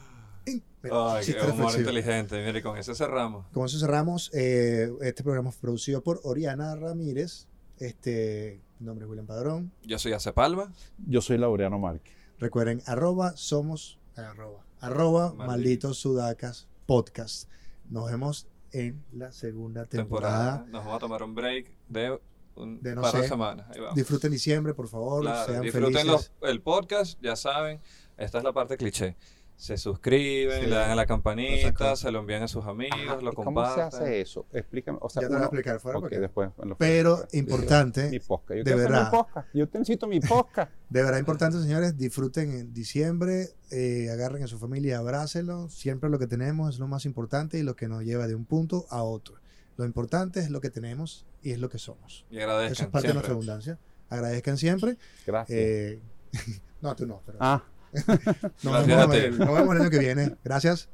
Ay, 0.91 1.25
qué 1.27 1.51
humor 1.51 1.75
inteligente. 1.77 2.43
Mire, 2.43 2.63
con 2.63 2.75
eso 2.75 2.95
cerramos. 2.95 3.45
Con 3.53 3.67
eso 3.67 3.77
cerramos. 3.77 4.31
eh, 4.33 4.91
este 5.01 5.21
programa 5.21 5.51
fue 5.51 5.61
producido 5.61 6.01
por 6.01 6.21
Oriana 6.23 6.75
Ramírez. 6.75 7.45
Este, 7.77 8.61
mi 8.81 8.87
nombre 8.87 9.05
es 9.05 9.09
William 9.09 9.27
Padrón. 9.27 9.71
Yo 9.83 9.99
soy 9.99 10.13
Ace 10.13 10.33
Palma. 10.33 10.73
Yo 11.05 11.21
soy 11.21 11.37
Laureano 11.37 11.77
Márquez. 11.77 12.15
Recuerden, 12.39 12.81
arroba 12.87 13.37
somos, 13.37 13.99
arroba, 14.15 14.65
arroba 14.79 15.27
Maldito. 15.33 15.45
malditos 15.45 15.97
sudacas 15.99 16.67
podcast. 16.87 17.47
Nos 17.91 18.09
vemos 18.09 18.47
en 18.71 19.03
la 19.13 19.31
segunda 19.31 19.85
temporada. 19.85 20.63
Temporada. 20.63 20.71
Nos 20.71 20.81
vamos 20.83 20.95
a 20.95 20.99
tomar 20.99 21.21
un 21.21 21.35
break 21.35 21.67
de 21.89 22.19
un 22.55 22.81
De 22.81 22.95
no 22.95 23.01
par 23.03 23.13
de 23.13 23.21
sé. 23.21 23.27
semanas. 23.27 23.67
Ahí 23.69 23.79
vamos. 23.79 23.95
Disfruten 23.95 24.31
diciembre, 24.31 24.73
por 24.73 24.87
favor. 24.87 25.21
Claro, 25.21 25.51
sean 25.51 25.61
disfruten 25.61 25.93
felices. 25.93 26.31
los- 26.41 26.49
el 26.49 26.61
podcast, 26.61 27.19
ya 27.21 27.35
saben. 27.35 27.79
Esta 28.17 28.39
es 28.39 28.43
la 28.43 28.51
parte 28.51 28.77
cliché. 28.77 29.15
Se 29.61 29.77
suscriben, 29.77 30.59
Sí. 30.63 30.65
le 30.71 30.75
dan 30.75 30.89
a 30.89 30.95
la 30.95 31.05
campanita, 31.05 31.95
se 31.95 32.09
lo 32.11 32.21
envían 32.21 32.41
a 32.41 32.47
sus 32.47 32.65
amigos, 32.65 33.21
lo 33.21 33.31
¿Y 33.31 33.35
¿Cómo 33.35 33.61
se 33.63 33.69
comparten. 33.75 33.83
hace 33.83 34.21
eso? 34.21 34.47
Explícame. 34.51 34.97
O 35.01 35.07
sea, 35.07 35.21
ya 35.21 35.27
te 35.27 35.35
voy 35.35 35.43
a 35.43 35.45
explicar 35.45 35.79
fuera. 35.79 35.99
Ok, 35.99 36.05
porque- 36.05 36.19
después. 36.19 36.49
Pero 36.79 37.27
mi 37.31 37.39
importante, 37.39 38.21
posca. 38.27 38.55
Yo 38.55 38.63
de 38.63 38.73
verdad. 38.73 39.11
mi 39.11 39.17
posca. 39.19 39.45
Yo 39.53 39.69
te 39.69 39.77
necesito 39.77 40.07
mi 40.07 40.19
posca. 40.19 40.71
de 40.89 41.03
verdad 41.03 41.19
importante, 41.19 41.61
señores, 41.61 41.95
disfruten 41.95 42.51
en 42.51 42.73
diciembre, 42.73 43.49
eh, 43.69 44.09
agarren 44.11 44.41
a 44.41 44.47
su 44.47 44.57
familia, 44.57 44.97
abrácenlo. 44.97 45.69
Siempre 45.69 46.09
lo 46.09 46.17
que 46.17 46.25
tenemos 46.25 46.73
es 46.73 46.79
lo 46.79 46.87
más 46.87 47.05
importante 47.05 47.59
y 47.59 47.61
lo 47.61 47.75
que 47.75 47.87
nos 47.87 48.03
lleva 48.03 48.25
de 48.25 48.33
un 48.33 48.45
punto 48.45 48.87
a 48.89 49.03
otro. 49.03 49.35
Lo 49.77 49.85
importante 49.85 50.39
es 50.39 50.49
lo 50.49 50.59
que 50.59 50.71
tenemos 50.71 51.27
y 51.43 51.51
es 51.51 51.59
lo 51.59 51.69
que 51.69 51.77
somos. 51.77 52.25
Y 52.31 52.39
agradezcan. 52.39 52.71
Eso 52.71 52.83
es 52.85 52.89
parte 52.89 53.09
de 53.09 53.13
nuestra 53.13 53.33
abundancia. 53.33 53.77
Agradezcan 54.09 54.57
siempre. 54.57 54.97
Gracias. 55.27 55.55
Eh, 55.55 56.01
no, 56.81 56.95
tú 56.95 57.05
no. 57.05 57.21
Pero 57.27 57.37
ah. 57.39 57.63
nos, 58.63 58.87
vemos 58.87 59.07
nos 59.37 59.53
vemos 59.53 59.75
el 59.75 59.81
año 59.81 59.89
que 59.89 59.99
viene. 59.99 60.35
Gracias. 60.43 60.89